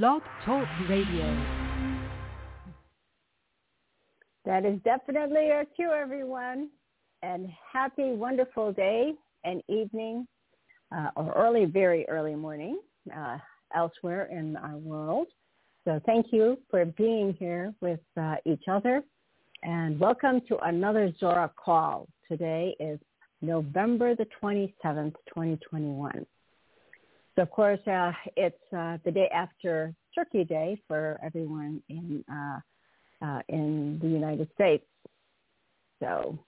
[0.00, 1.44] Blog Talk Radio.
[4.46, 6.70] That is definitely our cue, everyone.
[7.22, 9.12] And happy, wonderful day
[9.44, 10.26] and evening,
[10.96, 12.80] uh, or early, very early morning
[13.14, 13.36] uh,
[13.76, 15.26] elsewhere in our world.
[15.84, 19.02] So thank you for being here with uh, each other.
[19.62, 22.08] And welcome to another Zorra call.
[22.26, 22.98] Today is
[23.42, 26.24] November the 27th, 2021.
[27.34, 32.60] So of course, uh, it's uh, the day after Turkey Day for everyone in uh,
[33.24, 34.84] uh, in the United States.
[36.00, 36.38] So,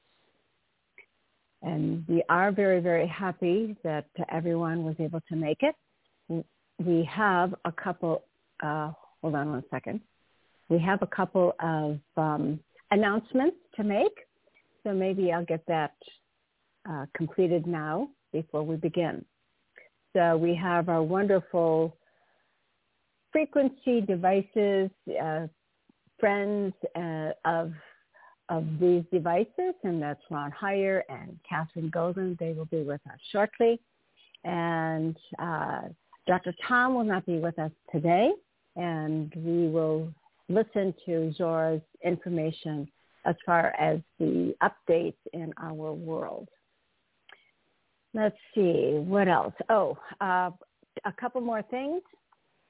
[1.62, 6.45] and we are very very happy that everyone was able to make it.
[6.78, 8.24] We have a couple.
[8.62, 8.92] Uh,
[9.23, 10.01] hold on one second.
[10.68, 14.16] We have a couple of um, announcements to make.
[14.82, 15.95] So maybe I'll get that
[16.88, 19.24] uh, completed now before we begin.
[20.14, 21.96] So we have our wonderful
[23.32, 24.90] frequency devices,
[25.20, 25.48] uh,
[26.18, 27.73] friends uh, of
[28.51, 32.37] of these devices, and that's Ron Hyer and Catherine Golden.
[32.38, 33.80] They will be with us shortly.
[34.45, 35.82] And uh,
[36.26, 36.54] Dr.
[36.68, 38.30] Tom will not be with us today,
[38.76, 40.12] and we will
[40.51, 42.87] listen to Zorra's information
[43.24, 46.48] as far as the updates in our world.
[48.15, 49.54] Let's see, what else?
[49.68, 50.51] Oh, uh,
[51.04, 52.01] a couple more things.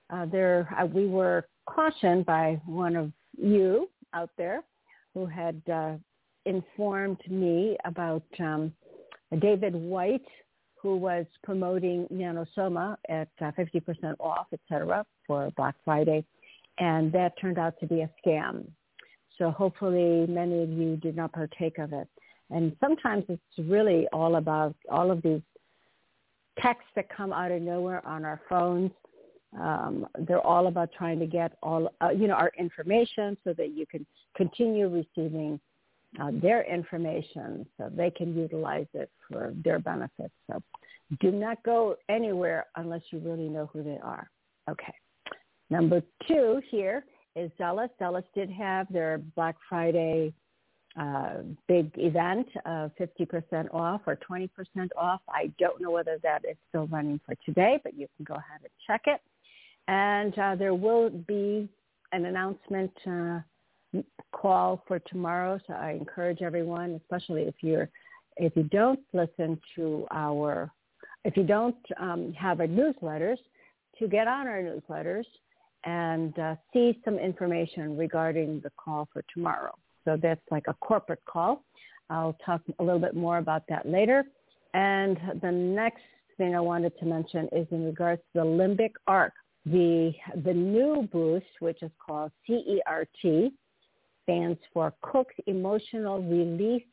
[0.08, 4.62] Uh, there, uh, we were cautioned by one of you out there
[5.12, 5.96] who had uh,
[6.46, 8.72] informed me about um,
[9.38, 10.26] David White,
[10.80, 16.24] who was promoting Nanosoma at uh, 50% off, et cetera, for Black Friday.
[16.78, 18.66] And that turned out to be a scam.
[19.38, 22.08] So hopefully many of you did not partake of it.
[22.50, 25.40] And sometimes it's really all about all of these
[26.60, 28.90] texts that come out of nowhere on our phones.
[29.58, 33.70] Um, they're all about trying to get all, uh, you know, our information so that
[33.70, 34.04] you can
[34.36, 35.60] continue receiving
[36.20, 40.30] uh, their information so they can utilize it for their benefit.
[40.50, 40.62] So
[41.20, 44.28] do not go anywhere unless you really know who they are.
[44.70, 44.94] Okay.
[45.70, 47.04] Number two here
[47.36, 47.90] is Zealous.
[47.98, 50.32] Zealous did have their Black Friday
[50.98, 54.48] uh, big event of 50% off or 20%
[54.96, 55.20] off.
[55.28, 58.60] I don't know whether that is still running for today, but you can go ahead
[58.60, 59.20] and check it.
[59.88, 61.68] And uh, there will be
[62.12, 63.40] an announcement uh,
[64.32, 65.58] call for tomorrow.
[65.66, 67.88] So I encourage everyone, especially if you're
[68.36, 70.70] if you don't listen to our
[71.24, 73.38] if you don't um, have our newsletters,
[73.98, 75.24] to get on our newsletters
[75.84, 79.74] and uh, see some information regarding the call for tomorrow.
[80.04, 81.64] So that's like a corporate call.
[82.10, 84.24] I'll talk a little bit more about that later.
[84.74, 86.02] And the next
[86.36, 89.32] thing I wanted to mention is in regards to the limbic arc.
[89.66, 90.12] The,
[90.44, 93.52] the new boost, which is called CERT,
[94.24, 96.84] stands for Cook's Emotional Release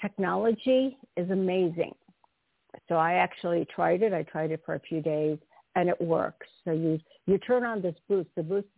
[0.00, 1.94] Technology, is amazing.
[2.88, 4.12] So I actually tried it.
[4.12, 5.38] I tried it for a few days
[5.76, 6.46] and it works.
[6.64, 8.28] So you, you turn on this boost.
[8.36, 8.68] The boost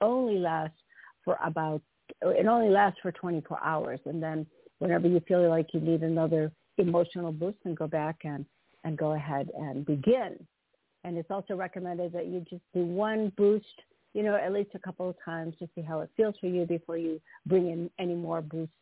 [0.00, 0.78] only lasts
[1.24, 1.82] for about
[2.22, 4.00] it only lasts for 24 hours.
[4.04, 4.46] And then
[4.78, 8.44] whenever you feel like you need another emotional boost, and go back and,
[8.84, 10.36] and go ahead and begin.
[11.04, 13.66] And it's also recommended that you just do one boost,
[14.14, 16.66] you know, at least a couple of times to see how it feels for you
[16.66, 18.74] before you bring in any more boosts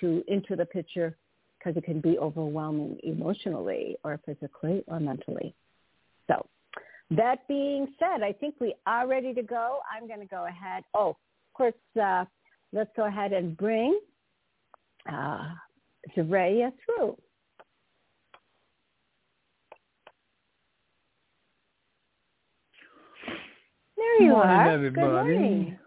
[0.00, 1.16] to into the picture
[1.58, 5.54] because it can be overwhelming emotionally or physically or mentally.
[6.28, 6.46] So
[7.10, 9.80] that being said, I think we are ready to go.
[9.90, 10.84] I'm going to go ahead.
[10.94, 11.16] Oh, of
[11.54, 12.24] course, uh,
[12.72, 13.98] let's go ahead and bring
[15.10, 15.44] uh,
[16.16, 17.16] Zaraya through.
[23.96, 24.70] There you morning, are.
[24.70, 25.06] Everybody.
[25.06, 25.78] Good morning.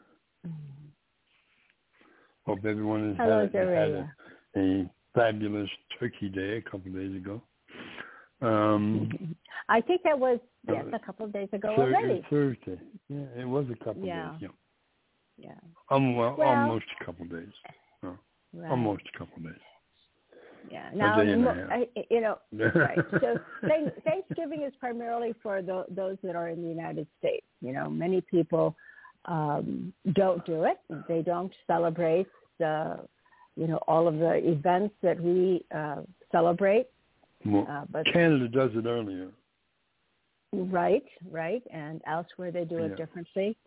[2.45, 4.13] Hope everyone has Hello, had, had a,
[4.57, 5.69] a fabulous
[5.99, 7.41] Turkey Day a couple of days ago.
[8.41, 9.35] Um,
[9.69, 12.25] I think that was yes Uh, a couple of days ago Thur- already.
[12.29, 12.79] Thursday.
[13.09, 14.33] Yeah, it was a couple Yeah.
[14.35, 14.49] of days.
[14.49, 14.55] Yeah,
[15.41, 15.51] Yeah.
[15.89, 17.53] um, well, Well- almost a couple of days.
[18.53, 18.69] Right.
[18.69, 19.61] Almost a couple of days.
[20.69, 20.89] Yeah.
[20.93, 21.69] Now, day and a half.
[21.71, 22.37] I, you know,
[22.75, 22.97] right.
[23.21, 27.45] So thank, Thanksgiving is primarily for the, those that are in the United States.
[27.61, 28.75] You know, many people
[29.25, 30.79] um, don't do it.
[31.07, 32.27] They don't celebrate
[32.59, 32.99] the,
[33.55, 36.01] you know, all of the events that we uh,
[36.31, 36.87] celebrate.
[37.45, 39.29] Well, Uh, but Canada does it earlier.
[40.53, 42.95] right, right, and elsewhere they do it Yeah.
[42.97, 43.57] differently.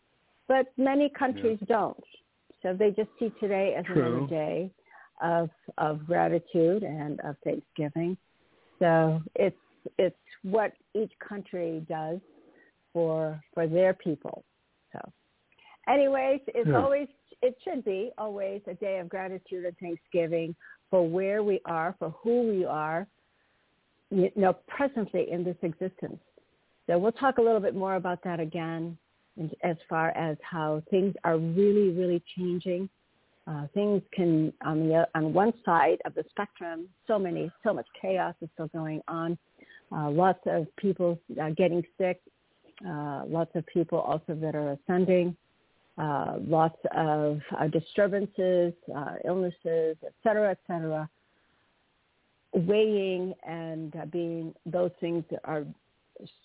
[0.49, 2.03] But many countries don't.
[2.63, 4.71] So they just see today as another day
[5.23, 8.17] of of gratitude and of Thanksgiving.
[8.79, 9.57] So it's
[9.99, 12.21] it's what each country does
[12.93, 14.45] for for their people.
[14.93, 15.01] So
[15.89, 16.83] anyways, it's yeah.
[16.83, 17.09] always
[17.43, 20.55] it should be always a day of gratitude and thanksgiving
[20.91, 23.07] for where we are, for who we are,
[24.11, 26.21] you know, presently in this existence.
[26.87, 28.97] So we'll talk a little bit more about that again
[29.63, 32.89] as far as how things are really, really changing.
[33.47, 37.87] Uh, things can, on the on one side of the spectrum, so many, so much
[38.01, 39.37] chaos is still going on.
[39.95, 42.21] Uh, lots of people uh, getting sick.
[42.87, 45.37] Uh, lots of people also that are ascending.
[45.99, 47.39] Uh, lots of
[47.71, 48.73] disturbances,
[49.25, 51.09] illnesses, et cetera, et cetera.
[52.53, 55.65] Weighing and being those things are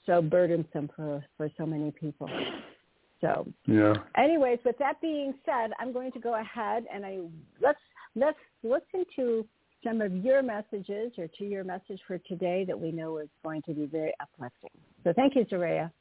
[0.06, 2.30] so burdensome for, for so many people.
[3.22, 3.94] So, yeah.
[4.18, 7.20] Anyways, with that being said, I'm going to go ahead and I
[7.62, 7.80] let's
[8.16, 9.46] let's listen to
[9.84, 13.62] some of your messages or to your message for today that we know is going
[13.64, 14.72] to be very uplifting.
[15.04, 15.92] So, thank you, Zaraya.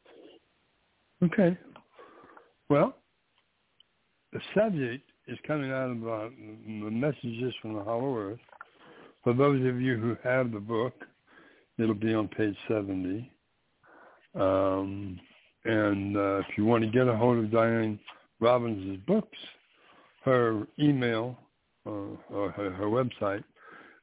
[1.23, 1.59] Okay.
[2.69, 2.95] Well,
[4.33, 6.29] the subject is coming out of uh,
[6.67, 8.39] the messages from the Hollow Earth.
[9.25, 10.95] For those of you who have the book,
[11.79, 13.31] it'll be on page 70.
[14.35, 15.19] Um,
[15.69, 18.01] and uh, if you want to get a hold of Dianne
[18.41, 19.39] Robbins' books,
[20.25, 21.39] her email
[21.87, 23.45] uh, or her, her website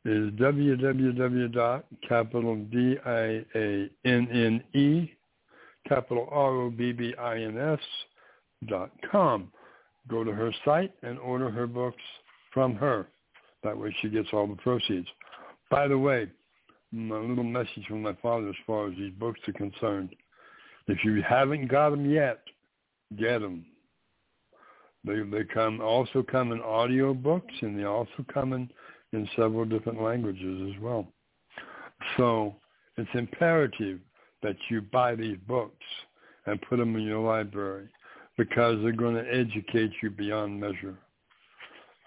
[0.06, 3.41] is www.capital D-I-A-N-N-E
[5.88, 7.79] capital R-O-B-B-I-N-S
[8.68, 9.51] dot com.
[10.07, 12.01] Go to her site and order her books
[12.53, 13.07] from her.
[13.63, 15.07] That way she gets all the proceeds.
[15.71, 16.27] By the way,
[16.94, 20.15] a little message from my father as far as these books are concerned.
[20.87, 22.41] If you haven't got them yet,
[23.17, 23.65] get them.
[25.03, 28.69] They they come also come in audio books and they also come in
[29.13, 31.07] in several different languages as well.
[32.17, 32.55] So
[32.97, 33.99] it's imperative
[34.43, 35.85] that you buy these books
[36.45, 37.87] and put them in your library
[38.37, 40.97] because they're going to educate you beyond measure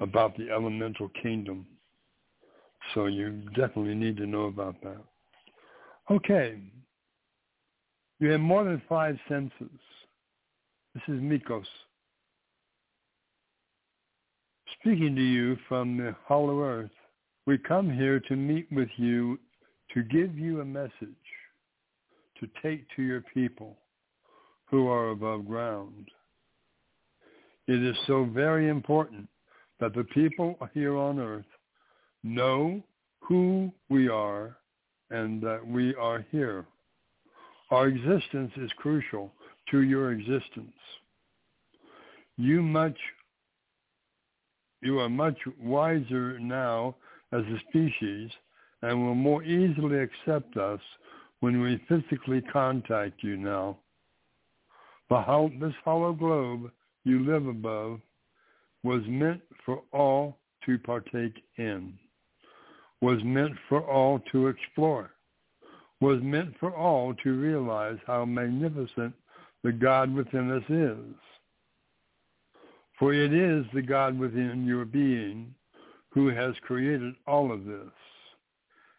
[0.00, 1.66] about the elemental kingdom.
[2.94, 4.98] So you definitely need to know about that.
[6.10, 6.58] Okay,
[8.20, 9.78] you have more than five senses.
[10.94, 11.64] This is Mikos.
[14.80, 16.90] Speaking to you from the hollow earth,
[17.46, 19.38] we come here to meet with you
[19.94, 20.92] to give you a message
[22.38, 23.76] to take to your people
[24.66, 26.08] who are above ground.
[27.66, 29.28] It is so very important
[29.80, 31.44] that the people here on earth
[32.22, 32.82] know
[33.20, 34.56] who we are
[35.10, 36.66] and that we are here
[37.70, 39.32] our existence is crucial
[39.70, 40.72] to your existence.
[42.36, 42.96] You much
[44.80, 46.94] you are much wiser now
[47.32, 48.30] as a species
[48.82, 50.80] and will more easily accept us
[51.40, 53.76] when we physically contact you now.
[55.10, 56.70] The, this hollow globe
[57.04, 58.00] you live above
[58.84, 61.94] was meant for all to partake in,
[63.00, 65.10] was meant for all to explore
[66.00, 69.12] was meant for all to realize how magnificent
[69.64, 71.14] the God within us is.
[72.98, 75.54] For it is the God within your being
[76.10, 77.90] who has created all of this.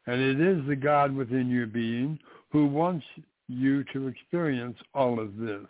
[0.07, 2.19] And it is the God within your being
[2.51, 3.06] who wants
[3.48, 5.68] you to experience all of this.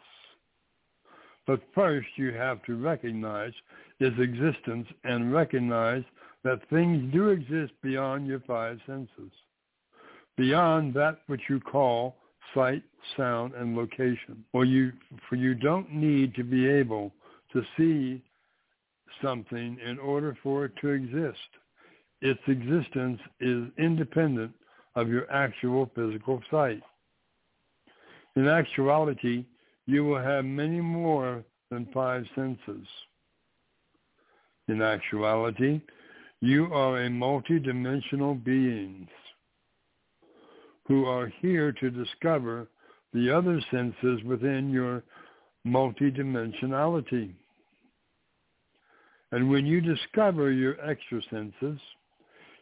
[1.48, 3.54] But first you have to recognize
[4.00, 6.04] its existence and recognize
[6.44, 9.32] that things do exist beyond your five senses
[10.40, 12.16] beyond that which you call
[12.56, 12.82] sight,
[13.18, 14.44] sound, and location.
[14.54, 14.94] For you,
[15.28, 17.12] for you don't need to be able
[17.52, 18.24] to see
[19.22, 21.50] something in order for it to exist.
[22.22, 24.54] Its existence is independent
[24.96, 26.82] of your actual physical sight.
[28.38, 29.46] In actuality,
[29.88, 32.88] you will have many more than five senses.
[34.70, 35.82] In actuality,
[36.40, 39.06] you are a multidimensional being
[40.90, 42.68] who are here to discover
[43.14, 45.04] the other senses within your
[45.66, 47.32] multidimensionality.
[49.32, 51.80] And when you discover your extra senses,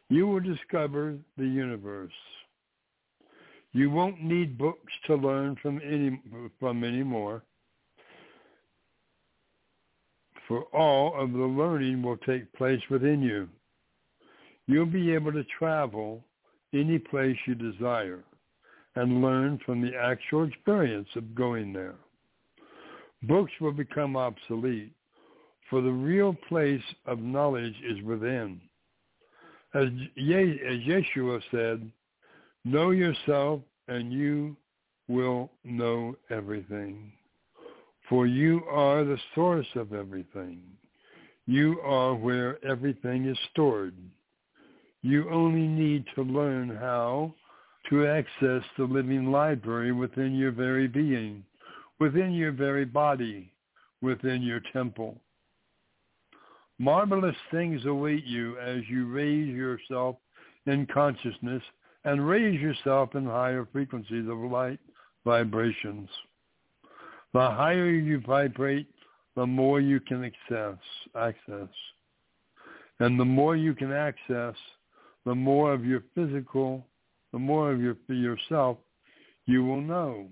[0.09, 2.11] you will discover the universe.
[3.71, 6.21] You won't need books to learn from any
[6.59, 7.43] from anymore.
[10.49, 13.47] For all of the learning will take place within you.
[14.65, 16.23] You'll be able to travel
[16.73, 18.23] any place you desire
[18.95, 21.95] and learn from the actual experience of going there.
[23.23, 24.91] Books will become obsolete,
[25.69, 28.61] for the real place of knowledge is within.
[29.73, 31.91] As, Ye- as Yeshua said,
[32.63, 34.55] know yourself and you
[35.07, 37.11] will know everything.
[38.09, 40.61] For you are the source of everything.
[41.45, 43.95] You are where everything is stored.
[45.01, 47.33] You only need to learn how
[47.89, 51.43] to access the living library within your very being,
[51.99, 53.53] within your very body,
[54.01, 55.19] within your temple.
[56.79, 60.17] Marvelous things await you as you raise yourself
[60.65, 61.63] in consciousness
[62.03, 64.79] and raise yourself in higher frequencies of light
[65.25, 66.09] vibrations.
[67.33, 68.87] The higher you vibrate,
[69.35, 70.77] the more you can access,
[71.15, 71.69] access.
[72.99, 74.55] And the more you can access,
[75.27, 76.87] the more of your physical,
[77.33, 78.77] the more of your yourself
[79.45, 80.27] you will know.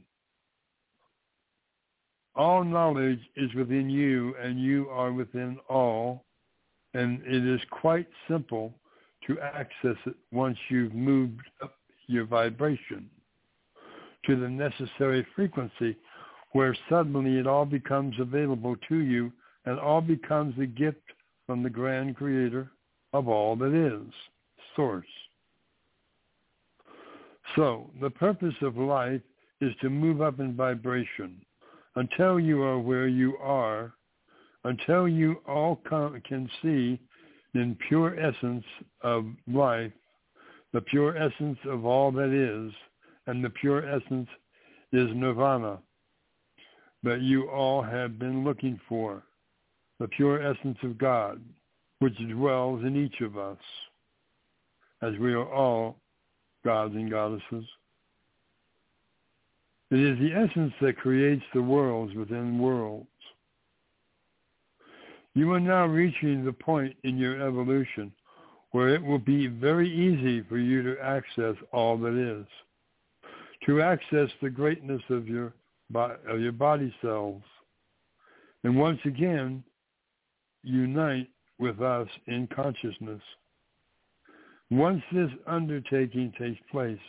[2.33, 6.23] All knowledge is within you and you are within all.
[6.93, 8.73] And it is quite simple
[9.27, 11.75] to access it once you've moved up
[12.07, 13.09] your vibration
[14.25, 15.97] to the necessary frequency
[16.53, 19.29] where suddenly it all becomes available to you
[19.65, 21.03] and all becomes a gift
[21.45, 22.71] from the grand creator
[23.11, 24.13] of all that is,
[24.75, 25.05] source.
[27.55, 29.21] So the purpose of life
[29.61, 31.41] is to move up in vibration
[31.95, 33.93] until you are where you are,
[34.63, 36.99] until you all can see
[37.53, 38.65] in pure essence
[39.01, 39.93] of life,
[40.73, 42.73] the pure essence of all that is,
[43.27, 44.27] and the pure essence
[44.91, 45.79] is nirvana
[47.03, 49.23] that you all have been looking for,
[49.99, 51.39] the pure essence of God,
[51.99, 53.57] which dwells in each of us,
[55.01, 55.97] as we are all
[56.63, 57.65] gods and goddesses.
[59.91, 63.07] It is the essence that creates the worlds within worlds.
[65.35, 68.11] You are now reaching the point in your evolution
[68.71, 72.45] where it will be very easy for you to access all that is,
[73.65, 75.53] to access the greatness of your,
[75.93, 77.41] of your body cells,
[78.63, 79.63] and once again
[80.63, 83.21] unite with us in consciousness.
[84.71, 86.99] Once this undertaking takes place,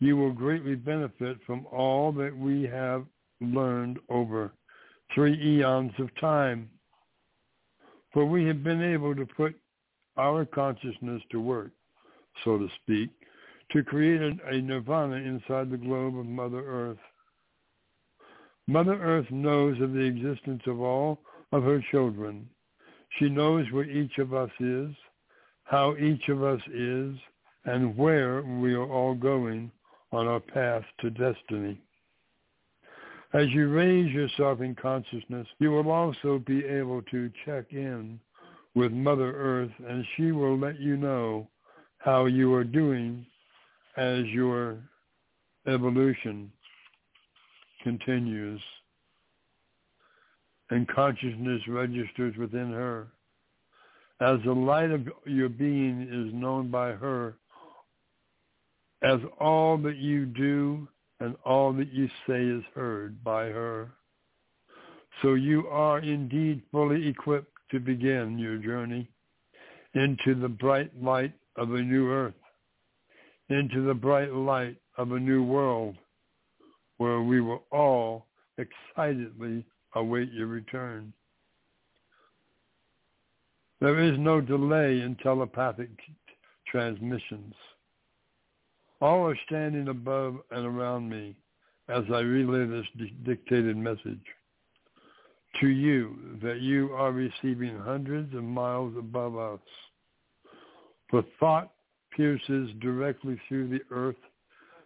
[0.00, 3.04] you will greatly benefit from all that we have
[3.40, 4.52] learned over
[5.14, 6.68] three eons of time.
[8.12, 9.54] For we have been able to put
[10.16, 11.70] our consciousness to work,
[12.44, 13.10] so to speak,
[13.72, 16.98] to create a, nirvana inside the globe of Mother Earth.
[18.66, 21.20] Mother Earth knows of the existence of all
[21.52, 22.48] of her children.
[23.18, 24.90] She knows where each of us is,
[25.70, 27.14] how each of us is,
[27.64, 29.70] and where we are all going
[30.10, 31.80] on our path to destiny.
[33.32, 38.18] As you raise yourself in consciousness, you will also be able to check in
[38.74, 41.46] with Mother Earth and she will let you know
[41.98, 43.24] how you are doing
[43.96, 44.78] as your
[45.68, 46.50] evolution
[47.84, 48.60] continues
[50.70, 53.06] and consciousness registers within her.
[54.20, 57.36] As the light of your being is known by her,
[59.02, 60.86] as all that you do
[61.20, 63.92] and all that you say is heard by her.
[65.22, 69.08] So you are indeed fully equipped to begin your journey
[69.94, 72.34] into the bright light of a new earth,
[73.48, 75.96] into the bright light of a new world,
[76.98, 78.26] where we will all
[78.58, 81.12] excitedly await your return.
[83.80, 85.90] There is no delay in telepathic
[86.66, 87.54] transmissions.
[89.00, 91.34] All are standing above and around me
[91.88, 92.86] as I relay this
[93.24, 94.20] dictated message
[95.60, 99.60] to you that you are receiving hundreds of miles above us.
[101.10, 101.72] For thought
[102.14, 104.16] pierces directly through the earth,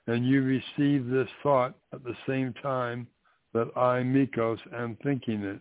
[0.07, 3.07] and you receive this thought at the same time
[3.53, 5.61] that I, Mikos, am thinking it.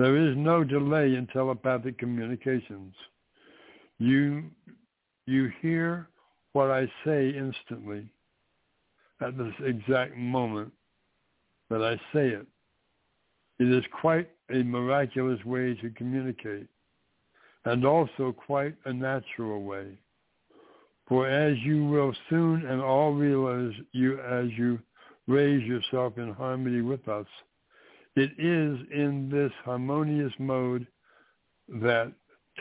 [0.00, 2.94] There is no delay in telepathic communications.
[3.98, 4.44] You,
[5.26, 6.08] you hear
[6.54, 8.08] what I say instantly
[9.20, 10.72] at this exact moment
[11.68, 12.46] that I say it.
[13.58, 16.68] It is quite a miraculous way to communicate
[17.66, 19.98] and also quite a natural way.
[21.08, 24.78] For as you will soon and all realize you as you
[25.26, 27.26] raise yourself in harmony with us,
[28.16, 30.86] it is in this harmonious mode
[31.68, 32.12] that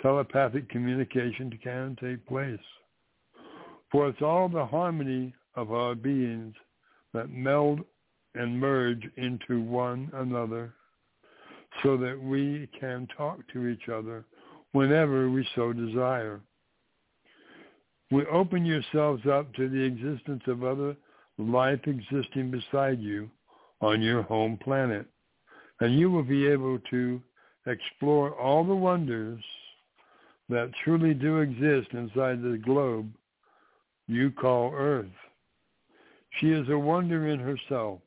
[0.01, 2.59] telepathic communication can take place.
[3.91, 6.53] For it's all the harmony of our beings
[7.13, 7.81] that meld
[8.35, 10.73] and merge into one another
[11.81, 14.25] so that we can talk to each other
[14.73, 16.39] whenever we so desire.
[18.11, 20.95] We open yourselves up to the existence of other
[21.39, 23.29] life existing beside you
[23.81, 25.07] on your home planet
[25.79, 27.21] And you will be able to
[27.65, 29.43] explore all the wonders
[30.49, 33.11] that truly do exist inside the globe
[34.07, 35.05] you call Earth.
[36.39, 37.99] She is a wonder in herself,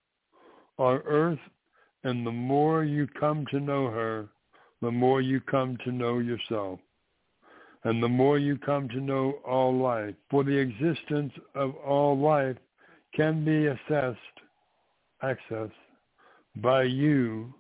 [0.79, 1.39] our Earth,
[2.05, 4.29] and the more you come to know her,
[4.81, 6.81] the more you come to know yourself.
[7.85, 12.57] And the more you come to know all life, for the existence of all life
[13.15, 14.19] can be assessed,
[15.23, 15.71] accessed
[16.57, 17.53] by you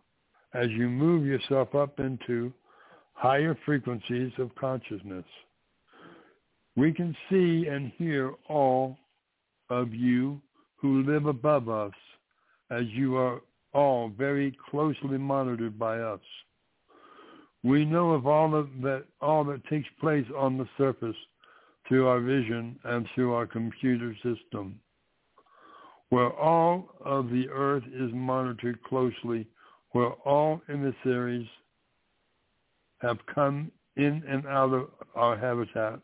[0.54, 2.52] as you move yourself up into
[3.14, 5.24] higher frequencies of consciousness.
[6.76, 8.96] We can see and hear all
[9.70, 10.40] of you
[10.76, 11.92] who live above us
[12.70, 13.40] as you are
[13.74, 16.20] all very closely monitored by us.
[17.62, 21.16] We know of all of that all that takes place on the surface
[21.88, 24.80] through our vision and through our computer system.
[26.08, 29.46] Where all of the earth is monitored closely,
[29.92, 31.48] where all emissaries
[33.00, 36.00] have come in and out of our habitat,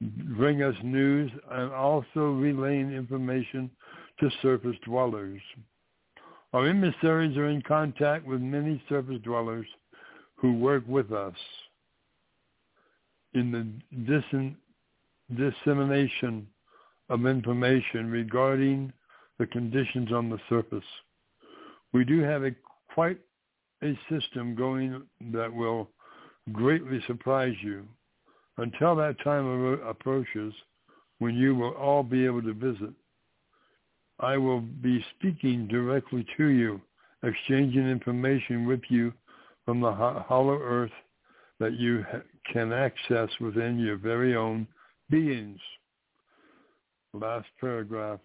[0.00, 3.70] bring us news and also relaying information
[4.20, 5.40] to surface dwellers.
[6.52, 9.66] Our emissaries are in contact with many surface dwellers
[10.36, 11.34] who work with us
[13.34, 13.66] in the
[14.06, 14.54] dis-
[15.36, 16.46] dissemination
[17.10, 18.92] of information regarding
[19.38, 20.84] the conditions on the surface.
[21.92, 22.54] We do have a
[22.98, 23.20] quite
[23.84, 25.00] a system going
[25.32, 25.88] that will
[26.50, 27.86] greatly surprise you.
[28.56, 29.46] Until that time
[29.86, 30.52] approaches
[31.20, 32.90] when you will all be able to visit,
[34.18, 36.80] I will be speaking directly to you,
[37.22, 39.12] exchanging information with you
[39.64, 40.90] from the hollow earth
[41.60, 42.04] that you
[42.52, 44.66] can access within your very own
[45.08, 45.60] beings.
[47.14, 48.18] Last paragraph.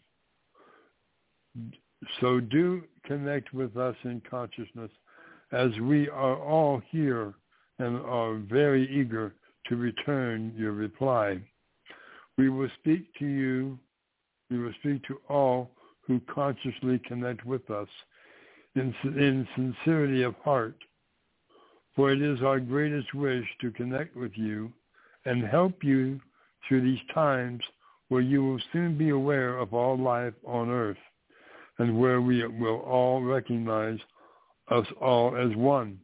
[2.20, 4.92] So do connect with us in consciousness
[5.52, 7.34] as we are all here
[7.80, 9.34] and are very eager
[9.68, 11.40] to return your reply.
[12.38, 13.78] We will speak to you,
[14.50, 17.88] we will speak to all who consciously connect with us
[18.76, 20.76] in, in sincerity of heart.
[21.96, 24.74] For it is our greatest wish to connect with you
[25.26, 26.20] and help you
[26.68, 27.62] through these times
[28.10, 30.98] where you will soon be aware of all life on earth
[31.80, 34.00] and where we will all recognize
[34.70, 36.00] us all as one.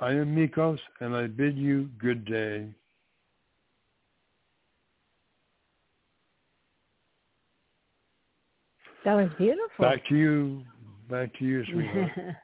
[0.00, 2.68] I am Mikos and I bid you good day.
[9.04, 9.84] That was beautiful.
[9.84, 10.62] Back to you.
[11.08, 12.36] Back to you, sweetheart.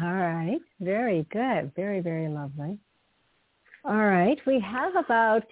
[0.00, 0.60] All right.
[0.80, 1.72] Very good.
[1.76, 2.78] Very, very lovely.
[3.84, 4.38] All right.
[4.46, 5.44] We have about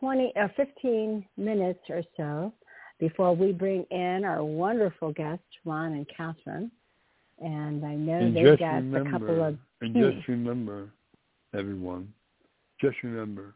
[0.00, 2.52] 20 or uh, 15 minutes or so
[2.98, 6.70] before we bring in our wonderful guests, Ron and Catherine.
[7.40, 9.58] And I know and they've got remember, a couple of...
[9.80, 10.10] And hmm.
[10.18, 10.90] just remember,
[11.56, 12.12] everyone,
[12.80, 13.54] just remember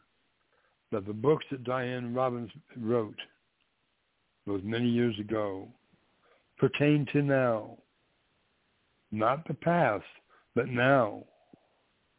[0.91, 3.19] that the books that Dianne Robbins wrote
[4.47, 5.69] those many years ago
[6.59, 7.79] pertain to now
[9.11, 10.05] not the past,
[10.55, 11.25] but now.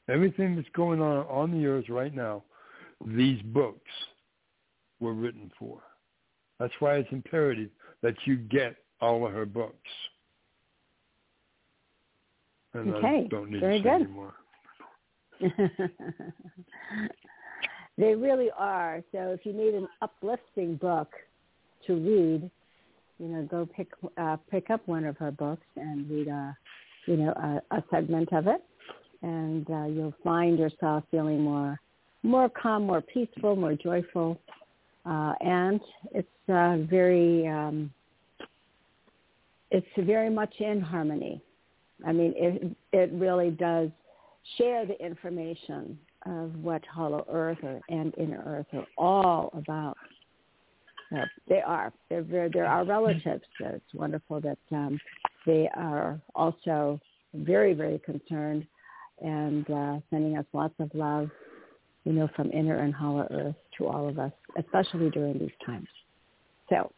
[0.07, 2.43] Everything that's going on on the earth right now,
[3.05, 3.91] these books
[4.99, 5.81] were written for.
[6.59, 7.69] That's why it's imperative
[8.01, 9.75] that you get all of her books.
[12.73, 13.23] And okay.
[13.25, 14.01] I don't need Very to say good.
[14.01, 14.33] anymore.
[17.97, 19.01] they really are.
[19.11, 21.09] So if you need an uplifting book
[21.87, 22.51] to read,
[23.19, 26.57] you know, go pick uh, pick up one of her books and read a,
[27.05, 28.63] you know, a, a segment of it,
[29.21, 31.79] and uh, you'll find yourself feeling more,
[32.23, 34.39] more calm, more peaceful, more joyful,
[35.09, 35.79] uh, and
[36.11, 37.91] it's uh, very, um,
[39.71, 41.41] it's very much in harmony.
[42.05, 43.89] I mean, it it really does
[44.57, 49.97] share the information of what Hollow Earth or, and Inner Earth are all about.
[51.15, 51.91] Uh, they are.
[52.09, 53.43] They're, they're, they're our relatives.
[53.59, 54.99] So it's wonderful that um,
[55.45, 56.99] they are also
[57.33, 58.65] very, very concerned
[59.21, 61.29] and uh, sending us lots of love,
[62.09, 65.87] you know, from inner and hollow earth to all of us, especially during these times.
[66.67, 66.91] So,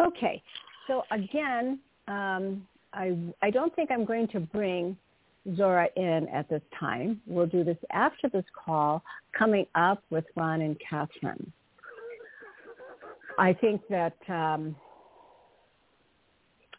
[0.00, 0.42] okay.
[0.86, 4.96] So again, um, I, I don't think I'm going to bring
[5.56, 7.20] Zorra in at this time.
[7.26, 9.02] We'll do this after this call
[9.38, 11.52] coming up with Ron and Catherine.
[13.38, 14.74] I think that um,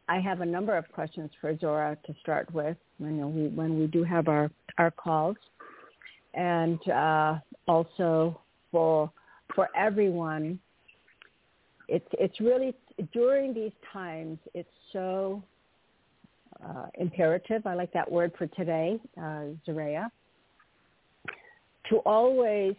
[0.10, 3.86] I have a number of questions for Zorra to start with when we when we
[3.86, 5.38] do have our our calls,
[6.34, 7.36] and uh,
[7.68, 8.40] also
[8.72, 9.12] for
[9.56, 10.60] for everyone.
[11.88, 12.74] It's it's really
[13.14, 15.44] during these times it's so
[16.66, 17.66] uh, imperative.
[17.66, 20.10] I like that word for today, uh, Zaraya.
[21.90, 22.76] To always,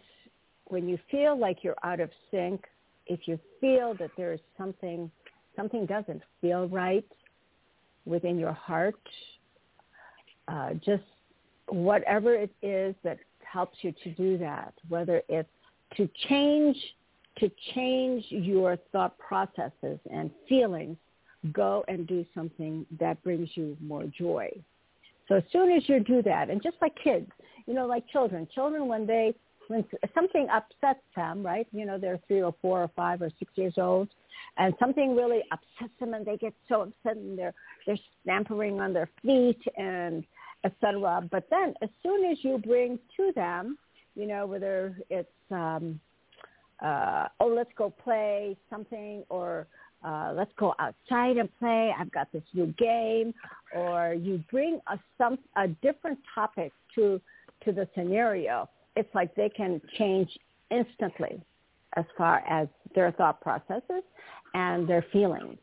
[0.65, 2.63] when you feel like you're out of sync,
[3.07, 5.09] if you feel that there is something,
[5.55, 7.05] something doesn't feel right
[8.05, 8.99] within your heart,
[10.47, 11.03] uh, just
[11.69, 13.17] whatever it is that
[13.51, 15.49] helps you to do that, whether it's
[15.97, 16.77] to change
[17.39, 20.97] to change your thought processes and feelings,
[21.53, 24.49] go and do something that brings you more joy.
[25.27, 27.31] So as soon as you do that, and just like kids,
[27.65, 29.33] you know, like children, children when they
[29.67, 29.85] when
[30.15, 31.67] something upsets them, right?
[31.71, 34.09] You know, they're three or four or five or six years old,
[34.57, 37.53] and something really upsets them, and they get so upset, and they're
[37.85, 40.25] they're stampering on their feet and
[40.63, 41.27] etc.
[41.29, 43.77] But then, as soon as you bring to them,
[44.15, 45.99] you know, whether it's um,
[46.81, 49.67] uh, oh, let's go play something, or
[50.03, 51.93] uh, let's go outside and play.
[51.97, 53.33] I've got this new game,
[53.75, 57.21] or you bring a some a different topic to
[57.65, 58.69] to the scenario.
[58.95, 60.29] It's like they can change
[60.71, 61.41] instantly
[61.95, 64.03] as far as their thought processes
[64.53, 65.57] and their feelings.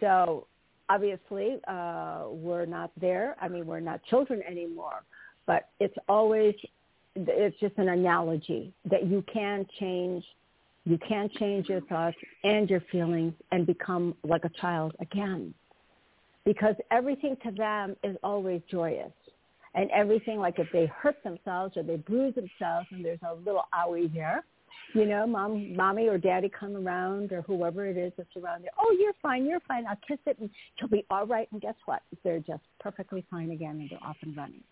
[0.00, 0.46] So
[0.90, 3.36] obviously, uh, we're not there.
[3.40, 5.02] I mean, we're not children anymore,
[5.46, 6.54] but it's always
[7.16, 10.24] it's just an analogy that you can change
[10.84, 15.52] you can change your thoughts and your feelings and become like a child again.
[16.44, 19.12] Because everything to them is always joyous.
[19.74, 23.64] And everything like if they hurt themselves or they bruise themselves and there's a little
[23.74, 24.42] owie there
[24.94, 28.72] you know mom mommy or daddy come around or whoever it is that's around there
[28.78, 31.74] oh you're fine you're fine i'll kiss it and she'll be all right and guess
[31.86, 34.62] what they're just perfectly fine again and they're off and running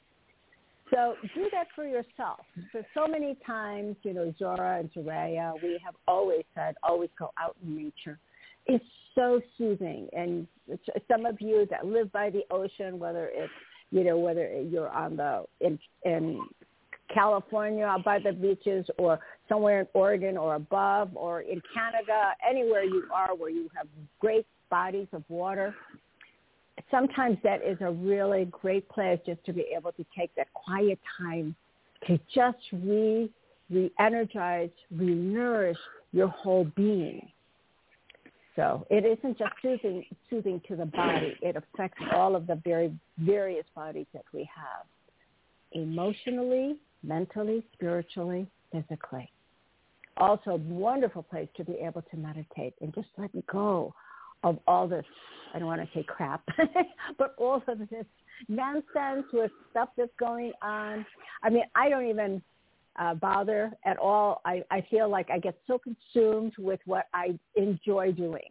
[0.91, 2.41] so do that for yourself.
[2.73, 7.31] For so many times, you know, Zorra and Zaraya, we have always said, always go
[7.39, 8.19] out in nature.
[8.67, 8.85] It's
[9.15, 10.09] so soothing.
[10.13, 10.47] And
[11.11, 13.53] some of you that live by the ocean, whether it's,
[13.91, 16.41] you know, whether you're on the, in, in
[17.13, 19.19] California by the beaches or
[19.49, 23.87] somewhere in Oregon or above or in Canada, anywhere you are where you have
[24.21, 25.75] great bodies of water,
[26.91, 30.99] sometimes that is a really great place just to be able to take that quiet
[31.19, 31.55] time
[32.07, 33.31] to just re
[33.71, 35.77] re-energize, re-nourish
[36.13, 37.29] your whole being.
[38.57, 41.37] So it isn't just soothing, soothing to the body.
[41.43, 44.87] It affects all of the very various bodies that we have,
[45.73, 49.31] emotionally, mentally, spiritually, physically.
[50.17, 53.95] Also, a wonderful place to be able to meditate and just let go
[54.45, 55.05] of all this,
[55.55, 56.43] I don't want to say crap,
[57.19, 58.07] but all of this
[58.49, 61.05] nonsense with stuff that's going on.
[61.43, 62.43] I mean, I don't even
[62.99, 64.41] uh, bother at all.
[64.45, 68.51] I, I feel like I get so consumed with what I enjoy doing.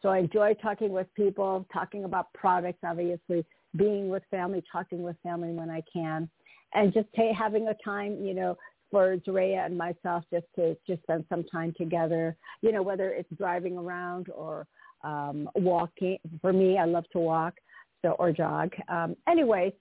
[0.00, 3.44] So I enjoy talking with people, talking about products, obviously,
[3.76, 6.28] being with family, talking with family when I can,
[6.74, 8.56] and just t- having a time, you know,
[8.90, 13.28] for Drea and myself just to just spend some time together, you know, whether it's
[13.36, 14.66] driving around or
[15.02, 16.18] um, walking.
[16.40, 17.54] For me, I love to walk,
[18.02, 18.72] so or jog.
[18.88, 19.72] Um, anyways,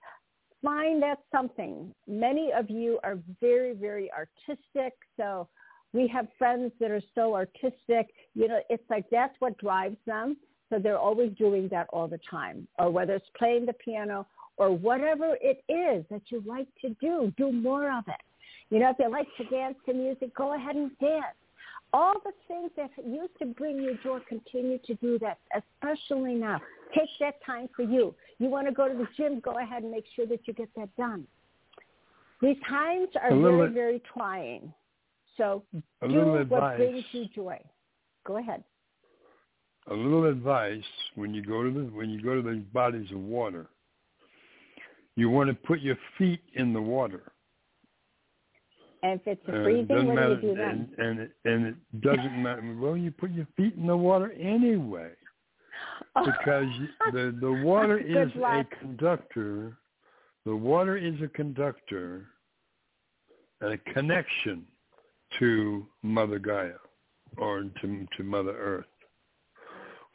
[0.64, 1.94] find that something.
[2.08, 5.48] Many of you are very, very artistic, so
[5.94, 8.08] we have friends that are so artistic.
[8.34, 10.38] You know, it's like that's what drives them.
[10.70, 14.26] So they're always doing that all the time, or whether it's playing the piano
[14.58, 18.22] or whatever it is that you like to do, do more of it.
[18.70, 21.36] You know, if you like to dance to music, go ahead and dance
[21.94, 26.60] all the things that used to bring you joy, continue to do that, especially now.
[26.96, 28.16] Take that time for you.
[28.40, 30.70] You want to go to the gym, go ahead and make sure that you get
[30.78, 31.28] that done.
[32.42, 34.74] These times are very, very trying.
[35.38, 36.78] So do what advice.
[36.78, 37.60] brings you joy.
[38.26, 38.64] Go ahead.
[39.88, 40.84] A little advice
[41.16, 43.68] when you go to the when you go to these bodies of water.
[45.16, 47.32] You want to put your feet in the water.
[49.04, 50.90] And if it's a freezing, what matter, do you do then?
[50.98, 52.76] And, and, it, and it doesn't matter.
[52.80, 55.12] Well, you put your feet in the water anyway.
[56.16, 56.68] Oh, because
[57.14, 59.78] the, the water is a conductor.
[60.46, 62.28] The water is a conductor
[63.62, 64.66] and a connection
[65.40, 66.74] to Mother Gaia
[67.38, 68.86] or to, to Mother Earth.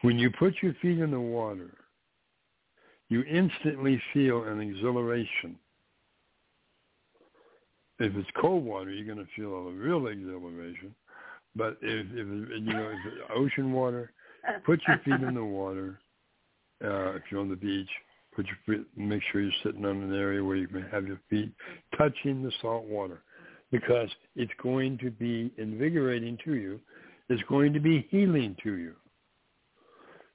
[0.03, 1.75] When you put your feet in the water,
[3.09, 5.59] you instantly feel an exhilaration
[7.99, 10.95] if it's cold water, you're going to feel a real exhilaration.
[11.55, 14.13] But if, if you know, if it's ocean water,
[14.65, 15.99] put your feet in the water.
[16.85, 17.89] Uh, if you're on the beach,
[18.35, 18.87] put your feet.
[18.97, 21.51] Make sure you're sitting on an area where you can have your feet
[21.97, 23.23] touching the salt water,
[23.73, 26.79] because it's going to be invigorating to you.
[27.31, 28.93] It's going to be healing to you,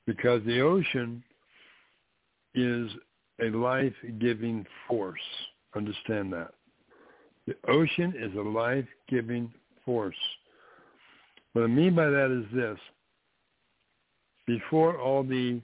[0.07, 1.23] because the ocean
[2.53, 2.89] is
[3.41, 5.19] a life-giving force.
[5.75, 6.53] Understand that.
[7.47, 9.51] The ocean is a life-giving
[9.85, 10.15] force.
[11.53, 12.77] What I mean by that is this.
[14.47, 15.61] Before all the,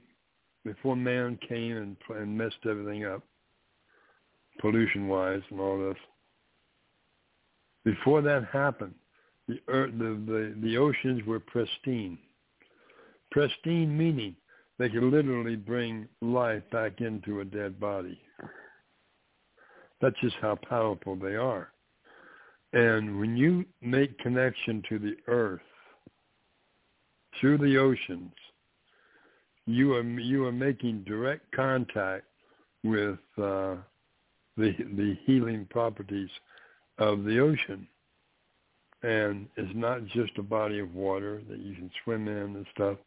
[0.66, 3.22] before man came and, and messed everything up,
[4.60, 5.98] pollution-wise and all this,
[7.86, 8.96] before that happened,
[9.48, 12.18] the, earth, the, the, the oceans were pristine.
[13.32, 14.36] Pristine meaning
[14.80, 18.20] they can literally bring life back into a dead body.
[20.02, 21.72] That's just how powerful they are.
[22.74, 25.62] And when you make connection to the earth
[27.40, 28.34] through the oceans,
[29.66, 32.26] you are you are making direct contact
[32.84, 33.76] with uh,
[34.58, 36.30] the the healing properties
[37.00, 37.88] of the ocean,
[39.04, 42.98] and it's not just a body of water that you can swim in and stuff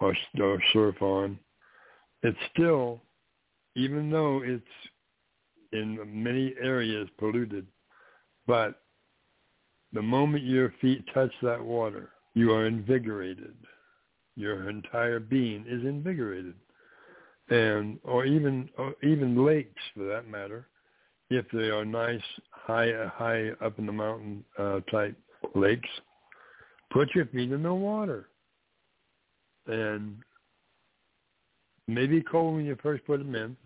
[0.00, 1.38] or, or surf on.
[2.22, 3.00] It's still,
[3.76, 4.64] even though it's
[5.72, 7.66] in many areas polluted,
[8.46, 8.82] but
[9.92, 13.54] the moment your feet touch that water, you are invigorated.
[14.36, 16.54] Your entire being is invigorated.
[17.50, 20.68] And or even or even lakes for that matter,
[21.30, 25.16] if they are nice high high up in the mountain uh, type
[25.54, 25.88] lakes,
[26.90, 28.28] put your feet in the water.
[29.68, 30.16] And
[31.86, 33.56] maybe cold when you first put them in,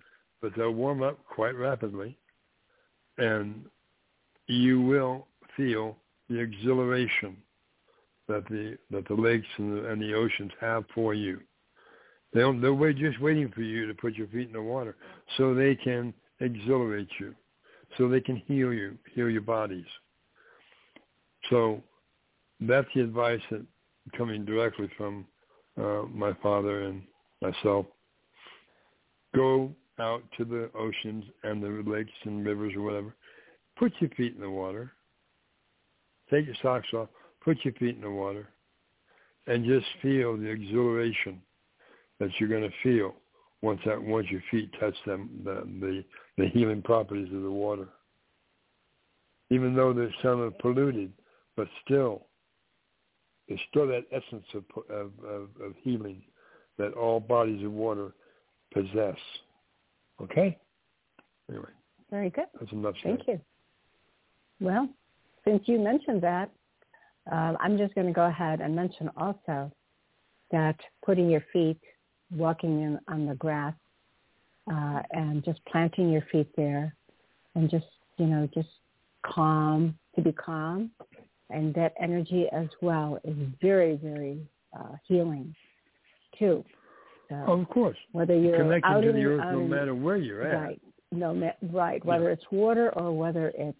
[0.41, 2.17] but they'll warm up quite rapidly.
[3.19, 3.65] And
[4.47, 5.97] you will feel
[6.29, 7.37] the exhilaration
[8.29, 11.41] that the that the lakes and the, and the oceans have for you.
[12.33, 14.97] They'll they're wait, just waiting for you to put your feet in the water
[15.37, 17.35] so they can exhilarate you,
[17.99, 19.87] so they can heal you, heal your bodies.
[21.51, 21.83] So
[22.61, 23.65] that's the advice that
[24.17, 25.27] coming directly from
[25.79, 27.03] uh, my father and
[27.41, 27.87] myself.
[29.35, 33.15] Go out to the oceans and the lakes and rivers or whatever.
[33.79, 34.93] Put your feet in the water
[36.33, 37.09] Take your socks off,
[37.45, 38.49] put your feet in the water,
[39.47, 41.43] and just feel the exhilaration
[42.19, 43.15] that you're going to feel
[43.61, 46.05] once that once your feet touch them, the the,
[46.39, 47.89] the healing properties of the water.
[49.51, 51.13] Even though there's some are polluted,
[51.55, 52.27] but still,
[53.49, 56.23] there's still that essence of, of, of, of healing
[56.79, 58.13] that all bodies of water
[58.73, 59.17] possess.
[60.21, 60.59] Okay?
[61.51, 61.69] Anyway.
[62.11, 62.47] Very good.
[62.59, 62.95] That's enough.
[63.03, 63.41] Thank you.
[64.61, 64.89] Well,
[65.45, 66.51] since you mentioned that,
[67.31, 69.71] uh, I'm just going to go ahead and mention also
[70.51, 71.79] that putting your feet,
[72.35, 73.75] walking in on the grass,
[74.71, 76.95] uh, and just planting your feet there,
[77.55, 77.87] and just
[78.19, 78.69] you know just
[79.25, 80.91] calm to be calm,
[81.53, 84.41] and that energy as well is very very
[84.79, 85.55] uh, healing
[86.38, 86.65] too.
[87.29, 90.17] So of course, whether you're connected out to in, the earth, no in, matter where
[90.17, 90.83] you're at, right?
[91.12, 92.05] No, right.
[92.05, 93.77] Whether it's water or whether it's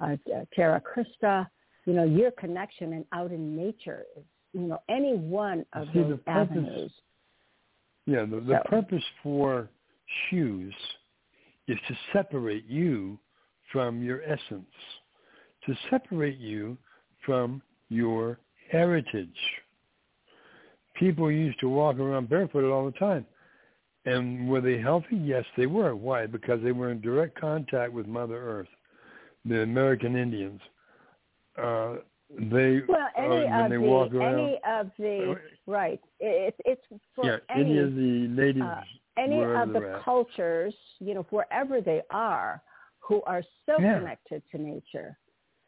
[0.00, 0.16] uh,
[0.54, 1.46] Terra Christa,
[1.86, 6.00] you know, your connection and out in nature is, you know, any one of See,
[6.00, 6.92] those purpose, avenues.
[8.06, 8.68] Yeah, the, the so.
[8.68, 9.70] purpose for
[10.28, 10.74] shoes
[11.66, 13.18] is to separate you
[13.72, 14.68] from your essence,
[15.66, 16.76] to separate you
[17.28, 17.60] from
[17.90, 18.38] your
[18.72, 19.28] heritage.
[20.98, 23.26] People used to walk around barefooted all the time.
[24.06, 25.16] And were they healthy?
[25.16, 25.94] Yes, they were.
[25.94, 26.24] Why?
[26.26, 28.68] Because they were in direct contact with Mother Earth
[29.44, 30.60] the American Indians.
[31.60, 31.94] Uh,
[32.38, 35.36] they well, any uh, of they the walk around, any of the
[35.66, 36.00] right.
[36.20, 36.82] It's it's
[37.14, 38.80] for yeah, any, any of the natives, uh,
[39.16, 40.04] any of the at.
[40.04, 42.62] cultures, you know, wherever they are,
[43.00, 43.98] who are so yeah.
[43.98, 45.16] connected to nature.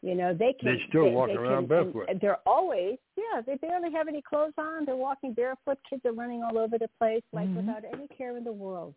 [0.02, 0.72] You know, they can.
[0.72, 2.08] They still they, walk they around can, barefoot.
[2.20, 3.42] They're always, yeah.
[3.42, 4.86] They barely have any clothes on.
[4.86, 5.78] They're walking barefoot.
[5.88, 7.66] Kids are running all over the place, like mm-hmm.
[7.66, 8.94] without any care in the world.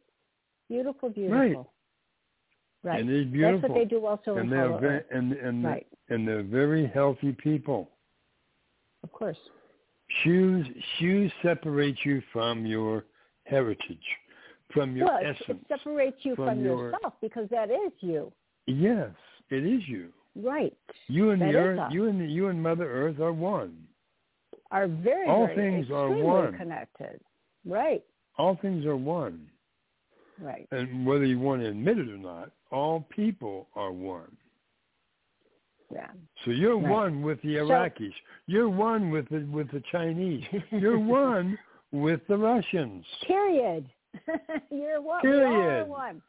[0.70, 1.38] Beautiful, beautiful.
[1.38, 1.58] Right.
[2.86, 3.00] Right.
[3.00, 3.62] And it's beautiful.
[3.62, 5.06] That's what they do also and in they're very, Earth.
[5.12, 5.88] and and right.
[6.10, 7.90] and they're very healthy people.
[9.04, 9.38] Of course.
[10.24, 10.68] Shoes
[11.00, 13.06] shoes separate you from your
[13.46, 14.04] heritage,
[14.74, 15.62] from your well, essence.
[15.62, 18.32] It separates you from, from your, yourself because that is you.
[18.68, 19.12] Yes,
[19.50, 20.10] it is you.
[20.36, 20.76] Right.
[21.08, 23.78] You and that the earth, you and the, you and Mother Earth are one.
[24.72, 26.58] Are very all very things are one.
[26.58, 27.20] connected.
[27.66, 28.04] Right.
[28.38, 29.48] All things are one.
[30.42, 30.68] Right.
[30.72, 34.36] And whether you want to admit it or not, all people are one.
[35.94, 36.08] Yeah.
[36.44, 36.92] So you're right.
[36.92, 38.10] one with the Iraqis.
[38.10, 38.14] So,
[38.48, 40.44] you're one with the with the Chinese.
[40.72, 41.58] You're one
[41.92, 43.06] with the Russians.
[43.28, 43.88] Period.
[44.72, 45.22] you're one.
[45.22, 45.50] Period.
[45.50, 46.22] We are one.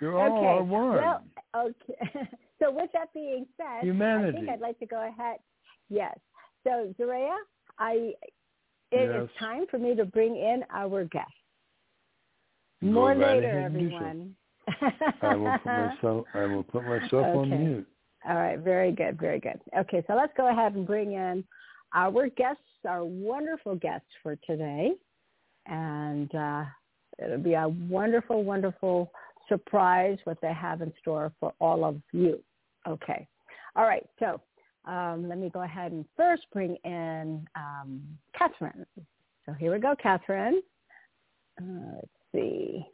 [0.00, 0.46] You're okay.
[0.46, 0.96] all one.
[0.96, 1.22] Well,
[1.56, 2.28] okay.
[2.58, 4.28] so with that being said, Humanity.
[4.36, 5.38] I think I'd like to go ahead.
[5.88, 6.16] Yes.
[6.64, 7.36] So Zaraya,
[7.78, 8.12] I
[8.92, 9.24] it yes.
[9.24, 11.30] is time for me to bring in our guest.
[12.80, 13.96] More right later, ahead and do so.
[13.96, 14.36] everyone.
[15.22, 16.26] I will put myself.
[16.34, 17.56] I will put myself on Okay.
[17.56, 17.86] mute.
[18.26, 19.60] All right, very good, very good.
[19.76, 21.44] Okay, so let's go ahead and bring in
[21.94, 24.92] our guests, our wonderful guests for today.
[25.66, 26.64] And uh,
[27.18, 29.10] it'll be a wonderful, wonderful
[29.48, 32.40] surprise what they have in store for all of you.
[32.86, 33.26] Okay.
[33.76, 34.40] All right, so
[34.84, 38.02] um, let me go ahead and first bring in um,
[38.38, 38.86] Catherine.
[39.46, 40.62] So here we go, Catherine.
[41.60, 42.84] Uh, let's see.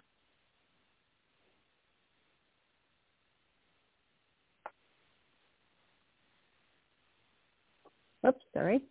[8.26, 8.82] Oops, sorry.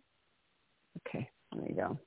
[1.06, 1.98] Okay, there we go.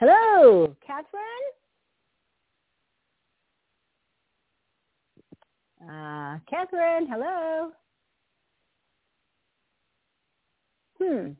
[0.00, 1.22] Hello, Catherine.
[5.82, 7.72] Uh, Catherine, hello.
[10.98, 11.32] Hmm.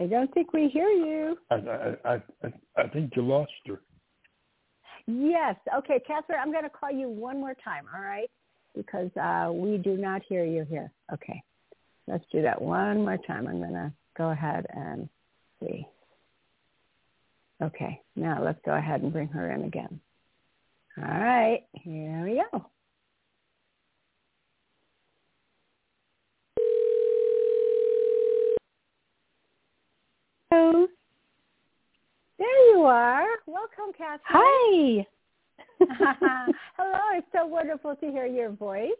[0.00, 1.36] I don't think we hear you.
[1.50, 3.82] I I I I, I think you lost her.
[5.06, 5.56] Yes.
[5.76, 8.30] Okay, Catherine, I'm going to call you one more time, all right?
[8.74, 10.90] Because uh, we do not hear you here.
[11.12, 11.42] Okay.
[12.06, 13.46] Let's do that one more time.
[13.46, 15.06] I'm going to go ahead and
[15.60, 15.86] see.
[17.62, 18.00] Okay.
[18.16, 20.00] Now let's go ahead and bring her in again.
[20.98, 21.62] All right.
[21.72, 22.66] Here we go.
[30.50, 30.86] Hello.
[32.38, 33.26] There you are.
[33.46, 34.20] Welcome, Catherine.
[34.24, 35.06] Hi.
[36.76, 36.98] Hello.
[37.14, 38.90] It's so wonderful to hear your voice.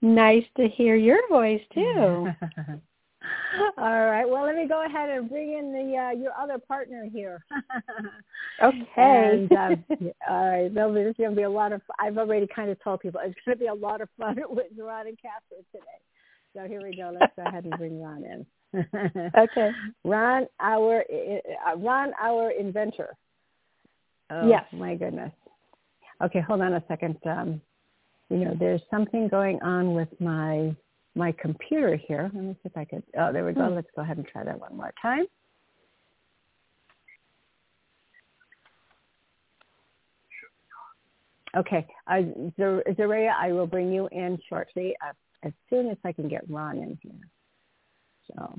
[0.00, 2.28] Nice to hear your voice too.
[3.78, 4.28] All right.
[4.28, 7.44] Well, let me go ahead and bring in the uh, your other partner here.
[8.62, 8.86] Okay.
[8.96, 9.84] And, um,
[10.28, 10.72] all right.
[10.72, 11.80] There'll be, there's going to be a lot of.
[11.98, 14.66] I've already kind of told people it's going to be a lot of fun with
[14.78, 15.84] Ron and Catherine today.
[16.54, 17.12] So here we go.
[17.18, 18.46] Let's go ahead and bring Ron in.
[19.36, 19.70] Okay.
[20.04, 23.16] Ron, our uh, Ron, our inventor.
[24.30, 24.64] Oh, Yes.
[24.72, 25.32] My goodness.
[26.22, 27.16] Okay, hold on a second.
[27.26, 27.60] Um,
[28.30, 30.74] you know, there's something going on with my
[31.14, 32.30] my computer here.
[32.34, 33.02] Let me see if I could.
[33.18, 33.68] Oh, there we go.
[33.68, 33.74] Hmm.
[33.74, 35.26] Let's go ahead and try that one more time.
[41.56, 42.22] Okay, uh,
[42.58, 45.12] Zaraya, I will bring you in shortly uh,
[45.44, 47.12] as soon as I can get Ron in here.
[48.26, 48.58] So,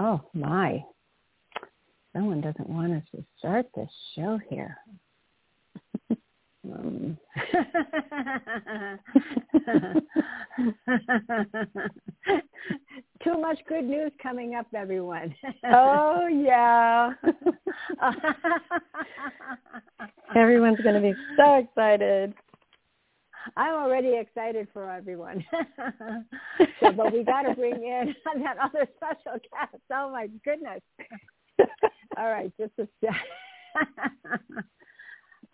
[0.00, 0.82] oh my,
[2.12, 4.76] someone doesn't want us to start this show here.
[6.72, 7.18] Um.
[13.22, 15.34] Too much good news coming up, everyone.
[15.72, 17.12] oh yeah.
[20.36, 22.34] Everyone's going to be so excited.
[23.56, 25.44] I'm already excited for everyone.
[26.80, 29.82] so, but we got to bring in that other special guest.
[29.92, 30.80] Oh my goodness!
[32.16, 33.14] All right, just a sec.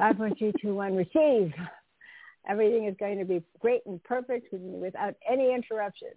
[0.00, 1.52] 5.221, receive.
[2.48, 6.08] Everything is going to be great and perfect without any interruption.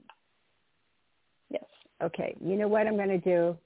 [1.50, 1.65] Yes.
[2.02, 2.36] Okay.
[2.43, 3.58] You know what I'm going to do?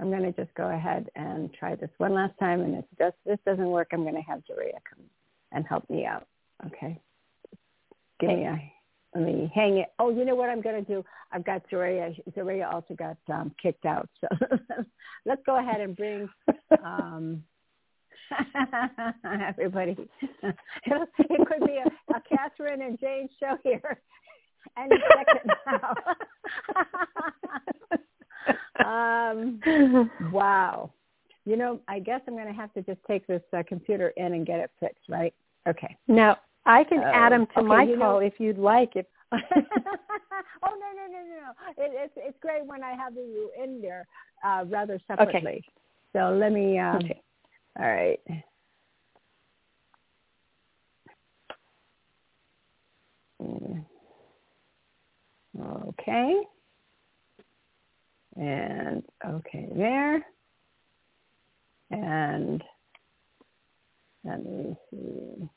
[0.00, 2.60] I'm going to just go ahead and try this one last time.
[2.60, 5.04] And if just, this doesn't work, I'm going to have Zaraya come
[5.52, 6.26] and help me out.
[6.66, 7.00] Okay.
[8.20, 8.36] Give hey.
[8.36, 8.72] me a,
[9.14, 9.88] let me hang it.
[9.98, 11.04] Oh, you know what I'm going to do?
[11.32, 12.16] I've got Zaraya.
[12.36, 14.08] Zaraya also got um, kicked out.
[14.20, 14.28] So
[15.26, 16.28] let's go ahead and bring
[16.84, 17.42] um,
[19.46, 19.96] everybody.
[20.42, 24.00] it could be a, a Catherine and Jane show here
[24.76, 25.94] any second now.
[29.32, 30.90] um, wow.
[31.44, 34.34] You know, I guess I'm going to have to just take this uh, computer in
[34.34, 35.32] and get it fixed, right?
[35.66, 35.96] Okay.
[36.06, 36.36] Now,
[36.66, 38.92] I can Oh, add them to okay, my you know- call if you'd like.
[38.94, 39.38] If oh
[40.62, 41.52] no no no no no!
[41.84, 44.06] It, it's it's great when I have you in there
[44.42, 45.36] uh, rather separately.
[45.38, 45.64] Okay.
[46.14, 46.78] So let me.
[46.78, 47.20] Um, Okay.
[47.78, 48.20] All right.
[55.60, 56.34] Okay.
[58.36, 60.24] And okay there.
[61.90, 62.62] And
[64.24, 65.48] let me see.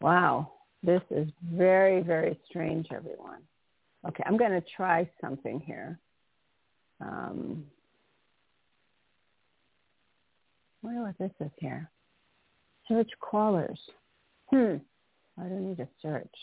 [0.00, 0.52] Wow,
[0.82, 3.40] this is very, very strange, everyone.
[4.08, 6.00] Okay, I'm going to try something here.
[7.00, 7.64] Um,
[10.82, 11.90] I wonder what this is here.
[12.88, 13.78] Search callers.
[14.50, 14.76] Hmm.
[15.38, 16.34] I don't need to search.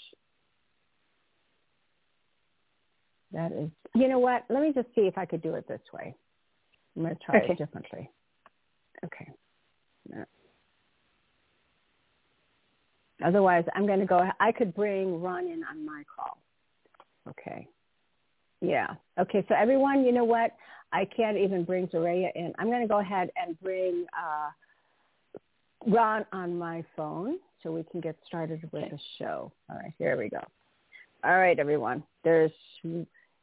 [3.31, 4.45] That is, you know what?
[4.49, 6.15] Let me just see if I could do it this way.
[6.95, 7.53] I'm going to try Okay.
[7.53, 8.09] it differently.
[9.05, 9.31] Okay.
[10.09, 10.25] No.
[13.23, 14.27] Otherwise, I'm going to go.
[14.39, 16.37] I could bring Ron in on my call.
[17.27, 17.67] Okay.
[18.61, 18.95] Yeah.
[19.19, 19.45] Okay.
[19.47, 20.51] So everyone, you know what?
[20.91, 22.53] I can't even bring Zaraya in.
[22.57, 24.49] I'm going to go ahead and bring uh,
[25.87, 28.91] Ron on my phone so we can get started with okay.
[28.91, 29.51] the show.
[29.69, 29.93] All right.
[29.97, 30.41] Here we go.
[31.23, 32.03] All right, everyone.
[32.23, 32.51] There's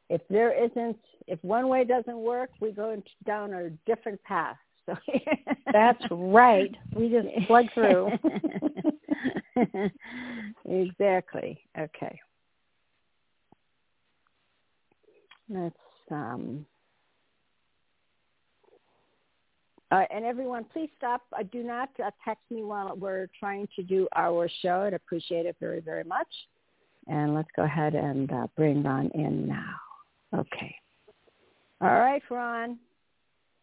[0.09, 4.57] if there isn't if one way doesn't work, we go down a different path.
[4.85, 4.95] So
[5.73, 6.73] that's right.
[6.95, 8.09] We just plug through.
[10.65, 11.59] exactly.
[11.77, 12.19] Okay.
[15.49, 15.75] Let's
[16.09, 16.65] um
[19.91, 21.21] uh, and everyone, please stop.
[21.37, 24.81] Uh, do not uh, text me while we're trying to do our show.
[24.81, 26.27] I'd appreciate it very, very much.
[27.07, 29.75] And let's go ahead and uh, bring Ron in now.
[30.35, 30.75] Okay.
[31.79, 32.71] All right, Ron.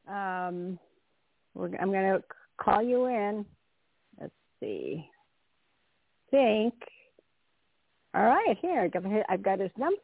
[0.08, 0.78] Um,
[1.58, 2.22] I'm going to
[2.58, 3.44] call you in.
[4.18, 5.06] Let's see.
[6.30, 6.74] Think.
[8.14, 8.90] All right, here.
[9.28, 10.00] I've got his number.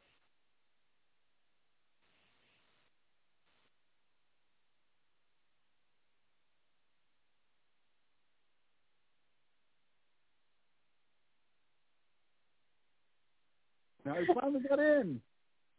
[14.05, 15.20] Now he finally got in.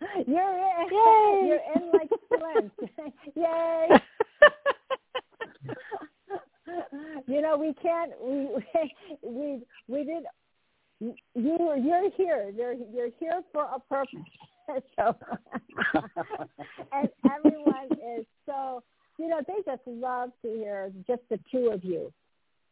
[0.28, 0.88] You're in.
[0.91, 1.47] Yay.
[1.47, 2.72] You're in like Flint.
[3.36, 3.88] Yay.
[7.28, 8.11] you know, we can't.
[8.24, 8.47] We
[9.24, 10.24] we we did.
[10.99, 12.51] You you're here.
[12.55, 14.19] You're you're here for a purpose.
[14.95, 15.15] so,
[16.93, 18.84] and everyone is so.
[19.19, 22.11] You know, they just love to hear just the two of you.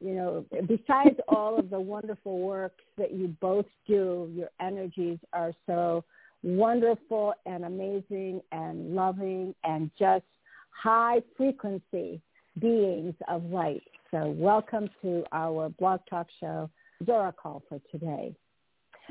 [0.01, 5.53] You know, besides all of the wonderful work that you both do, your energies are
[5.65, 6.05] so
[6.41, 10.23] wonderful and amazing and loving and just
[10.71, 12.21] high frequency
[12.59, 13.83] beings of light.
[14.11, 16.69] So welcome to our blog talk show,
[17.03, 18.33] Zorra Call for today.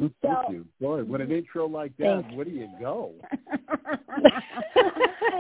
[0.01, 0.67] Mm, thank so, you.
[0.81, 2.25] Boy, what an intro like that.
[2.35, 3.13] Where do you go?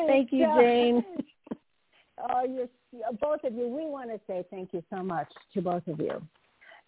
[0.06, 1.04] thank you, Jane.
[2.30, 2.68] Oh, you're
[3.20, 3.68] both of you.
[3.68, 6.22] We want to say thank you so much to both of you.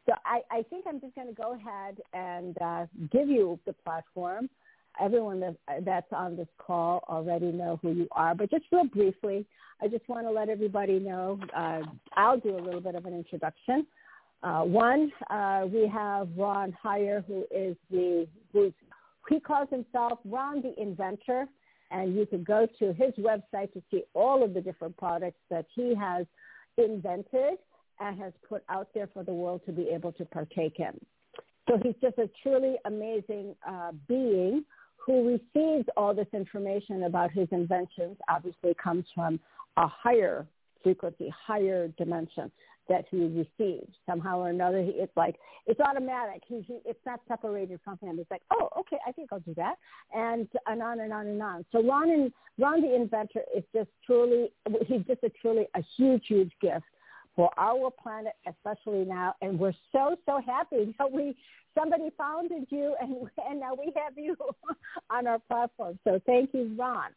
[0.06, 3.72] So I, I think I'm just going to go ahead and uh, give you the
[3.72, 4.48] platform
[4.98, 9.46] everyone that, that's on this call already know who you are, but just real briefly,
[9.82, 11.38] I just want to let everybody know.
[11.56, 11.80] Uh,
[12.16, 13.86] I'll do a little bit of an introduction.
[14.42, 18.72] Uh, one, uh, we have Ron Hyer, who is the who's
[19.28, 21.46] he calls himself Ron the Inventor,
[21.90, 25.66] and you can go to his website to see all of the different products that
[25.74, 26.26] he has
[26.76, 27.58] invented
[27.98, 30.98] and has put out there for the world to be able to partake in.
[31.68, 34.64] So he's just a truly amazing uh, being
[34.96, 39.40] who receives all this information about his inventions obviously comes from
[39.76, 40.46] a higher
[40.82, 42.50] frequency, higher dimension
[42.90, 44.82] that he received somehow or another.
[44.82, 45.36] He, it's like
[45.66, 46.42] it's automatic.
[46.46, 48.18] He, he it's not separated from him.
[48.18, 49.76] It's like, oh, okay, I think I'll do that,
[50.12, 51.64] and and on and on and on.
[51.72, 54.50] So Ron and Ron the inventor is just truly
[54.86, 56.84] he's just a truly a huge huge gift
[57.36, 59.34] for our planet, especially now.
[59.40, 61.36] And we're so, so happy that we
[61.78, 64.34] somebody founded you and, and now we have you
[65.10, 65.98] on our platform.
[66.04, 67.10] So thank you, Ron.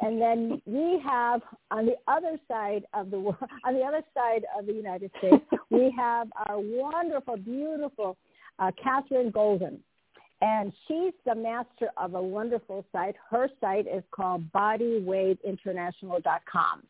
[0.00, 4.44] and then we have on the other side of the world, on the other side
[4.58, 8.16] of the United States, we have our wonderful, beautiful
[8.58, 9.78] uh, Catherine Golden.
[10.42, 13.16] And she's the master of a wonderful site.
[13.30, 16.82] Her site is called bodywaveinternational.com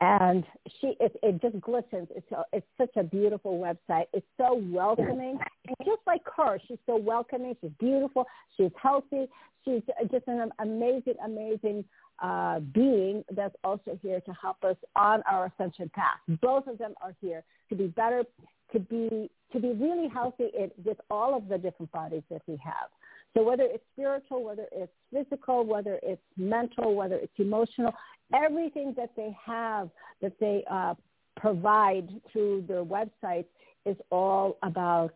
[0.00, 0.44] and
[0.80, 2.08] she it, it just glistens.
[2.14, 4.06] It's a, it's such a beautiful website.
[4.12, 7.56] It's so welcoming, and just like her, she's so welcoming.
[7.60, 8.26] She's beautiful.
[8.56, 9.26] She's healthy.
[9.64, 11.84] She's just an amazing, amazing
[12.22, 16.18] uh, being that's also here to help us on our ascension path.
[16.40, 18.24] Both of them are here to be better,
[18.72, 22.58] to be to be really healthy in, with all of the different bodies that we
[22.62, 22.90] have.
[23.36, 27.92] So whether it's spiritual, whether it's physical, whether it's mental, whether it's emotional,
[28.34, 29.90] everything that they have
[30.22, 30.94] that they uh,
[31.36, 33.44] provide through their websites
[33.84, 35.12] is all about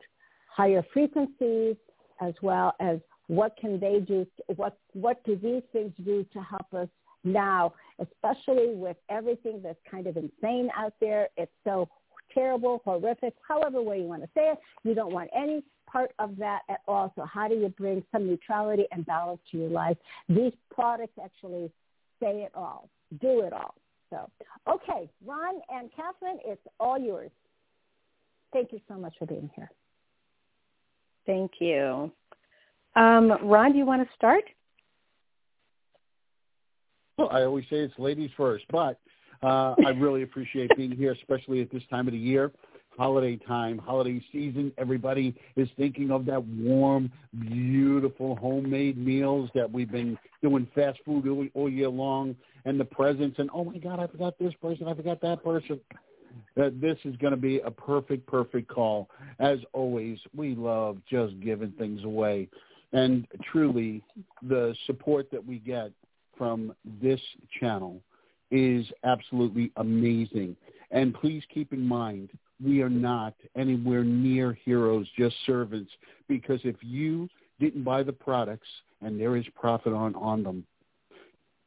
[0.55, 1.77] higher frequencies
[2.21, 2.99] as well as
[3.29, 6.89] what can they do, what, what do these things do to help us
[7.25, 11.29] now, especially with everything that's kind of insane out there.
[11.39, 11.89] It's so
[12.35, 14.59] terrible, horrific, however way you want to say it.
[14.85, 17.13] You don't want any part of that at all.
[17.17, 19.97] So how do you bring some neutrality and balance to your life?
[20.29, 21.71] These products actually
[22.21, 22.89] say it all,
[23.21, 23.75] do it all.
[24.11, 24.29] So,
[24.69, 27.31] okay, Ron and Catherine, it's all yours.
[28.53, 29.71] Thank you so much for being here.
[31.27, 32.11] Thank you.
[32.97, 34.43] Um, Ron, do you want to start?
[37.17, 38.99] Well, I always say it's ladies first, but
[39.43, 42.53] uh, I really appreciate being here, especially at this time of the year.
[42.99, 44.73] holiday time, holiday season.
[44.77, 47.11] Everybody is thinking of that warm,
[47.41, 52.37] beautiful homemade meals that we've been doing fast food all, all year long,
[52.67, 53.39] and the presents.
[53.39, 54.87] And oh my God, I forgot this person.
[54.89, 55.81] I forgot that person.
[56.57, 59.09] that this is going to be a perfect, perfect call.
[59.39, 62.49] As always, we love just giving things away.
[62.93, 64.03] And truly,
[64.43, 65.93] the support that we get
[66.37, 67.21] from this
[67.59, 68.01] channel
[68.51, 70.57] is absolutely amazing.
[70.91, 72.31] And please keep in mind,
[72.65, 75.91] we are not anywhere near heroes, just servants.
[76.29, 77.29] Because if you
[77.59, 78.69] didn't buy the products,
[79.03, 80.67] and there is profit on, on them,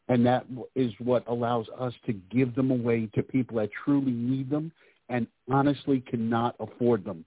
[0.10, 4.50] and that is what allows us to give them away to people that truly need
[4.50, 4.72] them
[5.10, 7.26] and honestly cannot afford them.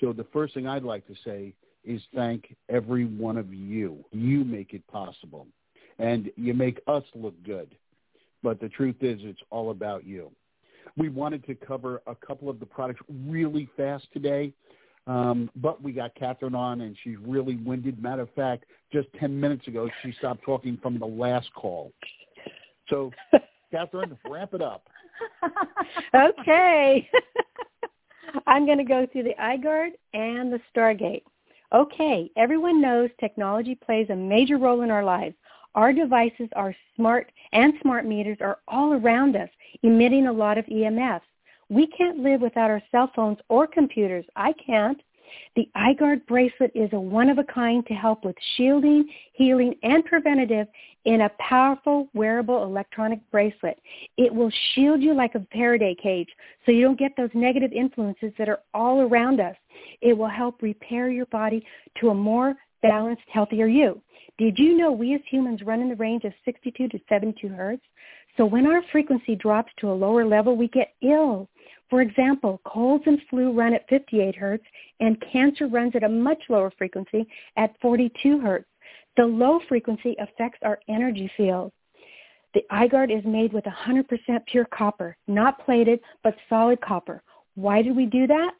[0.00, 1.54] So the first thing I'd like to say
[1.84, 4.04] is thank every one of you.
[4.12, 5.46] You make it possible.
[5.98, 7.74] And you make us look good.
[8.42, 10.30] But the truth is it's all about you.
[10.96, 14.52] We wanted to cover a couple of the products really fast today.
[15.06, 18.00] Um, but we got Catherine on, and she's really winded.
[18.02, 21.92] Matter of fact, just 10 minutes ago, she stopped talking from the last call.
[22.88, 23.10] So,
[23.70, 24.86] Catherine, wrap it up.
[26.14, 27.08] okay.
[28.46, 31.22] I'm going to go through the iGuard and the Stargate.
[31.74, 35.34] Okay, everyone knows technology plays a major role in our lives.
[35.74, 39.50] Our devices are smart and smart meters are all around us,
[39.82, 41.20] emitting a lot of EMFs.
[41.68, 44.24] We can't live without our cell phones or computers.
[44.36, 45.00] I can't.
[45.56, 50.66] The iGuard bracelet is a one-of-a-kind to help with shielding, healing, and preventative
[51.04, 53.78] in a powerful wearable electronic bracelet.
[54.16, 56.28] It will shield you like a Faraday cage
[56.64, 59.56] so you don't get those negative influences that are all around us.
[60.00, 61.64] It will help repair your body
[62.00, 64.00] to a more balanced, healthier you.
[64.38, 67.82] Did you know we as humans run in the range of 62 to 72 hertz?
[68.36, 71.48] So when our frequency drops to a lower level, we get ill.
[71.90, 74.64] For example, colds and flu run at 58 hertz,
[75.00, 77.26] and cancer runs at a much lower frequency
[77.56, 78.68] at 42 hertz.
[79.16, 81.72] The low frequency affects our energy field.
[82.54, 84.06] The iGuard is made with 100%
[84.46, 87.22] pure copper, not plated, but solid copper.
[87.56, 88.52] Why do we do that?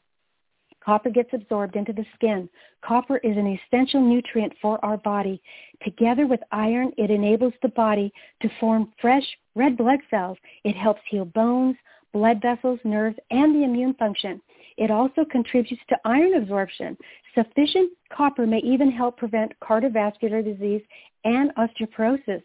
[0.83, 2.49] Copper gets absorbed into the skin.
[2.83, 5.41] Copper is an essential nutrient for our body.
[5.83, 8.11] Together with iron, it enables the body
[8.41, 9.25] to form fresh
[9.55, 10.37] red blood cells.
[10.63, 11.75] It helps heal bones,
[12.13, 14.41] blood vessels, nerves, and the immune function.
[14.77, 16.97] It also contributes to iron absorption.
[17.35, 20.81] Sufficient copper may even help prevent cardiovascular disease
[21.25, 22.41] and osteoporosis.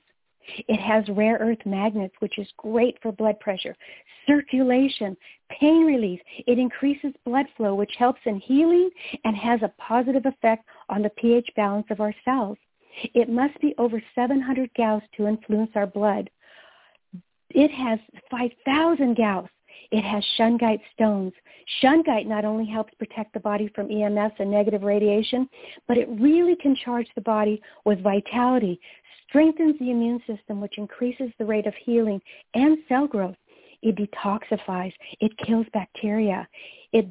[0.69, 3.77] It has rare earth magnets, which is great for blood pressure,
[4.27, 5.17] circulation,
[5.51, 6.21] pain relief.
[6.47, 8.91] It increases blood flow, which helps in healing
[9.25, 12.59] and has a positive effect on the pH balance of our cells.
[13.15, 16.31] It must be over 700 Gauss to influence our blood.
[17.51, 17.99] It has
[18.31, 19.49] 5,000 Gauss.
[19.91, 21.33] It has shungite stones.
[21.83, 25.49] Shungite not only helps protect the body from EMS and negative radiation,
[25.87, 28.81] but it really can charge the body with vitality,
[29.35, 32.21] strengthens the immune system, which increases the rate of healing
[32.55, 33.35] and cell growth.
[33.83, 34.93] It detoxifies.
[35.21, 36.47] It kills bacteria.
[36.93, 37.07] It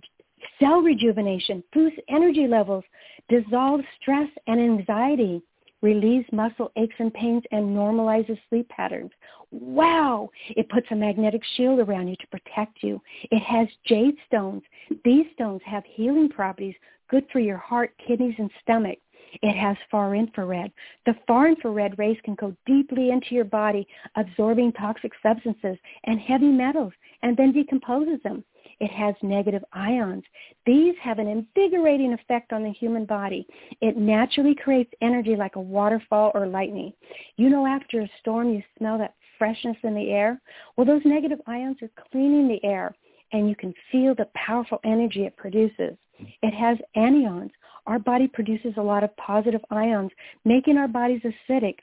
[0.58, 2.86] cell rejuvenation, boosts energy levels,
[3.28, 5.42] dissolves stress and anxiety,
[5.82, 9.12] relieves muscle aches and pains, and normalizes sleep patterns.
[9.52, 10.30] Wow!
[10.56, 13.02] It puts a magnetic shield around you to protect you.
[13.32, 14.62] It has jade stones.
[15.04, 16.76] These stones have healing properties
[17.10, 18.98] good for your heart, kidneys, and stomach.
[19.42, 20.72] It has far infrared.
[21.06, 26.48] The far infrared rays can go deeply into your body, absorbing toxic substances and heavy
[26.48, 28.44] metals, and then decomposes them.
[28.80, 30.24] It has negative ions.
[30.66, 33.46] These have an invigorating effect on the human body.
[33.82, 36.94] It naturally creates energy like a waterfall or lightning.
[37.38, 40.40] You know after a storm you smell that freshness in the air?
[40.76, 42.96] Well, those negative ions are cleaning the air,
[43.32, 45.98] and you can feel the powerful energy it produces.
[46.42, 47.52] It has anions.
[47.86, 50.12] Our body produces a lot of positive ions,
[50.46, 51.76] making our bodies acidic.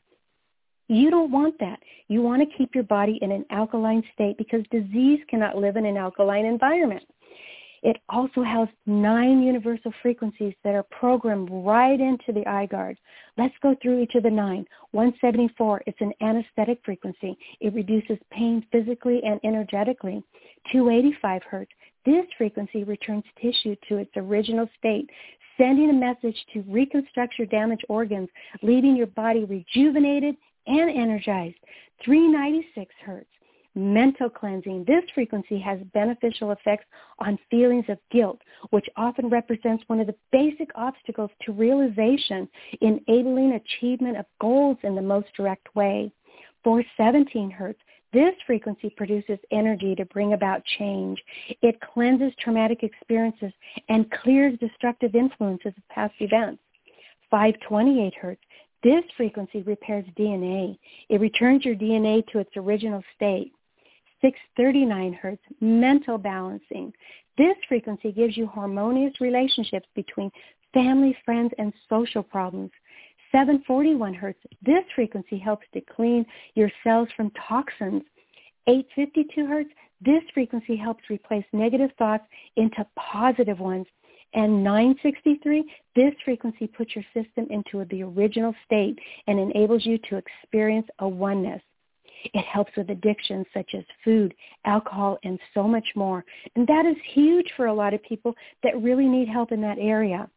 [0.89, 1.78] You don't want that.
[2.09, 5.87] You want to keep your body in an alkaline state because disease cannot live in
[5.87, 7.05] an alkaline environment.
[7.83, 12.97] It also has nine universal frequencies that are programmed right into the iGuard.
[13.39, 14.66] Let's go through each of the nine.
[14.93, 17.39] 174, it's an anesthetic frequency.
[17.61, 20.22] It reduces pain physically and energetically.
[20.72, 21.72] 285 hertz,
[22.05, 25.09] this frequency returns tissue to its original state,
[25.57, 28.28] sending a message to reconstruct your damaged organs,
[28.62, 31.57] leaving your body rejuvenated and energized.
[32.05, 33.28] 396 hertz.
[33.77, 34.85] Mental cleansing.
[34.85, 36.87] This frequency has beneficial effects
[37.21, 38.41] on feelings of guilt,
[38.71, 42.49] which often represents one of the basic obstacles to realization,
[42.81, 46.11] enabling achievement of goals in the most direct way.
[46.64, 47.79] 417 hertz.
[48.12, 51.23] This frequency produces energy to bring about change.
[51.62, 53.53] It cleanses traumatic experiences
[53.89, 56.61] and clears destructive influences of past events.
[57.31, 58.43] 528 hertz.
[58.83, 60.77] This frequency repairs DNA.
[61.09, 63.53] It returns your DNA to its original state.
[64.21, 66.93] 639 hertz, mental balancing.
[67.39, 70.31] This frequency gives you harmonious relationships between
[70.75, 72.71] family, friends, and social problems.
[73.33, 78.03] 741 hertz, this frequency helps to clean your cells from toxins.
[78.66, 82.25] 852 hertz, this frequency helps replace negative thoughts
[82.57, 83.87] into positive ones.
[84.33, 85.64] And 963,
[85.97, 91.09] this frequency puts your system into the original state and enables you to experience a
[91.09, 91.62] oneness.
[92.25, 96.25] It helps with addictions such as food, alcohol, and so much more.
[96.57, 99.79] And that is huge for a lot of people that really need help in that
[99.79, 100.29] area.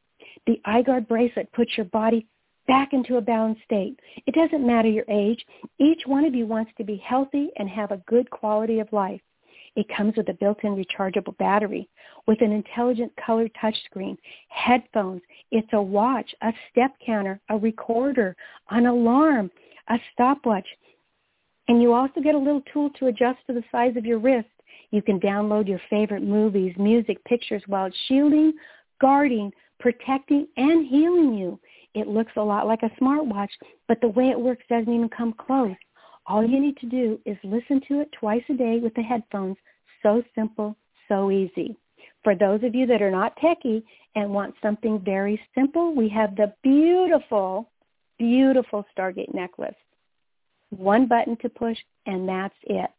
[0.47, 2.25] The iGuard bracelet puts your body
[2.67, 3.99] back into a balanced state.
[4.25, 5.45] It doesn't matter your age.
[5.79, 9.21] Each one of you wants to be healthy and have a good quality of life.
[9.75, 11.89] It comes with a built-in rechargeable battery,
[12.27, 14.17] with an intelligent color touchscreen,
[14.49, 15.21] headphones.
[15.51, 18.35] It's a watch, a step counter, a recorder,
[18.69, 19.49] an alarm,
[19.89, 20.67] a stopwatch.
[21.67, 24.47] And you also get a little tool to adjust to the size of your wrist.
[24.91, 28.53] You can download your favorite movies, music, pictures while shielding,
[28.99, 31.59] guarding, protecting, and healing you.
[31.93, 33.49] It looks a lot like a smartwatch,
[33.87, 35.75] but the way it works doesn't even come close.
[36.25, 39.57] All you need to do is listen to it twice a day with the headphones.
[40.01, 40.75] So simple,
[41.07, 41.75] so easy.
[42.23, 43.83] For those of you that are not techie
[44.15, 47.69] and want something very simple, we have the beautiful,
[48.17, 49.75] beautiful Stargate necklace.
[50.77, 52.89] One button to push, and that's it.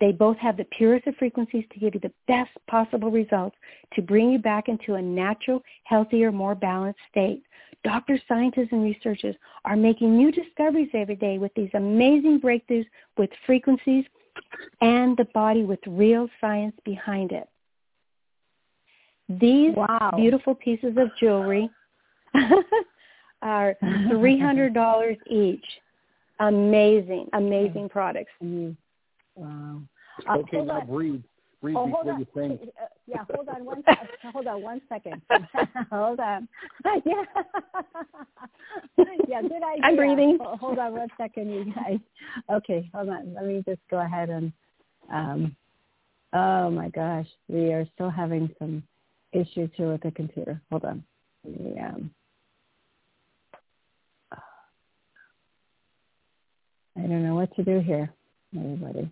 [0.00, 3.56] They both have the purest of frequencies to give you the best possible results
[3.94, 7.42] to bring you back into a natural, healthier, more balanced state.
[7.84, 12.86] Doctors, scientists, and researchers are making new discoveries every day with these amazing breakthroughs
[13.18, 14.04] with frequencies
[14.80, 17.48] and the body with real science behind it.
[19.28, 20.12] These wow.
[20.16, 21.70] beautiful pieces of jewelry
[23.42, 25.64] are $300 each.
[26.40, 28.32] Amazing, amazing products.
[28.42, 28.72] Mm-hmm.
[29.36, 29.82] Wow.
[30.28, 31.22] Uh, okay, now breathe.
[31.60, 32.60] Breathe oh, before you think.
[32.80, 33.84] Uh, yeah, hold on one.
[34.32, 35.20] hold on one second.
[35.92, 36.48] hold on.
[38.96, 39.04] Yeah.
[39.28, 39.82] yeah, good idea.
[39.82, 40.38] I'm breathing.
[40.40, 41.98] Hold on one second, you guys.
[42.50, 43.34] Okay, hold on.
[43.34, 44.52] Let me just go ahead and.
[45.12, 45.56] Um,
[46.32, 48.82] oh my gosh, we are still having some
[49.32, 50.60] issues here with the computer.
[50.70, 51.04] Hold on.
[51.44, 51.94] Yeah.
[56.96, 58.12] I don't know what to do here,
[58.56, 59.10] everybody.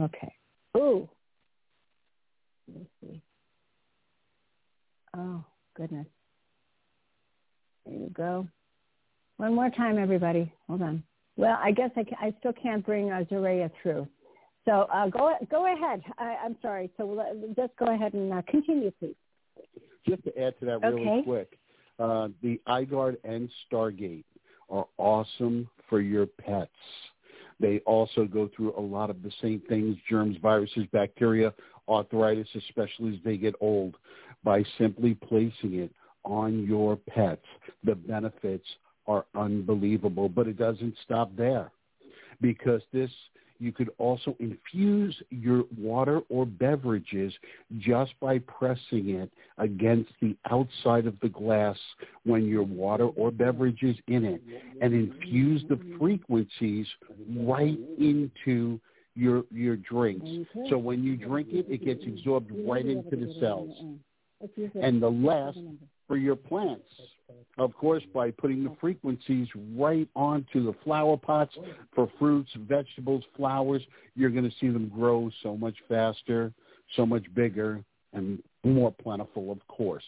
[0.00, 0.32] Okay.
[0.76, 1.08] Ooh.
[2.68, 3.22] Let me see.
[5.16, 5.44] Oh,
[5.74, 6.06] goodness.
[7.84, 8.46] There you go.
[9.36, 10.52] One more time, everybody.
[10.66, 11.02] Hold on.
[11.36, 14.08] Well, I guess I, can, I still can't bring uh, Zaraya through.
[14.64, 16.02] So uh, go go ahead.
[16.18, 16.90] I, I'm sorry.
[16.96, 17.22] So
[17.54, 19.14] just go ahead and uh, continue, please.
[20.08, 21.22] Just to add to that really Okay.
[21.22, 21.58] quick,
[22.00, 24.24] uh, the iGuard and Stargate
[24.68, 26.70] are awesome for your pets.
[27.58, 31.54] They also go through a lot of the same things, germs, viruses, bacteria,
[31.88, 33.96] arthritis, especially as they get old,
[34.44, 35.90] by simply placing it
[36.24, 37.46] on your pets.
[37.84, 38.66] The benefits
[39.06, 41.70] are unbelievable, but it doesn't stop there
[42.40, 43.10] because this
[43.58, 47.32] you could also infuse your water or beverages
[47.78, 51.76] just by pressing it against the outside of the glass
[52.24, 54.42] when your water or beverage is in it
[54.80, 56.86] and infuse the frequencies
[57.36, 58.80] right into
[59.14, 60.28] your your drinks.
[60.68, 63.74] So when you drink it, it gets absorbed right into the cells.
[64.80, 65.58] And the last
[66.06, 66.88] for your plants,
[67.58, 71.56] of course, by putting the frequencies right onto the flower pots
[71.94, 73.82] for fruits, vegetables, flowers,
[74.14, 76.52] you're going to see them grow so much faster,
[76.94, 80.04] so much bigger, and more plentiful, of course.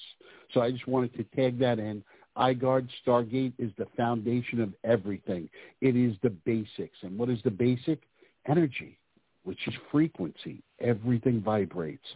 [0.53, 2.03] So I just wanted to tag that in.
[2.37, 5.49] iGuard Stargate is the foundation of everything.
[5.81, 6.99] It is the basics.
[7.03, 8.01] And what is the basic?
[8.47, 8.99] Energy,
[9.45, 10.63] which is frequency.
[10.81, 12.07] Everything vibrates.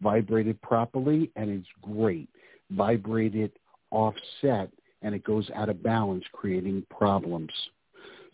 [0.00, 2.28] Vibrate it properly, and it's great.
[2.70, 3.56] Vibrate it
[3.92, 4.70] offset,
[5.02, 7.52] and it goes out of balance, creating problems.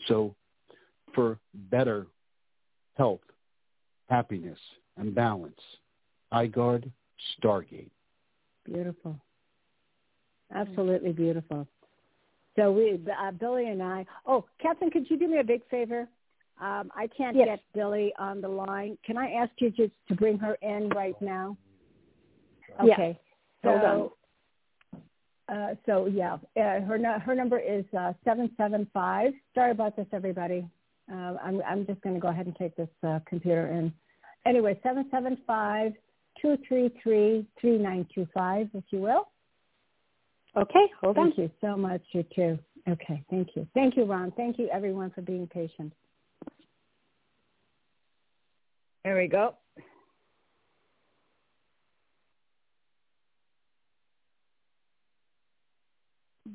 [0.06, 0.34] So
[1.14, 2.06] for better
[2.96, 3.20] health,
[4.08, 4.58] happiness,
[4.96, 5.60] and balance,
[6.32, 6.90] iGuard
[7.42, 7.90] Stargate.
[8.64, 9.16] Beautiful.
[10.54, 11.66] Absolutely beautiful.
[12.56, 14.06] So we, uh, Billy and I.
[14.26, 16.08] Oh, Catherine, could you do me a big favor?
[16.60, 17.46] Um, I can't Yes.
[17.46, 18.98] get Billy on the line.
[19.04, 21.56] Can I ask you just to bring her in right now?
[22.82, 22.94] Yeah.
[22.94, 23.20] Okay.
[23.62, 24.17] Hold So,
[25.48, 29.32] uh, so yeah, uh, her nu- her number is uh, seven seven five.
[29.54, 30.66] Sorry about this, everybody.
[31.10, 33.92] Uh, I'm, I'm just going to go ahead and take this uh, computer in.
[34.46, 35.92] Anyway, seven seven five
[36.40, 39.28] two three three three nine two five, if you will.
[40.56, 41.36] Okay, hold thank on.
[41.36, 42.58] Thank you so much, you too.
[42.88, 43.66] Okay, thank you.
[43.74, 44.32] Thank you, Ron.
[44.36, 45.92] Thank you, everyone, for being patient.
[49.04, 49.54] There we go.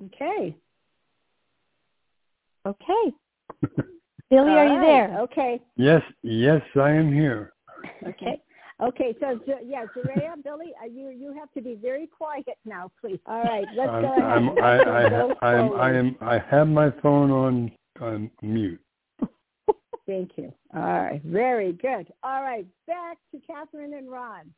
[0.05, 0.55] Okay.
[2.65, 3.13] Okay.
[4.29, 5.19] Billy, are you there?
[5.21, 5.61] Okay.
[5.75, 7.53] Yes, yes, I am here.
[8.07, 8.41] Okay.
[8.81, 13.19] Okay, so yeah, Zaraya, Billy, uh, you you have to be very quiet now, please.
[13.27, 14.23] All right, let's I'm, go ahead.
[14.23, 14.73] I'm, Let's I,
[15.05, 18.81] I, go I, am, I am, I have my phone on, on mute.
[20.05, 20.51] Thank you.
[20.75, 22.11] All right, very good.
[22.23, 24.51] All right, back to Catherine and Ron.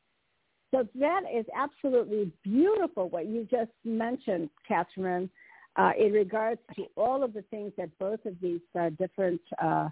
[0.76, 5.30] So that is absolutely beautiful what you just mentioned, Catherine,
[5.78, 9.88] uh, in regards to all of the things that both of these uh, different uh,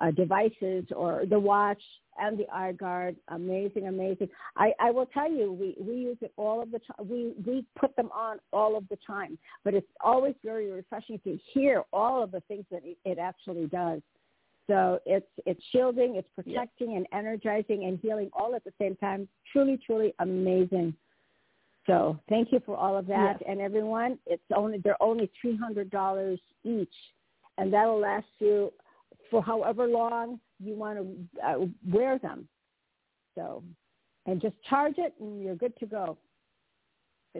[0.00, 1.82] uh, devices or the watch
[2.20, 4.28] and the iGuard, amazing, amazing.
[4.56, 7.08] I, I will tell you, we, we use it all of the time.
[7.08, 11.36] We, we put them on all of the time, but it's always very refreshing to
[11.52, 14.02] hear all of the things that it, it actually does.
[14.68, 19.26] So it's it's shielding, it's protecting and energizing and healing all at the same time.
[19.50, 20.94] Truly, truly amazing.
[21.86, 23.38] So thank you for all of that.
[23.40, 23.48] Yes.
[23.48, 26.92] And everyone, it's only they're only three hundred dollars each,
[27.56, 28.70] and that'll last you
[29.30, 32.46] for however long you want to uh, wear them.
[33.34, 33.62] So,
[34.26, 36.18] and just charge it, and you're good to go.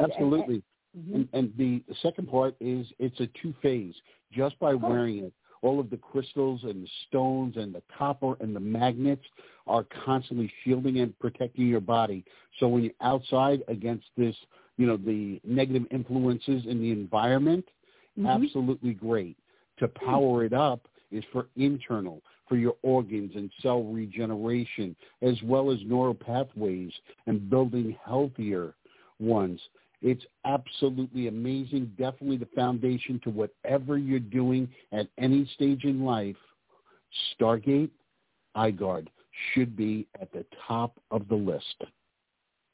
[0.00, 0.62] Absolutely.
[0.94, 3.94] And, And, and the second part is it's a two phase.
[4.32, 8.54] Just by wearing it, all of the crystals and the stones and the copper and
[8.54, 9.24] the magnets
[9.66, 12.24] are constantly shielding and protecting your body.
[12.58, 14.36] So when you're outside against this,
[14.76, 17.68] you know, the negative influences in the environment,
[18.16, 18.26] Mhm.
[18.26, 19.36] absolutely great.
[19.78, 25.70] To power it up is for internal, for your organs and cell regeneration, as well
[25.70, 26.92] as neural pathways
[27.26, 28.74] and building healthier
[29.18, 29.60] ones.
[30.00, 31.92] It's absolutely amazing.
[31.98, 36.36] Definitely the foundation to whatever you're doing at any stage in life.
[37.38, 37.90] Stargate,
[38.56, 39.08] iGuard
[39.52, 41.84] should be at the top of the list.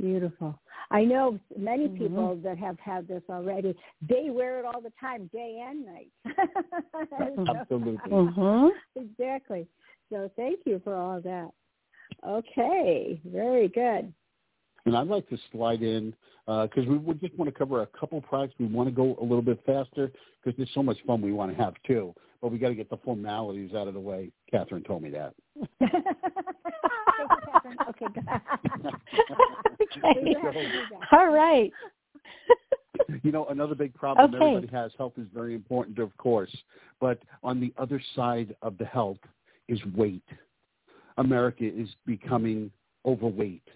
[0.00, 0.58] Beautiful.
[0.90, 1.98] I know many Mhm.
[1.98, 3.76] people that have had this already.
[4.02, 6.10] They wear it all the time, day and night.
[7.48, 8.10] Absolutely.
[8.10, 8.68] Mm-hmm.
[8.96, 9.66] exactly.
[10.10, 11.52] So thank you for all that.
[12.26, 14.12] Okay, very good.
[14.86, 16.14] And I'd like to slide in
[16.46, 18.54] uh, because we would just want to cover a couple products.
[18.58, 20.12] We want to go a little bit faster
[20.42, 22.14] because there's so much fun we want to have too.
[22.42, 24.30] But we got to get the formalities out of the way.
[24.50, 25.34] Catherine told me that.
[27.88, 28.24] okay, good.
[29.96, 30.20] Okay.
[30.22, 31.18] We have to do that.
[31.18, 31.72] All right.
[33.22, 34.44] you know, another big problem Okay.
[34.44, 36.54] everybody has, health is very important, of course.
[37.00, 39.18] But on the other side of the health
[39.68, 40.24] is weight.
[41.16, 42.70] America is becoming
[43.06, 43.66] overweight,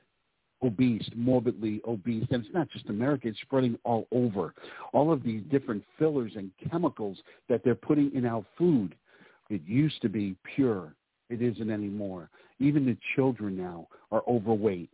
[0.62, 2.26] obese, morbidly obese.
[2.30, 4.54] And it's not just America, it's spreading all over.
[4.92, 8.94] All of these different fillers and chemicals that they're putting in our food.
[9.50, 10.94] It used to be pure.
[11.30, 12.30] It isn't anymore.
[12.59, 14.90] Even the children now are overweight.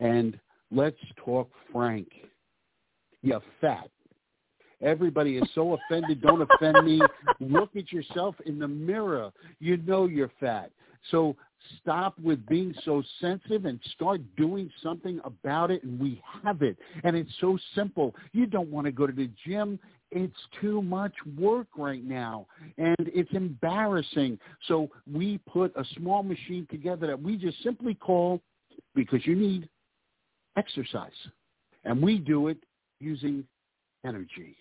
[0.00, 0.38] And
[0.70, 2.08] let's talk frank.
[3.22, 3.88] You're fat.
[4.82, 6.20] Everybody is so offended.
[6.20, 7.00] Don't offend me.
[7.40, 9.32] Look at yourself in the mirror.
[9.58, 10.70] You know you're fat.
[11.10, 11.36] So
[11.80, 15.82] stop with being so sensitive and start doing something about it.
[15.82, 16.76] And we have it.
[17.04, 18.14] And it's so simple.
[18.32, 19.78] You don't want to go to the gym.
[20.10, 22.46] It's too much work right now.
[22.78, 24.38] And it's embarrassing.
[24.68, 28.40] So we put a small machine together that we just simply call,
[28.94, 29.68] because you need
[30.56, 31.10] exercise.
[31.84, 32.58] And we do it
[33.00, 33.44] using
[34.04, 34.56] energy.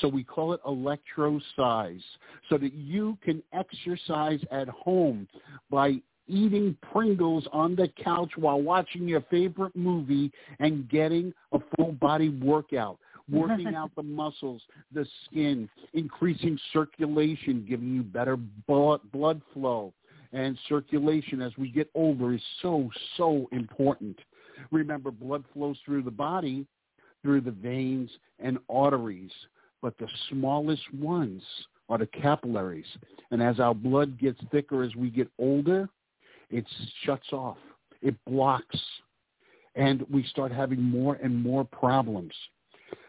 [0.00, 2.02] So we call it electrosize
[2.48, 5.28] so that you can exercise at home
[5.70, 6.00] by
[6.30, 12.28] eating Pringles on the couch while watching your favorite movie and getting a full body
[12.28, 12.98] workout,
[13.30, 14.62] working out the muscles,
[14.92, 19.92] the skin, increasing circulation, giving you better blood blood flow.
[20.32, 24.16] And circulation as we get older is so, so important.
[24.70, 26.66] Remember, blood flows through the body
[27.22, 29.32] through the veins and arteries,
[29.82, 31.42] but the smallest ones
[31.88, 32.86] are the capillaries.
[33.30, 35.88] And as our blood gets thicker as we get older,
[36.50, 36.64] it
[37.04, 37.58] shuts off,
[38.02, 38.78] it blocks,
[39.74, 42.32] and we start having more and more problems.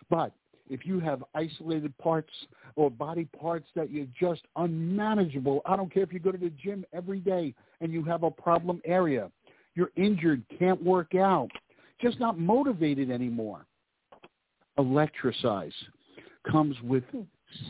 [0.09, 0.31] But
[0.69, 2.31] if you have isolated parts
[2.75, 6.51] or body parts that you're just unmanageable, I don't care if you go to the
[6.51, 9.29] gym every day and you have a problem area,
[9.75, 11.49] you're injured, can't work out,
[12.01, 13.65] just not motivated anymore.
[14.79, 15.73] Electrosize
[16.49, 17.03] comes with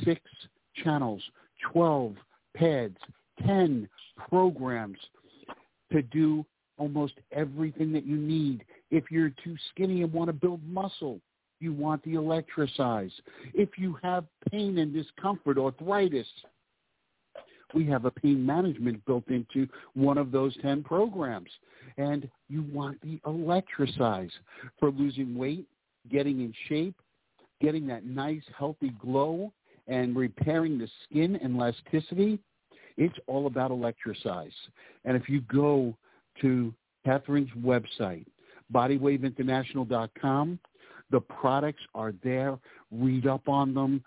[0.04, 0.22] six
[0.84, 1.22] channels,
[1.74, 2.16] 12
[2.56, 2.98] pads,
[3.46, 3.90] 10
[4.30, 4.98] programs
[5.92, 6.46] to do
[6.78, 8.64] almost everything that you need.
[8.90, 11.20] If you're too skinny and want to build muscle,
[11.60, 13.12] you want the electrosize.
[13.54, 16.28] If you have pain and discomfort, arthritis,
[17.74, 21.50] we have a pain management built into one of those 10 programs.
[21.98, 24.32] And you want the electrosize
[24.80, 25.68] for losing weight,
[26.10, 26.96] getting in shape,
[27.62, 29.54] getting that nice healthy glow,
[29.88, 32.40] and repairing the skin and elasticity.
[33.02, 34.54] It's all about electrosize.
[35.06, 35.98] And if you go
[36.40, 36.72] to
[37.04, 38.28] Catherine's website,
[38.72, 40.60] bodywaveinternational.com,
[41.10, 42.60] the products are there.
[42.92, 44.04] Read up on them.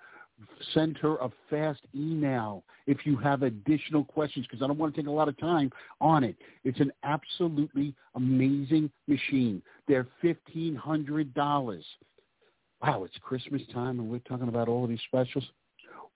[0.74, 5.00] Send her a fast email if you have additional questions because I don't want to
[5.00, 6.36] take a lot of time on it.
[6.62, 9.60] It's an absolutely amazing machine.
[9.88, 11.82] They're $1,500.
[12.80, 15.44] Wow, it's Christmas time and we're talking about all of these specials.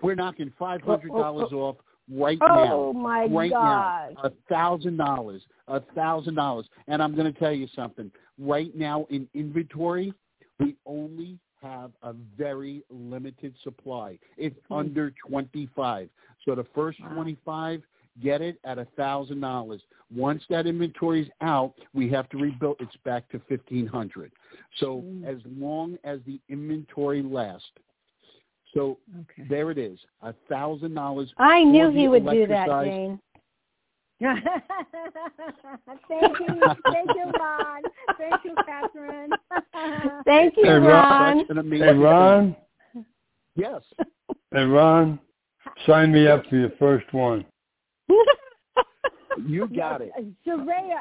[0.01, 1.77] We're knocking $500 off
[2.11, 2.75] right now.
[2.75, 4.17] Oh my right God!
[4.17, 6.67] now, a thousand dollars, a thousand dollars.
[6.87, 8.11] And I'm going to tell you something.
[8.39, 10.13] Right now in inventory,
[10.59, 14.19] we only have a very limited supply.
[14.37, 14.75] It's Hmm.
[14.75, 16.09] under 25.
[16.45, 17.15] So the first Wow.
[17.15, 17.83] 25,
[18.23, 19.83] get it at a thousand dollars.
[20.15, 22.77] Once that inventory's out, we have to rebuild.
[22.81, 24.33] It's back to 1500.
[24.77, 25.25] So Mm.
[25.25, 27.71] as long as the inventory lasts.
[28.75, 29.45] So Okay.
[29.49, 31.33] there it is, a thousand dollars.
[31.39, 32.69] I knew he would do that.
[32.85, 33.19] Jane.
[34.21, 34.45] Thank
[36.41, 36.61] you,
[36.91, 37.83] thank you, Ron.
[38.19, 39.31] Thank you, Catherine.
[40.25, 40.83] Thank you, Hey, Ron.
[40.83, 41.47] Ron.
[41.47, 41.93] Such Hey.
[41.95, 42.57] Ron.
[43.55, 43.83] Yes.
[44.53, 45.21] Hey, Ron.
[45.87, 47.45] Sign me up for your first one.
[49.47, 50.11] You got it.
[50.47, 51.01] Soraya.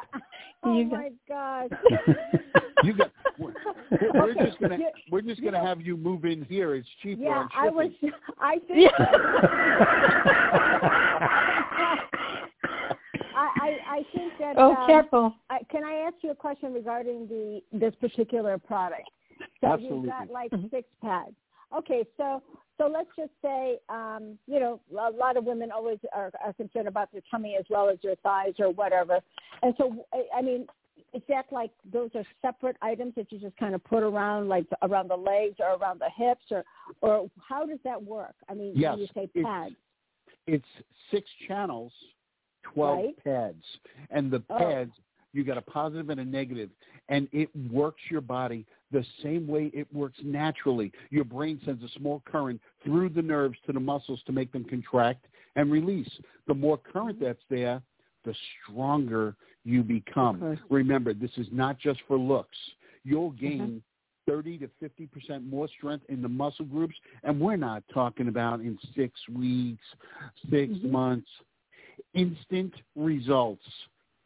[0.63, 1.78] Oh You got- my God.
[2.84, 3.11] You got.
[3.39, 3.53] We're,
[4.13, 4.77] we're Okay, just gonna
[5.11, 6.75] we're just gonna have you move in here.
[6.75, 7.21] It's cheaper.
[7.23, 7.91] Yeah, on I was.
[8.39, 8.91] I think.
[13.35, 14.55] I, I I think that.
[14.57, 15.35] oh, um, careful.
[15.49, 19.09] I, can I ask you a question regarding the this particular product?
[19.61, 19.97] So Absolutely.
[19.99, 20.71] you've got like Mhm.
[20.71, 21.35] six pads.
[21.77, 22.41] Okay, so
[22.77, 26.88] so let's just say, um, you know, a lot of women always are, are concerned
[26.88, 29.19] about their tummy as well as their thighs or whatever.
[29.63, 30.67] And so, I- I mean,
[31.14, 34.66] is that like those are separate items that you just kind of put around, like
[34.82, 36.64] around the legs or around the hips, or
[37.01, 38.36] or how does that work?
[38.49, 39.76] I mean, Yes, when you say it's- pads,
[40.45, 40.68] It's
[41.12, 41.93] six channels,
[42.64, 43.24] twelve Right.
[43.24, 43.64] pads,
[44.10, 44.58] and the Oh.
[44.58, 44.93] pads
[45.34, 46.72] you got a positive and a negative,
[47.10, 50.91] and it works your body the same way it works naturally.
[51.10, 54.64] Your brain sends a small current through the nerves to the muscles to make them
[54.64, 56.10] contract and release.
[56.47, 57.26] The more current mm-hmm.
[57.26, 57.82] that's there,
[58.24, 58.34] the
[58.64, 59.36] stronger
[59.68, 60.57] you become.
[60.70, 62.57] Remember, this is not just for looks.
[63.03, 63.84] You'll gain
[64.26, 68.78] 30 to 50% more strength in the muscle groups, and we're not talking about in
[68.95, 69.84] six weeks,
[70.49, 70.91] 6 Mhm.
[70.91, 71.30] months.
[72.13, 73.65] Instant results.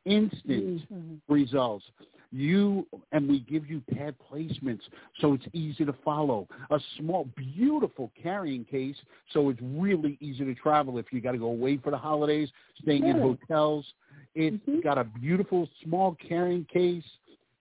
[0.05, 1.21] Instant Mhm.
[1.27, 1.89] results.
[2.31, 4.81] You and we give you pad placements
[5.19, 6.47] so it's easy to follow.
[6.69, 8.95] A small, beautiful carrying case
[9.33, 12.49] so it's really easy to travel if you got to go away for the holidays,
[12.81, 13.85] staying in hotels.
[14.33, 14.81] It's Mhm.
[14.81, 17.03] got a beautiful small carrying case,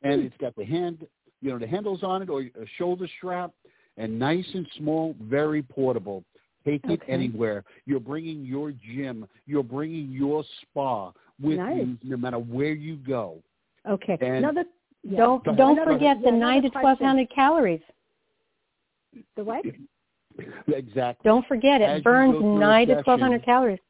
[0.02, 0.26] and Hmm.
[0.26, 1.06] it's got the hand,
[1.42, 3.52] you know, the handles on it or a shoulder strap,
[3.96, 6.24] and nice and small, very portable.
[6.64, 7.12] Take it Okay.
[7.12, 7.64] anywhere.
[7.86, 9.26] You're bringing your gym.
[9.46, 11.76] You're bringing your spa with Nice.
[11.76, 13.42] you, no matter where you go.
[13.88, 14.18] Okay.
[14.20, 14.64] And- Another.
[15.02, 15.18] yeah.
[15.18, 15.58] Don't Go ahead.
[15.58, 17.80] don't forget the another nine to twelve hundred calories.
[19.36, 19.64] The what?
[20.68, 21.22] Exactly.
[21.28, 23.80] Don't forget it you burns go through a nine to twelve hundred calories.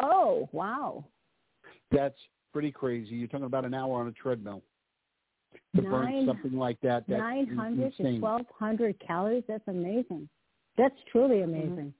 [0.00, 1.04] Oh, wow.
[1.92, 2.16] That's
[2.52, 3.14] pretty crazy.
[3.16, 4.62] You're talking about an hour on a treadmill
[5.76, 7.04] to burn something like that.
[7.08, 9.44] That's Nine hundred to twelve hundred calories.
[9.46, 10.28] That's amazing.
[10.76, 11.54] That's truly Mm-hmm.
[11.54, 11.94] amazing.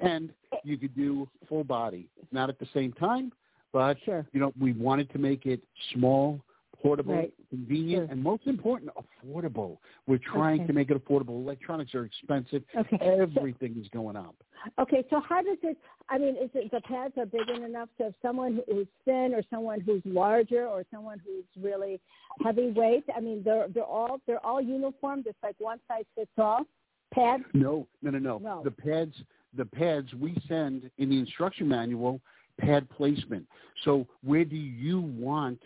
[0.00, 0.30] And
[0.64, 3.32] you could do full body, not at the same time,
[3.72, 4.26] but Sure.
[4.32, 5.62] you know we wanted to make it
[5.92, 6.40] small,
[6.80, 7.32] portable, Right.
[7.48, 8.12] convenient, Sure.
[8.12, 9.78] and most important, affordable.
[10.06, 10.66] We're trying Okay.
[10.68, 11.40] to make it affordable.
[11.40, 12.64] Electronics are expensive.
[12.76, 12.98] Okay.
[12.98, 14.34] So, Everything is going up.
[14.78, 15.04] okay.
[15.10, 15.76] So how does it?
[16.08, 19.42] I mean, is it the pads are big enough so if someone who's thin or
[19.50, 22.00] someone who's larger or someone who's really
[22.42, 23.04] heavyweight?
[23.16, 25.22] I mean, they're they're all they're all uniform.
[25.26, 26.66] It's like one size fits all.
[27.12, 27.44] Pads.
[27.52, 28.38] No, no, no, no.
[28.38, 28.62] No.
[28.64, 29.14] The pads,
[29.54, 32.20] the pads we send in the instruction manual,
[32.60, 33.46] pad placement.
[33.84, 35.60] So where do you want?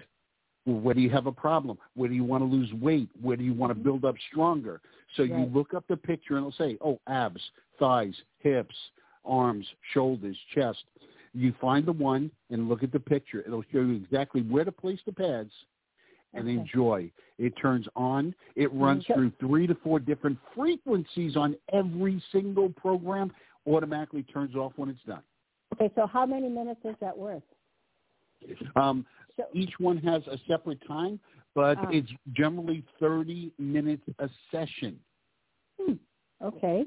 [0.65, 1.79] Where do you have a problem?
[1.95, 3.09] Where do you want to lose weight?
[3.21, 3.85] Where do you want to mm-hmm.
[3.85, 4.81] build up stronger?
[5.17, 7.41] So you look up the picture and it'll say, oh, abs,
[7.79, 8.75] thighs, hips,
[9.25, 10.85] arms, shoulders, chest.
[11.35, 13.45] You find the one and look at the picture.
[13.47, 15.53] It'll show you exactly where to place the pads
[16.35, 16.59] and Okay.
[16.59, 17.11] enjoy.
[17.39, 18.35] It turns on.
[18.57, 19.15] It runs Okay.
[19.15, 23.33] through three to four different frequencies on every single program.
[23.67, 25.23] Automatically turns off when it's done.
[25.81, 27.43] Okay, so how many minutes is that worth?
[28.77, 29.05] Um,
[29.37, 31.21] So, each one has a separate time,
[31.55, 31.89] but Ah.
[31.91, 34.99] it's generally 30 minutes a session.
[35.79, 35.95] hmm,
[36.43, 36.87] okay,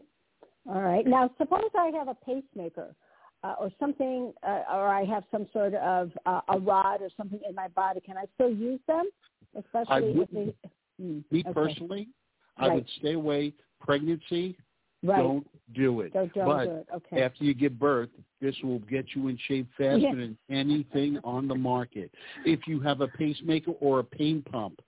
[0.68, 1.06] all right.
[1.06, 2.96] Now, suppose I have a pacemaker
[3.44, 7.40] uh, or something, uh, or I have some sort of uh, a rod or something
[7.48, 8.00] in my body.
[8.02, 9.10] Can I still use them?
[9.56, 10.54] Especially if they.
[11.00, 11.54] Hmm, Me okay.
[11.54, 12.10] personally,
[12.58, 12.76] I Right.
[12.76, 13.54] would stay away.
[13.80, 14.58] Pregnancy,
[15.02, 15.22] Right.
[15.22, 16.14] don't do it.
[16.14, 16.88] Don't, don't but do it.
[16.96, 17.22] Okay.
[17.22, 18.10] after you give birth,
[18.42, 20.16] this will get you in shape faster Yeah.
[20.16, 22.12] than anything on the market.
[22.46, 24.82] If you have a pacemaker or a pain pump,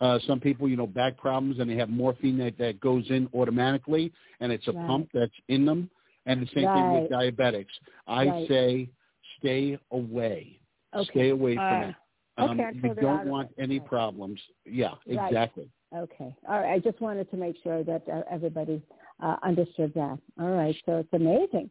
[0.00, 3.28] uh, some people, you know, back problems and they have morphine that, that goes in
[3.34, 4.86] automatically and it's a Right.
[4.86, 5.90] pump that's in them.
[6.26, 7.66] And the same thing with diabetics.
[8.06, 8.48] I Right.
[8.48, 8.90] say
[9.38, 10.60] stay away.
[10.94, 11.10] Okay.
[11.10, 11.94] Stay away from All it.
[12.36, 13.62] Um, Okay, you until they're out don't want it.
[13.62, 13.88] any Right.
[13.88, 14.40] problems.
[14.64, 15.26] Yeah, Right.
[15.28, 15.68] exactly.
[15.92, 16.36] Okay.
[16.46, 16.74] All right.
[16.74, 18.80] I just wanted to make sure that uh, everybody
[19.22, 20.18] uh, understood that.
[20.40, 20.76] All right.
[20.86, 21.70] So it's amazing.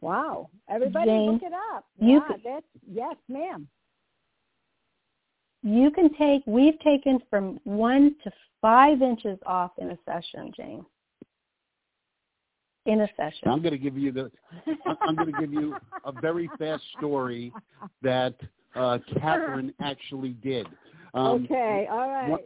[0.00, 0.50] Wow.
[0.68, 1.84] Everybody Jane, look it up.
[1.98, 3.68] you yeah, could- that's yes, ma'am.
[5.62, 8.30] You can take, we've taken from one to
[8.60, 10.84] five inches off in a session, Jane.
[12.84, 13.48] In a session.
[13.48, 14.30] I'm going to give you the.
[14.86, 15.74] I- I'm going to give you
[16.04, 17.52] a very fast story
[18.02, 18.34] that
[18.76, 20.68] uh, Catherine actually did.
[21.14, 21.88] Um, okay.
[21.90, 22.28] All right.
[22.30, 22.40] one-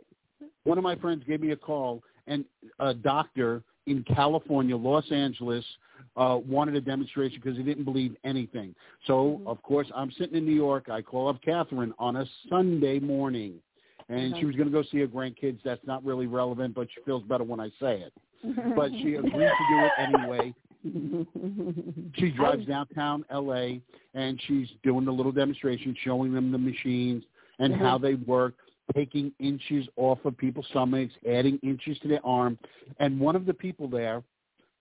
[0.65, 2.45] One of my friends gave me a call, and
[2.79, 5.65] a doctor in California, Los Angeles,
[6.17, 8.75] uh, wanted a demonstration because he didn't believe anything.
[9.07, 9.47] So, Mhm.
[9.47, 10.89] of course, I'm sitting in New York.
[10.89, 13.61] I call up Catherine on a Sunday morning,
[14.09, 15.63] and she was going to go see her grandkids.
[15.63, 18.13] That's not really relevant, but she feels better when I say it.
[18.77, 20.55] But she agreed to do it anyway.
[22.15, 23.81] She drives downtown LA
[24.15, 27.23] and she's doing the little demonstration, showing them the machines
[27.59, 28.55] and how they work,
[28.95, 32.59] taking inches off of people's stomachs, adding inches to their arm.
[32.99, 34.23] And one of the people there,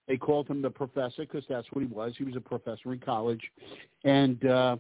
[0.08, 2.14] they called him the professor because that's what he was.
[2.18, 3.42] He was a professor in college,
[4.04, 4.78] and uh,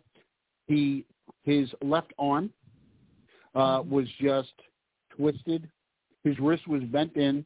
[0.67, 1.05] he
[1.43, 2.51] his left arm
[3.55, 4.53] uh, was just
[5.15, 5.69] twisted.
[6.23, 7.45] His wrist was bent in,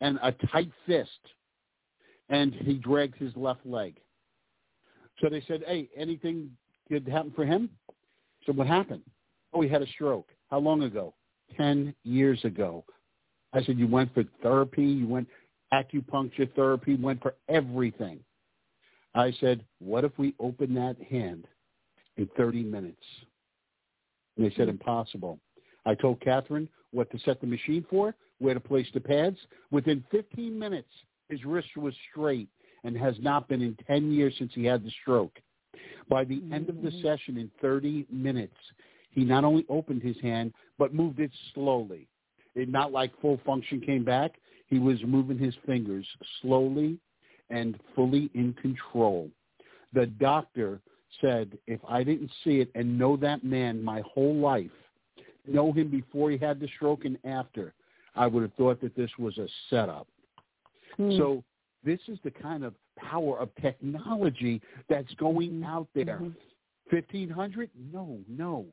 [0.00, 1.10] and a tight fist
[2.28, 4.00] and he dragged his left leg.
[5.20, 6.56] So they said, "Hey, anything
[6.88, 7.70] could happen for him?"
[8.44, 9.02] So what happened?
[9.52, 10.28] Oh, he had a stroke.
[10.50, 11.14] How long ago?
[11.56, 12.84] Ten years ago.
[13.52, 14.84] I said, "You went for therapy.
[14.84, 15.28] You went
[15.72, 16.96] acupuncture therapy.
[16.96, 18.24] Went for everything."
[19.14, 21.46] I said, "What if we open that hand
[22.16, 23.04] in 30 minutes?"
[24.36, 25.40] And they said, "Impossible."
[25.84, 29.38] I told Catherine what to set the machine for, where to place the pads.
[29.70, 30.90] Within 15 minutes,
[31.28, 32.48] his wrist was straight
[32.84, 35.40] and has not been in 10 years since he had the stroke.
[36.08, 37.02] By the end of the Mhm.
[37.02, 38.56] session, in 30 minutes,
[39.14, 42.08] he not only opened his hand, but moved it slowly.
[42.54, 44.32] It not like full function came back.
[44.66, 46.06] He was moving his fingers
[46.40, 46.98] slowly
[47.50, 49.30] and fully in control.
[49.92, 50.80] The doctor
[51.20, 54.70] said, if I didn't see it and know that man my whole life,
[55.46, 57.74] know him before he had the stroke and after,
[58.16, 60.08] I would have thought that this was a setup.
[60.96, 61.16] Hmm.
[61.16, 61.44] So
[61.84, 66.18] this is the kind of power of technology that's going out there.
[66.20, 66.34] Mhm.
[66.90, 67.70] Fifteen hundred?
[67.92, 68.66] No, no,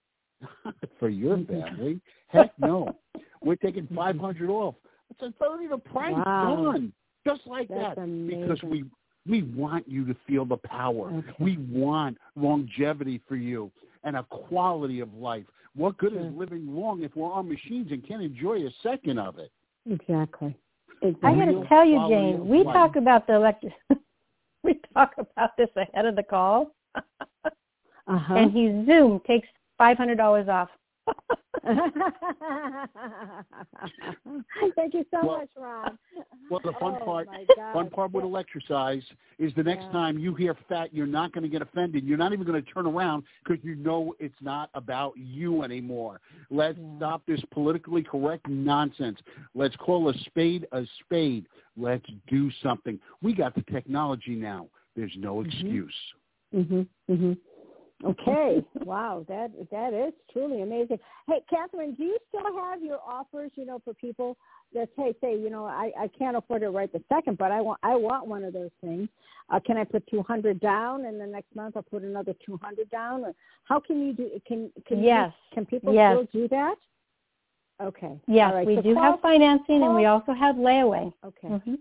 [1.00, 2.00] for your family.
[2.28, 2.96] Heck no.
[3.44, 4.76] We're taking five hundred off.
[5.10, 6.14] It's a third of the price.
[6.14, 6.72] Wow.
[6.74, 6.94] Done.
[7.26, 8.02] Just like That's that.
[8.02, 8.42] amazing.
[8.48, 8.86] Because we
[9.28, 11.12] we want you to feel the power.
[11.12, 11.34] Okay.
[11.40, 13.72] We want longevity for you
[14.04, 15.44] and a quality of life.
[15.76, 16.26] What good Sure.
[16.26, 19.52] is living long if we're on machines and can't enjoy a second of it?
[19.90, 20.56] Exactly.
[21.04, 21.46] I exactly.
[21.46, 22.74] got to tell you, Jane, we life.
[22.74, 23.74] talk about the electric.
[24.64, 28.34] we talk about this ahead of the call, Uh-huh.
[28.36, 29.48] and he Zoom takes
[29.82, 30.70] five hundred dollars off.
[34.76, 35.98] Thank you so Well- much, Rob.
[36.52, 39.04] Well, the fun Oh, part, my fun part with electrosize
[39.40, 39.92] is the next Yeah.
[39.94, 42.04] time you hear fat, you're not going to get offended.
[42.04, 46.20] You're not even going to turn around because you know it's not about you anymore.
[46.52, 46.98] Let's Yeah.
[46.98, 49.20] stop this politically correct nonsense.
[49.56, 51.48] Let's call a spade a spade.
[51.78, 53.00] Let's do something.
[53.22, 54.68] We got the technology now.
[54.96, 55.46] There's no Mhm.
[55.48, 56.14] excuse.
[56.54, 56.86] Mhm.
[57.10, 57.38] Mhm.
[58.04, 58.64] Okay.
[58.84, 60.98] wow, that that is truly amazing.
[61.28, 63.52] Hey, Catherine, do you still have your offers?
[63.56, 64.38] You know, for people
[64.74, 67.62] that say, say, you know, I I can't afford it right the second, but I
[67.62, 69.08] want I want one of those things.
[69.50, 72.58] Uh, can I put two hundred down, and the next month I'll put another two
[72.62, 73.24] hundred down?
[73.24, 73.34] Or
[73.66, 74.30] how can you do?
[74.48, 75.32] Can can Yes.
[75.52, 76.14] You, can people Yes.
[76.14, 76.76] still do that?
[77.82, 78.20] Okay.
[78.28, 78.68] Yes, right.
[78.68, 81.12] we So do call- have financing, and we also have layaway.
[81.26, 81.48] Okay.
[81.48, 81.76] hmm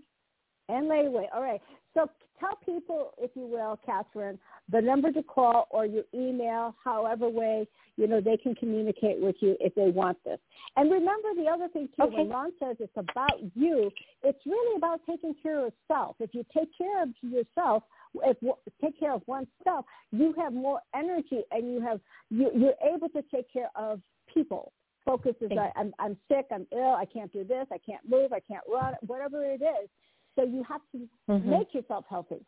[0.69, 1.25] and layaway.
[1.33, 1.61] All right.
[1.93, 4.39] So tell people, if you will, Catherine,
[4.71, 7.67] the number to call or your email, however way,
[7.97, 10.39] you know, they can communicate with you if they want this.
[10.77, 12.15] And remember the other thing too, Okay.
[12.15, 13.91] when Ron says it's about you,
[14.23, 16.15] it's really about taking care of self.
[16.19, 17.83] If you take care of yourself,
[18.23, 18.37] if
[18.81, 23.21] take care of oneself, you have more energy and you have you, you're able to
[23.33, 24.01] take care of
[24.33, 24.71] people.
[25.05, 28.33] Focus is like, I'm I'm sick, I'm ill, I can't do this, I can't move,
[28.33, 29.89] I can't run, whatever it is.
[30.35, 31.49] So you have to mm-hmm.
[31.49, 32.45] make yourself healthy.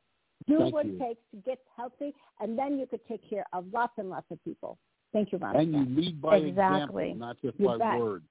[0.47, 0.95] Do Thank what you.
[0.95, 4.25] it takes to get healthy, and then you could take care of lots and lots
[4.31, 4.77] of people.
[5.13, 5.59] Thank you, Monica.
[5.59, 7.11] And you lead by exactly.
[7.11, 7.99] example, not just You by bet.
[7.99, 8.25] words.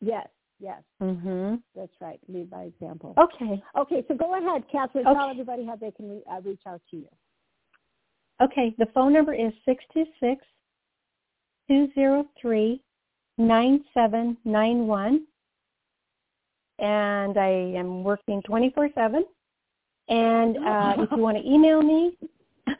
[0.00, 0.28] Yes,
[0.58, 1.62] yes, Mhm.
[1.74, 2.20] that's right.
[2.28, 3.14] Lead by example.
[3.18, 3.62] Okay.
[3.76, 5.06] Okay, so go ahead, Catherine.
[5.06, 5.18] Okay.
[5.18, 7.08] Tell everybody how they can re- uh, reach out to you.
[8.40, 8.74] Okay.
[8.78, 10.46] The phone number is six two six
[11.68, 12.82] two zero three
[13.36, 15.26] nine seven nine one,
[16.80, 19.24] and I am working twenty four seven.
[20.08, 22.18] And uh, if you want to email me,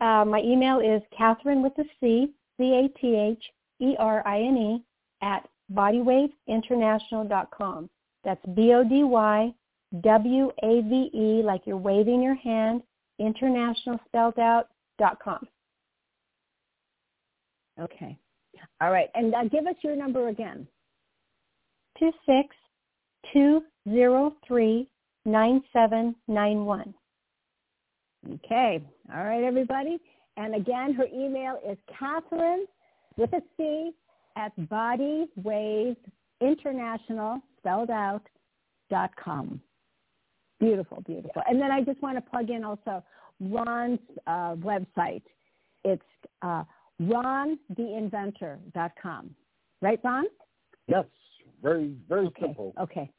[0.00, 3.42] uh, my email is Catherine with a C, C A T H
[3.80, 4.84] E R I N E
[5.22, 7.88] at bodywaveinternational.com.
[8.24, 9.54] That's B O D Y
[10.00, 12.82] W A V E, like you're waving your hand,
[13.18, 14.68] international spelled out
[14.98, 15.46] dot com.
[17.80, 18.16] Okay.
[18.80, 20.66] All right, and uh, give us your number again.
[21.98, 22.54] Two six
[23.32, 24.88] two zero three
[25.24, 26.94] nine seven nine one.
[28.34, 28.80] Okay.
[29.14, 29.98] All right, everybody.
[30.36, 32.66] And again, her email is Catherine
[33.16, 33.90] with a C
[34.36, 38.22] at bodywaveinternational spelled out
[38.90, 39.60] dot com.
[40.60, 41.42] Beautiful, beautiful.
[41.48, 43.02] And then I just want to plug in also
[43.40, 45.22] Ron's uh, website.
[45.84, 46.02] It's
[46.42, 46.62] uh,
[47.02, 49.30] rontheinventor.com.
[49.80, 50.24] Right, Ron?
[50.86, 51.06] Yes,
[51.62, 52.42] very, very Okay.
[52.42, 52.74] simple.
[52.80, 53.10] Okay.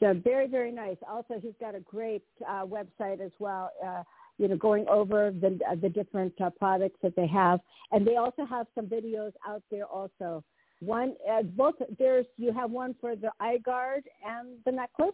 [0.00, 0.96] So very, very nice.
[1.08, 3.70] Also, he's got a great uh, website as well.
[3.84, 4.04] Uh,
[4.38, 7.58] you know, going over the uh, the different uh, products that they have,
[7.90, 9.86] and they also have some videos out there.
[9.86, 10.44] Also,
[10.80, 15.10] one uh, both there's you have one for the eye guard and the necklace.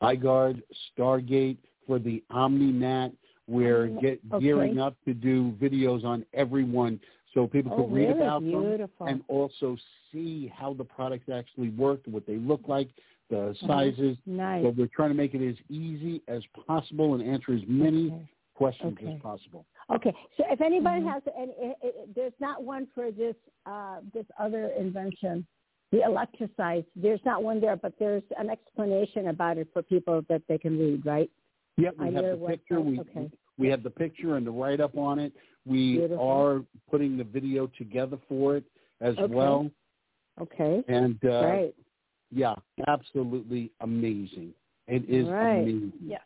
[0.00, 0.62] Eye guard,
[0.96, 3.12] Stargate for the OmniNat.
[3.46, 4.44] We're get, okay.
[4.44, 6.98] gearing up to do videos on everyone
[7.34, 9.76] so people Oh, can read really about them and also
[10.12, 12.88] see how the products actually worked, what they look like,
[13.28, 13.66] the Mm-hmm.
[13.66, 14.16] sizes.
[14.26, 14.62] nice.
[14.62, 18.28] So we're trying to make it as easy as possible and answer as many Okay.
[18.54, 19.14] questions Okay.
[19.14, 19.66] as possible.
[19.90, 21.12] Okay, so if anybody Mhm.
[21.12, 25.46] has, and it, it, there's not one for this uh, this other invention,
[25.90, 26.84] the electrosize.
[26.96, 30.78] There's not one there, but there's an explanation about it for people that they can
[30.78, 31.30] read, right?
[31.76, 32.76] Yep, we On have the picture.
[32.80, 32.84] website?
[32.84, 33.30] We, Okay.
[33.58, 35.32] We have the picture and the write up on it.
[35.66, 36.26] We Beautiful.
[36.26, 38.64] are putting the video together for it
[39.00, 39.34] as Okay.
[39.34, 39.70] well.
[40.40, 41.74] Okay, And uh, great.
[42.30, 42.54] yeah,
[42.88, 44.52] absolutely amazing.
[44.88, 45.60] It is Right.
[45.60, 45.92] amazing.
[46.04, 46.18] Yeah.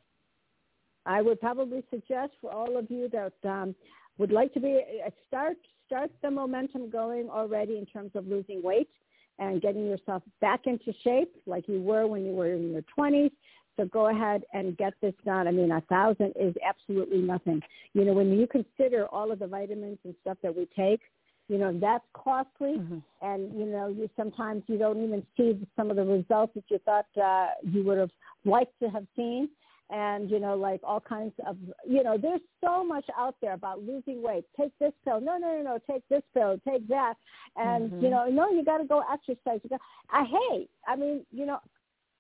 [1.05, 3.75] I would probably suggest for all of you that um,
[4.19, 5.57] would like to be uh, start
[5.87, 8.91] start the momentum going already in terms of losing weight
[9.39, 13.31] and getting yourself back into shape like you were when you were in your 20s.
[13.79, 15.47] So go ahead and get this done.
[15.47, 17.63] I mean, a thousand is absolutely nothing.
[17.95, 21.01] You know, when you consider all of the vitamins and stuff that we take,
[21.49, 23.03] you know, that's costly Mhm.
[23.21, 26.79] and you know you sometimes you don't even see some of the results that you
[26.79, 28.13] thought uh, you would have
[28.45, 29.49] liked to have seen
[29.91, 31.57] and you know like all kinds of
[31.87, 35.57] you know there's so much out there about losing weight take this pill no no
[35.57, 37.15] no no take this pill take that
[37.57, 38.03] and Mhm.
[38.03, 41.47] you know no you got to go exercise you got i hey i mean you
[41.47, 41.59] know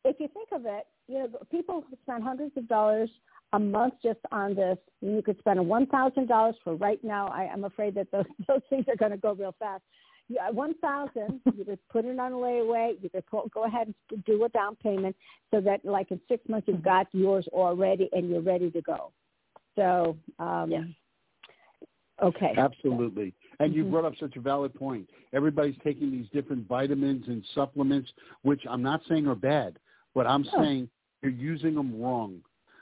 [0.04, 3.10] if you think of it you know people spend hundreds of dollars
[3.54, 7.44] a month just on this you could spend one thousand dollars for right now i
[7.52, 9.82] i'm afraid that those those things are going to go real fast
[10.30, 11.40] yeah, one thousand.
[11.56, 13.02] You could put it on a layaway.
[13.02, 15.16] You could po- go ahead and do a down payment,
[15.50, 19.10] so that like in six months you've got yours already and you're ready to go.
[19.74, 20.84] So, um, Yeah.
[22.22, 23.32] okay, Absolutely.
[23.58, 23.90] And you Mhm.
[23.90, 25.08] brought up such a valid point.
[25.32, 28.12] Everybody's taking these different vitamins and supplements,
[28.42, 29.78] which I'm not saying are bad,
[30.14, 30.50] but I'm No.
[30.62, 30.90] saying
[31.22, 32.40] you're using them wrong.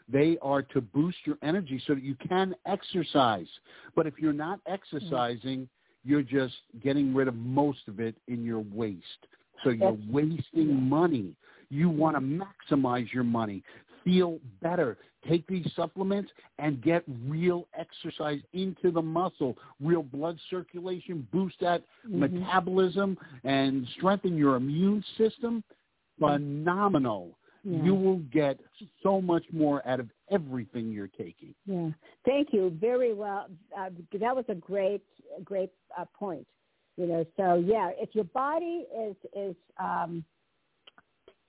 [0.08, 3.48] They are to boost your energy so that you can exercise.
[3.94, 5.68] But if you're not exercising,
[6.04, 9.26] you're just getting rid of most of it in your waste.
[9.64, 11.34] So you're wasting money.
[11.70, 13.64] You want to maximize your money.
[14.04, 14.96] Feel better.
[15.28, 16.30] Take these supplements
[16.60, 22.30] and get real exercise into the muscle, real blood circulation, boost that Mhm.
[22.30, 25.64] metabolism, and strengthen your immune system.
[26.20, 27.36] Phenomenal.
[27.68, 27.82] Yeah.
[27.82, 28.60] You will get
[29.02, 31.52] so much more out of everything you're taking.
[31.66, 31.88] Yeah.
[32.24, 32.76] Thank you.
[32.80, 33.48] Very well.
[33.76, 33.90] Uh,
[34.20, 35.02] that was a great,
[35.44, 36.47] great uh, point.
[36.97, 40.24] You know, so yeah, if your body is is um,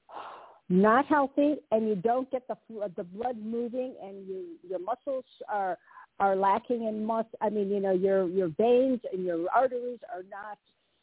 [0.70, 2.58] not healthy and you don't get the
[2.96, 5.78] the blood moving and you your muscles are
[6.20, 10.24] are lacking in mus I mean, you know, your your veins and your arteries are
[10.24, 10.58] not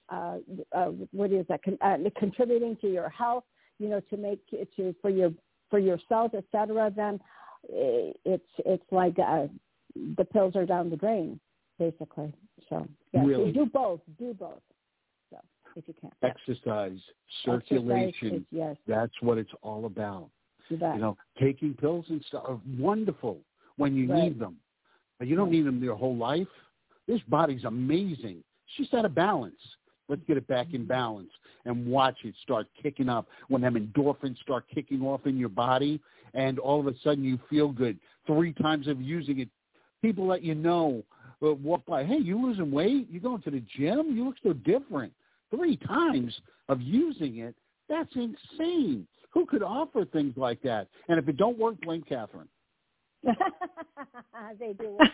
[0.08, 0.38] uh,
[0.76, 3.44] uh, what is that con- uh, contributing to your health,
[3.78, 5.32] you know, to make it to for your
[5.70, 7.18] for yourself, cells, et cetera, then
[7.68, 9.46] it's it's like uh,
[10.16, 11.40] the pills are down the drain,
[11.78, 12.32] basically.
[12.68, 13.52] So yes, Really?
[13.52, 14.00] do both.
[14.18, 14.60] Do both.
[15.30, 15.38] So
[15.76, 16.10] if you can.
[16.22, 16.98] Exercise,
[17.44, 18.08] circulation.
[18.08, 20.30] Exercise is- yes, That's what it's all about.
[20.70, 20.94] that.
[20.94, 23.38] You know, taking pills and stuff are wonderful
[23.76, 24.24] when you Right.
[24.24, 24.58] need them,
[25.18, 25.56] but you don't Right.
[25.56, 26.48] need them your whole life.
[27.06, 28.42] This body's amazing.
[28.66, 29.60] It's just out of balance.
[30.08, 30.76] Let's get it back Mm-hmm.
[30.76, 31.30] in balance
[31.64, 36.00] and watch it start kicking up when them endorphins start kicking off in your body,
[36.34, 37.98] and all of a sudden you feel good.
[38.26, 39.48] Three times of using it,
[40.02, 41.02] people let you know
[41.42, 42.04] uh, walk by.
[42.04, 43.08] Hey, you losing weight?
[43.10, 44.14] You going to the gym?
[44.16, 45.12] You look so different.
[45.54, 46.34] Three times
[46.68, 47.54] of using it.
[47.88, 49.06] That's insane.
[49.30, 50.88] Who could offer things like that?
[51.08, 52.48] And if it don't work, blame Catherine.
[54.58, 54.98] they do.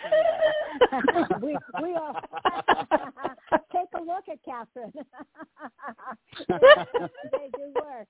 [1.41, 2.15] We we all
[3.73, 4.93] take a look at Catherine.
[7.33, 8.09] they do work.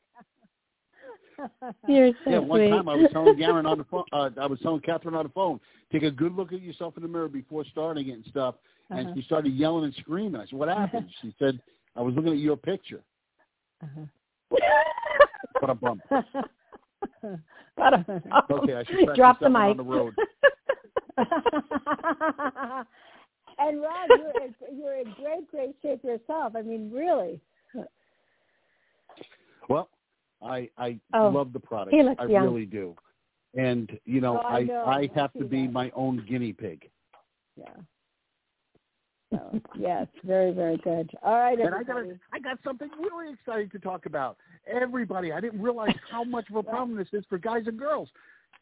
[1.89, 2.71] You're so Yeah, one sweet.
[2.71, 5.31] time I was telling Garen on the phone, uh, I was telling Catherine on the
[5.33, 5.61] phone,
[5.91, 8.57] take a good look at yourself in the mirror before starting it and stuff.
[8.91, 9.15] And Uh-huh.
[9.15, 10.41] she started yelling and screaming.
[10.41, 11.63] I said, "What happened?" She said,
[11.97, 13.03] "I was looking at your picture."
[14.49, 16.03] What a bump.
[17.77, 18.23] Got him.
[18.51, 19.61] Okay, I should Drop the mic.
[19.63, 20.15] on the road.
[23.59, 26.55] and Rob, you're in, you're in great, great shape yourself.
[26.57, 27.41] I mean, really.
[29.69, 29.89] Well,
[30.43, 31.95] I I Oh, love the product.
[31.95, 32.45] he looks I young.
[32.45, 32.97] really do.
[33.57, 34.85] And you know, Oh, I I know.
[34.87, 35.73] I I have see to be that.
[35.73, 36.89] my own guinea pig.
[37.57, 37.67] Yeah.
[39.31, 41.11] So, yes, very, very good.
[41.23, 42.03] All right, And I got
[42.33, 44.37] I got something really exciting to talk about.
[44.67, 48.09] Everybody, I didn't realize how much of a problem this is for guys and girls.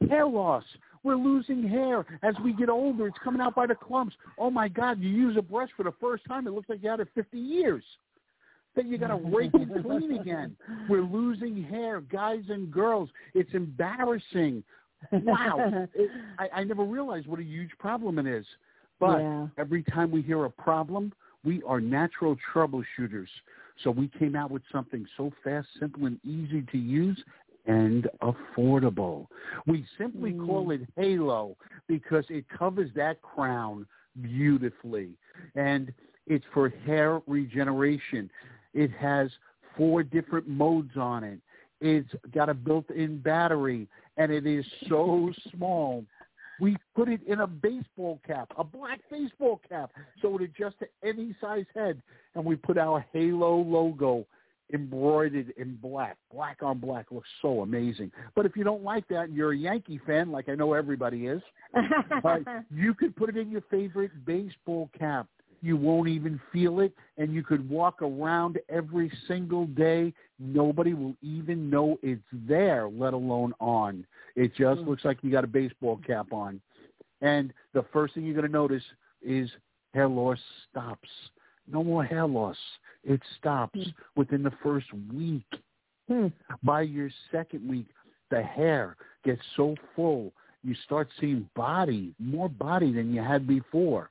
[0.09, 0.65] Hair loss.
[1.03, 3.07] We're losing hair as we get older.
[3.07, 4.15] It's coming out by the clumps.
[4.37, 5.01] Oh my God!
[5.01, 7.39] You use a brush for the first time, it looks like you had it 50
[7.39, 7.85] years.
[8.77, 10.55] Then you got to rake it clean again.
[10.89, 13.09] We're losing hair, guys and girls.
[13.35, 14.63] It's embarrassing.
[15.13, 15.89] Wow!
[15.95, 18.45] It, I, I never realized what a huge problem it is.
[18.99, 19.49] But Yeah.
[19.57, 21.13] every time we hear a problem,
[21.45, 23.29] we are natural troubleshooters.
[23.83, 27.23] So we came out with something so fast, simple, and easy to use
[27.67, 29.29] and affordable.
[29.67, 30.47] We simply Mm.
[30.47, 31.57] call it Halo
[31.87, 33.87] because it covers that crown
[34.21, 35.17] beautifully.
[35.55, 35.93] And
[36.27, 38.31] it's for hair regeneration.
[38.75, 39.31] It has
[39.77, 41.41] four different modes on it.
[41.81, 46.05] It's got a built-in battery, and it is so small.
[46.61, 49.91] We put it in a baseball cap, a black baseball cap,
[50.21, 52.03] so it adjusts to any size head.
[52.35, 54.27] And we put our Halo logo
[54.73, 56.17] embroidered in black.
[56.33, 58.11] Black on black looks so amazing.
[58.35, 61.27] But if you don't like that and you're a Yankee fan, like I know everybody
[61.27, 61.43] is,
[62.25, 62.39] uh,
[62.71, 65.27] you could put it in your favorite baseball cap.
[65.61, 70.13] You won't even feel it, and you could walk around every single day.
[70.39, 74.07] Nobody will even know it's there, let alone on.
[74.37, 76.61] It just looks like you got a baseball cap on.
[77.21, 78.85] And the first thing you're going to notice
[79.23, 79.51] is
[79.95, 80.39] hair loss
[80.71, 81.09] stops.
[81.71, 82.57] No more hair loss.
[83.05, 83.81] It stops
[84.17, 85.47] within the first week.
[86.09, 86.29] Hmm.
[86.63, 87.87] By your second week,
[88.31, 90.33] the hair gets so full,
[90.63, 94.11] you start seeing body, more body than you had before.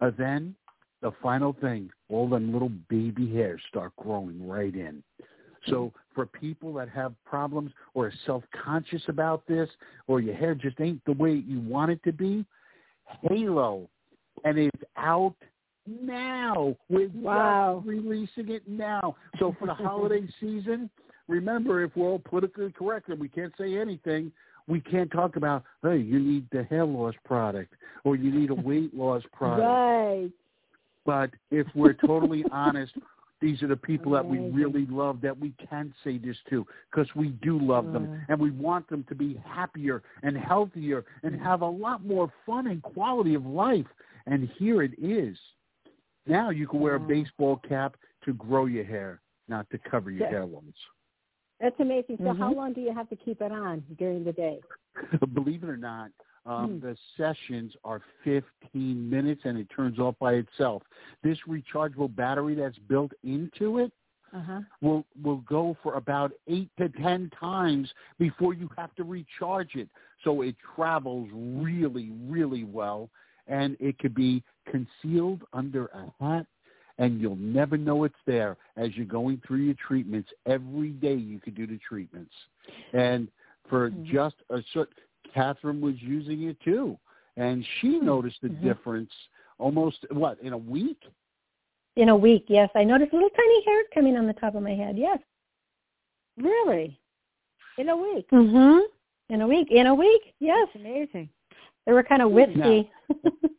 [0.00, 0.54] Uh, then
[1.02, 5.02] the final thing, all them little baby hairs start growing right in.
[5.68, 9.68] So for people that have problems or are self-conscious about this,
[10.06, 12.44] or your hair just ain't the way you want it to be,
[13.22, 13.88] Halo,
[14.44, 15.34] and it's out
[15.86, 16.76] now.
[16.88, 17.82] We're Wow.
[17.84, 19.16] releasing it now.
[19.38, 20.90] So for the holiday season,
[21.28, 24.32] remember if we're all politically correct and we can't say anything,
[24.68, 27.74] we can't talk about, hey, you need the hair loss product
[28.04, 29.62] or you need a weight loss product.
[29.62, 30.30] Right.
[31.04, 32.92] But if we're totally honest,
[33.40, 37.08] these are the people that we really love that we can say this to because
[37.14, 41.60] we do love them and we want them to be happier and healthier and have
[41.60, 43.86] a lot more fun and quality of life.
[44.26, 45.36] And here it is.
[46.26, 50.28] Now you can wear a baseball cap to grow your hair, not to cover your
[50.28, 50.62] hair loss.
[51.60, 52.18] That's amazing.
[52.18, 52.56] So how Mhm.
[52.56, 54.60] long do you have to keep it on during the day?
[55.34, 56.10] Believe it or not,
[56.44, 56.80] um, Hmm.
[56.80, 60.82] the sessions are 15 minutes and it turns off by itself.
[61.22, 63.92] This rechargeable battery that's built into it
[64.32, 64.60] Uh-huh.
[64.82, 69.88] will will go for about eight to ten times before you have to recharge it.
[70.24, 73.08] So it travels really, really well,
[73.46, 76.46] and it could be concealed under a hat,
[76.98, 80.30] and you'll never know it's there as you're going through your treatments.
[80.46, 82.34] Every day you could do the treatments,
[82.92, 83.28] and
[83.68, 84.04] for Mhm.
[84.04, 84.90] just a short,
[85.32, 86.98] Catherine was using it too,
[87.36, 88.62] and she noticed the Mhm.
[88.62, 89.12] difference
[89.58, 91.02] almost what in a week.
[91.96, 92.70] In a week, yes.
[92.74, 94.98] I noticed little tiny hairs coming on the top of my head.
[94.98, 95.18] Yes.
[96.36, 97.00] Really?
[97.78, 98.28] In a week?
[98.30, 98.82] Mhm.
[99.30, 99.70] In a week.
[99.70, 100.34] In a week.
[100.38, 100.68] Yes.
[100.72, 101.30] That's amazing.
[101.84, 102.90] They were kind of wispy.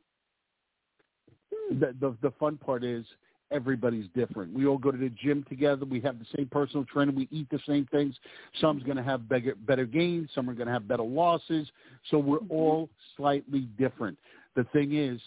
[1.69, 3.05] the, the the fun part is
[3.51, 4.53] everybody's different.
[4.53, 5.85] We all go to the gym together.
[5.85, 7.11] We have the same personal trainer.
[7.11, 8.15] We eat the same things.
[8.59, 10.29] Some's going to have better, better gains.
[10.35, 11.69] Some are going to have better losses.
[12.11, 12.51] So we're Mm-hmm.
[12.53, 14.17] all slightly different.
[14.55, 15.19] The thing is,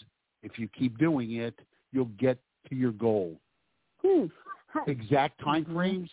[0.43, 1.57] if you keep doing it,
[1.91, 2.37] you'll get
[2.69, 3.35] to your goal.
[4.03, 4.25] Hmm.
[4.87, 5.75] Exact time Mm-hmm.
[5.75, 6.09] frames,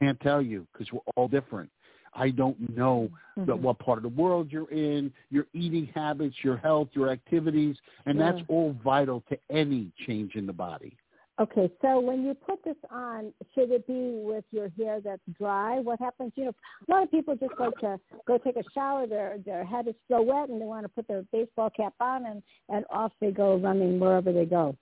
[0.00, 1.70] can't tell you because we're all different.
[2.14, 3.50] I don't know Mm-hmm.
[3.50, 7.76] the, what part of the world you're in, your eating habits, your health, your activities,
[8.04, 10.98] and that's all vital to any change in the body.
[11.40, 15.78] Okay, so when you put this on, should it be with your hair that's dry?
[15.78, 16.32] What happens?
[16.36, 16.52] You know,
[16.86, 19.06] a lot of people just like to go take a shower.
[19.06, 22.26] Their their head is still wet, and they want to put their baseball cap on,
[22.26, 24.76] and and off they go running wherever they go.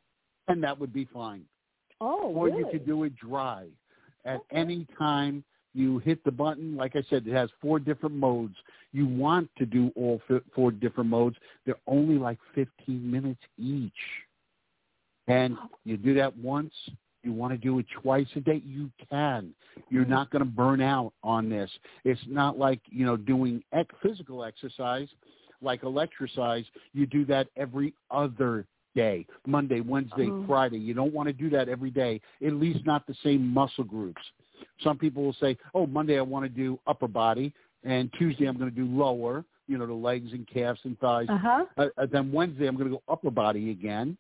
[0.49, 1.45] And that would be fine.
[2.01, 2.59] Oh, or really?
[2.59, 3.69] you could do it dry.
[4.25, 5.45] At any time
[5.75, 8.57] you hit the button, like I said, it has four different modes.
[8.93, 10.21] You want to do all
[10.55, 11.37] four different modes.
[11.65, 12.69] They're only like 15
[13.11, 13.93] minutes each.
[15.29, 16.73] And you do that once.
[17.23, 19.55] You want to do it twice a day, you can.
[19.91, 21.71] You're not going to burn out on this.
[22.05, 25.09] It's not like, you know, doing ec- physical exercise
[25.63, 26.65] like electrosize.
[26.93, 30.45] You do that every other day, Monday, Wednesday, Oh.
[30.47, 30.79] Friday.
[30.79, 34.23] You don't want to do that every day, at least not the same muscle groups.
[34.83, 37.53] Some people will say, oh, Monday I want to do upper body,
[37.85, 41.29] and Tuesday I'm going to do lower, you know, the legs and calves and thighs.
[41.29, 41.65] Uh-huh.
[41.77, 44.17] Uh, uh, then Wednesday I'm going to go upper body again.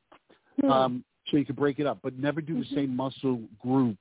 [0.60, 0.70] Hmm.
[0.70, 3.96] Um, so you can break it up, but never do the same muscle group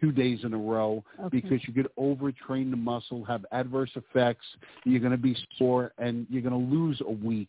[0.00, 1.40] two days in a row Okay.
[1.40, 4.44] because you could overtrain the muscle, have adverse effects.
[4.84, 7.48] You're going to be sore, and you're going to lose a week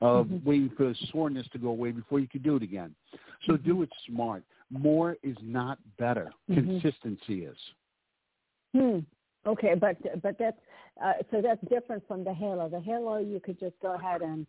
[0.00, 0.44] of Mhm.
[0.44, 2.94] waiting for the soreness to go away before you can do it again.
[3.46, 4.42] So do it smart.
[4.72, 6.32] More is not better.
[6.50, 6.80] Mhm.
[6.80, 7.58] Consistency is.
[8.74, 9.00] Hmm.
[9.46, 10.58] Okay, but but that's
[11.02, 12.68] uh, so that's different from the halo.
[12.68, 14.46] The halo you could just go ahead and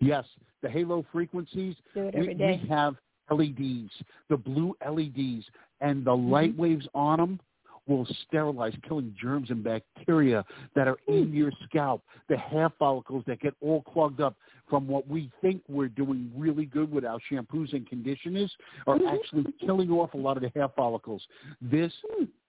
[0.00, 0.24] Yes,
[0.62, 1.76] the halo frequencies.
[1.94, 2.60] Do it we, every day.
[2.62, 2.96] we have
[3.30, 3.90] LEDs,
[4.28, 5.44] the blue LEDs,
[5.80, 6.30] and the Mm-hmm.
[6.32, 7.40] light waves on them
[7.86, 10.44] will sterilize, killing germs and bacteria
[10.74, 12.02] that are in your scalp.
[12.28, 14.34] The hair follicles that get all clogged up
[14.68, 18.52] from what we think we're doing really good with our shampoos and conditioners
[18.86, 19.06] are Mm-hmm.
[19.14, 21.22] actually killing off a lot of the hair follicles.
[21.60, 21.92] This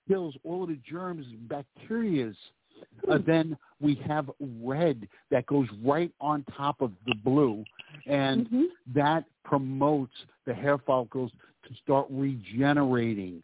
[0.08, 2.36] kills all of the germs and bacterias.
[3.10, 4.30] Uh, then we have
[4.64, 7.64] red that goes right on top of the blue,
[8.06, 8.68] and Mhm.
[8.94, 10.14] that promotes
[10.46, 11.32] the hair follicles
[11.68, 13.44] to start regenerating,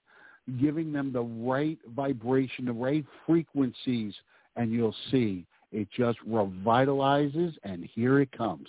[0.60, 4.14] giving them the right vibration, the right frequencies,
[4.56, 8.68] and you'll see it just revitalizes, and here it comes.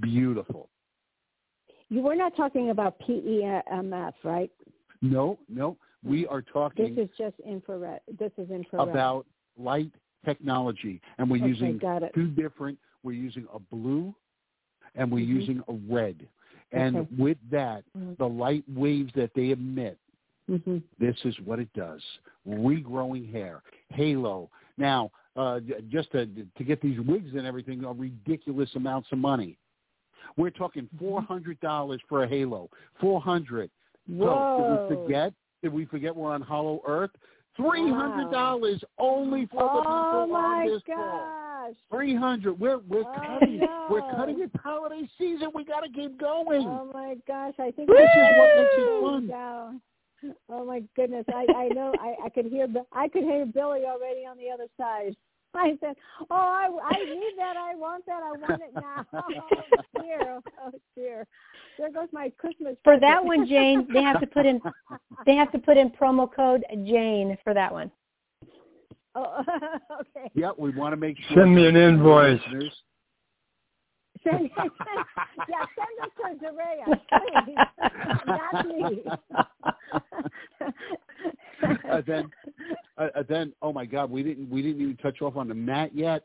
[0.00, 0.68] Beautiful.
[1.88, 4.50] you were not talking about PEMF, right?
[5.02, 6.94] No, no, we are talking.
[6.96, 8.00] This is just infrared.
[8.18, 8.88] This is infrared.
[8.88, 9.26] about
[9.58, 9.92] light
[10.24, 11.80] technology, and we're Okay, using
[12.14, 12.78] two different.
[13.02, 14.14] We're using a blue,
[14.96, 15.28] and we're Mhm.
[15.28, 16.26] using a red.
[16.72, 17.14] And Okay.
[17.16, 18.16] with that, Mhm.
[18.16, 19.98] the light waves that they emit
[20.48, 22.00] hmm This is what it does.
[22.48, 23.62] Regrowing hair.
[23.90, 24.50] Halo.
[24.78, 25.60] Now, uh,
[25.90, 29.58] just to, to get these wigs and everything are ridiculous amounts of money.
[30.36, 32.68] We're talking four hundred dollars for a halo.
[33.00, 33.70] Four hundred.
[34.18, 34.56] So
[34.88, 35.32] did we forget?
[35.62, 37.10] Did we forget we're on Hollow Earth?
[37.56, 41.28] Three hundred dollars only for the Oh people my on this call.
[41.66, 41.74] gosh!
[41.90, 42.58] Three hundred.
[42.60, 43.60] We're we're Oh, cutting.
[43.60, 43.86] no.
[43.90, 45.48] We're cutting it holiday season.
[45.54, 46.66] We got to keep going.
[46.66, 47.54] Oh my gosh!
[47.58, 49.26] I think This is what makes it fun.
[49.28, 49.80] down.
[50.48, 51.24] Oh my goodness!
[51.32, 54.50] I I know I I could hear Bi- I could hear Billy already on the
[54.50, 55.16] other side.
[55.54, 55.96] I said,
[56.30, 57.56] "Oh, I I need that.
[57.56, 58.22] I want that.
[58.22, 60.40] I want it now." Oh dear!
[60.62, 61.26] Oh dear!
[61.78, 62.76] There goes my Christmas.
[62.84, 64.60] For that one, Jane, they have to put in
[65.24, 67.90] they have to put in promo code Jane for that one.
[69.14, 69.42] Oh,
[70.00, 70.30] okay.
[70.34, 71.38] Yeah, we want to make sure.
[71.42, 72.40] Send me an invoice.
[74.26, 74.70] Send, send,
[75.48, 76.86] yeah, send us to Zaraya,
[77.46, 77.62] please.
[78.26, 79.02] Not me.
[81.90, 82.30] uh, then,
[82.98, 85.54] uh, uh, then, oh my God, we didn't we didn't even touch off on the
[85.54, 86.24] mat yet,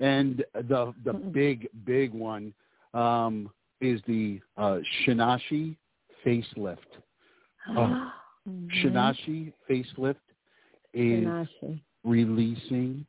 [0.00, 2.54] and the the big big one
[2.94, 3.50] um,
[3.80, 5.76] is the uh, Shinashi
[6.24, 6.78] facelift.
[7.76, 8.08] Uh,
[8.82, 10.16] Shinashi facelift
[10.94, 11.80] is Shinashi.
[12.04, 13.04] releasing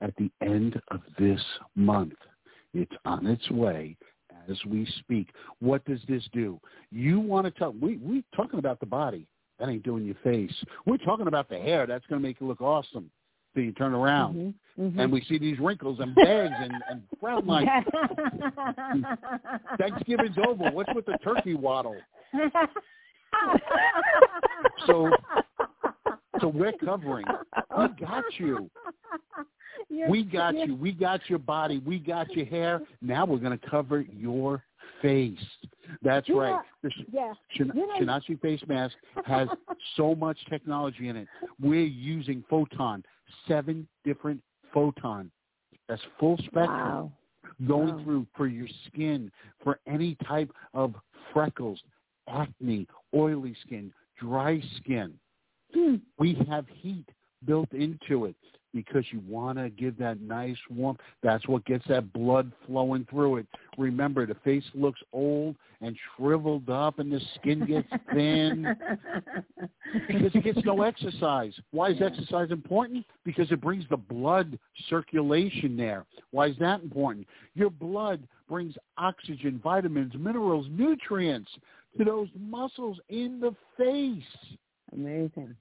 [0.00, 1.40] at the end of this
[1.74, 2.12] month.
[2.74, 3.96] It's on its way
[4.48, 5.28] as we speak.
[5.60, 6.60] What does this do?
[6.90, 9.26] You want to tell we we talking about the body.
[9.58, 10.52] That ain't doing your face.
[10.84, 11.86] We're talking about the hair.
[11.86, 13.08] That's going to make you look awesome.
[13.54, 14.98] So you turn around Mhm, mhm.
[15.00, 17.68] and we see these wrinkles and bags and, and frown lines.
[19.78, 20.70] Thanksgiving's over.
[20.72, 21.96] What's with the turkey waddle?
[24.86, 25.10] So
[26.40, 27.24] so we're covering.
[27.78, 28.70] We got you.
[29.88, 30.74] You're- we got you.
[30.76, 31.78] We got your body.
[31.84, 32.80] We got your hair.
[33.00, 34.62] Now we're going to cover your
[35.02, 35.38] face.
[36.02, 36.60] That's You right.
[36.82, 37.32] The Yeah.
[37.50, 38.94] Shin- You know- face mask
[39.26, 39.48] has
[39.96, 41.28] so much technology in it.
[41.60, 43.04] We're using photon,
[43.46, 44.42] seven different
[44.72, 45.30] photon.
[45.88, 47.12] That's full spectrum Wow.
[47.66, 48.02] going Wow.
[48.04, 49.30] through for your skin,
[49.62, 50.94] for any type of
[51.32, 51.82] freckles,
[52.28, 55.18] acne, oily skin, dry skin.
[55.74, 55.96] Hmm.
[56.18, 57.08] We have heat
[57.44, 58.36] built into it
[58.74, 61.00] because you want to give that nice warmth.
[61.22, 63.46] That's what gets that blood flowing through it.
[63.78, 68.74] Remember, the face looks old and shriveled up and the skin gets thin
[70.08, 71.52] because it gets no exercise.
[71.70, 73.04] Why is exercise important?
[73.24, 76.04] Because it brings the blood circulation there.
[76.30, 77.26] Why is that important?
[77.54, 81.50] Your blood brings oxygen, vitamins, minerals, nutrients
[81.98, 84.58] to those muscles in the face.
[84.92, 85.54] Amazing.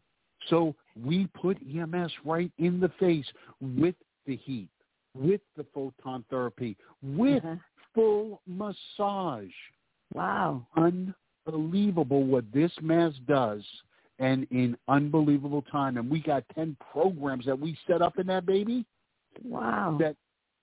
[0.49, 3.25] So we put EMS right in the face
[3.61, 3.95] with
[4.25, 4.69] the heat,
[5.15, 7.55] with the photon therapy, with Uh-huh.
[7.93, 9.53] full massage.
[10.13, 10.65] Wow.
[11.47, 13.63] Unbelievable what this mask does
[14.19, 15.97] and in unbelievable time.
[15.97, 18.85] And we got 10 programs that we set up in that baby
[19.43, 19.97] Wow.
[19.99, 20.15] that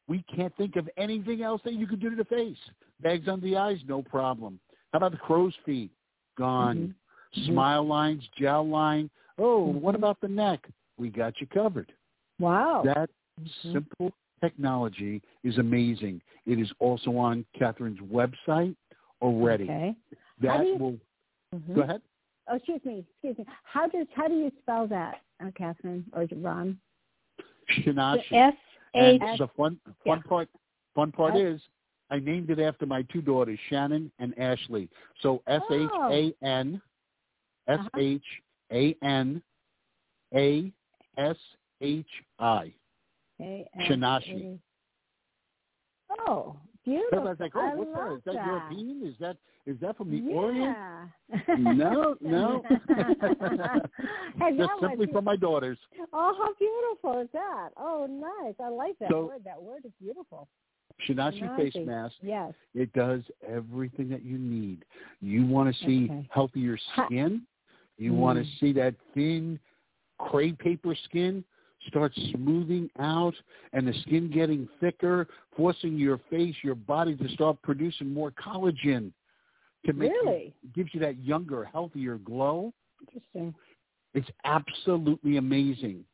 [0.09, 2.59] we can't think of anything else that you could do to the face.
[3.01, 4.61] Bags under the eyes, no problem.
[4.93, 5.91] How about the crow's feet?
[6.37, 6.95] Gone.
[7.35, 7.47] Mhm.
[7.47, 9.11] Smile lines, gel line.
[9.41, 9.99] Oh, what Mhm.
[9.99, 10.69] about the neck?
[10.99, 11.93] We got you covered.
[12.39, 12.83] Wow.
[12.83, 13.11] That
[13.41, 13.73] Mhm.
[13.73, 16.21] simple technology is amazing.
[16.47, 18.77] It is also on Catherine's website
[19.23, 19.65] already.
[19.65, 19.97] Okay.
[20.41, 21.01] That you- will
[21.55, 21.75] Mhm.
[21.75, 22.03] go ahead.
[22.49, 22.99] Oh, excuse me.
[22.99, 23.47] Excuse me.
[23.65, 26.81] How does how do you spell that, uh, Catherine or Ron?
[27.69, 28.33] Shinashi.
[28.33, 28.55] S
[28.95, 30.29] H the fun fun Yeah.
[30.29, 30.49] part
[30.95, 31.55] fun part Yes.
[31.55, 31.69] is
[32.11, 34.89] I named it after my two daughters, Shannon and Ashley.
[35.21, 36.83] So S H A N
[37.69, 37.91] S Uh-huh.
[37.97, 38.43] H
[38.73, 39.43] A N
[40.35, 40.73] A
[41.19, 41.37] S
[41.81, 42.07] H
[42.39, 42.73] I.
[43.41, 44.59] A- Shinashi.
[46.27, 47.19] Oh, beautiful.
[47.19, 48.31] Everybody's like, oh, I what's that?
[48.31, 49.03] Is that, European?
[49.07, 49.37] Is that
[49.67, 50.35] is that from the yeah.
[50.35, 50.77] Orient?
[51.59, 52.63] No, no.
[52.69, 55.79] hey, Just that simply was, from my daughters.
[56.13, 57.69] oh, how beautiful is that?
[57.77, 58.55] Oh, nice.
[58.63, 59.43] I like that So- word.
[59.45, 60.49] That word is beautiful.
[61.09, 62.15] Shinashi face mask.
[62.21, 62.53] Yes.
[62.75, 64.85] It does everything that you need.
[65.23, 66.29] You want to see Okay.
[66.31, 66.77] healthier
[67.07, 67.43] skin.
[68.01, 68.43] You want Mm.
[68.45, 69.61] to see that thin
[70.19, 71.45] crepe paper skin
[71.87, 73.35] start smoothing out
[73.73, 79.13] and the skin getting thicker, forcing your face, your body to start producing more collagen
[79.87, 80.55] to make you- Really?
[80.75, 82.73] gives you that younger, healthier glow.
[83.01, 83.55] Interesting.
[84.15, 86.05] It's absolutely amazing.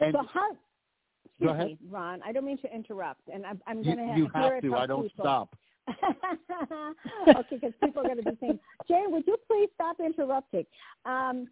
[0.00, 0.56] And so how?
[1.26, 1.66] Excuse Go ahead.
[1.66, 2.22] me, Ron.
[2.22, 4.74] I don't mean to interrupt, and I'm, I'm going to you have it to.
[4.76, 5.24] I don't people.
[5.24, 5.56] stop.
[7.36, 8.58] okay, because people are going to be saying,
[8.88, 10.64] Jane, would you please stop interrupting?
[11.04, 11.48] Um,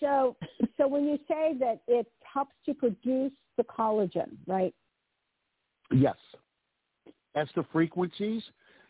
[0.00, 0.36] so,
[0.76, 4.74] so when you say that it helps to produce the collagen, right?
[5.90, 6.16] Yes.
[7.34, 8.42] That's the frequencies.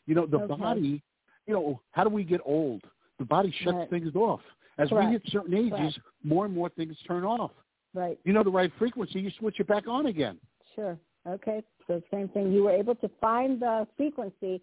[0.07, 0.57] You know, the Okay.
[0.57, 1.03] body,
[1.47, 2.83] you know, how do we get old?
[3.19, 3.91] The body shuts Right.
[3.91, 4.41] things off.
[4.79, 5.07] As Correct.
[5.07, 5.99] we hit certain ages, Correct.
[6.23, 7.51] more and more things turn off.
[7.95, 8.19] Right.
[8.25, 10.39] You know the right frequency, you switch it back on again.
[10.75, 10.99] Sure.
[11.27, 11.63] Okay.
[11.89, 12.53] So same thing.
[12.53, 14.63] You were able to find the frequency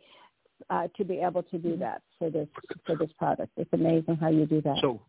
[0.70, 2.48] uh, to be able to do that for this
[2.86, 3.52] for this product.
[3.58, 4.78] It's amazing how you do that.
[4.80, 5.02] So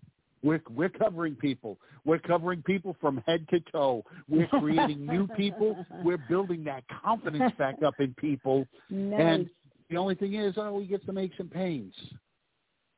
[0.42, 1.78] we're we're covering people.
[2.04, 4.04] We're covering people from head to toe.
[4.28, 5.86] We're creating new people.
[6.02, 8.66] We're building that confidence back up in people.
[8.90, 9.20] nice.
[9.20, 9.50] And
[9.90, 11.94] the only thing is, oh, we get some aches and pains.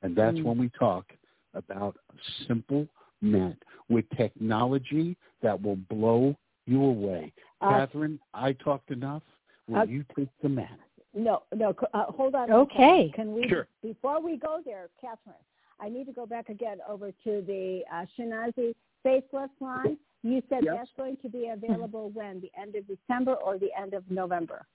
[0.03, 0.45] And that's Mm.
[0.45, 1.13] when we talk
[1.55, 2.87] about a simple
[3.21, 3.57] mat
[3.89, 6.37] with technology that will blow
[6.69, 7.33] you away.
[7.61, 9.23] Uh, Catherine, I talked enough.
[9.69, 10.79] Will uh, you take the mat?
[11.15, 11.75] No, no.
[11.95, 12.51] Uh, hold on.
[12.51, 13.11] Okay.
[13.15, 13.49] Can we?
[13.49, 13.67] Sure.
[13.83, 15.37] Before we go there, Catherine,
[15.81, 19.97] I need to go back again over to the uh, Shinashi faceless line.
[20.23, 20.75] You said Yes.
[20.77, 22.41] that's going to be available when?
[22.41, 24.67] The end of December or the end of November?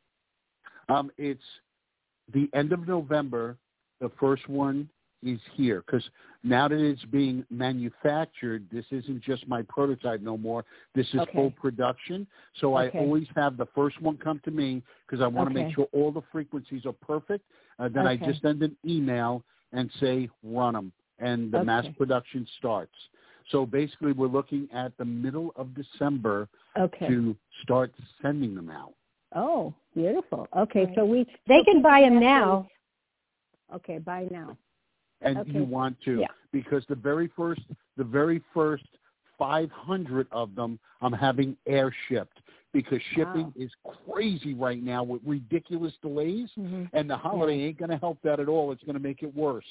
[0.90, 1.44] Um, it's
[2.34, 3.58] the end of November.
[4.00, 4.90] The first one
[5.24, 6.04] is here because
[6.44, 10.66] now that it's being manufactured, this isn't just my prototype no more.
[10.94, 11.32] This is Okay.
[11.34, 12.28] full production.
[12.60, 12.98] So Okay.
[12.98, 15.66] I always have the first one come to me because I want to Okay.
[15.68, 17.46] make sure all the frequencies are perfect.
[17.80, 22.46] Uh, then I just send an email and say run them, and the mass production
[22.58, 22.94] starts.
[23.50, 26.48] So basically, we're looking at the middle of December
[26.78, 27.08] Okay.
[27.08, 28.94] to start sending them out.
[29.36, 30.48] Oh, beautiful.
[30.56, 30.96] Okay, Right.
[30.96, 32.68] so we They so can buy them actually- now.
[33.74, 34.56] Okay, buy now.
[35.24, 35.52] And Okay.
[35.52, 36.28] you want to Yeah.
[36.52, 37.62] because the very first
[37.98, 38.86] the very first
[39.40, 42.40] 500 of them I'm having air shipped
[42.72, 43.54] because shipping Wow.
[43.56, 43.72] is
[44.06, 46.84] crazy right now with ridiculous delays Mm-hmm.
[46.94, 49.36] and the holiday ain't going to help that at all it's going to make it
[49.36, 49.66] worse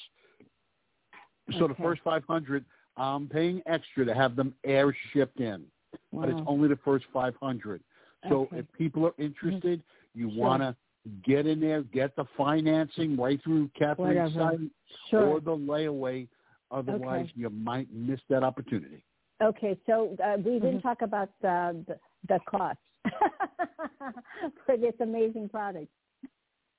[1.59, 2.65] so the first 500
[2.97, 5.65] I'm paying extra to have them air shipped in
[6.13, 7.83] but it's only the first 500
[8.29, 8.59] So Okay.
[8.59, 9.83] if people are interested,
[10.15, 10.39] you Sure.
[10.39, 10.77] want to
[11.25, 14.57] get in there, get the financing right through Catherine's Whatever.
[14.59, 14.71] site
[15.11, 15.27] Sure.
[15.27, 16.29] or the layaway.
[16.71, 17.33] Otherwise, Okay.
[17.37, 19.05] you might miss that opportunity.
[19.43, 20.83] Okay, so uh, we didn't Mhm.
[20.83, 21.99] talk about the the,
[22.29, 22.79] the cost
[24.67, 25.89] for this amazing product.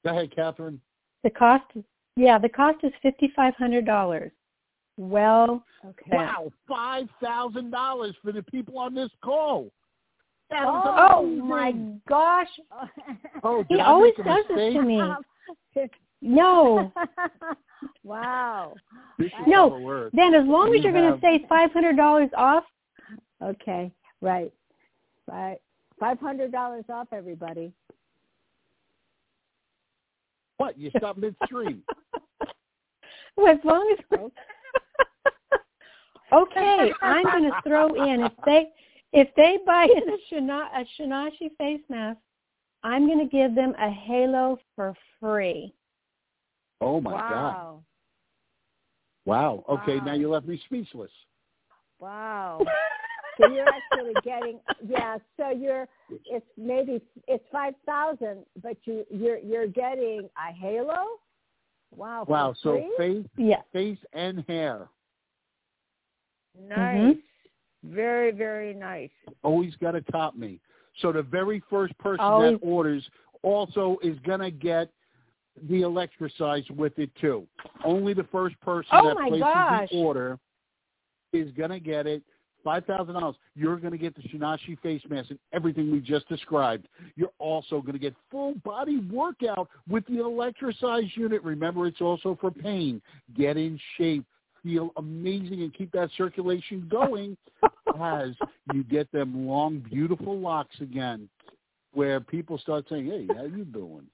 [0.03, 0.81] Go ahead, Catherine.
[1.23, 1.65] The cost,
[2.15, 4.31] yeah, the cost is fifty-five hundred dollars.
[4.97, 6.15] Well, Okay.
[6.15, 9.71] Wow, five thousand dollars for the people on this call.
[10.53, 11.47] That is oh amazing.
[11.47, 11.73] my
[12.07, 12.47] gosh,
[13.43, 15.01] Oh, he always does this to me.
[16.25, 16.89] No,
[18.05, 18.73] wow.
[19.45, 22.29] No, how then as long as You you're going to have- say five hundred dollars
[22.37, 22.63] off,
[23.41, 24.53] Okay, right,
[25.29, 25.57] right.
[25.99, 27.73] Five hundred dollars off, everybody.
[30.57, 30.77] What?
[30.79, 31.83] You stop midstream.
[33.35, 34.19] well, as long as
[36.31, 38.69] okay, I'm going to throw in if they
[39.13, 42.19] if they buy in a, Shina, a Shinashi face mask,
[42.83, 45.73] I'm going to give them a halo for free.
[46.81, 47.21] Oh my God!
[47.21, 47.83] wow.
[49.25, 49.65] Wow.
[49.69, 50.03] Okay, Wow.
[50.03, 51.11] now you left me speechless.
[51.99, 52.65] Wow.
[53.37, 55.87] so you're actually getting yeah, so you're
[56.25, 61.05] it's maybe it's five thousand, but you you're you're getting a halo?
[61.95, 62.25] Wow.
[62.27, 62.53] Wow.
[62.61, 62.97] So free?
[62.97, 63.63] face, Yes.
[63.71, 64.89] face and hair.
[66.67, 66.97] nice.
[66.97, 67.19] Mm-hmm.
[67.83, 69.09] Very, very nice.
[69.43, 70.59] Always got to top me.
[71.01, 72.59] So the very first person Always.
[72.59, 73.03] that orders
[73.41, 74.89] also is gonna get
[75.69, 77.47] the electrosize with it too.
[77.83, 79.89] Only the first person Oh that places gosh.
[79.91, 80.39] the order
[81.33, 82.23] is gonna get it.
[82.63, 83.35] Five thousand dollars.
[83.55, 86.87] You're gonna get the Shinashi face mask and everything we just described.
[87.15, 91.43] You're also gonna get full body workout with the electrosize unit.
[91.43, 93.01] Remember, it's also for pain.
[93.35, 94.25] Get in shape,
[94.63, 97.37] feel amazing, and keep that circulation going
[98.01, 98.29] as
[98.73, 101.27] you get them long, beautiful locks again,
[101.93, 104.07] where people start saying, "Hey, how you doing?"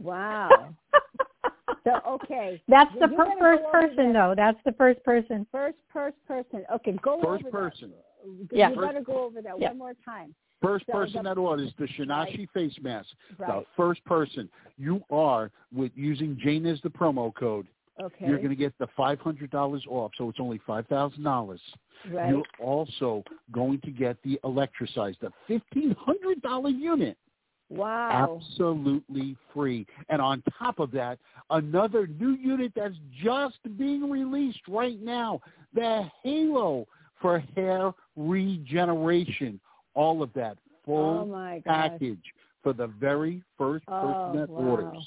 [0.00, 0.74] Wow.
[1.84, 2.62] so okay.
[2.68, 4.12] That's You- the per- first person, that.
[4.12, 4.34] though.
[4.36, 5.46] That's the first person.
[5.50, 6.64] First first person.
[6.74, 7.90] Okay, go First over person.
[7.90, 8.56] that.
[8.56, 8.70] Yeah.
[8.70, 9.68] You gotta go over that Yeah.
[9.70, 10.34] one more time.
[10.62, 13.08] First So person the- that orders the Shinashi face mask,
[13.38, 13.48] Right.
[13.60, 17.66] the first person, you are with using Jane as the promo code.
[18.00, 18.26] Okay.
[18.26, 21.60] You're going to get the five hundred dollars off, so it's only five thousand dollars.
[22.10, 22.30] right.
[22.30, 23.22] You're also
[23.52, 27.16] going to get the Electrosize, the fifteen hundred dollar unit,
[27.68, 28.40] Wow.
[28.40, 29.86] absolutely free.
[30.08, 31.18] And on top of that,
[31.50, 35.40] another new unit that's just being released right now,
[35.74, 36.86] the Halo
[37.20, 39.60] for hair regeneration.
[39.94, 42.22] All of that full Oh my package
[42.62, 44.64] for the very first person Oh, that wow.
[44.68, 45.06] orders.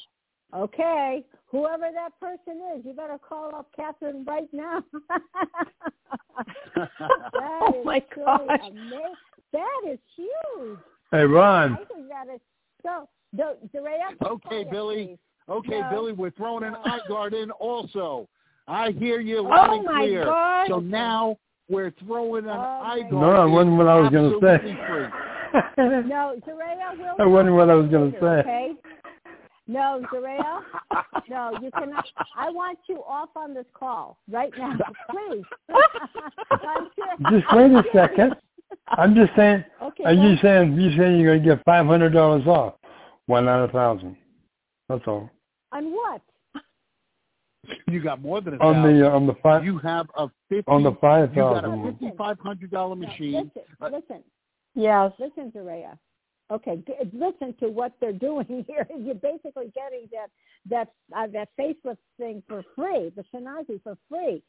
[0.55, 4.83] Okay, whoever that person is, you better call up Catherine right now.
[6.75, 6.89] That
[7.35, 8.59] Oh, my truly gosh.
[8.63, 9.15] ama-
[9.51, 10.77] That is huge.
[11.11, 11.73] Hey, Ron.
[11.73, 12.39] I think that is
[12.81, 13.07] so.
[13.35, 13.43] Do,
[13.75, 15.05] Dorea, Okay, Billy.
[15.07, 15.17] please.
[15.49, 15.89] Okay, No.
[15.91, 18.27] Billy, we're throwing an eye guard in also.
[18.67, 20.25] I hear you Oh loud and my clear.
[20.25, 20.67] gosh.
[20.69, 21.37] So now
[21.69, 24.39] we're throwing an Oh eye my guard No, I in wasn't what I was gonna
[24.41, 24.55] say.
[24.55, 26.07] absolutely free.
[26.09, 27.15] No, Dorea will.
[27.19, 28.25] I wonder what I was gonna say.
[28.25, 28.71] Okay.
[29.67, 30.61] No, Dorea.
[31.29, 32.05] No, you cannot.
[32.35, 34.77] I want you off on this call right now,
[35.09, 35.43] please.
[37.31, 38.35] Just wait a second.
[38.89, 39.63] I'm just saying.
[39.81, 40.03] Okay.
[40.03, 42.73] Are you saying you saying you're gonna get five hundred dollars off?
[43.27, 44.17] One out of thousand.
[44.89, 45.29] That's all.
[45.71, 46.21] on what?
[47.87, 48.99] You got more than a On thousand.
[48.99, 50.69] the uh, on the five you have a fifty.
[50.69, 51.81] on the five you got a thousand.
[51.83, 51.91] one.
[51.97, 53.33] fifty-five hundred dollar machine.
[53.55, 54.23] listen, Uh, listen,
[54.75, 55.11] yes.
[55.19, 55.97] listen, Zaraya.
[56.53, 58.87] Okay, g- listen to what they're doing here.
[58.97, 60.29] You're basically getting that
[60.69, 64.41] that uh, that facelift thing for free, the Shinashi for free.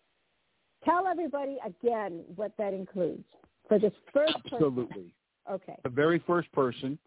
[0.84, 3.24] Tell everybody again what that includes
[3.68, 4.56] for this first person.
[4.56, 5.14] Absolutely.
[5.50, 5.76] Okay.
[5.82, 6.98] The very first person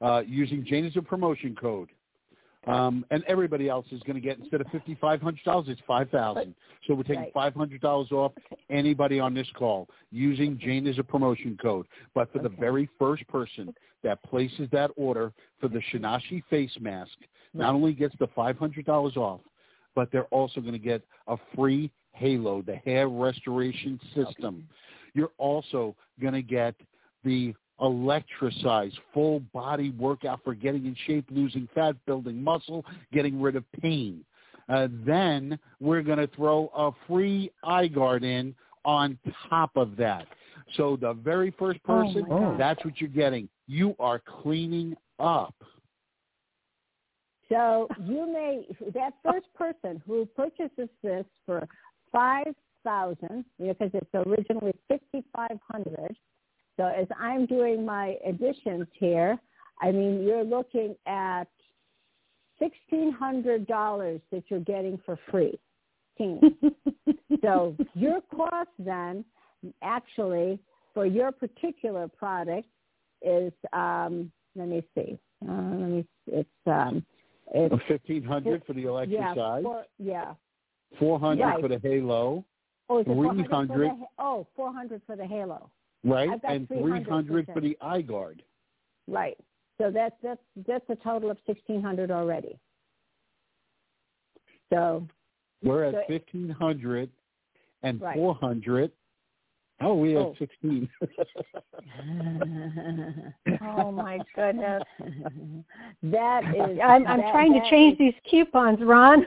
[0.00, 1.90] uh, using Jane as a promotion code.
[2.66, 5.80] Um, and everybody else is going to get instead of fifty five hundred dollars, it's
[5.86, 6.54] five thousand.
[6.86, 7.32] So we're taking Right.
[7.34, 8.32] five hundred dollars off
[8.70, 11.86] anybody on this call using Jane as a promotion code.
[12.14, 17.12] But for the very first person that places that order for the Shinashi face mask,
[17.52, 19.40] not only gets the five hundred dollars off,
[19.94, 24.66] but they're also going to get a free Halo, the hair restoration system.
[25.14, 26.74] You're also going to get
[27.24, 27.54] the
[27.84, 33.64] Electrosize full body workout for getting in shape, losing fat, building muscle, getting rid of
[33.80, 34.24] pain.
[34.68, 38.54] Uh, then we're going to throw a free eye guard in
[38.86, 39.18] on
[39.50, 40.26] top of that.
[40.76, 42.58] So the very first Oh, person, gosh.
[42.58, 43.48] that's what you're getting.
[43.66, 45.54] You are cleaning up.
[47.50, 51.68] So you may that first person who purchases this for
[52.10, 56.16] five thousand because it's originally fifty five hundred.
[56.76, 59.38] So as I'm doing my additions here,
[59.80, 61.48] I mean, you're looking at
[62.60, 65.58] $1,600 that you're getting for free.
[67.42, 69.24] so your cost then
[69.82, 70.60] actually
[70.92, 72.68] for your particular product
[73.20, 75.18] is, um, let me see,
[75.48, 77.04] uh, let me, it's, um,
[77.52, 79.64] it's 1500 for the electric yeah, side.
[79.64, 80.34] four, yeah.
[81.00, 81.60] 400 Right.
[81.60, 82.44] for the halo,
[82.88, 83.90] Oh, is it 400 for 300.
[83.90, 85.70] the, oh, 400 for the halo.
[86.04, 86.30] Right?
[86.46, 88.42] And 300 300 for the eye guard.
[89.08, 89.36] Right.
[89.78, 92.58] So that's that's that's a total of sixteen hundred already.
[94.72, 95.06] So
[95.62, 97.10] We're at So- 1500
[97.82, 98.16] and Right.
[98.16, 98.90] 400.
[99.80, 100.34] Oh, we have Oh.
[100.38, 100.88] 16.
[103.62, 104.82] Oh my goodness.
[106.04, 106.78] that is.
[106.82, 109.26] I'm, I'm that- trying to change is- these coupons, Ron.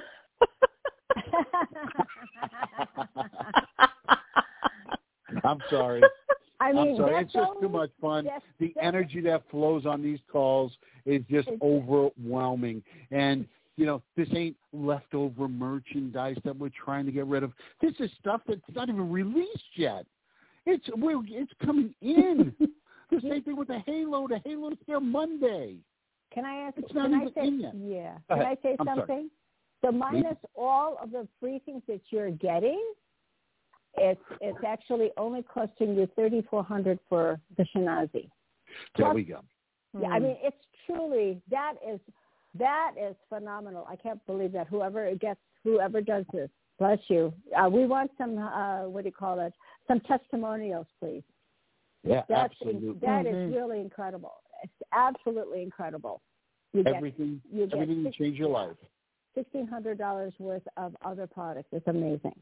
[5.44, 6.02] I'm sorry.
[6.59, 7.11] I mean, I'm sorry.
[7.13, 8.25] that's It's just too much fun.
[8.25, 10.75] that's- The that's- energy that flows on these calls
[11.05, 12.84] is just It's- overwhelming.
[13.11, 17.53] And, you know, this ain't leftover merchandise that we're trying to get rid of.
[17.79, 20.05] This is stuff that's not even released yet.
[20.65, 22.53] It's we're, it's coming in.
[23.09, 24.27] the same thing with the Halo.
[24.27, 25.77] The Halo's here Monday.
[26.31, 26.77] Can I ask?
[26.77, 27.73] It's not can I even say, in yet.
[27.75, 28.17] Yeah.
[28.35, 28.97] Can I say I'm sorry.
[28.99, 29.29] something?
[29.85, 32.81] So minus all of the free things that you're getting,
[33.98, 38.11] it's it's actually only costing you thirty four hundred for the Shinashi.
[38.14, 39.41] There Plus- we go.
[39.99, 41.99] Yeah, I mean it's truly that is
[42.60, 43.86] that is phenomenal.
[43.90, 46.49] I can't believe that whoever gets whoever does this,
[46.80, 47.34] bless you.
[47.56, 49.53] Uh, we want some uh, what do you call it?
[49.88, 51.24] Some testimonials, please.
[52.03, 52.99] Yeah, That's absolutely.
[53.02, 53.56] that is Mhm.
[53.56, 54.36] really incredible.
[54.64, 56.22] It's absolutely incredible.
[56.74, 58.78] You get everything, you get everything to six- change your life.
[59.36, 61.69] sixteen hundred dollars worth of other products.
[61.72, 62.36] It's amazing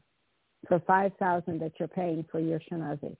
[0.68, 3.16] for five thousand that you're paying for your Shinashi.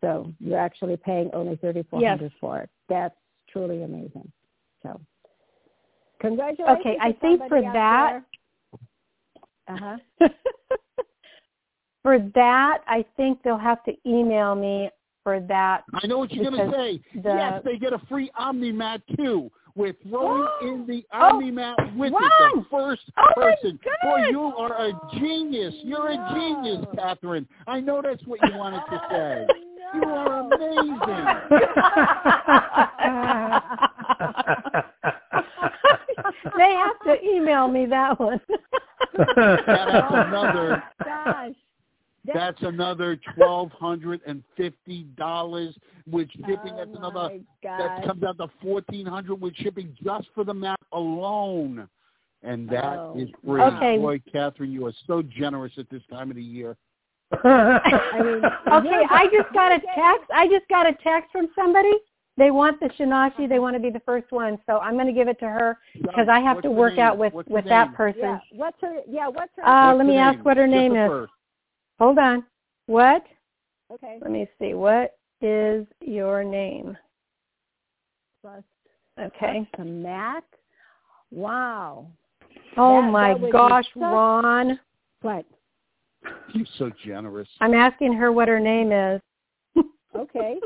[0.00, 2.70] So you're actually paying only thirty four hundred for it.
[2.88, 3.14] That's
[3.50, 4.30] truly amazing.
[4.82, 5.00] So
[6.20, 6.78] congratulations.
[6.80, 8.22] Okay, to I think for that-
[9.68, 9.98] Uh-huh.
[12.04, 14.88] For that, I think they'll have to email me
[15.24, 15.82] for that.
[15.92, 17.00] I know what you're going to say.
[17.20, 19.50] the- yes, they get a free OmniMat too.
[19.78, 22.16] We're throwing in the Oh, OmniMat with it.
[22.16, 22.56] Ron!
[22.56, 23.78] The first Oh, person.
[24.02, 25.72] Boy, you are a genius.
[25.84, 27.46] You're a genius, Catherine.
[27.68, 29.46] I know that's what you wanted to say.
[29.94, 31.26] You are amazing.
[36.56, 38.40] they have to email me that one.
[39.16, 40.82] That's Oh, another.
[41.04, 41.54] Gosh.
[42.34, 45.74] That's another twelve hundred and fifty dollars
[46.10, 46.72] with shipping.
[46.72, 47.14] oh that's another.
[47.14, 51.88] my That comes out to fourteen hundred with shipping just for the map alone,
[52.42, 53.62] and that is Oh, free.
[53.62, 53.98] Okay.
[53.98, 56.76] Boy, Catherine, you are so generous at this time of the year.
[57.44, 58.42] I mean,
[58.72, 60.30] okay, I just got a text.
[60.34, 61.92] I just got a text from somebody.
[62.38, 63.48] They want the shinashi.
[63.48, 65.76] They want to be the first one, so I'm going to give it to her
[66.00, 67.00] because I have What's to work name?
[67.00, 68.20] out with What's with that person.
[68.20, 68.38] Yeah.
[68.52, 69.00] What's her?
[69.08, 69.26] Yeah.
[69.28, 69.66] What's her?
[69.66, 71.08] Uh, What's let the me ask what her Just name is.
[71.08, 71.32] first.
[71.98, 72.44] Hold on.
[72.86, 73.24] What?
[73.92, 74.18] okay.
[74.20, 74.74] Let me see.
[74.74, 76.96] What is your name?
[78.42, 78.62] Plus,
[79.18, 79.66] Okay.
[79.74, 80.44] plus the mat.
[81.30, 82.06] Wow.
[82.76, 84.78] Oh That- my that gosh, such- Ron.
[85.22, 85.44] What?
[86.52, 87.48] You're so generous.
[87.60, 89.20] I'm asking her what her name is.
[90.14, 90.58] Okay.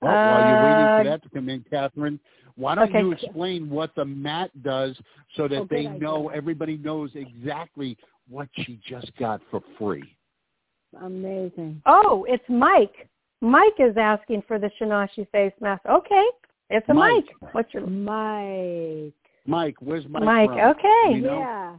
[0.00, 2.20] Well, while you're waiting Uh, for that to come in, Catherine,
[2.58, 3.00] why don't okay.
[3.00, 4.98] you explain what the mat does
[5.36, 5.98] so that Oh, they idea.
[5.98, 7.96] know, everybody knows exactly
[8.28, 10.16] what she just got for free?
[11.00, 11.80] Amazing.
[11.86, 13.08] Oh, it's Mike.
[13.40, 15.82] Mike is asking for the Shinashi face mask.
[15.88, 16.24] Okay.
[16.70, 17.26] It's a Mike.
[17.40, 17.54] Mike.
[17.54, 19.14] What's your Mike.
[19.46, 20.50] Mike, where's Mike, Mike?
[20.50, 20.58] from?
[20.58, 21.14] Okay.
[21.14, 21.38] You know?
[21.38, 21.76] Yeah.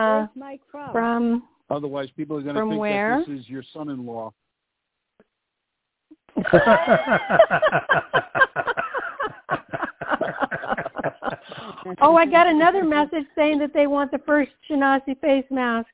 [0.00, 0.92] Uh, Mike from?
[0.92, 3.18] from Otherwise, people are going to think where?
[3.18, 4.32] that this is your son-in-law.
[12.00, 15.88] oh, I got another message saying that they want the first Shinashi face mask.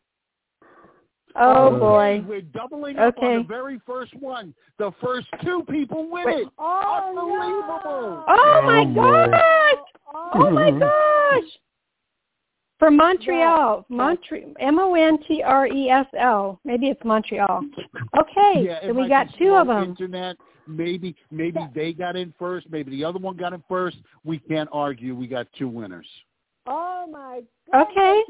[1.39, 2.25] Oh Okay, boy.
[2.27, 3.37] We're doubling up on Okay.
[3.43, 4.55] the very first one.
[4.79, 6.47] The first two people win Wait.
[6.47, 6.49] it.
[6.59, 8.25] Oh, Unbelievable.
[8.27, 9.31] Oh my Oh, gosh!
[9.31, 10.31] no.
[10.35, 10.89] Oh my gosh!
[10.89, 11.43] Oh,
[12.79, 16.61] From Montreal, Montreal, M O N T R E S L.
[16.65, 17.63] Maybe it's Montreal.
[18.19, 19.83] Okay, Yeah, so we might got two of them.
[19.83, 20.37] Internet.
[20.67, 22.69] Maybe maybe they got in first.
[22.71, 23.99] Maybe the other one got in first.
[24.25, 25.15] We can't argue.
[25.15, 26.07] We got two winners.
[26.67, 28.23] Oh my goodness, Okay.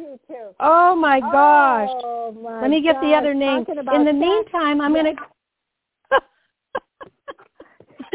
[0.61, 1.89] Oh my oh, gosh!
[2.05, 3.65] Oh my Let me get the other name.
[3.69, 4.19] In the sex.
[4.19, 5.15] meantime, I'm gonna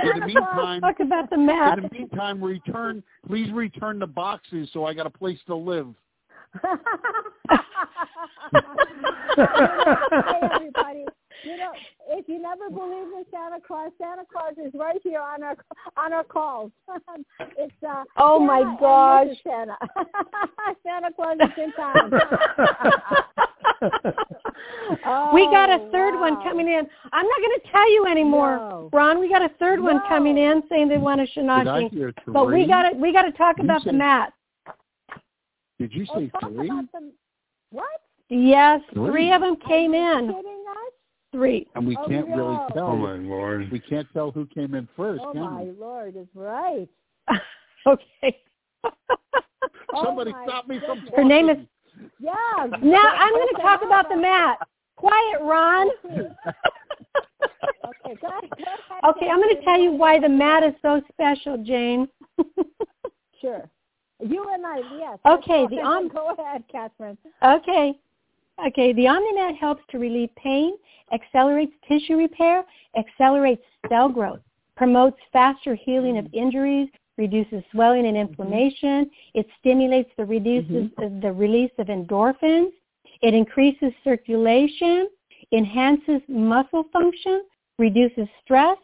[0.03, 1.77] In the meantime, talk about the map.
[1.77, 3.03] in the meantime, return.
[3.27, 5.87] Please return the boxes so I got a place to live.
[9.35, 11.05] hey everybody.
[11.43, 11.71] You know,
[12.09, 15.57] if you never believe in Santa Claus, Santa Claus is right here on our
[15.97, 16.71] on our calls.
[17.57, 19.27] it's uh Oh Santa my gosh.
[19.43, 19.77] Santa.
[20.85, 22.11] Santa Claus is in town.
[25.33, 26.87] we got a Oh, third one coming in.
[27.13, 28.89] I'm not going to tell you anymore, No.
[28.93, 29.19] Ron.
[29.19, 32.13] We got a third one coming in saying they want a Did shinashi.
[32.27, 34.33] But we got to we got to talk You about the said- mat.
[35.79, 36.69] Did you Oh, say talk three?
[37.71, 37.87] What?
[38.29, 39.09] Yes, Three?
[39.11, 40.27] three of them came Are you in.
[40.35, 40.51] kidding us?
[41.31, 41.67] Three.
[41.75, 42.35] And we Oh, can't no.
[42.35, 42.87] really oh, tell.
[42.87, 43.71] Oh my lord.
[43.71, 45.71] We can't tell who came in first, Oh can my we?
[45.71, 46.89] lord, is right.
[47.87, 48.37] okay.
[49.93, 51.13] Oh, Somebody my stop me from talking.
[51.15, 51.57] Her name is
[52.19, 52.31] Yeah.
[52.81, 54.57] Now I'm going to talk about the mat.
[54.95, 55.89] Quiet, Ron.
[57.85, 58.49] Okay, go ahead.
[58.57, 62.07] Go ahead Okay, I'm going to tell you why the mat is so special, Jane.
[63.41, 63.69] Sure.
[64.19, 65.19] You and I, yes.
[65.25, 65.85] Okay, the ahead.
[65.85, 67.17] om- Go ahead, Catherine.
[67.43, 67.99] Okay.
[68.67, 70.73] Okay, the OmniMat helps to relieve pain,
[71.11, 72.63] accelerates tissue repair,
[72.95, 74.39] accelerates cell growth,
[74.77, 76.37] promotes faster healing of mm-hmm.
[76.37, 78.29] injuries, reduces swelling and mm-hmm.
[78.29, 79.09] inflammation.
[79.33, 81.19] It stimulates the reduces mm-hmm.
[81.21, 82.71] the release of endorphins.
[83.21, 85.09] It increases circulation,
[85.51, 87.43] enhances muscle function,
[87.79, 88.77] reduces stress,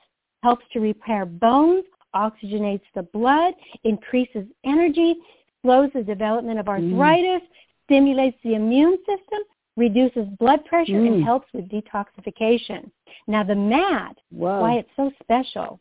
[0.43, 1.85] helps to repair bones,
[2.15, 5.15] oxygenates the blood, increases energy,
[5.61, 7.41] slows the development of arthritis,
[7.85, 9.39] stimulates the immune system,
[9.77, 11.23] reduces blood pressure, and Mm.
[11.23, 12.91] helps with detoxification.
[13.27, 14.59] Now the mat, Whoa.
[14.59, 15.79] why it's so special,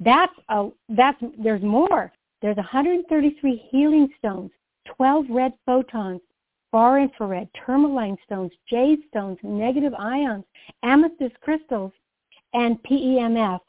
[0.00, 2.12] that's a, that's there's more.
[2.40, 4.50] There's 133 healing stones,
[4.86, 6.20] 12 red photons,
[6.72, 10.44] far infrared, tourmaline stones, jade stones, negative ions,
[10.82, 11.92] amethyst crystals,
[12.52, 13.60] and PEMF.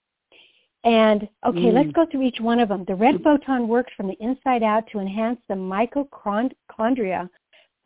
[0.84, 1.74] And okay, Mm.
[1.74, 2.84] let's go through each one of them.
[2.86, 7.30] The red photon works from the inside out to enhance the mitochondria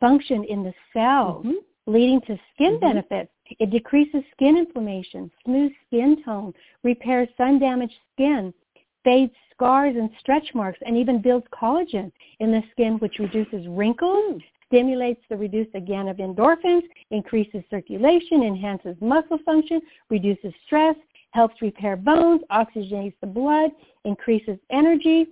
[0.00, 1.58] function in the cells, Mhm.
[1.90, 2.80] Leading to skin Mhm.
[2.80, 3.32] benefits.
[3.58, 6.54] It decreases skin inflammation, smooths skin tone,
[6.84, 8.54] repairs sun-damaged skin,
[9.02, 14.40] fades scars and stretch marks, and even builds collagen in the skin, which reduces wrinkles,
[14.66, 20.96] stimulates the release again of endorphins, increases circulation, enhances muscle function, reduces stress,
[21.32, 23.72] helps repair bones, oxygenates the blood,
[24.04, 25.26] increases energy.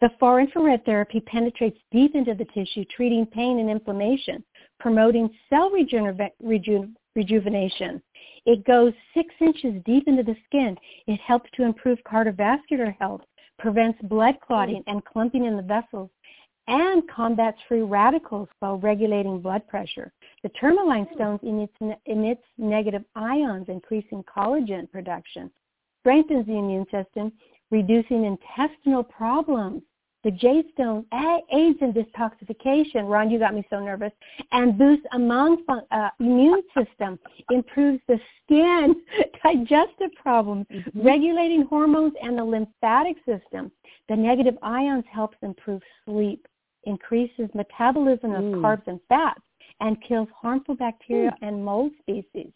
[0.00, 4.42] The far infrared therapy penetrates deep into the tissue, treating pain and inflammation,
[4.80, 8.02] promoting cell reju- rejuvenation.
[8.46, 10.76] It goes six inches deep into the skin.
[11.06, 13.20] It helps to improve cardiovascular health,
[13.58, 16.10] prevents blood clotting and clumping in the vessels,
[16.66, 20.12] and combats free radicals while regulating blood pressure.
[20.42, 25.50] The tourmaline stones emits negative ions, increasing collagen production,
[26.00, 27.32] strengthens the immune system,
[27.70, 29.82] reducing intestinal problems.
[30.22, 33.08] The jade stone aids in detoxification.
[33.08, 34.12] Ron, you got me so nervous.
[34.52, 37.18] And boosts immune, fun- uh, immune system,
[37.50, 38.96] improves the skin,
[39.44, 41.02] digestive problems, Mm-hmm.
[41.06, 43.72] regulating hormones and the lymphatic system.
[44.08, 46.46] The negative ions helps improve sleep,
[46.84, 48.60] increases metabolism of Mm.
[48.60, 49.40] carbs and fats,
[49.80, 52.52] and kills harmful bacteria and mold species.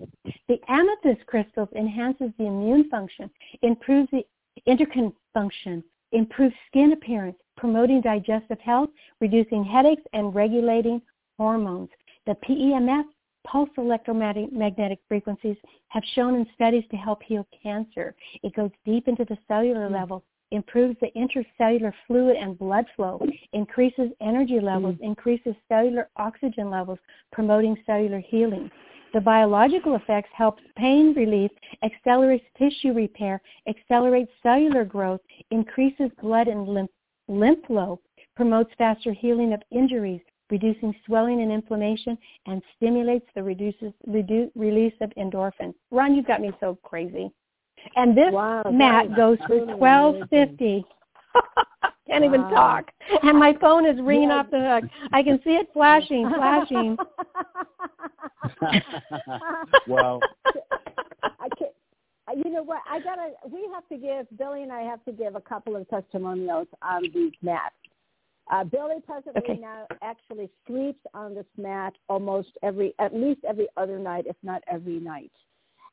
[0.48, 3.30] The amethyst crystals enhances the immune function,
[3.62, 4.26] improves the
[4.66, 5.82] endocrine function,
[6.12, 8.90] improves skin appearance, promoting digestive health,
[9.20, 11.00] reducing headaches, and regulating
[11.38, 11.88] hormones.
[12.26, 13.04] The PEMF,
[13.46, 15.56] pulse electromagnetic frequencies,
[15.88, 18.14] have shown in studies to help heal cancer.
[18.42, 19.94] It goes deep into the cellular hmm.
[19.94, 23.20] level, improves the intercellular fluid and blood flow,
[23.52, 25.04] increases energy levels, hmm.
[25.04, 26.98] increases cellular oxygen levels,
[27.32, 28.70] promoting cellular healing.
[29.12, 31.52] The biological effects helps pain relief,
[31.84, 35.20] accelerates tissue repair, accelerates cellular growth,
[35.52, 36.90] increases blood and lymph,
[37.28, 38.00] lymph flow,
[38.36, 40.20] promotes faster healing of injuries,
[40.50, 45.74] reducing swelling and inflammation, and stimulates the reduces, redu- release of endorphins.
[45.90, 47.30] Ron, you've got me so crazy.
[47.96, 50.84] And this Wow, that mat is goes for twelve fifty.
[52.06, 52.90] Can't even talk.
[53.22, 54.36] And my phone is ringing Yeah.
[54.40, 54.90] off the hook.
[55.12, 56.96] I can see it flashing, flashing.
[59.86, 60.83] well, I can
[62.44, 62.82] you know what?
[62.90, 63.30] I gotta.
[63.48, 67.02] We have to give Billy and I have to give a couple of testimonials on
[67.12, 67.74] these mats.
[68.50, 69.60] Uh, Billy presently Okay.
[69.60, 74.62] now actually sleeps on this mat almost every, at least every other night, if not
[74.70, 75.32] every night.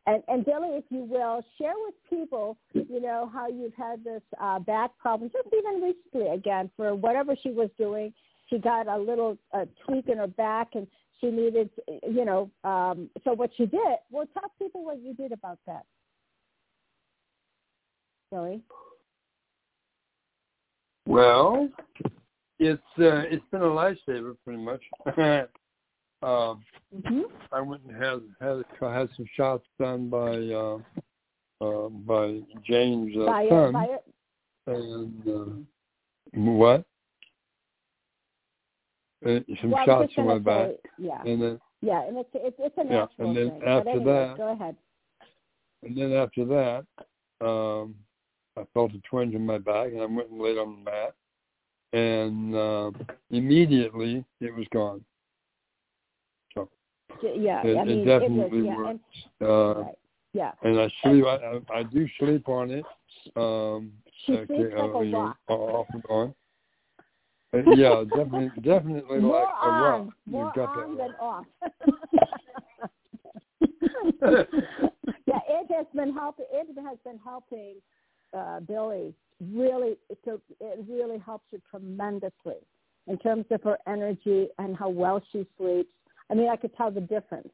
[0.07, 4.23] And, and Billy, if you will, share with people, you know, how you've had this
[4.41, 8.11] uh, back problem, just even recently, again, for whatever she was doing.
[8.49, 10.87] She got a little uh, tweak in her back, and
[11.21, 13.97] she needed, you know, um, so what she did.
[14.09, 15.85] Well, tell people what you did about that.
[18.31, 18.61] Billy.
[21.05, 21.67] Well,
[22.59, 24.81] it's uh, it's been a lifesaver pretty much.
[26.23, 26.63] um,
[26.95, 27.21] mm-hmm.
[27.51, 30.77] I went and had had had some shots done by uh,
[31.59, 33.87] uh, by James' uh, by, son, by,
[34.67, 36.85] and uh, what?
[39.25, 42.77] Uh, some well, shots in my back, yeah, and then yeah, and it's it's, it's
[42.77, 43.63] a yeah, and then thing.
[43.67, 44.75] after anyway, that, go ahead.
[45.83, 46.85] And then after that,
[47.45, 47.95] um,
[48.57, 51.15] I felt a twinge in my back, and I went and laid on the mat,
[51.93, 52.91] and uh,
[53.29, 55.03] immediately it was gone.
[56.53, 56.69] So
[57.21, 58.99] yeah, it, I mean, it definitely it was, yeah, worked.
[59.39, 59.95] and, uh, right,
[60.33, 60.51] yeah.
[60.63, 61.25] And I sleep.
[61.25, 62.85] I, I, I do sleep on it.
[63.35, 63.91] Um,
[64.25, 65.37] she okay, sleeps like uh, a you know, rock.
[65.47, 66.35] off and on.
[67.53, 70.13] Uh, yeah, definitely, definitely more like a on, rock.
[70.25, 71.45] more You've got on that than off.
[75.27, 76.45] yeah, it has been helping.
[76.51, 77.75] It has been helping
[78.33, 79.13] uh, Billy
[79.49, 79.97] really.
[80.25, 82.57] So it really helps her tremendously
[83.07, 85.89] in terms of her energy and how well she sleeps.
[86.29, 87.49] I mean, I could tell the difference.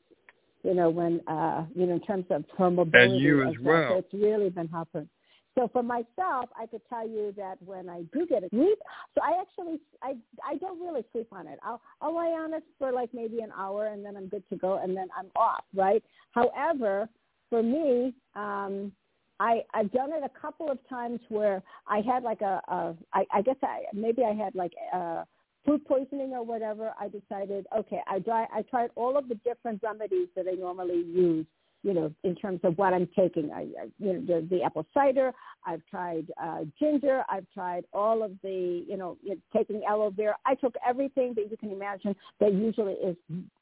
[0.63, 3.75] You know, when uh, you know, in terms of her mobility and you as well.
[3.75, 3.89] well.
[3.89, 5.07] So it's really been helping.
[5.55, 8.77] So for myself, I could tell you that when I do get a sleep,
[9.15, 11.57] so I actually I I don't really sleep on it.
[11.63, 14.55] I'll I'll lay on it for like maybe an hour and then I'm good to
[14.55, 16.03] go and then I'm off, right?
[16.31, 17.07] However,
[17.49, 18.91] for me, um,
[19.39, 23.25] I I've done it a couple of times where I had like a, a I,
[23.33, 25.23] I guess I maybe I had like uh
[25.65, 26.93] food poisoning or whatever.
[26.99, 31.03] I decided okay, I try I tried all of the different remedies that I normally
[31.07, 31.45] use
[31.83, 33.51] you know, in terms of what I'm taking.
[33.51, 35.31] I, I you know, the, the apple cider.
[35.65, 37.23] I've tried uh, ginger.
[37.29, 39.17] I've tried all of the, you know,
[39.55, 40.35] taking aloe vera.
[40.45, 43.15] I took everything that you can imagine that usually is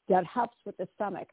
[0.08, 1.28] that helps with the stomach,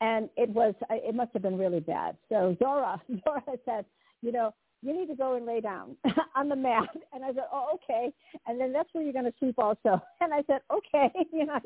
[0.00, 2.16] and it was uh, it must have been really bad.
[2.28, 3.84] So Zorra, Zorra said,
[4.22, 5.96] you know, you need to go and lay down
[6.36, 6.88] on the mat.
[7.12, 8.12] And I said, oh, okay.
[8.46, 10.00] And then that's where you're going to sleep also.
[10.20, 11.10] And I said, okay.
[11.32, 11.58] You know,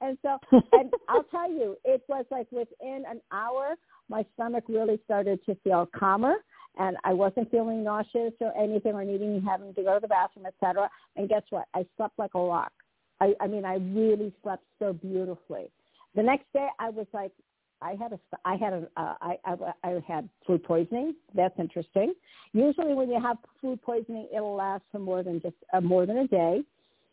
[0.00, 0.38] and so,
[0.72, 3.74] and I'll tell you, it was like within an hour,
[4.08, 6.36] my stomach really started to feel calmer
[6.78, 10.46] and I wasn't feeling nauseous or anything or needing having to go to the bathroom,
[10.46, 10.88] etc.
[11.16, 11.66] And guess what?
[11.74, 12.72] I slept like a rock.
[13.20, 15.70] I, I mean, I really slept so beautifully.
[16.14, 17.32] The next day, I was like
[17.82, 21.14] I had a I had a uh, I, I I had food poisoning.
[21.34, 22.14] That's interesting.
[22.52, 26.18] Usually, when you have food poisoning, it'll last for more than just uh, more than
[26.18, 26.62] a day.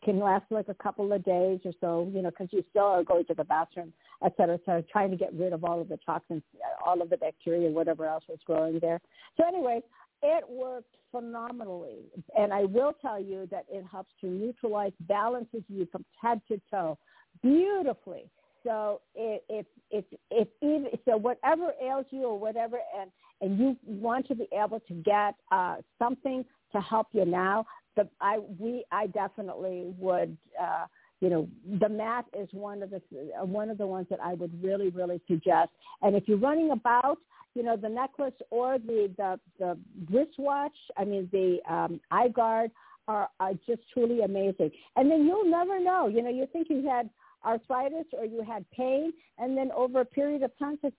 [0.04, 3.02] Can last like a couple of days or so, you know, because you still are
[3.02, 3.92] going to the bathroom,
[4.24, 6.42] et cetera, so trying to get rid of all of the toxins,
[6.86, 9.00] all of the bacteria, whatever else was growing there.
[9.36, 9.82] So anyway,
[10.22, 11.98] it worked phenomenally,
[12.38, 16.60] and I will tell you that it helps to neutralize, balances you from head to
[16.70, 16.96] toe
[17.42, 18.30] beautifully
[18.68, 24.28] so if if if, even so whatever ails you or whatever and and you want
[24.28, 27.64] to be able to get uh, something to help you now,
[27.96, 30.84] the I we I definitely would uh,
[31.20, 31.48] you know
[31.80, 33.00] the mat is one of the
[33.40, 35.70] uh, one of the ones that I would really really suggest.
[36.02, 37.16] And if you're running about,
[37.54, 39.78] you know the necklace or the the the
[40.12, 42.70] wristwatch, I mean the um, eye guard
[43.06, 44.70] are, are just truly amazing.
[44.96, 46.08] And then you'll never know.
[46.08, 47.08] You know, you think you had
[47.44, 50.92] arthritis or you had pain, and then over a period of time says,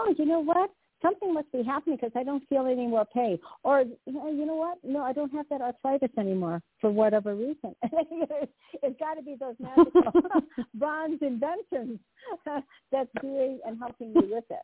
[0.00, 0.70] oh, you know what?
[1.02, 3.38] Something must be happening because I don't feel any more pain.
[3.64, 4.78] Or, you know what?
[4.84, 7.74] No, I don't have that arthritis anymore for whatever reason.
[7.82, 10.12] it's got to be those magical
[10.74, 11.98] bronze inventions
[12.92, 14.60] that's doing and helping you with it.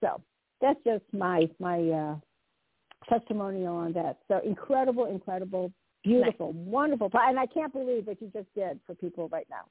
[0.00, 0.22] So
[0.62, 2.16] that's just my my uh,
[3.08, 4.18] testimonial on that.
[4.28, 5.70] So incredible, incredible,
[6.02, 6.66] beautiful, nice.
[6.66, 7.10] wonderful.
[7.12, 9.64] And I can't believe what you just did for people right now.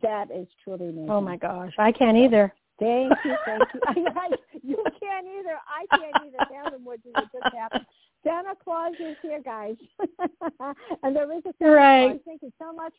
[0.00, 1.10] That is truly amazing.
[1.10, 2.52] Oh my gosh, I can't either.
[2.80, 3.80] Thank you, thank you.
[4.16, 4.28] I,
[4.62, 5.58] you can't either.
[5.68, 7.84] I can't either fathom what just happened.
[8.24, 9.74] Santa Claus is here, guys,
[11.02, 12.08] and there is a Santa right.
[12.10, 12.20] Claus.
[12.24, 12.92] Thank you so much,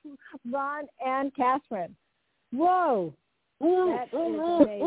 [0.51, 1.95] Ron and Catherine.
[2.51, 3.13] Whoa.
[3.59, 4.79] That is amazing.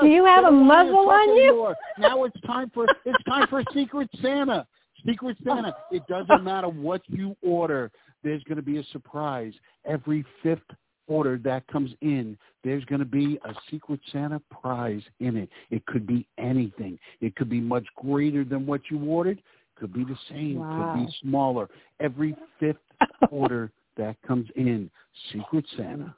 [0.00, 1.74] Do you have a muzzle on you?
[1.98, 4.66] Now it's time for it's time for Secret Santa.
[5.06, 5.76] Secret Santa.
[5.90, 7.90] It doesn't matter what you order
[8.22, 9.52] there's going to be a surprise.
[9.84, 10.60] Every fifth
[11.08, 15.48] order that comes in, there's going to be a Secret Santa prize in it.
[15.70, 16.98] It could be anything.
[17.20, 19.42] It could be much greater than what you ordered.
[19.76, 20.58] Could be the same.
[20.58, 20.94] Wow.
[20.94, 21.68] Could be smaller.
[22.00, 22.76] Every fifth
[23.30, 24.90] order that comes in,
[25.32, 26.14] Secret Santa.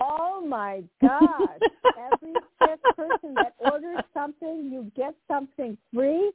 [0.00, 1.60] Oh my God!
[2.12, 6.32] Every fifth person that orders something, you get something free.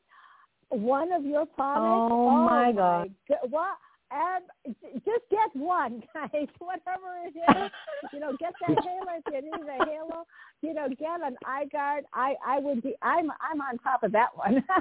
[0.69, 2.13] One of your products.
[2.13, 3.11] Oh, oh my God!
[3.49, 3.77] What?
[4.15, 4.73] Um,
[5.05, 6.47] just get one, guys.
[6.59, 7.71] Whatever it is,
[8.13, 10.25] you know, get that halo if you need a halo.
[10.61, 12.05] You know, get an eye guard.
[12.13, 12.95] I I would be.
[13.01, 14.63] I'm I'm on top of that one.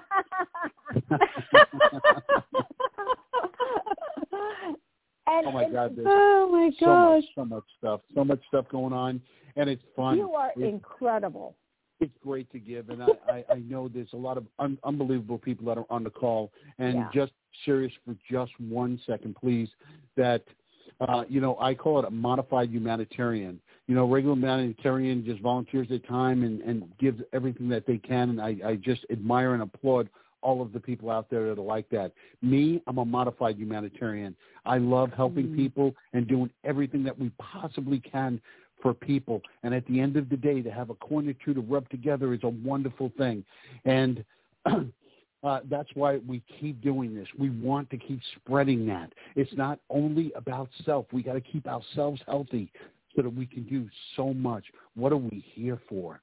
[5.26, 7.24] And, oh my and, God, there's Oh my so much, gosh.
[7.34, 9.22] so much stuff, so much stuff going on,
[9.56, 10.18] and it's fun.
[10.18, 11.56] You are It's- incredible.
[12.00, 15.38] It's great to give, and I, I, I know there's a lot of un- unbelievable
[15.38, 16.52] people that are on the call.
[16.78, 17.08] And Yeah.
[17.12, 17.32] just
[17.64, 19.68] serious for just one second, please.
[20.16, 20.42] That
[21.00, 23.60] uh, you know, I call it a modified humanitarian.
[23.86, 28.30] You know, regular humanitarian just volunteers their time and, and gives everything that they can,
[28.30, 30.08] and I, I just admire and applaud
[30.40, 32.12] all of the people out there that are like that.
[32.42, 34.36] Me, I'm a modified humanitarian.
[34.66, 35.56] I love helping Mm.
[35.56, 38.40] people and doing everything that we possibly can
[38.84, 39.40] for people.
[39.62, 41.88] And at the end of the day, to have a coin or two to rub
[41.88, 43.42] together is a wonderful thing.
[43.86, 44.22] And
[44.66, 47.26] uh, that's why we keep doing this.
[47.38, 49.10] We want to keep spreading that.
[49.36, 51.06] It's not only about self.
[51.12, 52.70] We got to keep ourselves healthy
[53.16, 54.64] so that we can do so much.
[54.96, 56.20] What are we here for?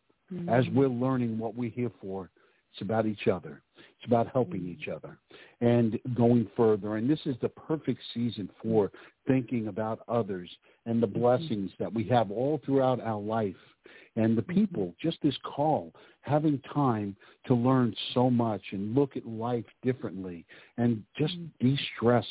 [0.48, 2.30] As we're learning what we're here for,
[2.72, 3.62] it's about each other.
[3.78, 4.96] It's about helping each mm.
[4.96, 5.18] other
[5.60, 6.96] and going further.
[6.96, 8.92] And this is the perfect season for
[9.28, 10.50] thinking about others
[10.86, 11.22] and the mm-hmm.
[11.22, 13.56] blessings that we have all throughout our life.
[14.16, 14.60] And the mm-hmm.
[14.60, 17.16] people, just this call, having time
[17.46, 20.46] to learn so much and look at life differently
[20.78, 21.50] and just mm.
[21.60, 22.26] de-stress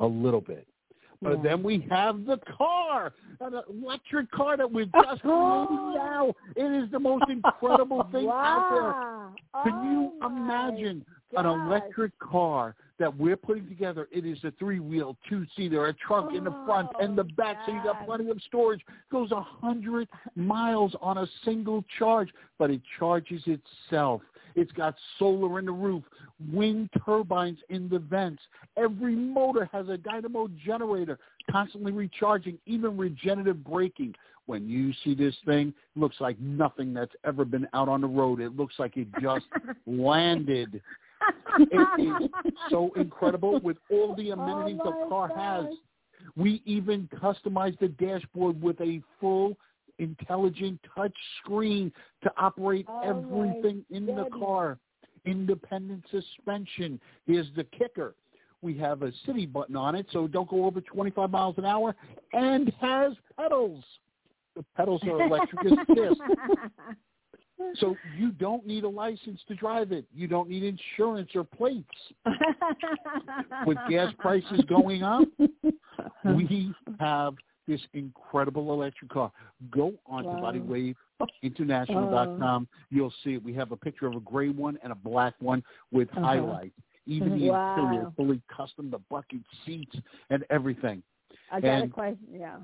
[0.00, 0.66] a little bit.
[1.22, 1.42] But Yeah.
[1.42, 6.34] then we have the car, an electric car that we're just creating now.
[6.54, 9.15] It is the most incredible thing out there.
[9.62, 11.04] Can you Oh, my imagine
[11.36, 14.08] an electric car that we're putting together?
[14.10, 17.72] It is a three-wheel, two-seater, a trunk in the front and the oh, back, so
[17.72, 18.80] you got Oh, plenty of storage.
[19.10, 24.22] Goes a hundred miles on a single charge, but it charges itself.
[24.54, 26.02] It's got solar in the roof,
[26.50, 28.42] wind turbines in the vents.
[28.78, 31.18] Every motor has a dynamo generator
[31.50, 34.14] constantly recharging, even regenerative braking.
[34.46, 38.06] When you see this thing, it looks like nothing that's ever been out on the
[38.06, 38.40] road.
[38.40, 39.46] It looks like it just
[39.86, 40.80] landed.
[41.58, 42.30] It is
[42.70, 45.74] so incredible with all the amenities Oh, the car has.
[46.36, 49.56] We even customized the dashboard with a full
[49.98, 51.92] intelligent touch screen
[52.22, 54.78] to operate Oh, everything in the car.
[55.24, 57.00] Independent suspension.
[57.26, 58.14] Here's the kicker.
[58.62, 61.94] We have a city button on it, so don't go over 25 miles an hour,
[62.32, 63.84] and has pedals.
[64.56, 65.72] The pedals are electric as.
[67.80, 70.04] So you don't need a license to drive it.
[70.14, 71.88] You don't need insurance or plates.
[73.64, 75.26] With gas prices going up,
[76.24, 77.34] we have
[77.66, 79.32] this incredible electric car.
[79.70, 80.52] Go on Wow.
[80.52, 80.94] to
[81.42, 82.68] bodywaveinternational.com.
[82.90, 83.42] You'll see it.
[83.42, 86.26] We have a picture of a gray one and a black one with Uh-huh.
[86.26, 86.78] highlights.
[87.06, 87.74] Even the Wow.
[87.76, 89.96] interior fully custom, the bucket seats
[90.30, 91.02] and everything.
[91.50, 92.26] I got a question.
[92.30, 92.60] Yeah.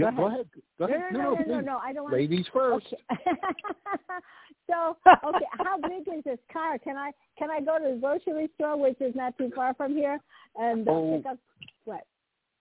[0.00, 0.40] Go go ahead.
[0.40, 0.48] ahead.
[0.78, 1.00] Go ahead.
[1.12, 1.78] no, no, no, no, no.
[1.78, 2.14] I don't want.
[2.16, 2.86] Ladies first.
[4.70, 4.96] So,
[5.26, 6.78] okay, how big is this car?
[6.78, 9.94] Can I can I go to the grocery store, which is not too far from
[9.94, 10.20] here,
[10.56, 11.16] and uh, Oh.
[11.16, 11.38] pick up
[11.84, 12.02] what?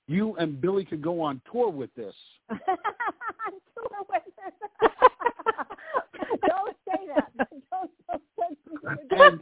[0.07, 2.15] You and Billy could go on tour with this.
[2.49, 2.59] Doing
[4.09, 4.89] with this.
[6.47, 7.31] don't say that.
[7.37, 9.41] Don't, don't, don't,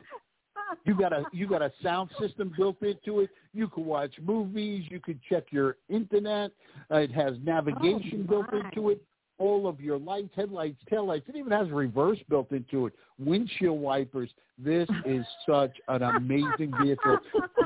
[0.86, 3.30] you got a you got a sound system built into it.
[3.54, 4.86] You can watch movies.
[4.90, 6.52] You can check your internet.
[6.92, 9.02] Uh, it has navigation Oh, built into it.
[9.40, 11.30] All of your lights, headlights, taillights.
[11.30, 12.94] It even has reverse built into it.
[13.20, 14.32] Windshield wipers.
[14.58, 17.18] This is such an amazing vehicle.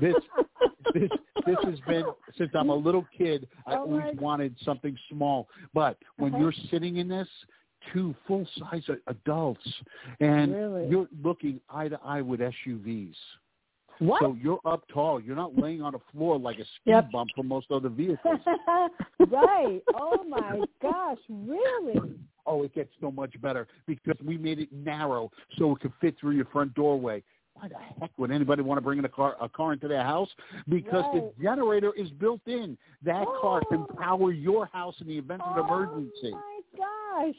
[0.02, 0.16] This
[0.94, 1.10] this
[1.46, 2.04] this has been
[2.38, 3.48] since I'm a little kid.
[3.66, 5.48] I Oh, always wanted something small.
[5.74, 6.42] But when Uh-huh.
[6.44, 7.28] you're sitting in this,
[7.94, 9.68] two full size adults,
[10.20, 10.88] and Really?
[10.90, 13.16] you're looking eye to eye with SUVs.
[14.00, 14.20] what?
[14.22, 15.20] So you're up tall.
[15.20, 17.12] You're not laying on a floor like a speed Yep.
[17.12, 18.40] bump for most other vehicles.
[19.30, 19.82] right.
[19.94, 22.18] Oh my gosh, really?
[22.48, 26.18] oh, it gets so much better because we made it narrow so it could fit
[26.20, 27.24] through your front doorway.
[27.54, 30.04] Why the heck would anybody want to bring in a car a car into their
[30.04, 30.30] house?
[30.68, 31.36] Because Right.
[31.38, 32.78] the generator is built in.
[33.04, 33.94] That car can Oh.
[33.98, 36.34] power your house in the event of an emergency.
[36.34, 37.36] Oh my gosh.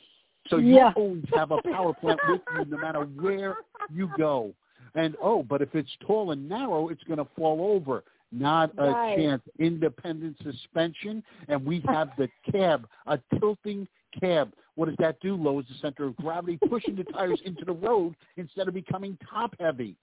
[0.48, 0.93] So you Yeah.
[0.97, 3.59] always have a power plant with you no matter where
[3.89, 4.55] you go.
[4.94, 8.05] And oh, but if it's tall and narrow, it's going to fall over.
[8.31, 9.16] Not a Right.
[9.16, 9.43] chance.
[9.59, 13.86] Independent suspension, and we have the cab, a tilting
[14.19, 14.55] cab.
[14.74, 15.36] What does that do?
[15.36, 19.55] Lowers the center of gravity, pushing the tires into the road instead of becoming top
[19.60, 19.97] heavy.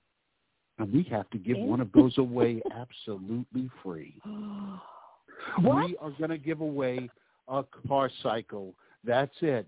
[0.78, 4.16] And we have to give one of those away absolutely free.
[5.61, 5.86] What?
[5.86, 7.10] We are going to give away
[7.48, 8.76] a car cycle.
[9.03, 9.66] That's it.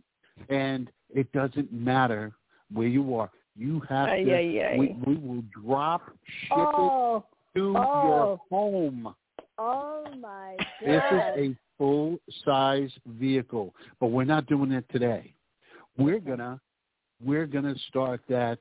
[0.49, 2.31] And it doesn't matter
[2.73, 3.29] where you are.
[3.57, 4.31] You have Ay, to.
[4.33, 4.77] ay, ay.
[4.77, 6.01] We, we will drop,
[6.47, 7.17] ship Oh,
[7.53, 8.07] it to oh.
[8.07, 9.13] your home.
[9.57, 15.33] oh my This is a full size vehicle, but we're not doing it today.
[15.97, 16.59] We're gonna
[17.23, 18.57] we're gonna start that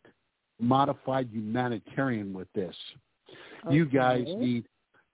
[0.59, 2.75] modified humanitarian with this.
[3.71, 4.65] You guys need,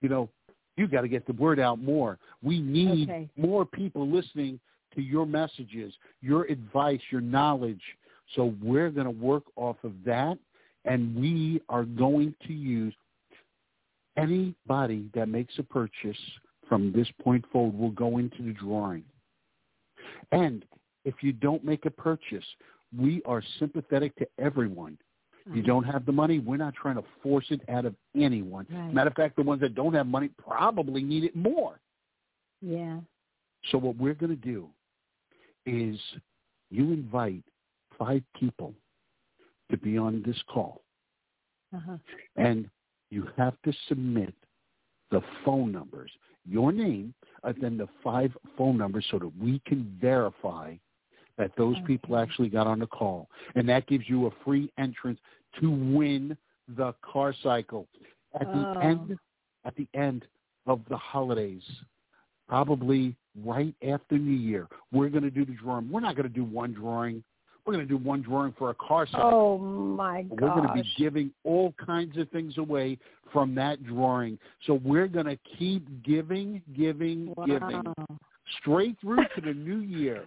[0.01, 0.29] you know,
[0.75, 2.17] You got to get the word out more.
[2.43, 3.29] We need Okay.
[3.37, 4.59] more people listening
[4.97, 7.81] to your messages, your advice, your knowledge.
[8.35, 10.37] So we're going to work off of that,
[10.83, 12.93] and we are going to use
[14.17, 16.17] anybody that makes a purchase
[16.67, 19.03] from this point forward will go into the drawing.
[20.33, 20.65] And
[21.05, 22.43] if you don't make a purchase,
[22.97, 24.97] we are sympathetic to everyone.
[25.53, 28.67] You don't have the money, we're not trying to force it out of anyone.
[28.69, 28.93] Right.
[28.93, 31.79] Matter of fact, the ones that don't have money probably need it more.
[32.61, 32.97] Yeah.
[33.71, 34.67] So what we're going to do
[35.67, 35.99] is
[36.71, 37.43] you invite
[37.99, 38.73] five people
[39.69, 40.81] to be on this call,
[41.75, 41.97] Uh-huh.
[42.37, 42.69] and
[43.09, 44.33] you have to submit
[45.11, 46.11] the phone numbers,
[46.45, 47.13] your name,
[47.43, 50.75] and then the five phone numbers so that we can verify
[51.37, 53.29] that those people actually got on the call.
[53.55, 55.19] And that gives you a free entrance
[55.59, 56.35] to win
[56.67, 57.87] the car cycle.
[58.39, 58.79] At the Oh.
[58.79, 59.19] end
[59.65, 60.25] at the end
[60.65, 61.63] of the holidays,
[62.47, 63.15] probably
[63.45, 65.89] right after New Year, we're going to do the drawing.
[65.91, 67.23] We're not going to do one drawing.
[67.65, 69.29] We're going to do one drawing for a car cycle.
[69.29, 70.39] Oh my gosh.
[70.41, 72.97] We're going to be giving all kinds of things away
[73.33, 74.39] from that drawing.
[74.65, 77.83] So we're going to keep giving, giving, giving
[78.61, 80.23] straight through to the new year.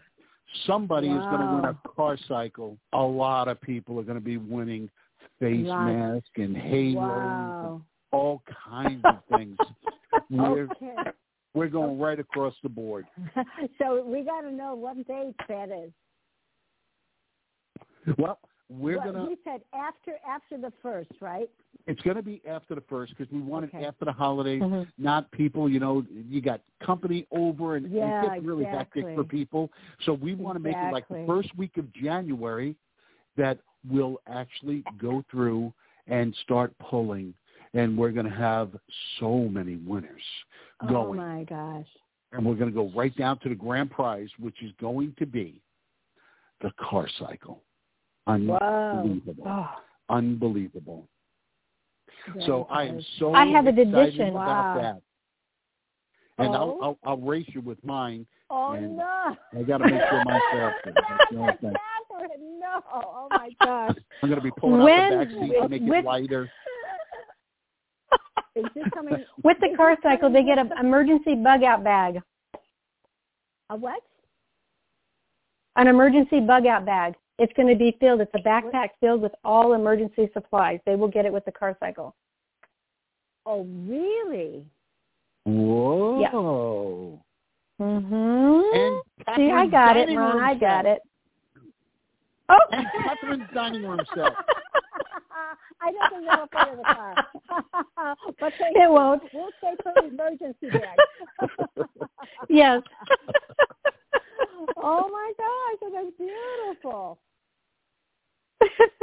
[0.67, 2.77] Somebody is going to win a car cycle.
[2.93, 4.91] A lot of people are going to be winning
[5.39, 5.91] face Lots.
[5.91, 7.83] mask and halos, Wow.
[8.13, 9.57] all kinds of things.
[10.31, 10.95] we're Okay.
[11.55, 13.07] We're going right across the board.
[13.79, 15.93] so we got to know what date that is.
[18.19, 19.25] Well, we're Well, gonna.
[19.25, 21.51] You said after after the first, right?
[21.87, 23.79] It's going to be after the first because we want Okay.
[23.79, 24.63] it after the holidays.
[24.63, 24.87] Mhm.
[24.97, 29.25] Not people, you know, you got company over and Yeah, it gets really hectic for
[29.25, 29.73] people.
[30.05, 32.77] So we want to make it like the first week of January
[33.37, 33.59] that
[33.89, 35.73] we'll actually go through
[36.07, 37.35] and start pulling.
[37.75, 38.71] And we're going to have
[39.21, 40.23] so many winners
[40.89, 41.87] Oh my gosh.
[42.33, 45.27] and we're going to go right down to the grand prize, which is going to
[45.27, 45.61] be
[46.63, 47.63] the car cycle.
[48.27, 49.45] Unbelievable.
[49.47, 49.69] Oh.
[50.09, 51.07] Unbelievable.
[52.33, 54.29] Very So I am so I have an excited addition.
[54.31, 54.37] about
[54.77, 54.81] Wow.
[54.83, 55.03] that.
[56.45, 56.81] And I'll, Oh.
[56.83, 58.27] I'll I'll race you with mine.
[58.51, 59.37] Oh and no.
[59.57, 60.93] I got to make sure mine's faster.
[60.95, 61.73] That's the only thing.
[62.11, 62.81] Catherine, no.
[62.93, 63.97] Oh my gosh.
[64.23, 66.51] I'm going to be pulling When- out the back seat to make with- it lighter.
[68.61, 69.25] Is this coming?
[69.43, 72.21] With the car cycle, they get an emergency bug out bag.
[73.71, 74.03] a what?
[75.77, 77.15] An emergency bug out bag.
[77.39, 78.21] It's going to be filled.
[78.21, 80.81] It's a backpack filled with all emergency supplies.
[80.85, 82.15] They will get it with the car cycle.
[83.47, 84.67] Oh really?
[85.45, 87.19] Whoa.
[87.81, 89.35] Mm-hmm.
[89.37, 90.39] See, I got it, dining Ron.
[90.39, 91.01] I got it.
[92.51, 92.59] Oh.
[92.73, 94.33] And Catherine's dining room set.
[95.81, 97.15] I don't think that'll fit in the car.
[98.41, 98.91] but thank It you.
[98.91, 99.23] won't.
[99.33, 100.99] We'll take her emergency bag.
[102.49, 102.83] Yes.
[104.77, 107.19] oh my gosh, that is beautiful.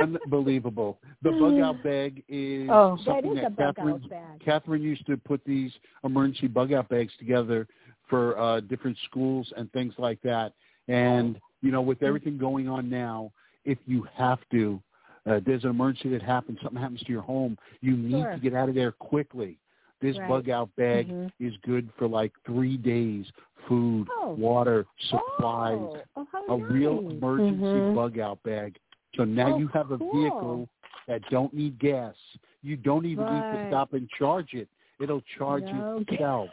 [0.01, 0.99] Unbelievable.
[1.23, 2.95] The bug out bag is Oh.
[2.97, 4.39] That something is that a bug Catherine, out bag.
[4.45, 5.71] Catherine used to put these
[6.03, 7.67] emergency bug out bags together
[8.09, 10.53] for uh, different schools and things like that.
[10.87, 13.31] And, you know, with everything going on now,
[13.65, 14.81] if you have to,
[15.27, 18.33] uh, there's an emergency that happens, something happens to your home, you need Sure.
[18.33, 19.59] to get out of there quickly.
[19.99, 20.29] This Right.
[20.29, 21.31] bug out bag Mhm.
[21.39, 23.29] is good for like three days,
[23.67, 24.33] food, Oh.
[24.33, 25.79] water, supplies,
[26.15, 27.13] Oh, oh a real nice.
[27.13, 27.95] emergency Mhm.
[27.95, 28.77] bug out bag.
[29.15, 30.13] So now Oh, you have a cool.
[30.13, 30.69] vehicle
[31.07, 32.15] that don't need gas.
[32.61, 34.69] You don't even need to stop and charge it.
[34.99, 36.49] It'll charge No itself.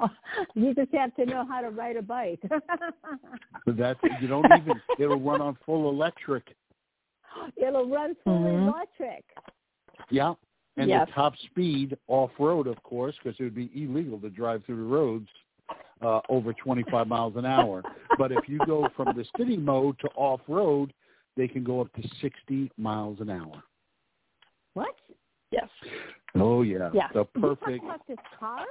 [0.00, 0.08] Oh,
[0.54, 2.40] you just have to know how to ride a bike.
[3.66, 4.80] That's you don't even.
[4.98, 6.54] It'll run on full electric.
[7.56, 8.68] It'll run full Mhm.
[8.68, 9.24] electric.
[10.10, 10.34] Yeah.
[10.76, 11.08] And Yes.
[11.08, 14.76] the top speed off road, of course, because it would be illegal to drive through
[14.76, 15.28] the roads
[16.00, 17.82] uh, over 25 miles an hour.
[18.16, 20.92] But if you go from the city mode to off road,
[21.36, 23.62] they can go up to 60 miles an hour.
[24.74, 24.94] What?
[25.50, 25.68] Yes.
[26.36, 27.08] Oh yeah, Yeah.
[27.12, 28.66] the perfect, talking about this car?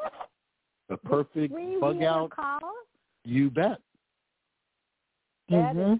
[0.89, 2.30] the perfect Three bug out.
[2.30, 2.61] car?
[3.26, 3.81] You bet.
[5.49, 5.99] That is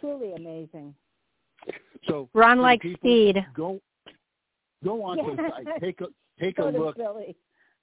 [0.00, 0.94] truly amazing.
[2.06, 3.44] So Ron the likes speed.
[3.54, 3.80] Go,
[4.84, 5.80] go on to the site.
[5.80, 6.06] Take a
[6.40, 6.96] take a look.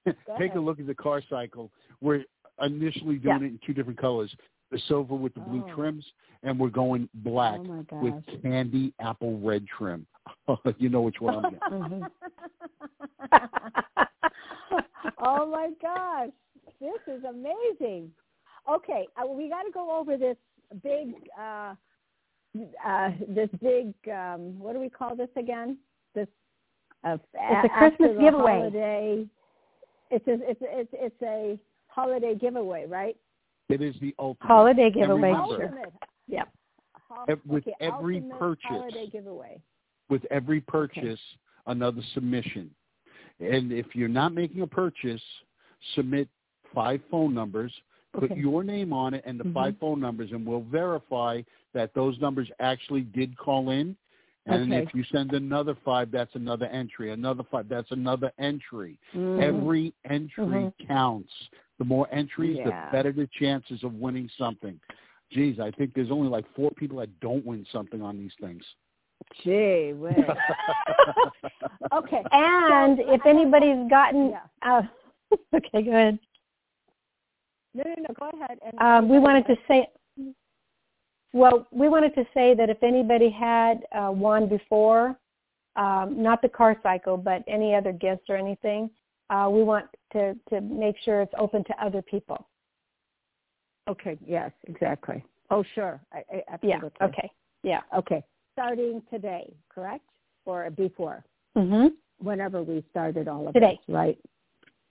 [0.38, 1.72] Take a look at the car cycle.
[2.00, 2.26] We're
[2.62, 4.34] initially doing it in two different colors:
[4.72, 5.76] the silver with the blue Oh.
[5.76, 6.06] trims,
[6.44, 10.06] and we're going black Oh with candy apple red trim.
[10.78, 12.10] you know which one I'm getting.
[13.32, 13.50] Mhm.
[15.20, 16.30] oh my gosh,
[16.80, 18.12] this is amazing.
[18.70, 20.38] Okay, uh, we got to go over this
[20.82, 21.76] big, uh,
[22.86, 23.94] uh, this big.
[24.12, 25.78] Um, what do we call this again?
[26.14, 26.28] This
[27.04, 28.60] uh, It's a Christmas giveaway.
[28.60, 29.26] Holiday.
[30.12, 33.16] It's a, it's a, it's it's a holiday giveaway, right?
[33.70, 34.48] It is the ultimate.
[34.48, 35.30] Holiday giveaway.
[35.32, 35.64] remember- Sure.
[35.64, 35.94] Ultimate.
[36.28, 36.50] Yep.
[37.10, 38.64] Hol- with okay, every purchase.
[38.68, 39.60] holiday giveaway.
[40.10, 41.20] with every purchase
[41.68, 42.70] another submission.
[43.40, 45.22] And if you're not making a purchase,
[45.96, 46.28] submit
[46.74, 47.74] five phone numbers,
[48.20, 48.40] put Okay.
[48.40, 49.54] your name on it and the Mhm.
[49.54, 51.42] five phone numbers, and we'll verify
[51.74, 53.96] that those numbers actually did call in.
[54.48, 54.84] And Okay.
[54.84, 57.12] if you send another five, that's another entry.
[57.12, 59.00] Another five, that's another entry.
[59.16, 59.40] Mhm.
[59.42, 60.88] Every entry Mhm.
[60.88, 61.50] counts.
[61.80, 62.86] The more entries, Yeah.
[62.86, 64.80] the better the chances of winning something.
[65.32, 68.64] Geez, I think there's only like four people that don't win something on these things.
[69.44, 70.16] Gee whiz.
[71.94, 72.24] okay.
[72.32, 74.42] And So, if anybody's gotten, Yeah.
[74.62, 74.84] uh,
[75.56, 76.20] okay, go ahead.
[77.76, 78.14] No, no, no.
[78.18, 78.58] Go ahead.
[78.66, 79.90] And Um, we wanted to say,
[81.34, 85.18] well, we wanted to say that if anybody had uh, won before,
[85.76, 88.90] um, not the car cycle, but any other gifts or anything,
[89.30, 92.48] uh, we want to, to make sure it's open to other people.
[93.90, 94.18] Okay.
[94.26, 94.52] Yes.
[94.68, 95.24] Exactly.
[95.52, 96.00] Oh, sure.
[96.14, 96.80] I, I, Yeah.
[97.02, 97.30] Okay.
[97.64, 97.82] Yeah.
[97.96, 98.24] Okay.
[98.54, 100.06] Starting today, correct?
[100.46, 101.26] Or before?
[101.58, 101.90] Mhm.
[102.20, 103.80] Whenever we started all of Today.
[103.86, 104.18] this, right?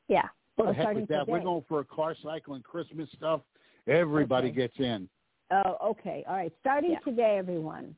[0.08, 0.28] Yeah.
[0.56, 1.26] What the heck starting with that?
[1.28, 3.40] We're going for a car cycle and Christmas stuff.
[3.86, 4.56] Everybody Okay.
[4.56, 5.08] gets in.
[5.50, 6.24] Oh, okay.
[6.26, 6.52] All right.
[6.60, 7.00] Starting Yeah.
[7.00, 7.94] today, everyone.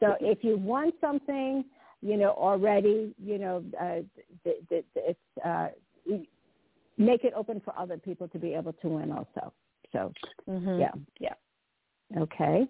[0.00, 1.64] So if you want something,
[2.00, 4.02] you know, already, you know, uh,
[4.42, 5.68] th- th- th- it's uh,
[6.96, 9.52] make it open for other people to be able to win also.
[9.92, 10.12] So
[10.48, 10.80] Mhm.
[10.80, 11.34] yeah, Yeah.
[12.16, 12.66] okay.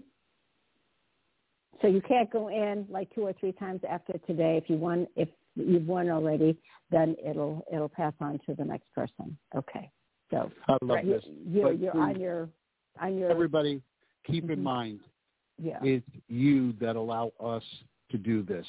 [1.80, 4.58] So you can't go in like two or three times after today.
[4.58, 6.56] If you want, if you've won already,
[6.90, 9.36] then it'll it'll pass on to the next person.
[9.56, 9.90] Okay.
[10.30, 11.24] So I love you, this.
[11.46, 12.48] you're you're on your
[13.00, 13.82] on your Everybody,
[14.24, 14.62] keep in Mhm.
[14.62, 15.00] mind,
[15.58, 15.78] yeah.
[15.82, 17.64] it's you that allow us
[18.10, 18.66] to do this.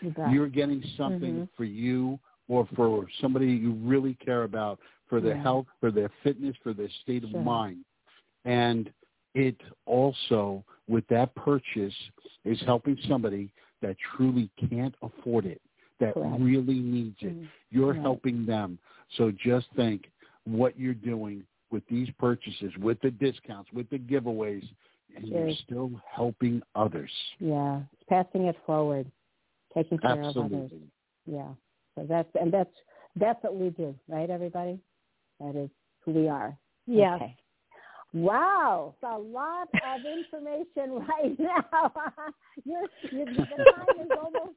[0.00, 1.48] You you're getting something Mhm.
[1.56, 2.18] for you
[2.48, 5.42] or for somebody you really care about for their Yeah.
[5.42, 7.84] health, for their fitness, for their state of mind.
[8.44, 8.92] And
[9.34, 11.94] it also, with that purchase,
[12.44, 13.50] is helping somebody
[13.80, 15.60] that truly can't afford it,
[16.00, 16.40] that Correct.
[16.40, 17.34] really needs it.
[17.34, 17.48] Mm.
[17.70, 18.00] You're Right.
[18.00, 18.78] helping them.
[19.16, 20.10] So just think
[20.44, 24.66] what you're doing with these purchases, with the discounts, with the giveaways,
[25.16, 27.10] and you're still helping others.
[27.38, 29.10] Yeah, it's passing it forward,
[29.74, 30.70] taking care of others.
[31.26, 31.48] Yeah.
[31.94, 32.74] So that's and that's
[33.16, 34.78] that's what we do, right, everybody?
[35.40, 35.70] That is
[36.00, 36.56] who we are.
[36.86, 37.16] Yeah.
[37.16, 37.36] Okay.
[38.12, 41.92] Wow, it's a lot of information right now.
[42.64, 44.54] you're, you're, the time is almost.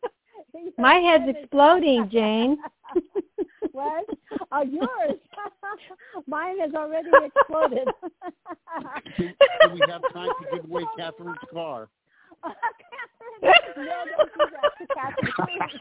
[0.78, 2.58] My head's your time is- exploding, Jane.
[3.72, 4.06] what?
[4.52, 5.20] Oh, yours.
[6.28, 7.88] Mine has already exploded.
[9.18, 11.90] Do, do we have time to give away Catherine's car?
[12.44, 13.42] Catherine,
[13.86, 15.60] no, don't do that to Catherine.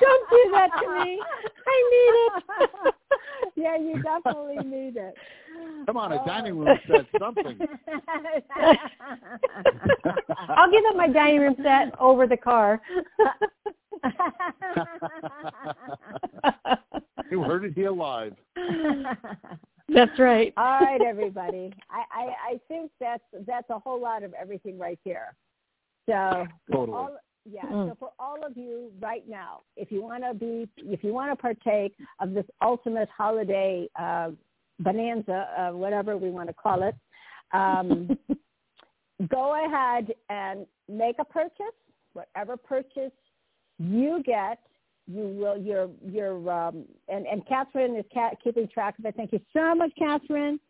[0.00, 1.20] Don't do that to me.
[1.66, 2.94] I need it.
[3.56, 5.14] yeah, you definitely need it.
[5.86, 6.26] Come on, a Oh.
[6.26, 7.58] dining room set, something.
[10.48, 12.80] I'll give up my dining room set over the car.
[17.30, 18.34] You heard it here live.
[19.88, 20.52] That's right.
[20.56, 21.72] All right, everybody.
[21.90, 25.34] I, I, I think that's that's a whole lot of everything right here.
[26.10, 26.98] So Totally.
[26.98, 27.16] all,
[27.50, 27.62] yeah.
[27.66, 27.88] Mm.
[27.88, 31.32] So for all of you right now, if you want to be, if you want
[31.32, 34.30] to partake of this ultimate holiday uh,
[34.78, 36.94] bonanza, uh, whatever we want to call it,
[37.52, 38.16] um,
[39.28, 41.76] go ahead and make a purchase.
[42.12, 43.12] Whatever purchase
[43.78, 44.58] you get,
[45.06, 49.14] you will your your um, and and Catherine is ca- keeping track of it.
[49.16, 50.60] Thank you so much, Catherine.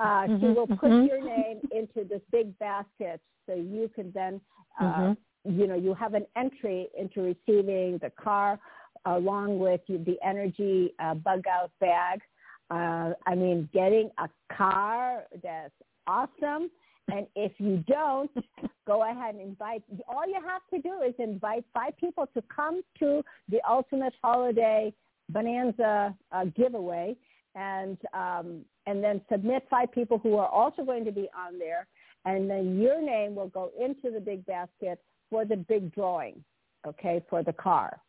[0.00, 1.06] Uh, She Mhm, will put mhm.
[1.06, 4.40] your name into this big basket, so you can then
[4.78, 5.16] uh, Mhm.
[5.44, 8.58] you know you have an entry into receiving the car
[9.04, 12.22] along with the energy uh, bug out bag.
[12.70, 15.74] Uh, I mean, getting a car that's
[16.06, 16.70] awesome.
[17.08, 18.30] And if you don't,
[18.86, 19.82] go ahead and invite.
[20.08, 24.94] All you have to do is invite five people to come to the Ultimate Holiday
[25.30, 27.16] Bonanza uh, giveaway,
[27.54, 31.86] and um, and then submit five people who are also going to be on there,
[32.24, 35.00] and then your name will go into the big basket
[35.30, 36.42] for the big drawing,
[36.86, 38.00] okay, for the car.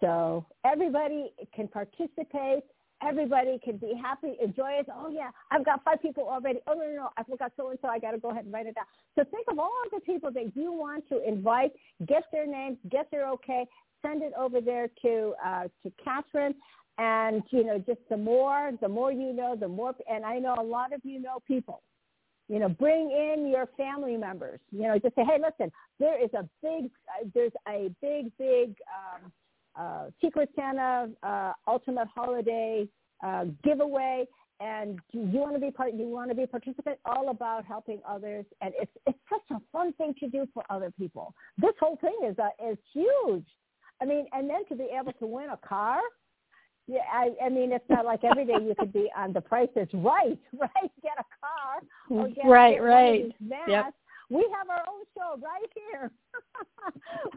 [0.00, 2.64] So everybody can participate.
[3.06, 4.86] Everybody can be happy, enjoy it.
[4.90, 6.60] Oh yeah, I've got five people already.
[6.66, 7.88] Oh no, no, no, I forgot so and so.
[7.88, 8.86] I got to go ahead and write it down.
[9.18, 11.72] So think of all the people that you want to invite.
[12.06, 13.66] Get their names, get their okay.
[14.00, 16.54] Send it over there to uh, to Catherine,
[16.98, 19.94] and you know, just the more, the more you know, the more.
[20.10, 21.82] And I know a lot of you know people.
[22.48, 24.60] You know, bring in your family members.
[24.70, 28.76] You know, just say, hey, listen, there is a big, uh, there's a big, big.
[28.86, 29.32] Um,
[29.78, 32.88] uh, Secret Santa uh, Ultimate Holiday
[33.22, 34.24] uh, giveaway
[34.60, 38.00] and you want to be part you want to be a participant all about helping
[38.08, 41.98] others and it's it's such a fun thing to do for other people this whole
[42.00, 43.46] thing is a, is huge
[44.00, 46.00] i mean and then to be able to win a car
[46.86, 49.68] yeah i i mean it's not like every day you could be on the price
[49.76, 53.64] is right right get a car or get, right right masks.
[53.68, 53.94] yep
[54.28, 56.10] we have our own show right here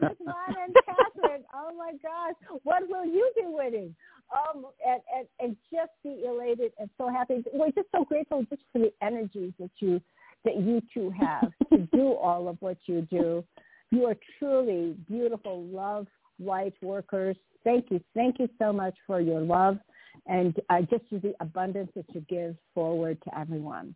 [0.00, 1.44] with Ron and Catherine.
[1.54, 3.94] Oh my gosh, what will you be winning?
[4.32, 7.44] Um, and, and and just be elated and so happy.
[7.52, 10.00] We're just so grateful just for the energies that you
[10.44, 13.44] that you two have to do all of what you do.
[13.90, 16.06] You are truly beautiful, love
[16.38, 17.36] life workers.
[17.64, 19.78] Thank you, thank you so much for your love
[20.26, 23.94] and uh, just the abundance that you give forward to everyone.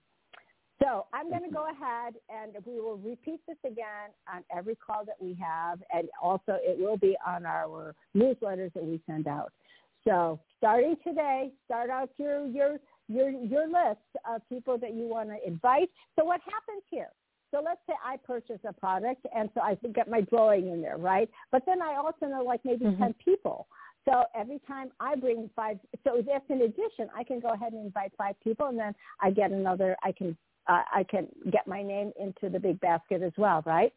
[0.83, 5.05] So I'm going to go ahead and we will repeat this again on every call
[5.07, 9.53] that we have, and also it will be on our newsletters that we send out.
[10.07, 12.79] So starting today, start out your your
[13.09, 15.91] your your list of people that you want to invite.
[16.19, 17.09] So what happens here?
[17.55, 20.97] So let's say I purchase a product, and so I get my drawing in there,
[20.97, 21.31] right?
[21.53, 22.99] But then I also know like maybe Mhm.
[22.99, 23.69] ten people.
[24.05, 27.87] So every time I bring five, so that's in addition, I can go ahead and
[27.87, 29.97] invite five people, and then I get another.
[30.03, 30.37] I can
[30.67, 33.95] uh, I can get my name into the big basket as well, right?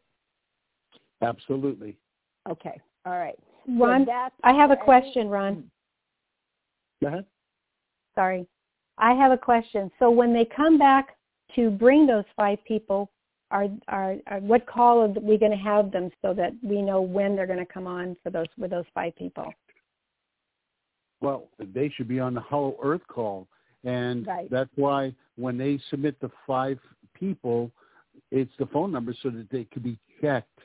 [1.20, 1.96] Absolutely.
[2.48, 3.38] Okay, all right.
[3.66, 5.70] Ron that's i have a question ron
[7.02, 7.26] Go ahead.
[8.14, 8.46] sorry
[8.96, 11.18] i have a question so when they come back
[11.54, 13.10] to bring those five people
[13.50, 17.00] are are, are what call are we going to have them so that we know
[17.00, 19.52] when they're going to come on for those with those five people
[21.20, 23.48] Well, they should be on the Hollow Earth call,
[23.84, 24.48] and Right.
[24.50, 26.78] that's why when they submit the five
[27.14, 27.70] people,
[28.30, 30.60] it's the phone number so that they could be checked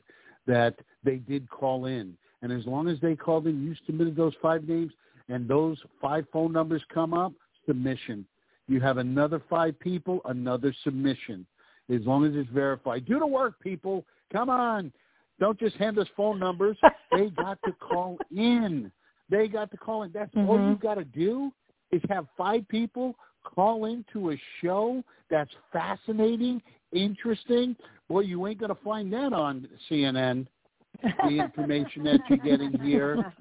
[0.46, 2.16] that they did call in.
[2.42, 4.92] And as long as they called in, you submitted those five names,
[5.30, 7.34] and those five phone numbers come up,
[7.66, 8.26] submission.
[8.68, 11.46] You have another five people, another submission.
[11.90, 13.06] As long as it's verified.
[13.06, 14.06] Do the work, people.
[14.32, 14.92] Come on.
[15.40, 16.78] Don't just hand us phone numbers.
[17.12, 18.92] they got to call in.
[19.30, 20.12] They got to call in.
[20.12, 20.70] That's all Mhm.
[20.70, 21.52] you got to do
[21.92, 26.62] is have five people call into a show that's fascinating,
[26.92, 27.76] interesting.
[28.08, 30.48] Boy, you ain't going to find that on CNN.
[31.02, 33.34] The information that you're getting here.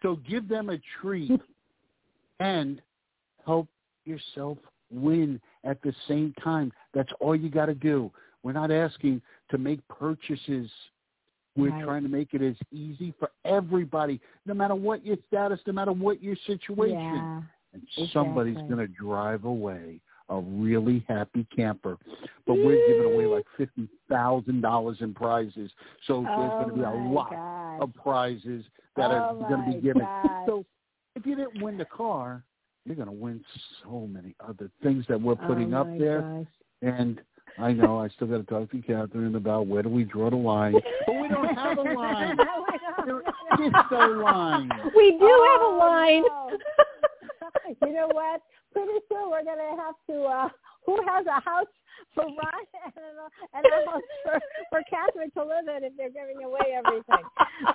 [0.00, 1.40] So give them a treat
[2.40, 2.80] and
[3.44, 3.68] help
[4.04, 4.58] yourself
[4.90, 6.72] win at the same time.
[6.94, 8.10] That's all you got to do.
[8.42, 10.70] We're not asking to make purchases.
[11.56, 11.84] We're Right.
[11.84, 15.92] trying to make it as easy for everybody, no matter what your status, no matter
[15.92, 16.96] what your situation.
[16.98, 17.42] Yeah.
[17.74, 21.98] And somebody's going to drive away a really happy camper.
[22.46, 25.70] But we're giving away like fifty thousand dollars in prizes.
[26.06, 28.64] So there's going to be a Oh, lot of prizes
[28.96, 30.06] that Oh, are going to be given.
[30.46, 30.64] So
[31.16, 32.42] if you didn't win the car,
[32.84, 33.44] you're going to win
[33.82, 36.20] so many other things that we're putting oh up there.
[36.22, 36.46] Gosh.
[36.82, 37.20] And
[37.58, 40.36] I know I still got to talk to Catherine about where do we draw the
[40.36, 40.74] line.
[41.06, 42.36] But we don't have a line.
[43.06, 44.70] There is no line.
[44.96, 46.58] we do have a Oh, line no.
[47.86, 48.40] you know what?
[48.72, 50.22] Pretty soon we're gonna have to.
[50.24, 50.48] uh
[50.86, 51.66] Who has a house
[52.14, 54.40] for Ron and a, and a house for
[54.70, 57.24] for Catherine to live in if they're giving away everything?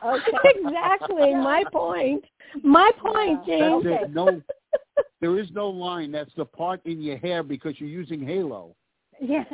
[0.03, 0.59] Okay.
[0.65, 2.23] exactly my point
[2.63, 3.59] my point Yeah.
[3.59, 4.13] james That's Okay.
[4.13, 4.41] No,
[5.21, 6.11] there is no line.
[6.11, 8.75] That's the part in your hair because you're using Halo.
[9.19, 9.44] Yeah.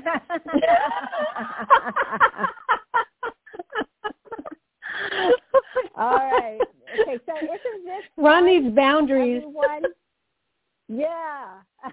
[5.95, 6.59] All right.
[6.99, 7.19] Okay.
[7.25, 9.83] So isn't this run fun, these boundaries everyone?
[10.89, 11.61] Yeah.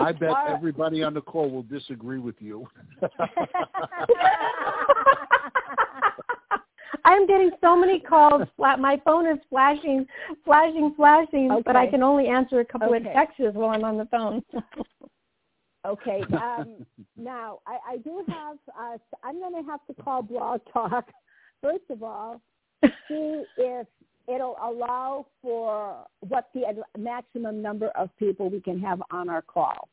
[0.00, 0.54] I bet All right.
[0.54, 2.66] everybody on the call will disagree with you.
[7.04, 8.42] I'm getting so many calls.
[8.56, 10.06] Fla- My phone is flashing,
[10.44, 13.06] flashing, flashing, but I can only answer a couple Okay.
[13.06, 14.42] of texts while I'm on the phone.
[15.86, 16.22] Okay.
[16.32, 16.86] Um,
[17.16, 18.56] now, I, I do have.
[18.78, 21.08] Uh, I'm going to have to call Blog Talk
[21.62, 22.40] first of all
[22.82, 23.86] to see if
[24.28, 26.62] it'll allow for what the
[26.98, 29.88] maximum number of people we can have on our call.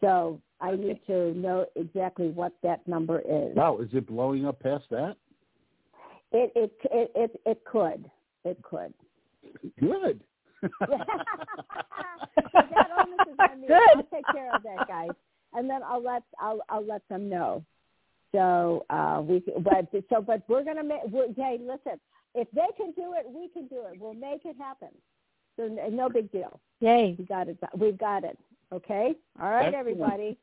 [0.00, 3.56] So I need to know exactly what that number is.
[3.56, 5.16] wow, is it blowing up past that?
[6.32, 8.10] It it it it, it could.
[8.44, 8.92] It could.
[9.80, 10.22] Good.
[10.80, 13.66] That onus is on me.
[13.68, 13.78] Good.
[13.96, 15.10] I'll take care of that, guys,
[15.52, 17.64] and then I'll let I'll I'll let them know.
[18.32, 21.00] So uh, we but so but we're gonna make.
[21.10, 22.00] We're, hey, listen,
[22.34, 24.00] if they can do it, we can do it.
[24.00, 24.88] We'll make it happen.
[25.56, 26.58] So no big deal.
[26.80, 27.14] Yay.
[27.16, 27.58] We got it.
[27.76, 28.36] We've got it.
[28.72, 29.14] Okay.
[29.40, 29.74] All right, Excellent.
[29.76, 30.38] everybody.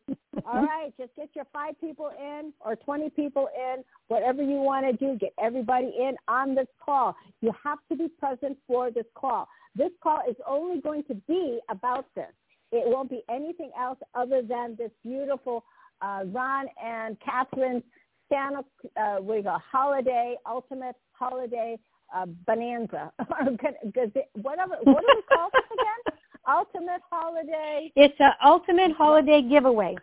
[0.45, 4.85] All right, just get your five people in or 20 people in, whatever you want
[4.85, 5.17] to do.
[5.19, 7.13] Get everybody in on this call.
[7.41, 9.49] You have to be present for this call.
[9.75, 12.31] This call is only going to be about this.
[12.71, 15.63] It won't be anything else other than this beautiful
[16.01, 17.83] uh, Ron and Catherine
[18.29, 18.63] Santa,
[18.95, 21.77] uh, we go holiday, ultimate holiday
[22.15, 23.11] uh, bonanza.
[23.19, 26.17] Whatever, what do we call this again?
[26.49, 27.91] Ultimate holiday.
[27.95, 29.95] It's an ultimate holiday giveaway.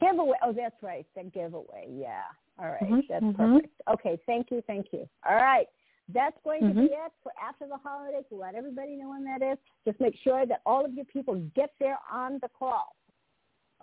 [0.00, 0.38] Giveaway.
[0.42, 1.04] Oh, that's right.
[1.14, 1.88] The giveaway.
[1.90, 2.22] Yeah.
[2.58, 2.82] All right.
[2.82, 3.00] mm-hmm.
[3.08, 3.54] That's mm-hmm.
[3.54, 3.74] perfect.
[3.92, 4.18] Okay.
[4.26, 4.62] Thank you.
[4.66, 5.06] Thank you.
[5.28, 5.66] All right.
[6.08, 6.80] That's going mm-hmm.
[6.80, 8.24] to be it for after the holidays.
[8.30, 9.58] Let everybody know when that is.
[9.86, 12.96] Just make sure that all of your people get there on the call.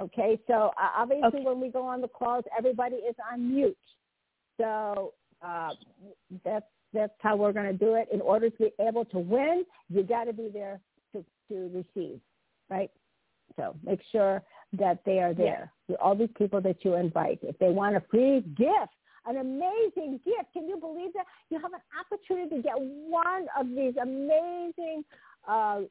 [0.02, 0.40] Okay.
[0.48, 1.44] So uh, obviously, okay.
[1.44, 3.78] when we go on the calls, everybody is on mute.
[4.58, 5.72] So uh,
[6.44, 8.08] that's that's how we're going to do it.
[8.12, 10.80] In order to be able to win, you got to be there
[11.14, 12.20] to to receive,
[12.70, 12.92] right?
[13.56, 14.42] So make sure
[14.74, 15.72] that they are there.
[15.88, 15.96] Yeah.
[16.02, 18.94] All these people that you invite, if they want a free gift,
[19.30, 20.54] an amazing gift.
[20.54, 21.26] Can you believe that?
[21.50, 25.06] You have an opportunity to get one of these amazing
[25.48, 25.82] uh,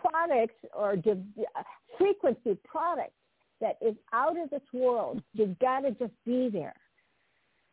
[0.00, 1.62] products or uh,
[1.98, 3.12] frequency products
[3.60, 5.22] that is out of this world.
[5.34, 6.74] You've got to just be there.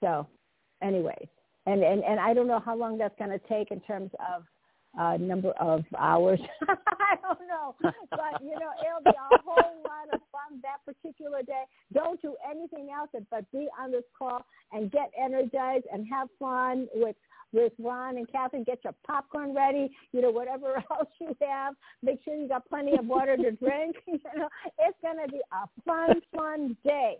[0.01, 0.27] So,
[0.81, 1.27] anyways,
[1.65, 4.43] and, and, and I don't know how long that's going to take in terms of
[4.97, 6.39] uh, number of hours.
[6.67, 11.41] I don't know, but you know, it'll be a whole lot of fun that particular
[11.43, 11.63] day.
[11.93, 16.87] Don't do anything else but be on this call and get energized and have fun
[16.95, 17.15] with
[17.53, 18.63] with Ron and Catherine.
[18.63, 19.89] Get your popcorn ready.
[20.11, 21.75] You know, whatever else you have.
[22.03, 23.95] Make sure you got plenty of water to drink.
[24.07, 24.49] You know,
[24.79, 27.17] it's going to be a fun, fun day.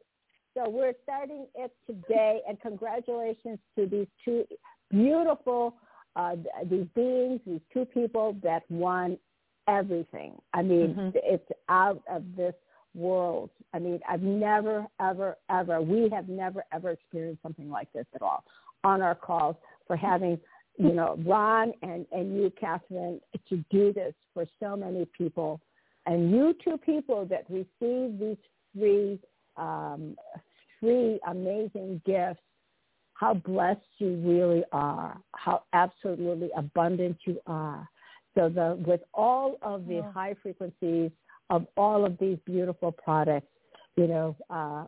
[0.54, 4.45] So we're starting it today, and congratulations to these two
[4.90, 5.76] beautiful
[6.18, 6.35] uh,
[6.69, 9.18] these beings, these two people that won
[9.68, 10.34] everything.
[10.53, 11.10] I mean, mm-hmm.
[11.14, 12.56] it's out of this
[12.95, 13.52] world.
[13.73, 18.22] I mean, I've never, ever, ever, we have never, ever experienced something like this at
[18.22, 18.44] all
[18.84, 20.39] on our calls for having,
[20.77, 25.61] you know, Ron and, and you, Catherine, to do this for so many people.
[26.07, 28.38] And you two people that receive these
[28.73, 29.19] three,
[29.57, 30.15] um,
[30.80, 32.39] three amazing gifts
[33.18, 37.89] how blessed you really are, how absolutely abundant you are.
[38.35, 40.11] So the with all of the yeah.
[40.11, 41.10] high frequencies
[41.49, 43.48] of all of these beautiful products,
[43.95, 44.85] you know, uh,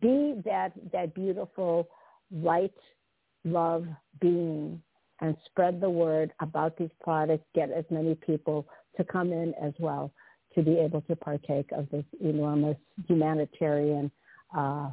[0.00, 1.88] be that that beautiful
[2.32, 2.74] light,
[3.44, 3.86] love
[4.20, 4.82] being,
[5.20, 7.44] and spread the word about these products.
[7.54, 8.66] Get as many people
[8.96, 10.10] to come in as well
[10.56, 14.10] to be able to partake of this enormous humanitarian
[14.56, 14.90] uh,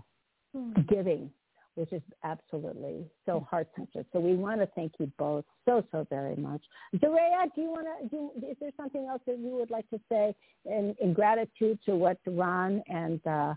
[0.55, 0.87] mm.
[0.87, 1.31] giving
[1.75, 4.05] which is absolutely so heart centered.
[4.13, 6.61] So we want to thank you both so so very much.
[6.97, 8.09] Zaraya, do you want to?
[8.09, 10.35] Do, is there something else that you would like to say
[10.65, 13.53] in, in gratitude to what Ron and uh,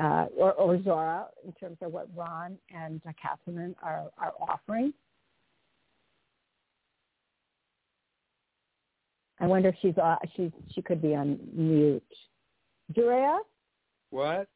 [0.00, 4.92] uh, or, or Zorra in terms of what Ron and uh, Catherine are are offering?
[9.40, 12.02] I wonder if she's uh, she she could be on mute.
[12.94, 13.38] Drea?
[14.10, 14.48] What?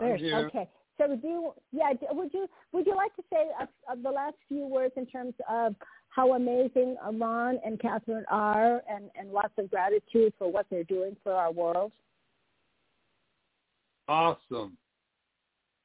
[0.00, 0.68] There, okay.
[0.98, 4.66] So do you, yeah, would you would you like to say uh, the last few
[4.66, 5.74] words in terms of
[6.08, 11.16] how amazing Ron and Catherine are, and and lots of gratitude for what they're doing
[11.22, 11.92] for our world?
[14.06, 14.76] Awesome.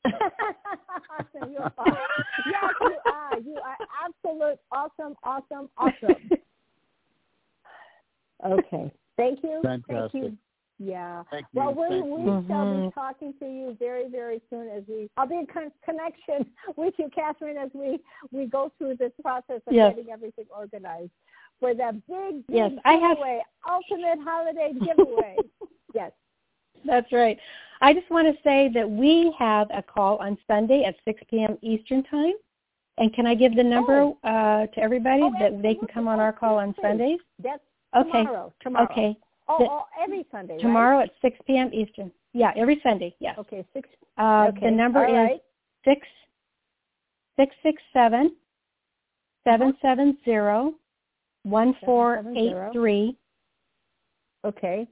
[0.05, 1.51] awesome.
[1.51, 1.97] You are.
[2.45, 3.39] Yes, you are.
[3.39, 6.29] You are absolute awesome, awesome, awesome.
[8.45, 8.89] Okay.
[9.17, 9.59] Thank you.
[9.61, 10.11] Fantastic.
[10.13, 10.37] Thank you
[10.79, 11.23] yeah.
[11.29, 11.81] Thank well, you.
[11.81, 12.45] we, Thank we you.
[12.47, 12.85] shall Mm-hmm.
[12.87, 15.09] be talking to you very, very soon as we.
[15.17, 17.99] I'll be in con- connection with you, Catherine, as we
[18.31, 19.93] we go through this process of yes.
[19.95, 21.11] getting everything organized
[21.59, 23.17] for that big, big yes, giveaway, I have...
[23.69, 25.35] ultimate holiday giveaway.
[25.93, 26.11] yes.
[26.85, 27.37] That's right.
[27.81, 31.57] I just want to say that we have a call on Sunday at 6 p.m.
[31.61, 32.33] Eastern Time.
[32.97, 34.17] And can I give the number oh.
[34.23, 37.19] uh, to everybody oh, that they can come on our call on Sundays?
[37.41, 37.61] That's
[37.95, 38.23] okay.
[38.23, 38.53] tomorrow.
[38.61, 38.87] Tomorrow.
[38.91, 39.17] Okay.
[39.49, 40.57] Oh, the, oh, every Sunday.
[40.59, 41.09] Tomorrow right?
[41.09, 41.71] at 6 p.m.
[41.73, 42.11] Eastern.
[42.33, 43.15] Yeah, every Sunday.
[43.19, 43.35] Yes.
[43.39, 43.65] Okay.
[43.73, 43.89] Six.
[44.17, 44.67] Uh, okay.
[44.67, 45.41] The number All is right.
[45.83, 46.07] six
[47.37, 48.35] six six seven
[49.43, 50.73] seven seven zero
[51.43, 53.17] one four eight three.
[54.45, 54.87] Okay.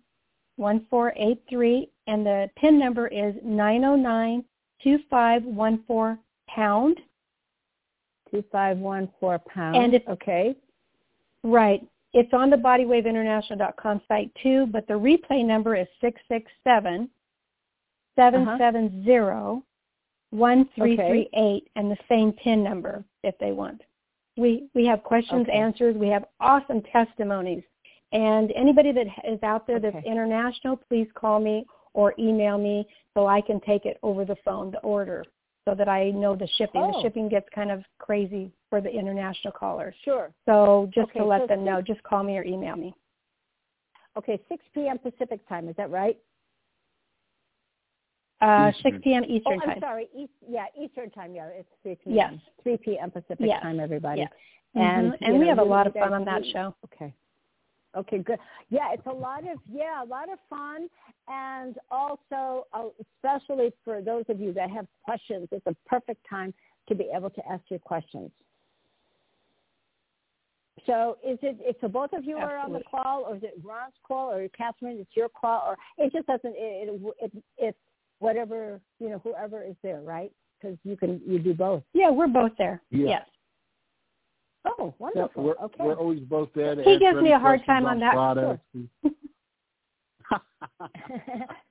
[0.55, 4.43] One four eight three, and the PIN number is nine zero nine
[4.83, 6.17] two five one four
[6.49, 6.99] pound.
[8.31, 9.75] Two five one four pound.
[9.75, 10.55] And it's okay.
[11.43, 11.87] Right.
[12.13, 17.09] It's on the bodywaveinternational.com site too, but the replay number is six six seven
[18.15, 19.63] seven seven zero
[20.31, 23.81] one three three eight, and the same PIN number if they want.
[24.37, 25.57] We we have questions, Okay.
[25.57, 25.95] answers.
[25.95, 27.63] We have awesome testimonies,
[28.11, 30.09] and anybody that is out there that's Okay.
[30.09, 34.71] international, please call me or email me so I can take it over the phone,
[34.71, 35.25] the order.
[35.67, 36.81] So that I know the shipping.
[36.81, 36.93] Oh.
[36.93, 39.93] The shipping gets kind of crazy for the international callers.
[40.05, 40.31] Sure.
[40.45, 42.95] So just Okay, to let so them know, just call me or email me.
[44.17, 44.97] Okay, 6 p.m.
[44.97, 45.67] Pacific time.
[45.67, 46.17] Is that right?
[48.39, 48.93] Uh, Eastern.
[48.93, 49.23] 6 p.m.
[49.27, 49.79] Oh, Eastern I'm time.
[49.81, 50.07] sorry.
[50.17, 51.35] East, yeah, Eastern time.
[51.35, 52.15] Yeah, it's 3 p.m.
[52.15, 52.33] Yes.
[52.63, 53.11] 3 p.m.
[53.11, 53.61] Pacific Yes.
[53.61, 54.21] time, everybody.
[54.21, 54.31] Yes.
[54.75, 55.17] And, Mhm.
[55.21, 56.73] and we know, have a lot of fun on that show.
[56.85, 57.13] Okay.
[57.97, 58.37] Okay, good.
[58.69, 60.87] Yeah, it's a lot of yeah, a lot of fun,
[61.27, 66.53] and also uh, especially for those of you that have questions, it's a perfect time
[66.87, 68.29] to be able to ask your questions.
[70.85, 73.55] So, is it if so both of you are on the call, or is it
[73.63, 77.77] Ron's call, or Catherine, it's your call, or it just doesn't it it, it it's
[78.19, 80.31] whatever you know whoever is there, right?
[80.61, 81.83] Because you can you do both.
[81.93, 82.81] Yeah, we're both there.
[82.91, 83.07] Yeah.
[83.07, 83.27] Yes.
[84.65, 85.43] Oh, Yep, wonderful.
[85.43, 85.83] we're, okay.
[85.83, 86.75] we're always both there.
[86.75, 88.13] To He gives me a hard time on that.
[88.13, 88.63] products.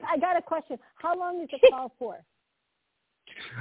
[0.09, 0.79] I got a question.
[0.97, 2.17] How long is the call for?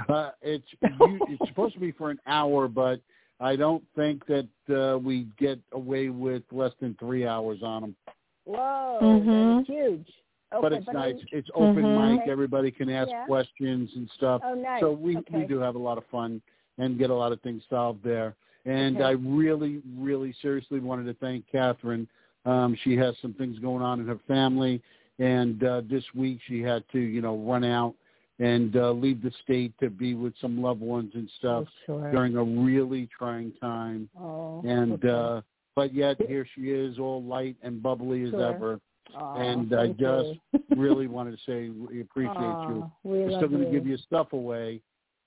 [0.08, 3.00] Uh, it's you, it's supposed to be for an hour, but
[3.40, 7.96] I don't think that uh, we get away with less than three hours on them.
[8.44, 9.26] Whoa, Mhm.
[9.26, 10.08] that is huge.
[10.54, 11.16] Okay, but it's I- nice.
[11.32, 12.18] It's open Mhm.
[12.20, 12.28] mic.
[12.28, 13.26] Everybody can ask Yeah.
[13.26, 14.40] questions and stuff.
[14.44, 14.80] Oh, nice.
[14.80, 15.40] So we okay.
[15.40, 16.40] we do have a lot of fun
[16.78, 18.36] and get a lot of things solved there.
[18.66, 19.04] And Okay.
[19.04, 22.06] I really, really seriously wanted to thank Catherine.
[22.44, 24.82] Um, she has some things going on in her family,
[25.18, 27.94] and uh, this week she had to, you know, run out
[28.38, 32.10] and uh, leave the state to be with some loved ones and stuff Oh, sure.
[32.10, 34.10] during a really trying time.
[34.20, 35.08] Oh, And okay.
[35.08, 35.40] uh,
[35.74, 38.54] but yet here she is, all light and bubbly as Sure.
[38.54, 38.80] ever.
[39.14, 40.30] Aw, and I just
[40.76, 42.90] really wanted to say we appreciate you.
[43.04, 44.80] We We're still going to give you stuff away,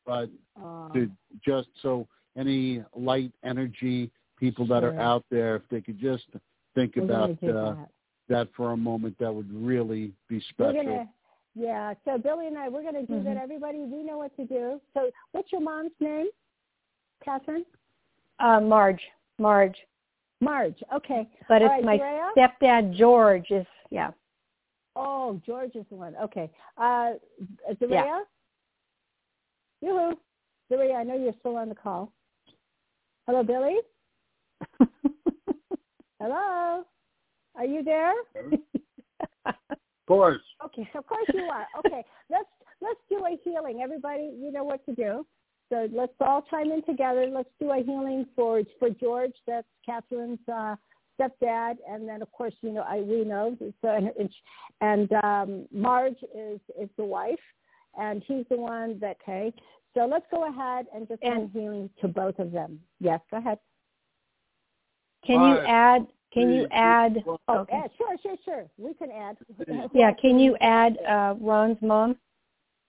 [0.05, 0.29] but
[0.93, 1.09] to
[1.45, 2.07] just so
[2.39, 4.09] any light energy
[4.39, 6.25] people that are out there, if they could just
[6.73, 7.87] think We're about uh, that.
[8.29, 11.07] that for a moment, that would really be We're special.
[11.55, 11.93] yeah.
[12.05, 13.35] So Billy and I, we're gonna do that.
[13.37, 13.41] Mhm.
[13.43, 14.79] Everybody, we know what to do.
[14.93, 16.27] So, what's your mom's name,
[17.23, 17.65] Catherine?
[18.39, 19.01] Uh, Marge.
[19.37, 19.77] Marge.
[20.39, 20.81] Marge.
[20.95, 21.27] Okay.
[21.49, 22.29] But All it's right, my Drea?
[22.37, 24.11] stepdad George is yeah.
[24.95, 26.15] Oh, George is the one.
[26.15, 26.49] Okay.
[26.77, 27.11] Uh,
[27.81, 27.89] Zaraya?
[27.89, 28.19] Yeah.
[29.81, 30.17] Yoo-hoo.
[30.71, 32.11] Zaraya, I know you're still on the call.
[33.29, 33.75] Hello, Billy?
[36.19, 36.83] Hello?
[37.55, 38.13] Are you there?
[39.45, 40.41] Of course.
[40.65, 41.67] Okay, of course you are.
[41.77, 42.49] Okay, let's
[42.81, 43.81] let's do a healing.
[43.83, 45.23] Everybody, you know what to do.
[45.71, 47.27] So let's all chime in together.
[47.31, 49.33] Let's do a healing for for George.
[49.45, 50.77] That's Catherine's uh,
[51.21, 54.29] stepdad, and then of course you know I we know so and and,
[54.81, 57.45] and um, Marge is is the wife,
[57.95, 59.53] and he's the one that okay.
[59.95, 62.79] So let's go ahead and just And- send healing to both of them.
[62.99, 63.59] Yes, go ahead.
[65.25, 67.23] Can you Five, add can you add.
[67.25, 67.73] Oh, okay.
[67.77, 68.65] yeah, sure, sure, sure.
[68.77, 69.35] We can add.
[69.93, 72.17] Yeah, can you add uh Ron's mom?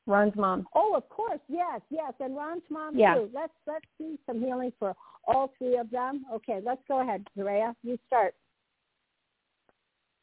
[0.06, 0.66] Ron's mom.
[0.74, 3.14] Oh, of course, yes, yes, and Ron's mom Yeah.
[3.14, 3.31] too.
[3.32, 4.94] Let's let's do some healing for
[5.27, 6.27] all three of them.
[6.35, 7.74] Okay, let's go ahead, Zaraya.
[7.82, 8.35] You start.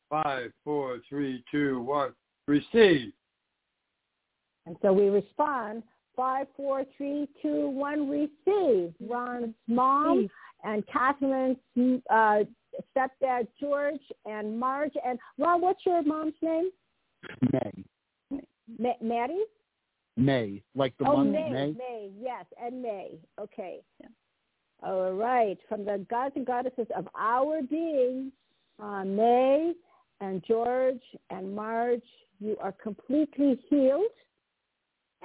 [0.10, 2.14] Five, four, three, two, one.
[2.48, 3.12] Receive.
[4.66, 5.84] And so we respond
[6.18, 8.10] five, four, three, two, one.
[8.10, 8.94] Receive.
[9.00, 10.28] Ron's mom
[10.64, 11.58] and Catherine's
[12.10, 12.40] uh,
[12.96, 15.62] stepdad George and Marge and Ron.
[15.62, 16.72] What's your mom's name?
[17.54, 18.42] May.
[18.78, 19.44] Ma- Maddie.
[20.18, 20.62] May.
[20.76, 21.72] Like the oh, month May, May?
[21.72, 23.20] May, yes, and May.
[23.40, 23.80] Okay.
[24.84, 25.58] All right.
[25.70, 28.32] From the gods and goddesses of our being,
[28.82, 29.74] uh, May
[30.20, 32.02] and George and Marge,
[32.40, 34.06] you are completely healed,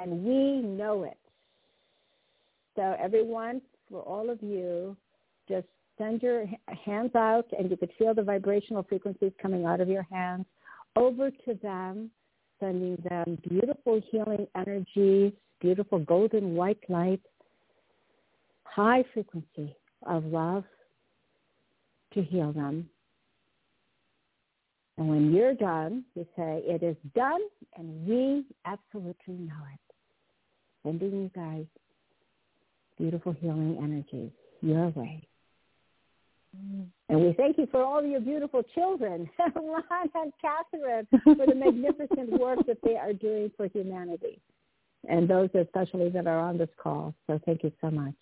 [0.03, 1.19] and we know it.
[2.75, 4.97] So everyone, for all of you,
[5.49, 5.67] just
[5.99, 6.47] send your
[6.85, 10.47] hands out, and you could feel the vibrational frequencies coming out of your hands
[10.97, 12.11] over to them
[12.63, 17.21] sending them beautiful healing energies, beautiful golden white light,
[18.63, 19.75] high frequency
[20.07, 20.65] of love
[22.15, 22.89] to heal them.
[24.97, 27.41] And when you're done, you say, it is done,
[27.77, 29.92] and we absolutely know it.
[30.83, 31.65] Sending you guys
[32.99, 34.31] beautiful healing energies
[34.61, 35.27] your way.
[37.09, 42.31] And we thank you for all your beautiful children, Ron and Catherine, for the magnificent
[42.41, 44.41] work that they are doing for humanity.
[45.09, 47.15] And those especially that are on this call.
[47.27, 48.15] So thank you so much.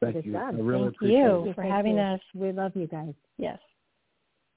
[0.00, 0.36] Thank It is you.
[0.36, 1.54] I really Thank appreciate you it.
[1.54, 2.02] for Thank having you.
[2.02, 2.20] us.
[2.34, 3.14] We love you guys.
[3.36, 3.58] Yes.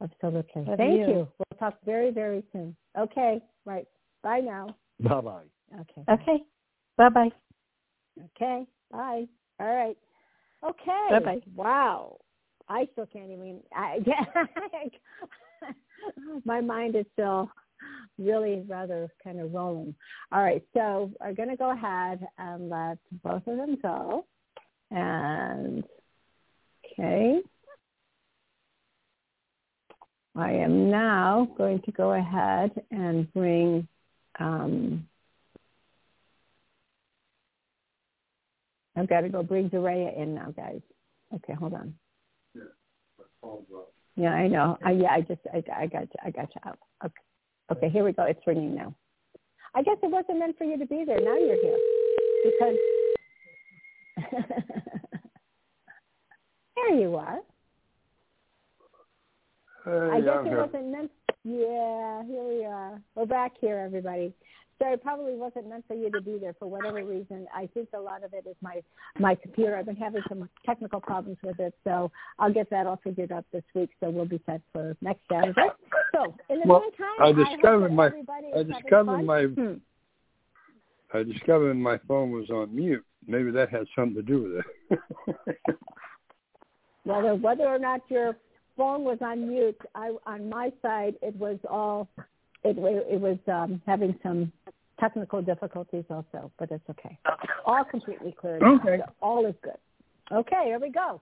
[0.02, 0.64] Absolutely.
[0.64, 1.08] Love thank you.
[1.08, 1.28] you.
[1.38, 2.76] We'll talk very, very soon.
[2.98, 3.42] Okay.
[3.66, 3.88] Right.
[4.24, 4.76] Bye now.
[5.02, 5.44] Bye-bye.
[5.74, 6.04] Okay.
[6.10, 6.44] Okay.
[6.98, 7.32] Bye bye.
[8.36, 8.66] Okay.
[8.92, 9.28] Bye.
[9.60, 9.98] All right.
[10.64, 11.08] Okay.
[11.12, 11.42] Bye-bye.
[11.56, 12.18] Wow.
[12.68, 13.62] I still can't even.
[13.74, 14.00] I,
[16.46, 17.50] my mind is still
[18.18, 19.96] really rather kind of rolling.
[20.32, 24.26] All right, so I'm going to go ahead and let both of them go.
[24.92, 25.84] And,
[26.86, 27.40] okay.
[30.36, 33.88] I am now going to go ahead and bring
[34.40, 35.08] um,
[39.00, 40.82] I've got to go bring Zaraya in now, guys.
[41.34, 41.94] Okay, hold on.
[44.16, 44.78] Yeah, I know.
[44.84, 46.20] I, yeah, I just, I, I got you.
[46.26, 46.80] I got you out.
[47.06, 47.14] Okay.
[47.72, 48.24] Okay, here we go.
[48.24, 48.94] It's ringing now.
[49.76, 51.22] I guess it wasn't meant for you to be there.
[51.22, 51.78] Now you're here
[52.44, 52.76] because
[56.76, 57.40] there you are.
[59.86, 60.66] Hey, I guess I'm it here.
[60.66, 61.12] wasn't meant.
[61.46, 63.00] Yeah, here we are.
[63.16, 64.34] We're back here, everybody.
[64.82, 67.46] So it probably wasn't meant for you to be there for whatever reason.
[67.54, 68.82] I think a lot of it is my
[69.20, 69.76] my computer.
[69.76, 73.44] I've been having some technical problems with it, so I'll get that all figured out
[73.52, 73.90] this week.
[74.00, 75.68] So we'll be set for next Saturday.
[76.16, 78.14] So in the Well, meantime, I discovered that my-
[78.56, 79.74] I discovered my Hmm.
[81.12, 83.04] I discovered my phone was on mute.
[83.28, 85.00] Maybe that had something to do with
[85.52, 85.78] it.
[87.04, 88.38] Whether whether or not your
[88.78, 92.08] phone was on mute, I on my side it was all
[92.64, 94.52] it it was um, having some
[95.00, 97.18] technical difficulties also, but it's okay.
[97.66, 98.62] All completely cleared.
[98.62, 98.98] now, Okay.
[98.98, 99.78] so all is good.
[100.32, 101.22] Okay, here we go.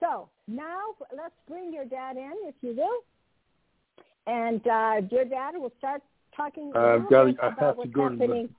[0.00, 0.80] So now
[1.14, 3.00] let's bring your dad in, if you will,
[4.26, 6.02] and uh, your dad will start
[6.34, 8.50] talking a I've little got- bit I about have to what's go to the-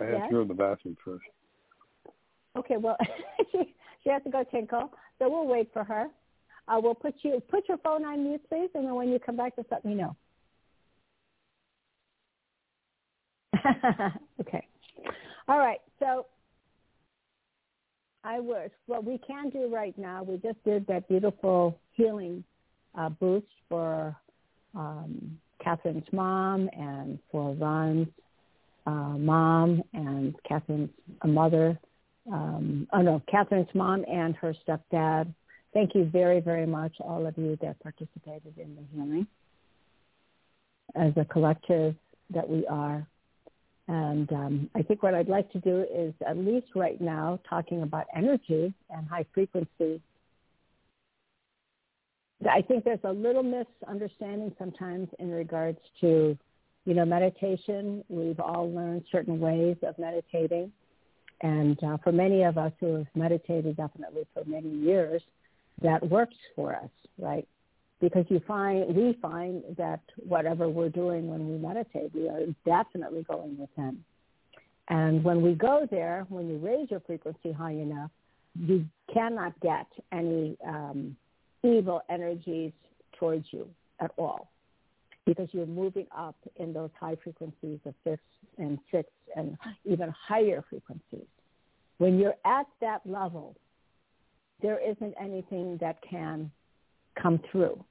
[0.00, 0.28] I have Yes?
[0.28, 1.24] to go to the bathroom first.
[2.56, 2.96] Okay, well,
[3.52, 6.08] she she has to go tinkle, so we'll wait for her.
[6.68, 9.36] Uh, we'll put you put your phone on mute, please, and then when you come
[9.36, 10.16] back, just let me know.
[14.40, 14.66] okay.
[15.48, 15.80] All right.
[15.98, 16.26] So
[18.24, 20.22] I was what we can do right now.
[20.22, 22.44] We just did that beautiful healing
[22.96, 24.16] uh, boost for
[24.74, 28.08] um, Catherine's mom and for Ron's
[28.86, 30.90] uh, mom and Catherine's
[31.22, 31.78] uh, mother.
[32.32, 35.32] Um, oh no, Catherine's mom and her stepdad.
[35.72, 39.26] Thank you very, very much, all of you that participated in the healing.
[40.94, 41.94] As a collective
[42.30, 43.06] that we are,
[43.92, 47.82] and um, I think what I'd like to do is, at least right now, talking
[47.82, 50.00] about energy and high frequency.
[52.50, 56.38] I think there's a little misunderstanding sometimes in regards to,
[56.86, 58.02] you know, meditation.
[58.08, 60.72] We've all learned certain ways of meditating.
[61.42, 65.20] And uh, for many of us who have meditated definitely for many years,
[65.82, 67.46] that works for us, right?
[68.02, 73.22] Because you find we find that whatever we're doing when we meditate, we are definitely
[73.22, 74.04] going within.
[74.88, 78.10] And when we go there, when you raise your frequency high enough,
[78.58, 81.16] you cannot get any um,
[81.62, 82.72] evil energies
[83.18, 83.68] towards you
[84.00, 84.50] at all
[85.24, 88.22] because you're moving up in those high frequencies of fifths
[88.58, 91.28] and sixth and even higher frequencies.
[91.98, 93.54] When you're at that level,
[94.60, 96.50] there isn't anything that can
[97.20, 97.84] come through.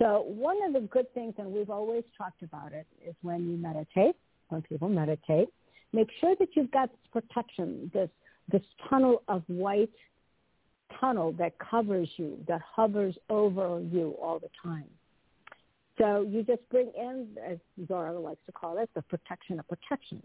[0.00, 3.56] So one of the good things, and we've always talked about it, is when you
[3.56, 4.16] meditate,
[4.48, 5.48] when people meditate,
[5.92, 8.08] make sure that you've got this protection, this
[8.50, 9.90] this tunnel of white
[10.98, 14.88] tunnel that covers you, that hovers over you all the time.
[15.98, 20.22] So you just bring in, as Zorra likes to call it, the protection of protection.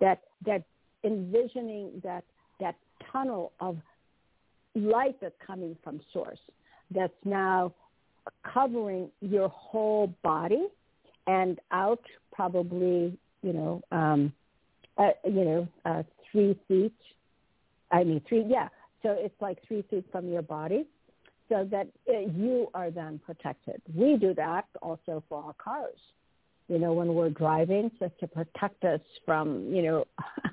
[0.00, 0.62] That that
[1.02, 2.24] envisioning that
[2.60, 2.76] that
[3.10, 3.78] tunnel of
[4.76, 6.38] light that's coming from source
[6.90, 7.72] that's now
[8.52, 10.66] covering your whole body
[11.26, 14.32] and out probably you know um
[14.96, 16.94] uh, you know uh, three feet.
[17.90, 18.68] I mean three yeah.
[19.02, 20.86] So it's like three feet from your body
[21.48, 23.80] so that uh, you are then protected.
[23.94, 25.98] We do that also for our cars.
[26.68, 30.04] You know when we're driving just to protect us from you know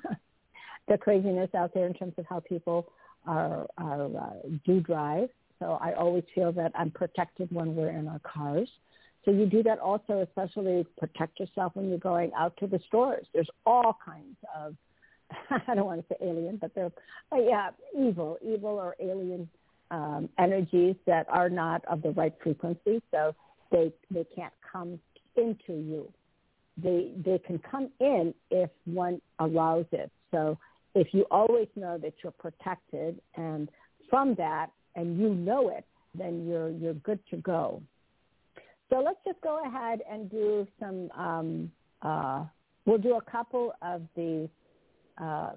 [0.88, 2.86] the craziness out there in terms of how people
[3.26, 5.28] are, are uh, do drive.
[5.58, 8.68] So I always feel that I'm protected when we're in our cars.
[9.24, 13.26] So you do that also, especially protect yourself when you're going out to the stores.
[13.34, 14.76] There's all kinds of,
[15.66, 16.92] I don't want to say alien, but they're,
[17.32, 19.48] uh, yeah, evil, evil or alien
[19.90, 23.02] um, energies that are not of the right frequency.
[23.10, 23.34] So
[23.70, 24.98] they they can't come
[25.36, 26.12] into you.
[26.76, 30.10] They they can come in if one allows it.
[30.30, 30.58] So
[30.94, 33.68] if you always know that you're protected and
[34.08, 35.84] from that and you know it,
[36.14, 37.80] then you're you're good to go.
[38.90, 41.10] So let's just go ahead and do some.
[41.16, 42.44] Um, uh,
[42.84, 44.48] we'll do a couple of the
[45.20, 45.52] uh,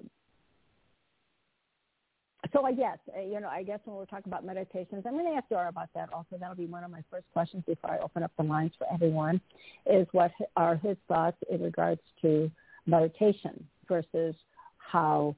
[2.52, 5.26] so I guess, uh, you know, I guess when we're talking about meditations, I'm going
[5.26, 6.36] to ask Zorra about that also.
[6.38, 9.40] That'll be one of my first questions before I open up the lines for everyone,
[9.86, 12.50] is what are his thoughts in regards to
[12.86, 14.34] meditation versus
[14.78, 15.36] how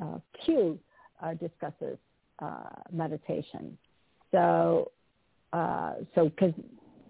[0.00, 0.78] uh, Q
[1.22, 1.98] uh, discusses
[2.40, 3.76] uh, meditation.
[4.32, 4.90] So,
[5.52, 6.54] uh, so because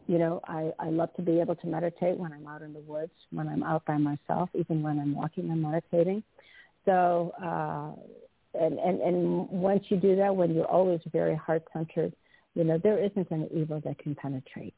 [0.06, 2.80] you know, I, I love to be able to meditate when I'm out in the
[2.80, 6.24] woods, when I'm out by myself, even when I'm walking and meditating.
[6.84, 7.92] So, uh,
[8.60, 12.12] and, and, and once you do that, when you're always very heart-centered,
[12.56, 14.74] you know, there isn't any evil that can penetrate.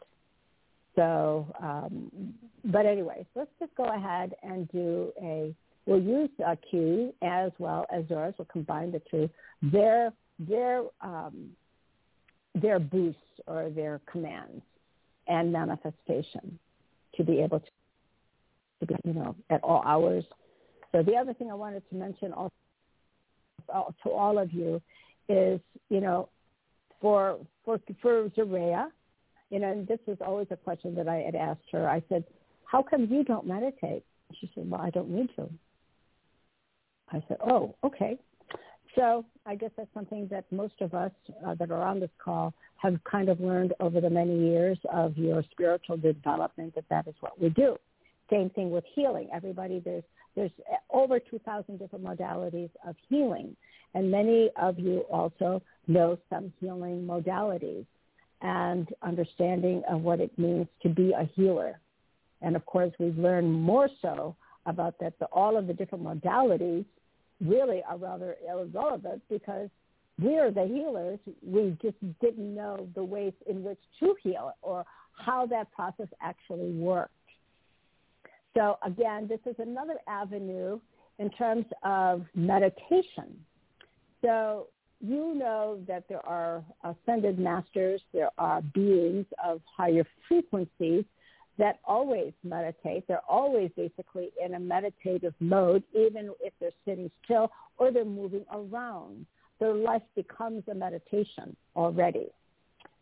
[0.96, 2.34] So, um,
[2.66, 5.54] but anyways, let's just go ahead and do a,
[5.86, 8.34] we'll use a Q as well as yours.
[8.38, 9.28] We'll combine the two.
[9.62, 11.50] Their, their, um,
[12.54, 14.62] their boosts or their commands
[15.28, 16.58] and manifestation
[17.16, 17.66] to be able to,
[18.80, 20.24] to be, you know, at all hours.
[20.92, 22.52] So the other thing I wanted to mention also
[24.04, 24.80] to all of you
[25.28, 26.28] is, you know,
[27.00, 28.88] for for for Zaraya,
[29.50, 31.88] you know, and this was always a question that I had asked her.
[31.88, 32.24] I said,
[32.64, 34.04] "How come you don't meditate?"
[34.40, 35.48] She said, "Well, I don't need to."
[37.12, 38.18] I said, "Oh, okay."
[38.94, 41.12] So I guess that's something that most of us
[41.46, 45.16] uh, that are on this call have kind of learned over the many years of
[45.16, 47.76] your spiritual development that that is what we do.
[48.30, 49.28] Same thing with healing.
[49.32, 50.50] Everybody, there's there's
[50.90, 53.54] over 2,000 different modalities of healing,
[53.94, 57.84] and many of you also know some healing modalities
[58.40, 61.78] and understanding of what it means to be a healer.
[62.40, 64.34] And of course, we've learned more so
[64.66, 66.84] about that the, all of the different modalities
[67.44, 69.68] really are rather irrelevant because
[70.22, 71.18] we are the healers.
[71.44, 76.70] We just didn't know the ways in which to heal or how that process actually
[76.72, 77.12] worked.
[78.54, 80.78] So again, this is another avenue
[81.18, 83.38] in terms of meditation.
[84.22, 84.68] So
[85.00, 91.04] you know that there are ascended masters, there are beings of higher frequencies
[91.58, 93.06] that always meditate.
[93.06, 98.44] They're always basically in a meditative mode, even if they're sitting still or they're moving
[98.52, 99.26] around.
[99.60, 102.28] Their life becomes a meditation already.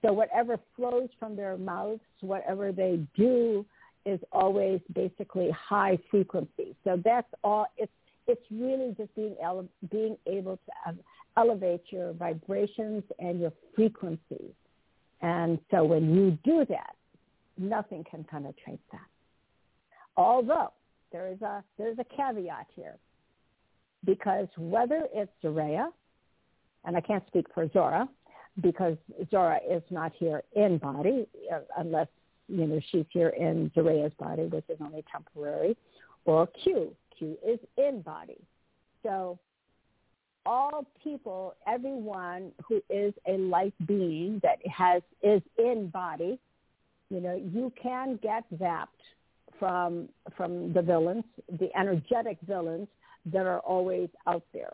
[0.03, 3.65] So whatever flows from their mouths, whatever they do
[4.07, 6.75] is always basically high frequency.
[6.85, 7.67] So that's all.
[7.77, 7.93] It's
[8.27, 10.95] it's really just being ele- being able to
[11.37, 14.53] elevate your vibrations and your frequencies.
[15.21, 16.95] And so when you do that,
[17.61, 19.07] nothing can penetrate that.
[20.17, 20.73] Although
[21.13, 22.97] there is a there's a caveat here,
[24.05, 25.89] because whether it's Zaraya,
[26.85, 28.09] and I can't speak for Zorra,
[28.61, 28.97] because
[29.31, 32.09] Zorra is not here in body uh, unless
[32.49, 35.77] you know she's here in Zaraya's body, which is only temporary,
[36.25, 36.95] or Q.
[37.17, 38.39] Q is in body.
[39.03, 39.39] So
[40.47, 46.39] all people, everyone who is a light being that has is in body
[47.11, 48.87] you know, you can get zapped
[49.59, 51.25] from from the villains,
[51.59, 52.89] the energetic villains
[53.27, 54.73] that are always out there.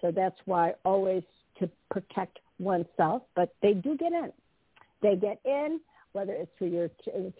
[0.00, 1.22] So that's why always
[1.58, 4.30] to protect oneself, but they do get in.
[5.02, 5.80] They get in,
[6.12, 6.90] whether it's through your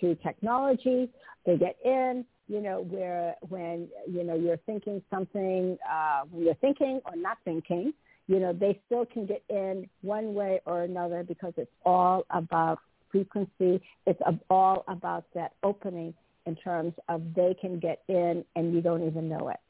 [0.01, 1.11] through technology.
[1.45, 6.55] They get in, you know, where when you know you're thinking something, uh, when you're
[6.55, 7.93] thinking or not thinking,
[8.27, 12.79] you know, they still can get in one way or another because it's all about
[13.11, 13.83] frequency.
[14.07, 14.21] It's
[14.51, 16.15] all about that opening
[16.47, 19.61] in terms of they can get in and you don't even know it.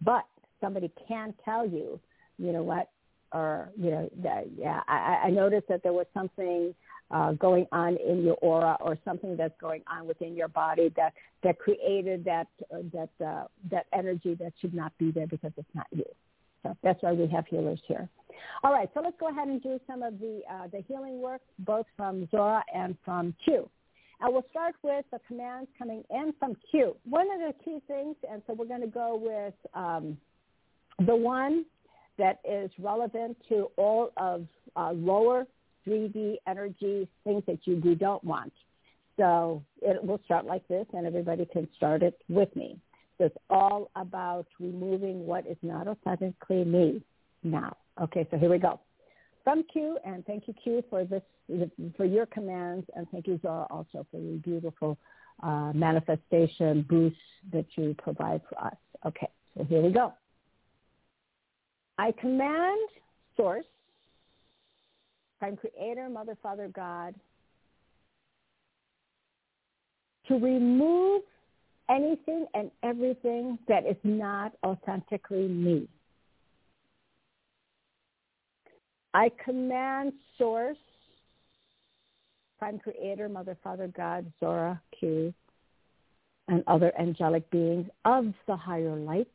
[0.00, 0.24] But
[0.60, 2.00] somebody can tell you,
[2.38, 2.90] you know what,
[3.32, 6.74] or you know, that, yeah, I, I noticed that there was something
[7.10, 11.12] uh, going on in your aura or something that's going on within your body that
[11.42, 15.74] that created that uh, that uh, that energy that should not be there because it's
[15.74, 16.04] not you.
[16.64, 18.08] So that's why we have healers here.
[18.64, 21.42] All right, so let's go ahead and do some of the, uh, the healing work,
[21.60, 23.68] both from Zorra and from Q.
[24.20, 26.96] And we'll start with the commands coming in from Q.
[27.04, 30.16] One of the key things, and so we're going to go with um,
[31.06, 31.66] the one
[32.18, 35.46] that is relevant to all of uh, lower
[35.86, 38.52] 3D energy, things that you, you don't want.
[39.16, 42.78] So it will start like this, and everybody can start it with me.
[43.18, 47.02] It's all about removing what is not authentically me
[47.42, 47.76] now.
[48.00, 48.80] Okay, so here we go.
[49.44, 51.22] From Q, and thank you, Q, for this
[51.96, 54.96] for your commands, and thank you, Zorra, also for your beautiful
[55.42, 57.16] uh, manifestation boost
[57.52, 58.76] that you provide for us.
[59.06, 60.14] Okay, so here we go.
[61.98, 62.78] I command
[63.36, 63.66] Source,
[65.38, 67.14] Prime Creator, Mother, Father, God,
[70.28, 71.22] to remove
[71.90, 75.88] anything and everything that is not authentically me.
[79.12, 80.76] I command source,
[82.58, 85.32] prime creator, mother, father, God, Zorra, Q,
[86.48, 89.28] and other angelic beings of the higher light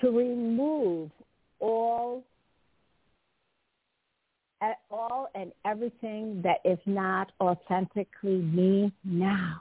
[0.00, 1.10] to remove
[1.60, 2.22] all
[4.90, 9.60] all and everything that is not authentically me now.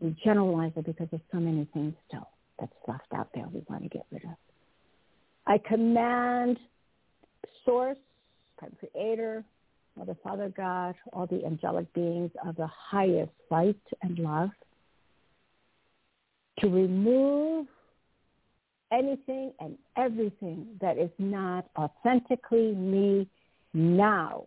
[0.00, 2.28] We generalize it because there's so many things still
[2.58, 4.36] that's left out there we want to get rid of.
[5.46, 6.58] I command
[7.64, 7.98] source,
[8.78, 9.44] creator,
[9.96, 14.50] Mother, Father God, all the angelic beings of the highest light and love
[16.60, 17.66] to remove
[18.92, 23.28] anything and everything that is not authentically me
[23.74, 24.44] now.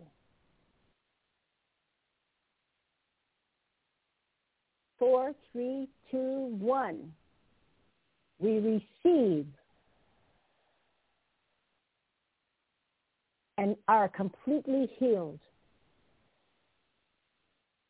[5.02, 7.12] Four, three, two, one.
[8.38, 8.60] We
[9.04, 9.48] receive
[13.58, 15.40] and are completely healed.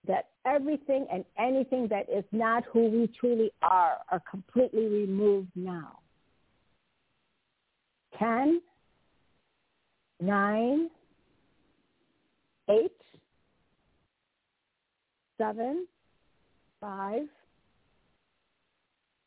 [0.07, 5.99] That everything and anything that is not who we truly are are completely removed now.
[8.17, 8.61] Ten,
[10.21, 10.89] nine,
[12.69, 12.95] eight,
[15.37, 15.87] seven,
[16.81, 17.21] five,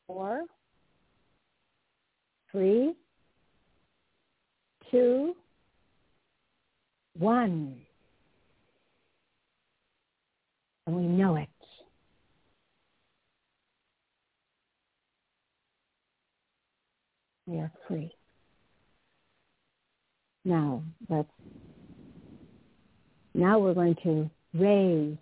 [0.06, 0.42] four,
[2.50, 2.94] three,
[4.90, 5.34] two,
[7.16, 7.76] one.
[10.86, 11.48] And we know it.
[17.46, 18.10] We are free.
[20.44, 21.28] Now, let's,
[23.34, 25.16] now we're going to raise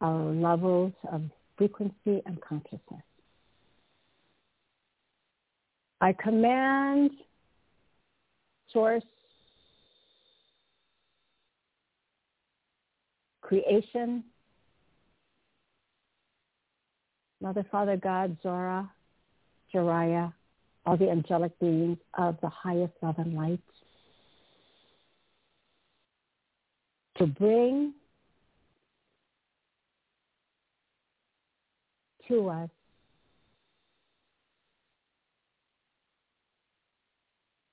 [0.00, 1.22] our levels of
[1.56, 3.02] frequency and consciousness.
[6.00, 7.10] I command
[8.72, 9.04] source
[13.42, 14.24] creation,
[17.42, 18.88] Mother, Father, God, Zorra,
[19.74, 20.32] Jariah,
[20.86, 23.60] all the angelic beings of the highest love and light,
[27.18, 27.92] to bring
[32.30, 32.70] to us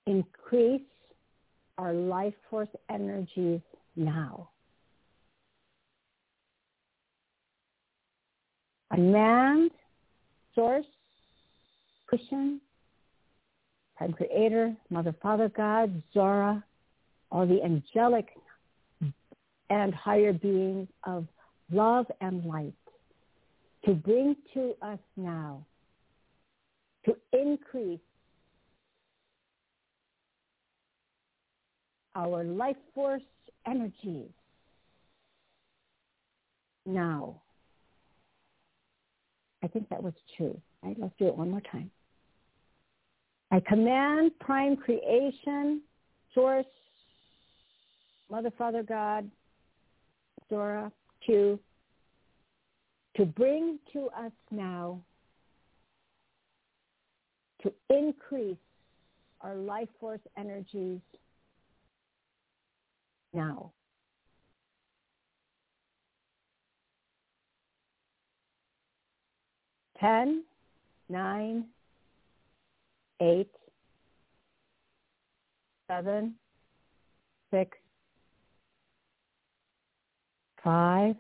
[0.08, 0.82] increase
[1.78, 3.62] our life force energies
[3.96, 4.50] now.
[8.92, 9.70] Command,
[10.56, 10.86] source,
[12.10, 12.60] cushion,
[13.96, 16.64] prime creator, mother, father, God, Zorra,
[17.32, 18.30] all the angelic
[19.70, 21.28] and higher beings of
[21.72, 22.74] love and light
[23.88, 25.66] to bring to us now
[27.06, 28.00] to increase
[32.16, 33.22] our life force
[33.66, 34.26] energy
[36.86, 37.42] now
[39.64, 40.60] I think that was two.
[40.84, 40.96] Right?
[41.00, 41.90] Let's do it one more time.
[43.52, 45.82] I command prime creation,
[46.34, 46.66] source,
[48.30, 49.30] Mother, Father, God,
[50.50, 50.92] Zorra,
[51.26, 51.60] Q,
[53.18, 55.02] to bring to us now
[57.64, 58.58] to increase
[59.42, 61.02] our life force energies
[63.34, 63.72] now.
[70.00, 70.44] 10,
[71.10, 71.66] 9,
[73.20, 73.48] 8,
[75.90, 76.36] 7,
[77.52, 77.78] 6,
[80.64, 81.16] 5,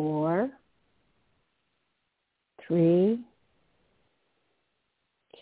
[0.00, 0.48] 4,
[2.66, 3.20] 3,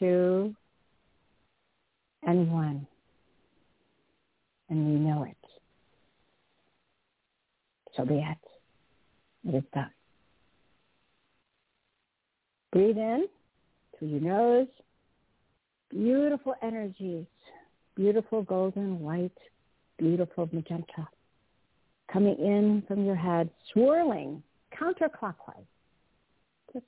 [0.00, 0.56] 2,
[2.24, 2.86] and 1.
[4.68, 5.36] And we know it.
[7.96, 9.48] So be it.
[9.48, 9.90] It is done.
[12.72, 13.26] Breathe in
[13.96, 14.66] through your nose.
[15.90, 17.26] Beautiful energies,
[17.94, 19.38] beautiful golden white,
[19.98, 21.06] beautiful magenta
[22.12, 24.42] coming in from your head, swirling
[24.81, 25.66] counterclockwise.
[26.73, 26.84] Just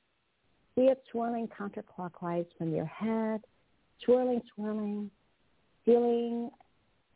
[0.74, 3.40] see it swirling counterclockwise from your head,
[4.04, 5.10] swirling, swirling,
[5.84, 6.50] feeling,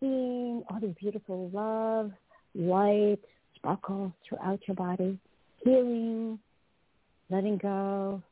[0.01, 2.13] seeing all the beautiful love,
[2.55, 3.21] light,
[3.57, 5.19] sparkle throughout your body,
[5.65, 6.39] healing,
[7.31, 8.23] letting go,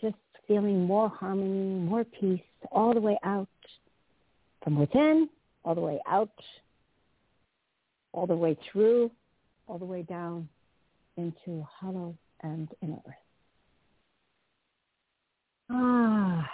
[0.00, 0.16] just
[0.46, 2.40] feeling more harmony, more peace
[2.70, 3.48] all the way out
[4.62, 5.28] from within,
[5.64, 6.30] all the way out,
[8.12, 9.10] all the way through,
[9.68, 10.48] all the way down
[11.16, 13.14] into hollow and inner earth.
[15.70, 16.48] Ah,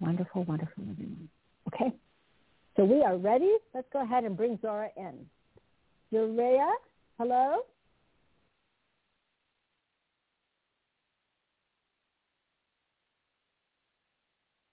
[0.00, 1.28] Wonderful, wonderful, everyone.
[1.66, 1.92] Okay.
[2.76, 3.52] So we are ready.
[3.74, 5.26] Let's go ahead and bring Zorra in.
[6.12, 6.70] Zaraya,
[7.18, 7.58] hello?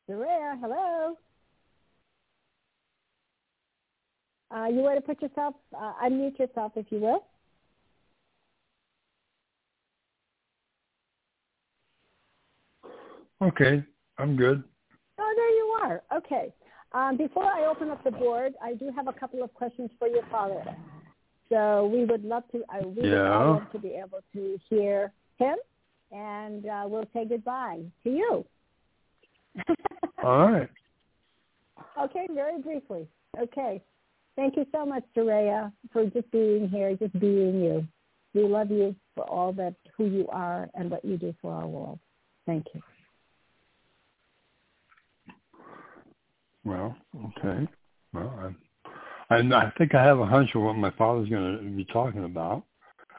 [0.10, 1.18] Zaraya, hello?
[4.56, 7.26] Uh, you want to put yourself, uh, unmute yourself if you will.
[13.46, 13.84] Okay,
[14.18, 14.64] I'm good.
[15.20, 16.02] Oh, there you are.
[16.18, 16.54] Okay.
[16.94, 20.08] Um, before I open up the board, I do have a couple of questions for
[20.08, 20.64] your father.
[21.50, 23.22] So we would love to, uh, we yeah.
[23.22, 25.58] would love to be able to hear him,
[26.12, 28.46] and uh, we'll say goodbye to you.
[30.24, 30.70] All right.
[32.02, 33.08] Okay, very briefly.
[33.40, 33.82] Okay.
[34.36, 37.88] Thank you so much, Zaraya, for just being here, just being you.
[38.34, 41.68] We love you for all that who you are and what you do for our
[41.68, 42.00] world.
[42.46, 42.82] Thank you.
[46.66, 46.96] Well,
[47.38, 47.68] okay.
[48.14, 48.54] Well,
[49.30, 51.86] I, I, I think I have a hunch of what my father's going to be
[51.86, 52.64] talking about.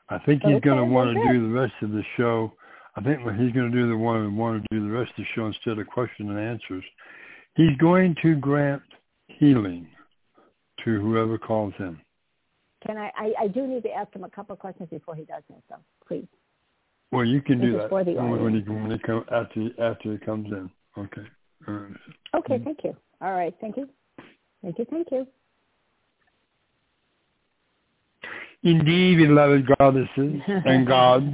[0.08, 2.52] I think he's Okay, going to want to do the rest of the show.
[2.96, 5.26] I think he's going to do the one want to do the rest of the
[5.34, 6.84] show instead of question and answers.
[7.54, 8.82] He's going to grant
[9.28, 9.88] healing
[10.84, 12.00] to whoever calls him.
[12.86, 15.24] Can I, I, I do need to ask him a couple of questions before he
[15.24, 15.76] does that, so
[16.06, 16.26] please.
[17.10, 20.18] Well, you can This do that when, when he when he come after after he
[20.18, 20.70] comes in.
[20.98, 21.22] Okay.
[21.66, 21.92] Right.
[22.34, 22.64] Okay, mm.
[22.64, 22.96] thank you.
[23.20, 23.88] All right, thank you.
[24.62, 25.26] Thank you, thank you.
[28.62, 31.26] Indeed, beloved goddesses and gods,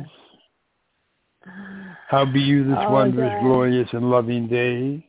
[2.09, 3.43] how be you this Oh, wondrous, God.
[3.43, 5.07] glorious, and loving day?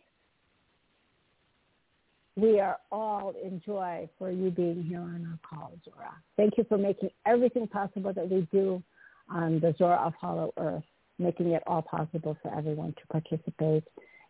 [2.36, 6.14] We are all in joy for you being here on our call, Zorra.
[6.38, 8.82] Thank you for making everything possible that we do
[9.30, 10.84] on the Zorra of Hollow Earth,
[11.20, 13.84] making it all possible for everyone to participate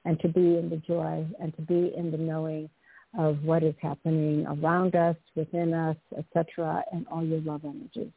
[0.06, 2.70] and to be in the joy and to be in the knowing
[3.18, 8.12] of what is happening around us, within us, etc., and all your love energies.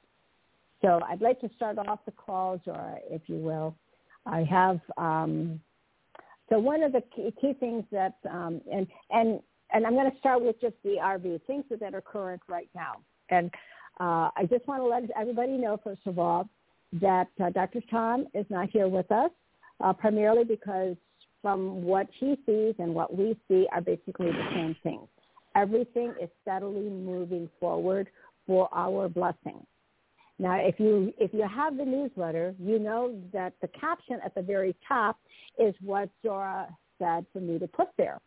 [0.82, 3.74] So I'd like to start off the call, Zorra, if you will.
[4.24, 5.60] I have um,
[6.48, 9.40] so one of the key, key things that um, and and
[9.72, 12.96] and I'm going to start with just the RV things that are current right now.
[13.30, 13.50] And
[13.98, 16.48] uh, I just want to let everybody know, first of all,
[17.00, 17.80] that uh, Dr.
[17.90, 19.30] Tom is not here with us,
[19.82, 20.96] uh, primarily because
[21.42, 25.08] from what he sees and what we see are basically the same things.
[25.54, 28.08] Everything is steadily moving forward
[28.46, 29.64] for our blessing.
[30.38, 34.42] Now, if you if you have the newsletter, you know that the caption at the
[34.42, 35.18] very top
[35.58, 38.20] is what Zorra said for me to put there.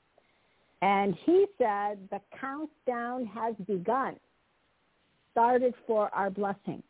[0.81, 4.15] And he said the countdown has begun,
[5.31, 6.81] started for our blessing.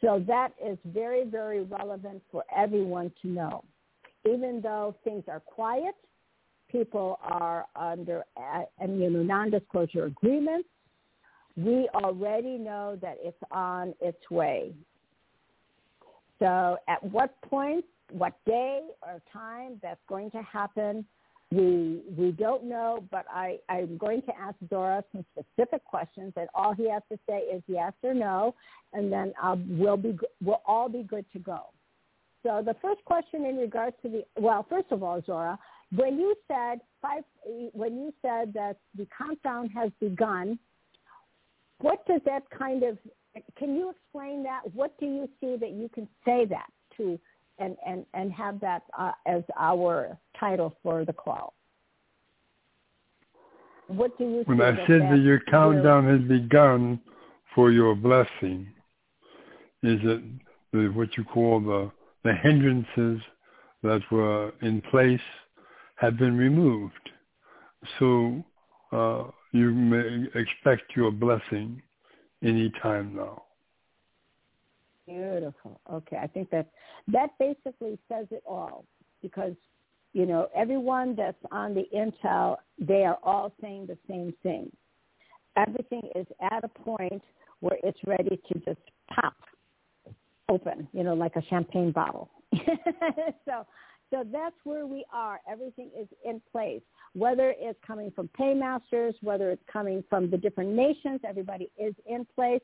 [0.00, 3.64] So that is very, very relevant for everyone to know.
[4.32, 5.94] Even though things are quiet,
[6.70, 10.68] people are under uh, you know, non-disclosure agreements,
[11.56, 14.72] we already know that it's on its way.
[16.38, 21.04] So at what point, what day or time that's going to happen,
[21.50, 26.46] we we don't know, but I, I'm going to ask Zorra some specific questions, and
[26.54, 28.54] all he has to say is yes or no,
[28.92, 31.60] and then uh, we'll be we'll all be good to go.
[32.48, 35.58] So the first question in regards to the well, first of all, Zorra,
[35.94, 37.22] when you said five,
[37.72, 40.58] when you said that the countdown has begun,
[41.82, 42.96] what does that kind of?
[43.58, 44.62] Can you explain that?
[44.72, 47.18] What do you see that you can say that to?
[47.58, 51.54] and, and, and have that uh, as our title for the call.
[53.88, 57.00] What do you When I that said that your countdown has begun
[57.54, 58.68] for your blessing,
[59.82, 60.22] is it
[60.72, 61.90] the, what you call the,
[62.28, 63.22] the hindrances
[63.82, 65.20] that were in place
[65.96, 67.08] have been removed.
[67.98, 68.44] So
[68.92, 71.80] uh, you may expect your blessing
[72.42, 73.44] any time now.
[75.06, 75.80] Beautiful.
[75.90, 76.68] Okay, I think that
[77.06, 78.84] that basically says it all
[79.22, 79.54] because
[80.12, 84.70] you know everyone that's on the intel, they are all saying the same thing.
[85.56, 87.22] Everything is at a point
[87.60, 88.80] where it's ready to just
[89.14, 89.34] pop
[90.48, 92.30] open, you know, like a champagne bottle.
[93.44, 93.66] so
[94.10, 95.40] so that's where we are.
[95.50, 96.80] Everything is in place.
[97.12, 102.26] Whether it's coming from paymasters, whether it's coming from the different nations, everybody is in
[102.34, 102.62] place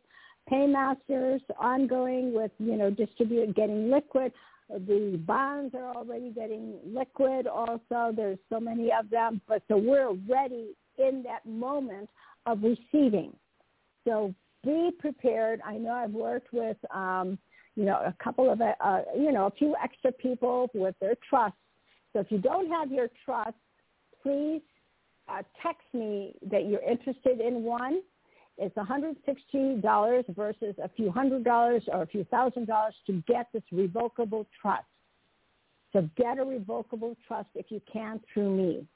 [0.49, 4.33] paymasters ongoing with, you know, distribute getting liquid.
[4.71, 8.13] The bonds are already getting liquid also.
[8.15, 9.41] There's so many of them.
[9.47, 12.09] But so we're ready in that moment
[12.47, 13.35] of receiving.
[14.07, 15.61] So be prepared.
[15.65, 17.39] I know I've worked with, um,
[17.77, 21.55] you know, a couple of, uh, you know, a few extra people with their trust.
[22.12, 23.57] So if you don't have your trust,
[24.23, 24.62] please
[25.28, 28.01] uh, text me that you're interested in one.
[28.57, 33.65] It's $160 versus a few hundred dollars or a few thousand dollars to get this
[33.73, 34.85] revocable trust.
[35.93, 38.86] So get a revocable trust if you can through me.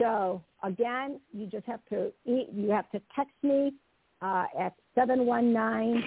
[0.00, 3.74] So again, you just have to you have to text me
[4.22, 6.02] uh, at 719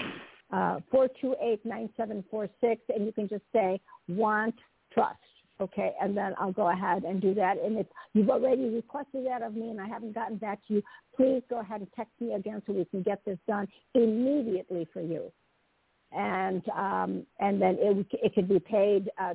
[0.52, 2.50] uh, 428-9746
[2.90, 4.56] and you can just say want
[4.94, 5.18] trust.
[5.62, 7.58] Okay, and then I'll go ahead and do that.
[7.64, 10.84] And if you've already requested that of me and I haven't gotten back to you,
[11.16, 15.02] please go ahead and text me again so we can get this done immediately for
[15.02, 15.32] you.
[16.12, 19.34] And um, and then it it could be paid uh,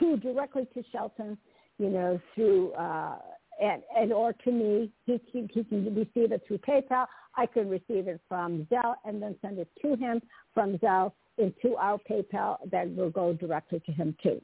[0.00, 1.38] to directly to Shelton,
[1.78, 3.18] you know, through uh,
[3.60, 4.90] and and or to me.
[5.06, 7.06] He, he he can receive it through PayPal.
[7.40, 10.20] I can receive it from Zelle and then send it to him
[10.52, 14.42] from Zelle into our PayPal that will go directly to him too.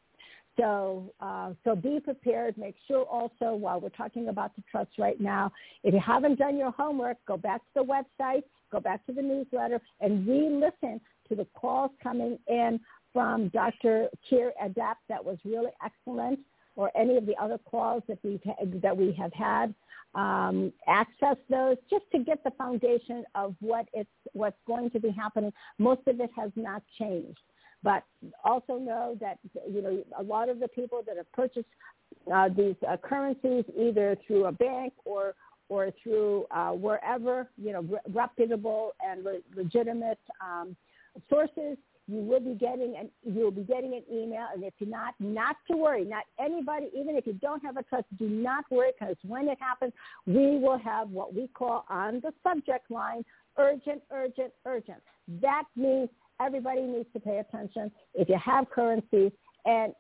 [0.59, 2.57] So, uh, so be prepared.
[2.57, 5.53] Make sure also while we're talking about the trust right now,
[5.85, 9.21] if you haven't done your homework, go back to the website, go back to the
[9.21, 12.81] newsletter, and re-listen to the calls coming in
[13.13, 14.09] from Dr.
[14.31, 15.01] Kier Adapt.
[15.11, 16.39] That was really excellent.
[16.77, 18.41] Or any of the other calls that we
[18.83, 19.75] that we have had,
[20.17, 25.11] um, access those just to get the foundation of what it's what's going to be
[25.11, 25.53] happening.
[25.79, 27.39] Most of it has not changed.
[27.83, 28.03] But
[28.43, 29.39] also know that
[29.71, 31.69] you know a lot of the people that have purchased
[32.35, 35.35] uh, these uh, currencies either through a bank or
[35.69, 40.75] or through uh, wherever you know re- reputable and le- legitimate um,
[41.29, 41.77] sources,
[42.09, 44.47] you will be getting an you will be getting an email.
[44.55, 46.05] And if you're not, not to worry.
[46.05, 49.59] Not anybody, even if you don't have a trust, do not worry because when it
[49.61, 49.93] happens,
[50.27, 53.25] we will have what we call on the subject line
[53.59, 55.03] urgent, urgent, urgent.
[55.41, 56.09] That means
[56.41, 57.91] everybody needs to pay attention.
[58.15, 59.33] If you have currencies,
[59.65, 59.93] and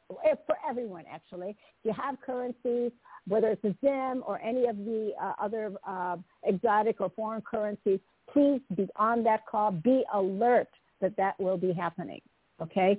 [0.46, 2.92] for everyone actually, if you have currencies,
[3.26, 7.98] whether it's a Zim or any of the uh, other uh, exotic or foreign currencies,
[8.32, 9.72] please be on that call.
[9.72, 10.68] Be alert
[11.00, 12.20] that that will be happening.
[12.60, 12.98] Okay,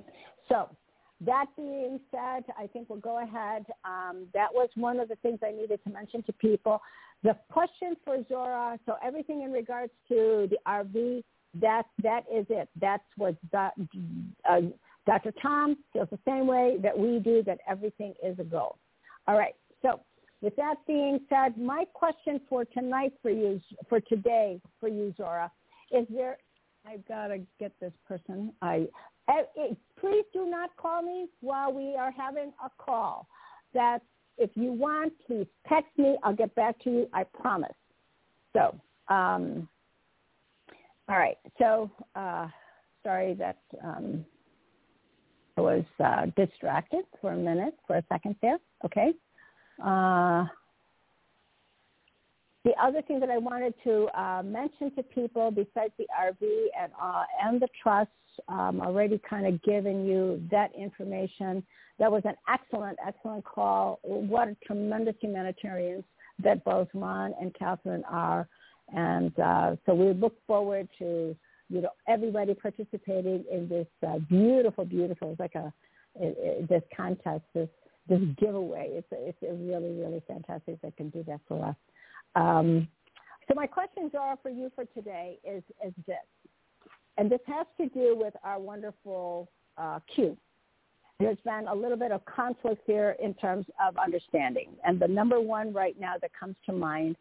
[0.50, 0.70] so
[1.22, 3.66] that being said, I think we'll go ahead.
[3.86, 6.82] Um, that was one of the things I needed to mention to people.
[7.24, 11.24] The question for Zorra, so everything in regards to the RV
[11.62, 12.70] that that is it.
[12.80, 13.70] That's what uh,
[15.06, 15.34] Dr.
[15.42, 17.44] Tom feels the same way that we do.
[17.44, 18.78] That everything is a goal.
[19.28, 19.56] All right.
[19.82, 20.02] So
[20.42, 23.60] with that being said, my question for tonight for you,
[23.90, 25.50] for today for you, Zorra,
[25.92, 26.38] is there?
[26.88, 28.54] I've got to get this person.
[28.62, 28.88] I
[29.30, 33.28] eh, please do not call me while we are having a call.
[33.74, 34.02] That
[34.38, 36.18] if you want, please text me.
[36.24, 37.10] I'll get back to you.
[37.14, 37.72] I promise.
[38.54, 38.80] So.
[39.10, 39.70] Um,
[41.10, 41.38] all right.
[41.58, 42.48] So uh,
[43.04, 44.26] sorry that um,
[45.58, 48.58] I was uh, distracted for a minute, for a second there.
[48.86, 49.14] Okay.
[49.84, 50.46] Uh,
[52.68, 56.42] the other thing that I wanted to uh, mention to people, besides the RV
[56.78, 58.12] and uh, and the trusts,
[58.50, 61.64] um, already kind of given you that information.
[61.98, 64.00] That was an excellent, excellent call.
[64.04, 66.04] What a tremendous humanitarians
[66.44, 68.50] that both Ron and Catherine are.
[68.94, 71.36] And uh, so we look forward to
[71.70, 75.32] you know everybody participating in this uh, beautiful, beautiful.
[75.32, 75.74] It's like a
[76.16, 77.70] it, it, this contest, this
[78.10, 78.90] this giveaway.
[78.92, 81.76] It's a, it's a really, really fantastic that can do that for us.
[82.38, 82.88] Um,
[83.48, 86.18] so my questions are for you for today is is this,
[87.18, 90.38] and this has to do with our wonderful uh, Q.
[91.20, 95.42] There's been a little bit of conflict here in terms of understanding, and the number
[95.42, 97.16] one right now that comes to mind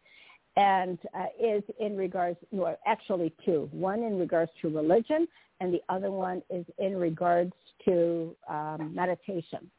[0.55, 3.69] and uh, is in regards, well, actually two.
[3.71, 5.27] One in regards to religion,
[5.59, 7.53] and the other one is in regards
[7.85, 9.69] to um, meditation.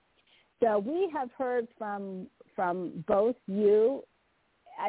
[0.63, 2.27] So we have heard from
[2.57, 4.03] from both you,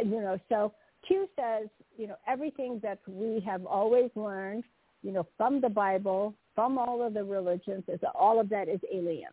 [0.03, 0.37] you know.
[0.49, 0.73] So
[1.07, 4.63] Q says, you know, everything that we have always learned,
[5.03, 8.79] you know, from the Bible, from all of the religions, is all of that is
[8.93, 9.31] alien.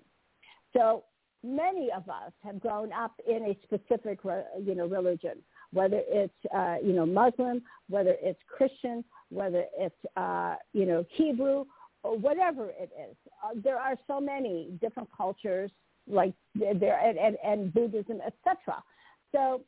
[0.72, 1.04] So
[1.42, 6.76] many of us have grown up in a specific, you know, religion whether it's uh,
[6.82, 11.64] you know Muslim, whether it's Christian, whether it's uh, you know Hebrew,
[12.02, 13.16] or whatever it is.
[13.44, 15.70] Uh, there are so many different cultures
[16.08, 18.82] like there and, and, and Buddhism, etc.
[19.32, 19.62] So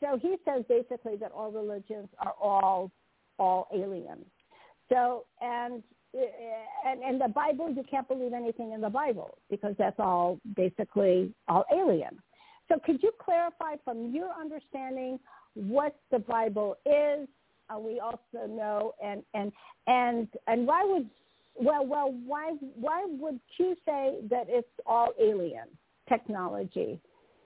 [0.00, 2.90] so he says basically that all religions are all
[3.38, 4.24] all alien.
[4.88, 5.82] So and
[6.86, 11.34] and in the Bible, you can't believe anything in the Bible because that's all basically
[11.48, 12.18] all alien.
[12.68, 15.18] So could you clarify from your understanding
[15.54, 17.28] what the Bible is?
[17.70, 19.52] Uh, we also know and and
[19.86, 21.08] and and why would
[21.56, 25.66] well well why why would you say that it's all alien
[26.08, 27.00] technology?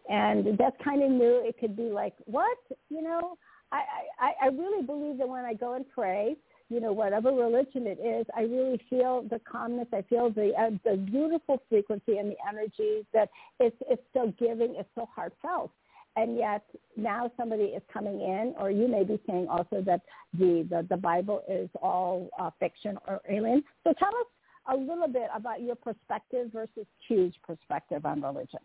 [0.08, 1.42] And that's kind of new.
[1.44, 2.58] It could be like, what?
[2.88, 3.36] You know,
[3.70, 3.82] I,
[4.18, 6.36] I, I really believe that when I go and pray,
[6.68, 9.88] you know, whatever religion it is, I really feel the calmness.
[9.92, 13.28] I feel the uh, the beautiful frequency and the energy that
[13.60, 14.74] it's it's so giving.
[14.78, 15.70] It's so heartfelt.
[16.16, 16.62] And yet
[16.96, 20.00] now somebody is coming in, or you may be saying also that
[20.38, 23.62] the the, the Bible is all uh, fiction or alien.
[23.84, 24.26] So tell us
[24.72, 28.60] a little bit about your perspective versus Q's perspective on religion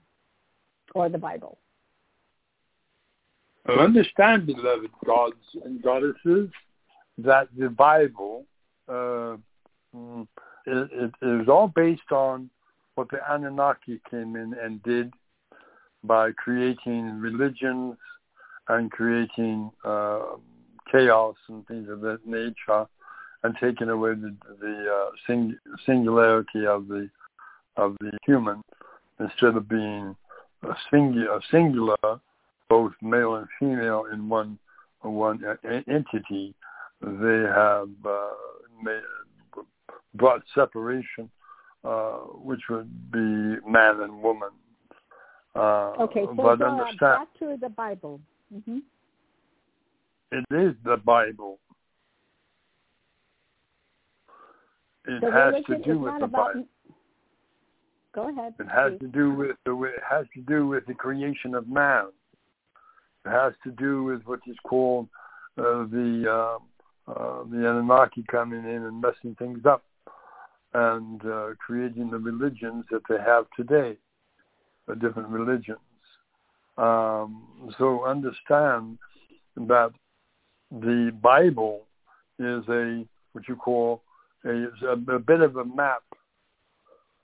[0.96, 1.58] or the Bible.
[3.68, 5.36] Understand, beloved gods
[5.66, 6.50] and goddesses,
[7.18, 8.46] that the Bible
[8.88, 9.36] uh,
[9.94, 10.28] mm,
[10.66, 12.50] it, is all based on
[12.96, 15.14] what the Anunnaki came in and did
[16.04, 17.98] by creating religions
[18.70, 20.36] and creating uh,
[20.92, 22.86] chaos and things of that nature,
[23.44, 27.10] and taking away the, the uh, sing, singularity of the
[27.76, 28.64] of the human
[29.20, 30.16] instead of being
[30.64, 32.20] a singular, a singular,
[32.70, 34.60] both male and female in one
[35.02, 35.42] one
[35.88, 36.54] entity
[37.02, 38.30] they have uh,
[38.84, 39.02] made,
[40.16, 41.30] brought separation,
[41.84, 44.50] uh, which would be man and woman.
[45.56, 48.20] Uh, okay, so but uh, understand, back to the Bible.
[48.54, 48.80] Mm-hmm.
[50.32, 51.60] It is the Bible.
[55.06, 56.54] It the has to do with the about...
[56.54, 56.66] Bible.
[58.18, 58.56] Go ahead.
[58.60, 59.00] It has please.
[59.02, 62.06] to do with the it has to do with the creation of man.
[63.24, 65.08] It has to do with what is called
[65.56, 69.84] uh, the uh, uh, the Anunnaki coming in and messing things up
[70.74, 73.96] and uh, creating the religions that they have today,
[74.88, 75.78] the different religions.
[76.76, 78.98] Um, so understand
[79.58, 79.92] that
[80.72, 81.82] the Bible
[82.40, 84.02] is a what you call
[84.44, 86.02] a, a, a bit of a map,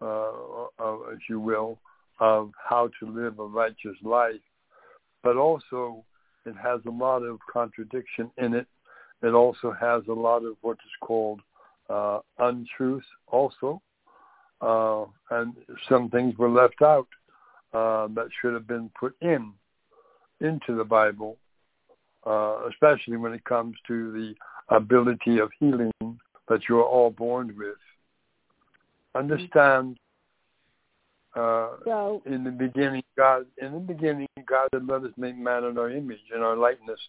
[0.03, 1.77] if you will,
[2.19, 4.35] of how to live a righteous life,
[5.23, 6.03] but also
[6.45, 8.67] it has a lot of contradiction in it
[9.23, 11.39] it also has a lot of what is called
[11.89, 13.81] uh, untruth also.
[14.61, 15.53] Uh, and
[15.89, 17.07] some things were left out
[17.73, 19.53] uh, that should have been put in
[20.41, 21.37] into the Bible,
[22.27, 25.91] uh, especially when it comes to the ability of healing
[26.49, 27.75] that you are all born with.
[29.15, 29.97] Understand
[31.35, 35.63] uh, so, in the beginning, God in the beginning, God had let us make man
[35.63, 36.99] in our image and our likeness,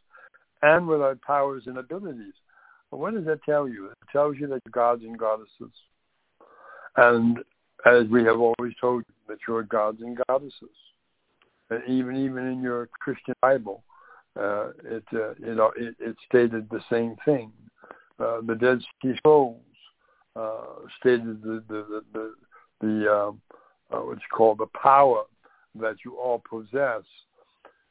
[0.63, 2.33] and with our powers and abilities.
[2.91, 3.87] Well, what does that tell you?
[3.87, 5.75] It tells you that you're gods and goddesses.
[6.97, 7.39] And
[7.85, 10.77] as we have always told you, that you're gods and goddesses.
[11.69, 13.83] And even even in your Christian Bible,
[14.41, 17.53] uh, it, uh, you know, it, it stated the same thing.
[18.19, 19.61] Uh, the Dead Sea Scrolls
[20.37, 22.35] uh, stated the the the, the,
[22.81, 23.41] the um,
[23.93, 25.23] uh, what's called the power
[25.75, 27.03] that you all possess.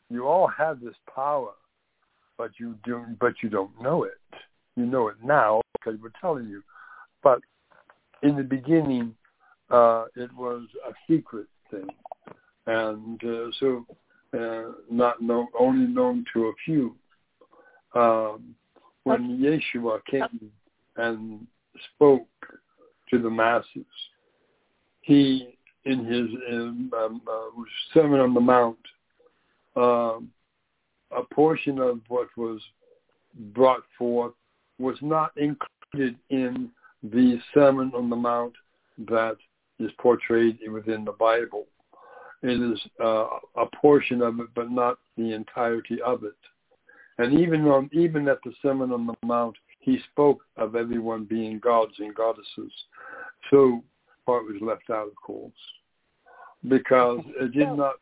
[0.10, 1.52] You all have this power
[2.38, 4.18] but you do but you don't know it.
[4.76, 6.64] You know it now because we're telling you.
[7.22, 7.40] But
[8.22, 9.16] in the beginning,
[9.70, 11.88] uh, it was a secret thing,
[12.68, 13.86] and uh, so
[14.38, 16.96] uh, not known, only known to a few.
[17.96, 18.56] Um,
[19.04, 20.52] when Yeshua came
[20.98, 21.46] and
[21.96, 22.28] spoke
[23.10, 23.86] to the masses,
[25.02, 27.48] he in his um, uh,
[27.94, 28.78] Sermon on the Mount
[29.76, 30.32] um,
[31.16, 32.62] a portion of what was
[33.54, 34.34] brought forth
[34.80, 36.70] was not included in
[37.04, 38.54] the Sermon on the Mount
[39.10, 39.38] that
[39.80, 41.66] is portrayed within the Bible.
[42.42, 46.34] It is uh, a portion of it, but not the entirety of it.
[47.18, 51.60] And even on even at the Sermon on the Mount, he spoke of everyone being
[51.60, 52.72] gods and goddesses.
[53.52, 53.84] So
[54.26, 55.52] part was left out, of course,
[56.70, 57.96] because it did not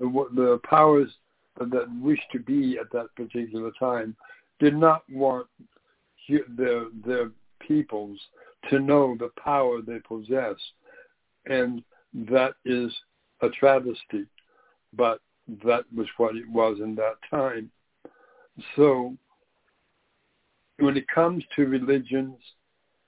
[0.00, 1.10] the, powers
[1.58, 4.16] that wished to be at that particular time
[4.58, 5.46] did not want
[6.56, 8.18] their their peoples
[8.68, 10.56] to know the power they possess,
[11.46, 12.92] and that is
[13.42, 14.26] a travesty,
[14.96, 15.20] but
[15.64, 17.70] that was what it was in that time.
[18.74, 19.16] So,
[20.80, 22.36] when it comes to religions,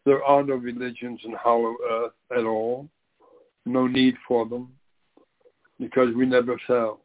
[0.05, 2.89] there are no religions in hollow earth at all.
[3.65, 4.73] No need for them,
[5.79, 7.01] because we never fell.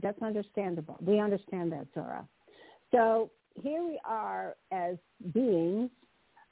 [0.00, 0.96] That's understandable.
[1.00, 2.24] We understand that, Zorra.
[2.92, 3.30] So
[3.60, 4.96] here we are as
[5.34, 5.90] beings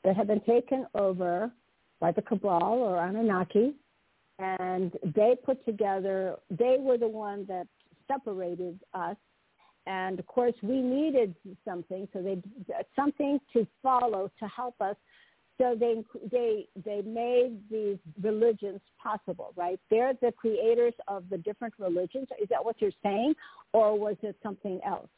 [0.03, 1.53] that have been taken over
[2.01, 3.75] by the Cabal or Anunnaki,
[4.41, 7.69] and they put together, they were the one that
[8.09, 9.17] separated us.
[9.87, 11.35] And of course, we needed
[11.65, 12.39] something, so they
[12.97, 14.97] something to follow to help us
[15.59, 16.03] So they
[16.33, 19.79] they they made these religions possible, right?
[19.89, 22.29] They're the creators of the different religions.
[22.43, 23.35] Is that what you're saying,
[23.73, 25.09] or was it something else?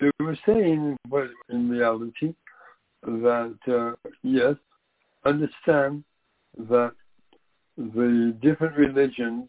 [0.00, 2.34] They were saying, but in reality,
[3.02, 4.56] that uh, yes,
[5.24, 6.04] understand
[6.70, 6.92] that
[7.76, 9.48] the different religions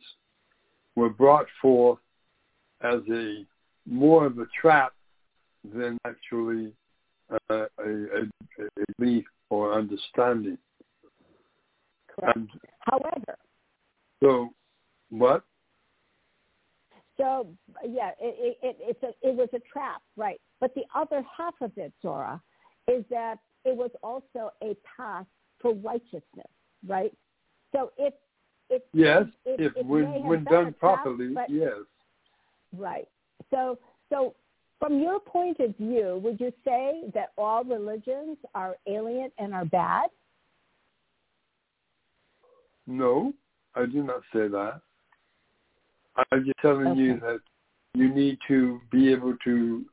[0.96, 2.00] were brought forth
[2.82, 3.46] as a
[3.86, 4.94] more of a trap
[5.74, 6.72] than actually
[7.32, 8.22] uh, a, a,
[8.60, 10.58] a belief or understanding.
[12.08, 12.38] Correct.
[12.38, 13.38] And However,
[14.22, 14.50] so
[15.10, 15.44] what?
[17.18, 17.48] So
[17.88, 20.40] yeah, it, it, it's a, it was a trap, right?
[20.60, 22.42] But the other half of it, Zorra,
[22.88, 25.26] is that it was also a path
[25.62, 26.52] for righteousness,
[26.88, 27.14] right?
[27.74, 28.14] So if
[28.70, 31.74] it yes, it, if it when when done properly, but, yes.
[32.76, 33.08] Right.
[33.52, 33.78] So
[34.10, 34.36] so
[34.80, 39.66] from your point of view, would you say that all religions are alien and are
[39.66, 40.10] bad?
[42.86, 43.34] No,
[43.76, 44.82] I do not say that.
[46.32, 47.00] I'm just telling okay.
[47.00, 47.40] you that
[47.94, 49.86] you need to be able to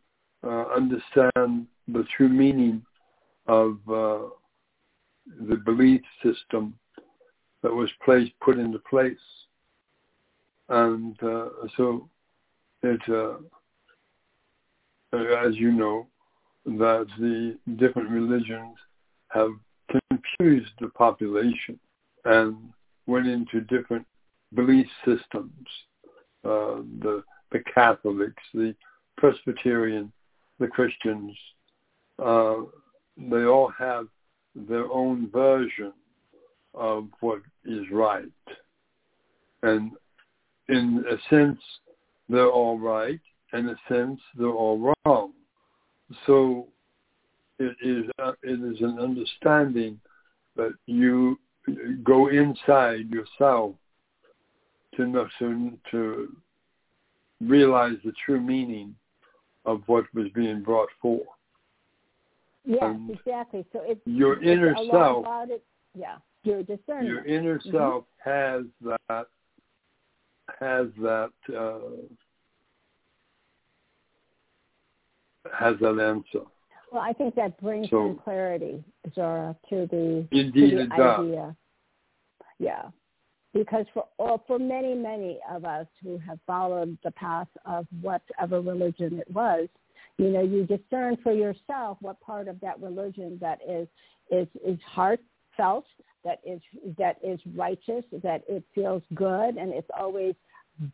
[0.44, 2.82] uh, understand the true meaning
[3.46, 4.28] of uh,
[5.48, 6.74] the belief system
[7.62, 9.16] that was placed, put into place.
[10.68, 12.08] And uh, so
[12.82, 13.36] it, uh,
[15.12, 16.06] as you know,
[16.64, 18.76] that the different religions
[19.28, 19.50] have
[20.08, 21.78] confused the population
[22.24, 22.56] and
[23.06, 24.06] went into different
[24.54, 25.66] belief systems.
[26.44, 27.22] Uh, the
[27.52, 28.74] the Catholics, the
[29.16, 30.12] Presbyterian,
[30.60, 31.36] the Christians,
[32.22, 32.56] uh,
[33.16, 34.06] they all have
[34.54, 35.92] their own version
[36.74, 38.30] of what is right.
[39.62, 39.92] And
[40.68, 41.58] in a sense,
[42.28, 43.20] they're all right.
[43.52, 45.32] And in a sense, they're all wrong.
[46.26, 46.68] So
[47.58, 50.00] it is, uh, it is an understanding
[50.56, 51.38] that you
[52.02, 53.74] go inside yourself
[54.96, 56.36] to, know, to, to
[57.40, 58.94] realize the true meaning
[59.64, 61.26] of what was being brought forth.
[62.64, 63.64] Yes, um, exactly.
[63.72, 65.24] So it's your it's inner self.
[65.24, 65.62] About it.
[65.94, 67.06] Yeah, your discernment.
[67.06, 67.70] Your inner mm-hmm.
[67.70, 69.26] self has that
[70.58, 71.78] has that uh,
[75.52, 76.46] has that answer.
[76.92, 78.82] Well, I think that brings so, some clarity,
[79.14, 81.56] Zorra, to the, indeed to the idea.
[82.58, 82.82] Yeah,
[83.54, 88.60] because for all, for many many of us who have followed the path of whatever
[88.60, 89.68] religion it was,
[90.18, 93.88] you know, you discern for yourself what part of that religion that is
[94.30, 94.78] is is
[95.56, 95.86] heartfelt,
[96.24, 96.60] that is
[96.98, 100.34] that is righteous, that it feels good, and it's always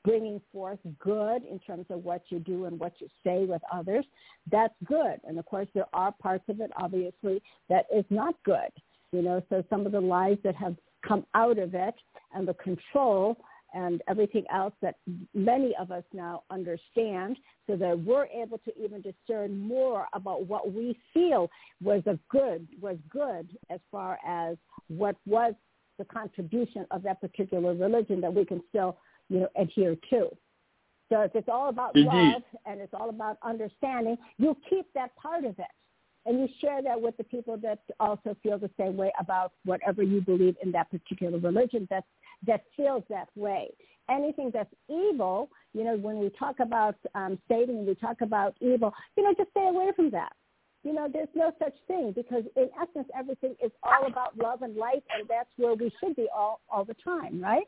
[0.04, 4.04] bringing forth good in terms of what you do and what you say with others.
[4.50, 8.70] That's good, and of course there are parts of it, obviously, that is not good.
[9.12, 10.76] You know, so some of the lies that have
[11.06, 11.94] come out of it
[12.34, 13.36] and the control
[13.74, 14.96] and everything else that
[15.34, 17.36] many of us now understand.
[17.68, 21.50] So that we're able to even discern more about what we feel
[21.82, 24.56] was a good was good as far as
[24.88, 25.54] what was
[25.98, 30.28] the contribution of that particular religion that we can still you know adhere to.
[31.08, 32.08] So if it's all about Indeed.
[32.08, 35.66] love and it's all about understanding you keep that part of it
[36.26, 40.02] and you share that with the people that also feel the same way about whatever
[40.02, 42.04] you believe in that particular religion that
[42.46, 43.68] that feels that way.
[44.10, 48.92] Anything that's evil, you know, when we talk about um, Satan, we talk about evil,
[49.16, 50.32] you know, just stay away from that.
[50.82, 54.76] You know, there's no such thing because in essence, everything is all about love and
[54.76, 57.66] light, and that's where we should be all all the time, right?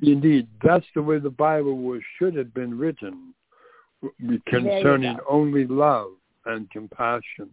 [0.00, 3.34] Indeed, that's the way the Bible was should have been written,
[4.46, 6.10] concerning only love
[6.46, 7.50] and compassion.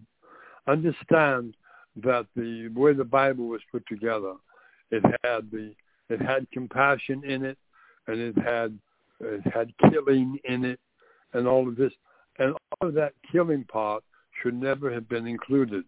[0.68, 1.56] Understand
[2.04, 4.34] that the way the Bible was put together,
[4.92, 5.74] it had the
[6.10, 7.58] it had compassion in it,
[8.08, 8.78] and it had
[9.20, 10.80] it had killing in it,
[11.34, 11.94] and all of this,
[12.40, 14.04] and all of that killing part
[14.42, 15.86] should never have been included,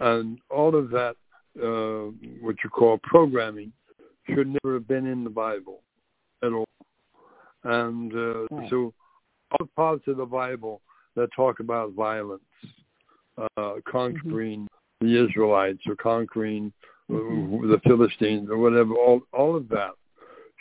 [0.00, 1.16] and all of that
[1.62, 2.10] uh,
[2.40, 3.72] what you call programming
[4.28, 5.80] should never have been in the Bible
[6.42, 6.68] at all,
[7.64, 8.70] and uh, yeah.
[8.70, 8.92] so
[9.52, 10.80] all parts of the Bible
[11.16, 12.42] that talk about violence,
[13.38, 14.68] uh, conquering
[15.02, 15.06] mm-hmm.
[15.06, 16.72] the Israelites or conquering
[17.10, 17.70] mm-hmm.
[17.70, 19.92] the Philistines or whatever, all, all of that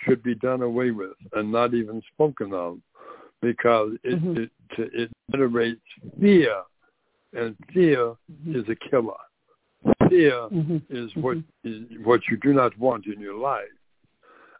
[0.04, 2.80] should be done away with and not even spoken of
[3.42, 4.44] because it, mm-hmm.
[4.44, 4.52] it,
[4.94, 5.82] it generates
[6.20, 6.64] fear
[7.34, 8.60] and fear mm-hmm.
[8.60, 9.14] is a killer.
[10.10, 10.78] Fear mm-hmm.
[10.90, 11.70] is what mm-hmm.
[11.70, 13.66] is what you do not want in your life.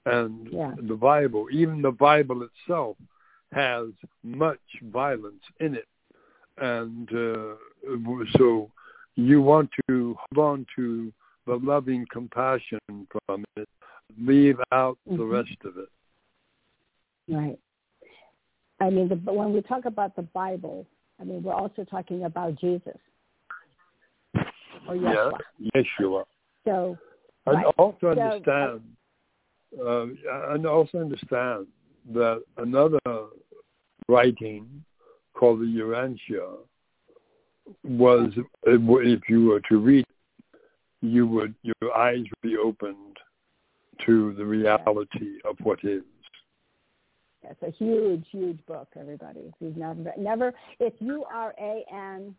[0.06, 0.72] And yeah.
[0.88, 2.96] the Bible, even the Bible itself,
[3.52, 3.88] has
[4.24, 5.88] much violence in it.
[6.58, 7.56] and uh,
[8.38, 8.70] so
[9.16, 11.12] you want to hold on to
[11.46, 12.80] the loving compassion
[13.28, 13.70] from it,
[14.20, 15.18] leave out mm-hmm.
[15.18, 15.90] the rest of it.
[17.28, 17.60] Right.
[18.80, 20.86] I mean, the, when we talk about the Bible,
[21.20, 22.98] I mean, we're also talking about Jesus
[24.88, 25.32] or Yeshua.
[25.60, 26.24] Yeah, Yeshua.
[26.66, 26.98] So,
[27.46, 27.66] and right.
[27.78, 28.82] also understand,
[29.78, 29.88] so,
[30.30, 31.68] uh, and also understand
[32.14, 33.00] that another
[34.08, 34.84] writing
[35.34, 36.58] called the Urantia
[37.84, 38.32] was,
[38.64, 40.06] if you were to read,
[41.02, 43.18] you would your eyes would be opened
[44.06, 46.04] to the reality of what is.
[47.44, 49.42] That's a huge, huge book, everybody.
[49.42, 52.36] If you've never, never, it's U-R-A-N,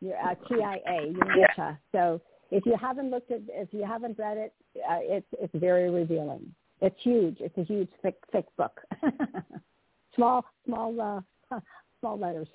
[0.00, 1.78] you're uh, T-I-A, Urantia.
[1.92, 5.90] So if you haven't looked at, if you haven't read it, uh, it's it's very
[5.90, 6.52] revealing.
[6.80, 7.36] It's huge.
[7.40, 8.80] It's a huge, thick, thick book.
[10.14, 11.60] small, small, uh,
[12.00, 12.48] small letters.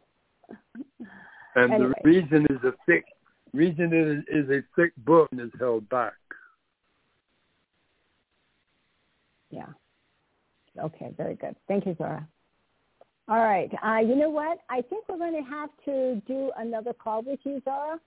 [1.55, 1.93] And anyway.
[2.03, 3.05] the reason is a thick
[3.53, 6.13] reason it is a thick book and is held back.
[9.49, 9.67] Yeah.
[10.77, 11.55] Okay, very good.
[11.67, 12.27] Thank you, Zorra.
[13.27, 13.71] All right.
[13.83, 14.59] Uh, you know what?
[14.69, 17.97] I think we're going to have to do another call with you, Zorra,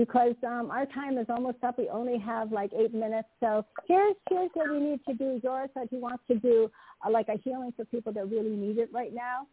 [0.00, 1.76] because um, our time is almost up.
[1.76, 3.28] We only have like eight minutes.
[3.38, 5.38] So here's here's what we need to do.
[5.44, 6.70] Zorra said he wants to do
[7.06, 9.46] uh, like a healing for people that really need it right now.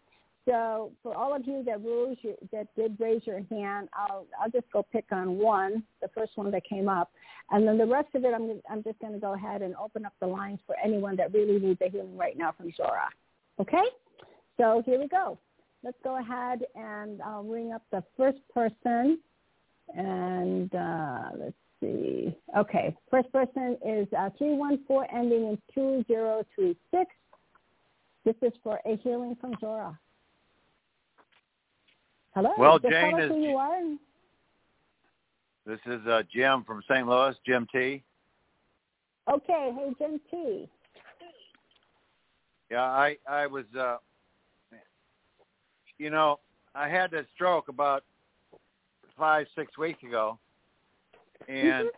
[0.46, 4.50] So for all of you that rose your, that did raise your hand, I'll I'll
[4.50, 7.12] just go pick on one, the first one that came up,
[7.52, 10.06] and then the rest of it, I'm I'm just going to go ahead and open
[10.06, 13.10] up the lines for anyone that really needs a healing right now from Zorra.
[13.60, 13.84] Okay,
[14.56, 15.38] so here we go.
[15.84, 19.20] Let's go ahead and I'll ring up the first person,
[19.96, 22.36] and uh, let's see.
[22.58, 27.12] Okay, first person is uh, three one four ending in two zero three six.
[28.26, 29.98] This is for a healing from Zorra.
[32.36, 32.52] Hello.
[32.58, 33.30] Well, Just Jane is.
[33.30, 33.82] who you are.
[35.66, 37.08] This is uh, Jim from St.
[37.08, 38.04] Louis, Jim T.
[39.32, 39.72] Okay.
[39.76, 40.70] Hey, Jim T.
[42.70, 43.98] Yeah, I I was, uh,
[45.98, 46.40] you know,
[46.76, 48.04] I had that stroke about
[49.18, 50.38] five six weeks ago,
[51.48, 51.90] and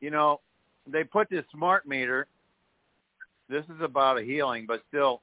[0.00, 0.40] you know,
[0.86, 2.26] they put this smart meter.
[3.48, 5.22] This is about a healing, but still,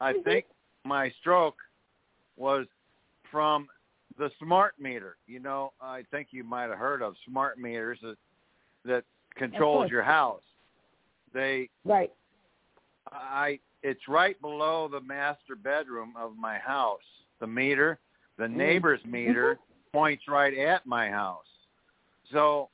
[0.00, 0.24] I Mhm.
[0.24, 0.46] think
[0.84, 1.58] my stroke
[2.36, 2.66] was
[3.30, 3.68] from
[4.16, 5.16] the smart meter.
[5.26, 8.18] You know, I think you might have heard of smart meters that
[8.84, 9.04] that
[9.34, 10.44] controls your house.
[11.32, 12.12] They Right.
[13.12, 17.04] I it's right below the master bedroom of my house.
[17.38, 17.98] The meter,
[18.38, 19.58] the neighbor's meter
[19.92, 21.44] points right at my house.
[22.32, 22.68] So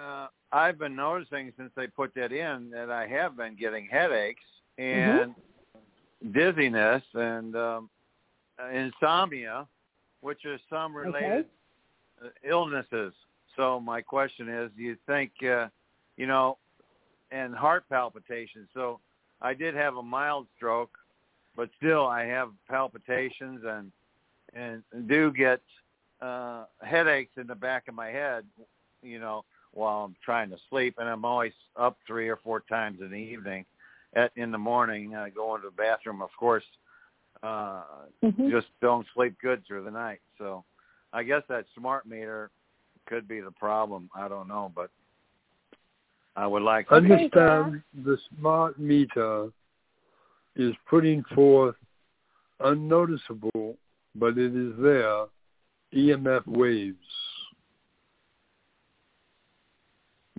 [0.00, 4.44] uh I've been noticing since they put that in that I have been getting headaches
[4.78, 5.34] and
[6.32, 7.90] dizziness and um
[8.72, 9.66] insomnia,
[10.20, 11.46] which is some related
[12.24, 13.12] uh illnesses.
[13.56, 15.68] So my question is, do you think, uh,
[16.18, 16.58] you know,
[17.30, 18.68] and heart palpitations.
[18.74, 19.00] So
[19.40, 20.96] I did have a mild stroke,
[21.56, 23.90] but still I have palpitations and
[24.54, 25.60] and do get
[26.20, 28.44] uh headaches in the back of my head,
[29.02, 33.00] you know, while I'm trying to sleep and I'm always up three or four times
[33.00, 33.64] in the evening
[34.14, 36.64] at in the morning I go into the bathroom of course
[37.42, 37.82] uh
[38.22, 38.50] Mhm.
[38.50, 40.20] just don't sleep good through the night.
[40.38, 40.64] So
[41.12, 42.50] I guess that smart meter
[43.06, 44.08] could be the problem.
[44.14, 44.90] I don't know, but
[46.36, 49.50] I would like to Okay, Understand the smart meter
[50.54, 51.76] is putting forth
[52.60, 53.76] unnoticeable,
[54.18, 55.26] but it is there,
[55.94, 56.96] EMF waves.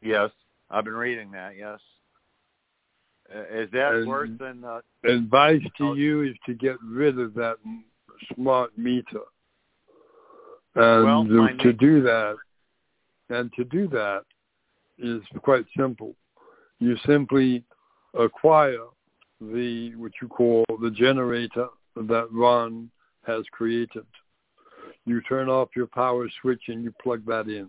[0.01, 0.31] Yes,
[0.69, 1.56] I've been reading that.
[1.57, 1.80] Yes,
[3.30, 4.64] Uh, is that And- worse than?
[4.64, 5.93] Uh, Advice to Oh.
[5.95, 7.57] you is to get rid of that
[8.33, 9.23] smart meter.
[10.75, 12.38] And Well, to do that,
[13.27, 14.25] and to do that
[14.97, 16.15] is quite simple.
[16.80, 17.65] You simply
[18.14, 18.88] acquire
[19.41, 22.89] the what you call the generator that Ron
[23.27, 24.06] has created.
[25.06, 27.67] You turn off your power switch and you plug that in,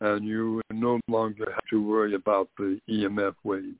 [0.00, 3.76] and you no longer have to worry about the EMF waves.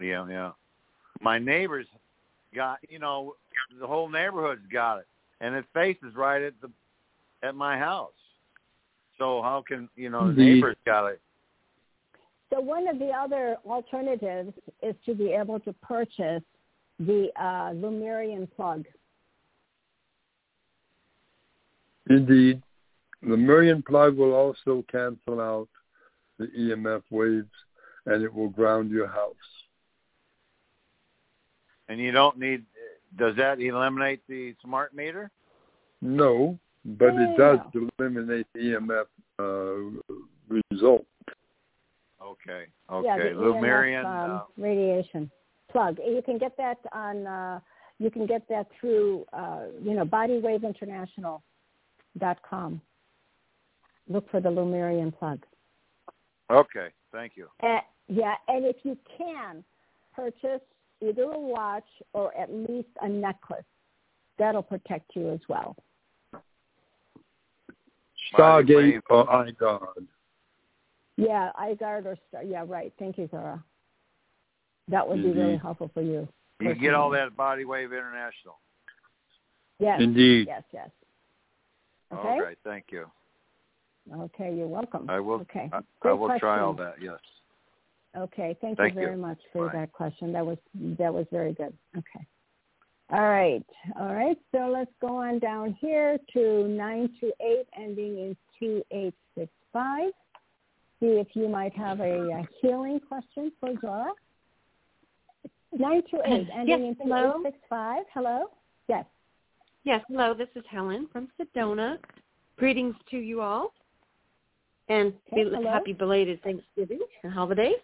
[0.00, 0.50] yeah, yeah.
[1.20, 1.86] My neighbors
[2.54, 3.34] got, you know,
[3.78, 5.06] the whole neighborhood's got it,
[5.40, 6.70] and it faces right at the
[7.42, 8.12] at my house.
[9.18, 10.54] So how can you know the Indeed.
[10.54, 11.20] neighbors got it?
[12.52, 16.42] So one of the other alternatives is to be able to purchase
[16.98, 18.84] the uh, Lumerian plug.
[22.08, 22.62] Indeed.
[23.22, 25.68] The Meridian plug will also cancel out
[26.38, 27.50] the EMF waves
[28.06, 29.34] and it will ground your house.
[31.88, 32.64] And you don't need
[33.16, 35.30] does that eliminate the smart meter?
[36.00, 37.58] No, but No, it does
[37.98, 39.06] eliminate the EMF
[39.38, 40.14] uh,
[40.70, 41.04] result.
[42.22, 42.66] Okay.
[42.90, 43.32] yeah, Okay.
[43.32, 44.04] the Lumerian.
[44.04, 45.30] EMF, um, uh, radiation
[45.70, 45.98] plug.
[45.98, 47.26] You can get that on.
[47.26, 47.60] Uh,
[47.98, 50.06] you can get that through, uh, you know,
[52.18, 52.80] bodywaveinternational.com.
[54.08, 55.44] Look for the Lumerian plug.
[56.50, 56.88] okay.
[57.12, 57.48] Thank you.
[57.62, 59.64] Uh, yeah, and if you can,
[60.14, 60.60] purchase
[61.00, 63.64] either a watch or at least a necklace.
[64.38, 65.76] That'll protect you as well.
[68.32, 69.02] Stargate wave.
[69.10, 70.06] or iGuard.
[71.16, 72.44] Yeah, iGuard or Star.
[72.44, 72.92] Yeah, right.
[72.98, 73.62] Thank you, Zorra.
[74.88, 76.28] That would be really helpful for you.
[76.60, 78.58] You get all that Body Wave International.
[79.78, 80.00] Yes.
[80.00, 80.46] Indeed.
[80.48, 80.90] Yes, yes.
[82.12, 82.28] Okay.
[82.28, 82.58] All right.
[82.64, 83.06] Thank you.
[84.12, 85.08] Okay, you're welcome.
[85.08, 85.40] I will.
[85.42, 85.68] Okay.
[85.72, 86.94] I, I Great will try all that.
[87.00, 87.18] Yes.
[88.16, 89.06] Okay, thank, Thank you you.
[89.06, 89.80] very much for Bye.
[89.80, 90.32] that question.
[90.32, 90.58] That was
[90.98, 91.72] that was very good.
[91.96, 92.26] Okay.
[93.12, 93.64] All right.
[93.98, 94.36] All right.
[94.52, 100.12] So let's go on down here to 928 ending in 2865.
[101.00, 104.10] See if you might have a, uh healing question for Zorra.
[105.72, 108.04] 928 ending Yes, in 2865.
[108.12, 108.46] Hello?
[108.88, 109.04] Yes.
[109.84, 111.98] Yes, hello, this is Helen from Sedona.
[112.58, 113.72] Greetings to you all.
[114.88, 117.76] And Okay, happy belated Thanksgiving and holidays.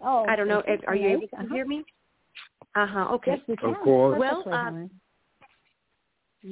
[0.00, 0.78] Oh, I don't know, okay.
[0.86, 1.54] are you able to Uh-huh.
[1.54, 1.84] hear me?
[2.76, 3.32] Uh-huh, okay.
[3.32, 3.74] Yes, we can.
[3.82, 4.18] course.
[4.18, 4.90] Well, Perfectly,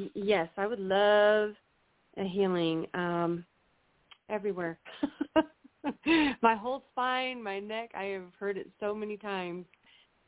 [0.01, 1.55] uh, Yes, I would love
[2.17, 3.45] a healing um,
[4.29, 4.79] everywhere.
[6.43, 9.65] my whole spine, my neck, I have heard it so many times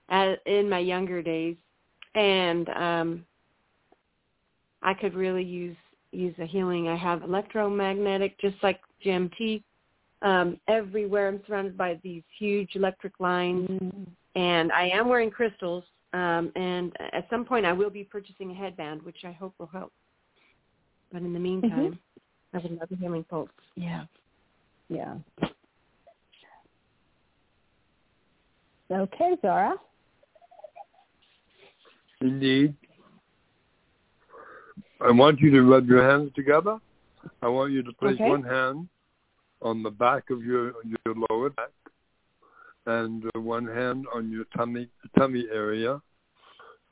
[0.08, 1.56] as, in my younger days.
[2.14, 3.26] And um,
[4.82, 5.76] I could really use
[6.12, 6.88] use a healing.
[6.88, 9.62] I have electromagnetic, just like Jim T,
[10.22, 11.28] um, everywhere.
[11.28, 14.06] I'm surrounded by these huge electric lines Mm.
[14.34, 15.84] and I am wearing crystals.
[16.12, 19.68] Um, and at some point, I will be purchasing a headband, which I hope will
[19.68, 19.92] help.
[21.12, 21.98] But in the meantime,
[22.52, 23.48] I would love a healing pulse.
[23.76, 24.06] Yeah.
[24.88, 25.14] Yeah.
[28.90, 29.76] Okay, Zara.
[32.20, 32.74] Indeed.
[35.02, 36.78] I want you to rub your hands together.
[37.42, 38.28] I want you to place Okay.
[38.28, 38.88] one hand
[39.62, 41.72] on the back of your your lower back,
[42.86, 44.88] and uh, one hand on your tummy
[45.18, 46.00] tummy area.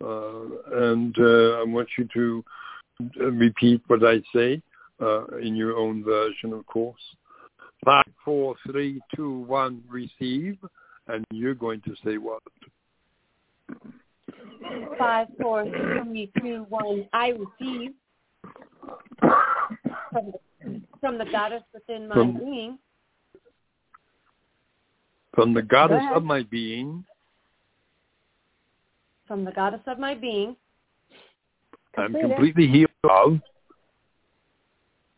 [0.02, 0.44] Uh,
[0.88, 2.44] and uh, I want you to
[3.20, 4.62] uh, repeat what I say
[5.00, 7.02] uh, in your own version, of course.
[7.84, 10.58] Five, four, three, two, one, receive,
[11.08, 12.42] and you're going to say what?
[14.98, 17.08] Five, four, three, two, one.
[17.12, 17.92] I receive
[19.20, 22.78] from the, from the goddess within my From- being.
[25.34, 27.04] From the goddess of my being,
[29.28, 30.56] From the goddess of my being,
[31.96, 33.40] I'm Complete completely healed of,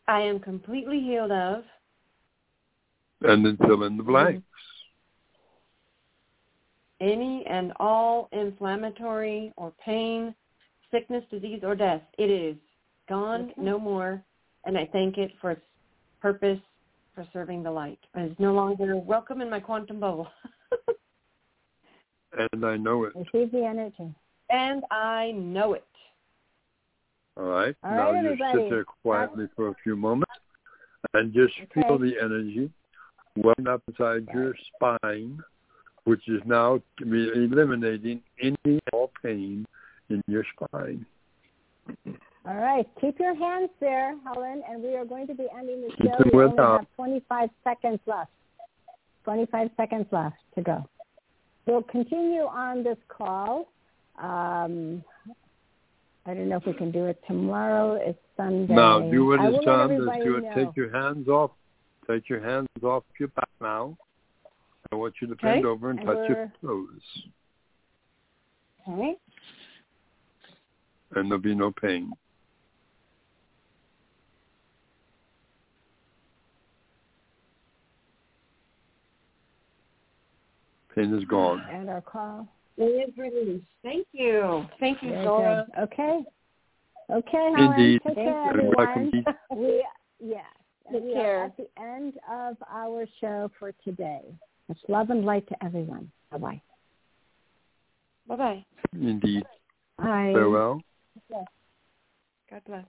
[0.07, 1.63] I am completely healed of
[3.21, 4.43] and then fill in the blanks.
[7.01, 10.33] Any and all inflammatory or pain,
[10.91, 12.01] sickness, disease, or death.
[12.17, 12.55] It is
[13.09, 13.53] gone, Okay.
[13.61, 14.23] no more,
[14.65, 15.65] and I thank it for its
[16.21, 16.59] purpose
[17.15, 17.99] for serving the light.
[18.15, 20.27] It is no longer welcome in my quantum bubble.
[22.53, 23.13] And I know it.
[23.13, 24.15] Receive the energy.
[24.49, 25.83] and I know it.
[27.35, 27.75] All right.
[27.83, 28.57] All now right, just everybody.
[28.59, 30.31] sit there quietly for a few moments
[31.13, 31.81] and just Okay.
[31.87, 32.71] feel the energy
[33.35, 35.41] welling up inside your spine,
[36.11, 39.65] which is now eliminating any all pain
[40.09, 41.05] in your spine.
[42.45, 42.85] All right.
[42.99, 46.21] Keep your hands there, Helen, and we are going to be ending the show.
[46.33, 48.29] We only have 25 seconds left.
[49.23, 50.83] 25 seconds left to go.
[51.65, 53.69] We'll continue on this call.
[54.21, 55.01] Um,
[56.25, 57.93] I don't know if we can do it tomorrow.
[57.93, 58.73] It's Sunday.
[58.73, 60.05] No, do what I is will let done.
[60.05, 60.43] Let's do it.
[60.43, 60.55] know.
[60.55, 61.51] Take your hands off.
[62.05, 63.95] Take your hands off your back now.
[64.91, 65.53] I want you to Okay.
[65.53, 67.27] bend over and, And touch your we're- toes,
[68.87, 69.17] Okay.
[71.11, 72.11] and there'll be no pain.
[80.95, 81.63] Pain is gone.
[81.71, 82.47] And our call.
[82.77, 83.65] It is released.
[83.83, 84.65] Thank you.
[84.79, 85.65] Thank you, Very Zorra.
[85.79, 86.21] Okay.
[87.09, 87.73] Okay, Helen.
[87.73, 88.01] Indeed.
[88.05, 88.73] Take Thank care, you.
[88.79, 89.11] Everyone.
[89.55, 89.85] We
[90.19, 90.45] yes.
[90.87, 91.41] And Take we care.
[91.41, 94.21] are at the end of our show for today.
[94.71, 96.09] It's love and light to everyone.
[96.31, 96.61] Bye bye.
[98.27, 98.65] Bye-bye.
[98.93, 99.43] Indeed.
[99.97, 100.31] Bye.
[100.33, 100.81] Farewell.
[102.49, 102.85] God bless.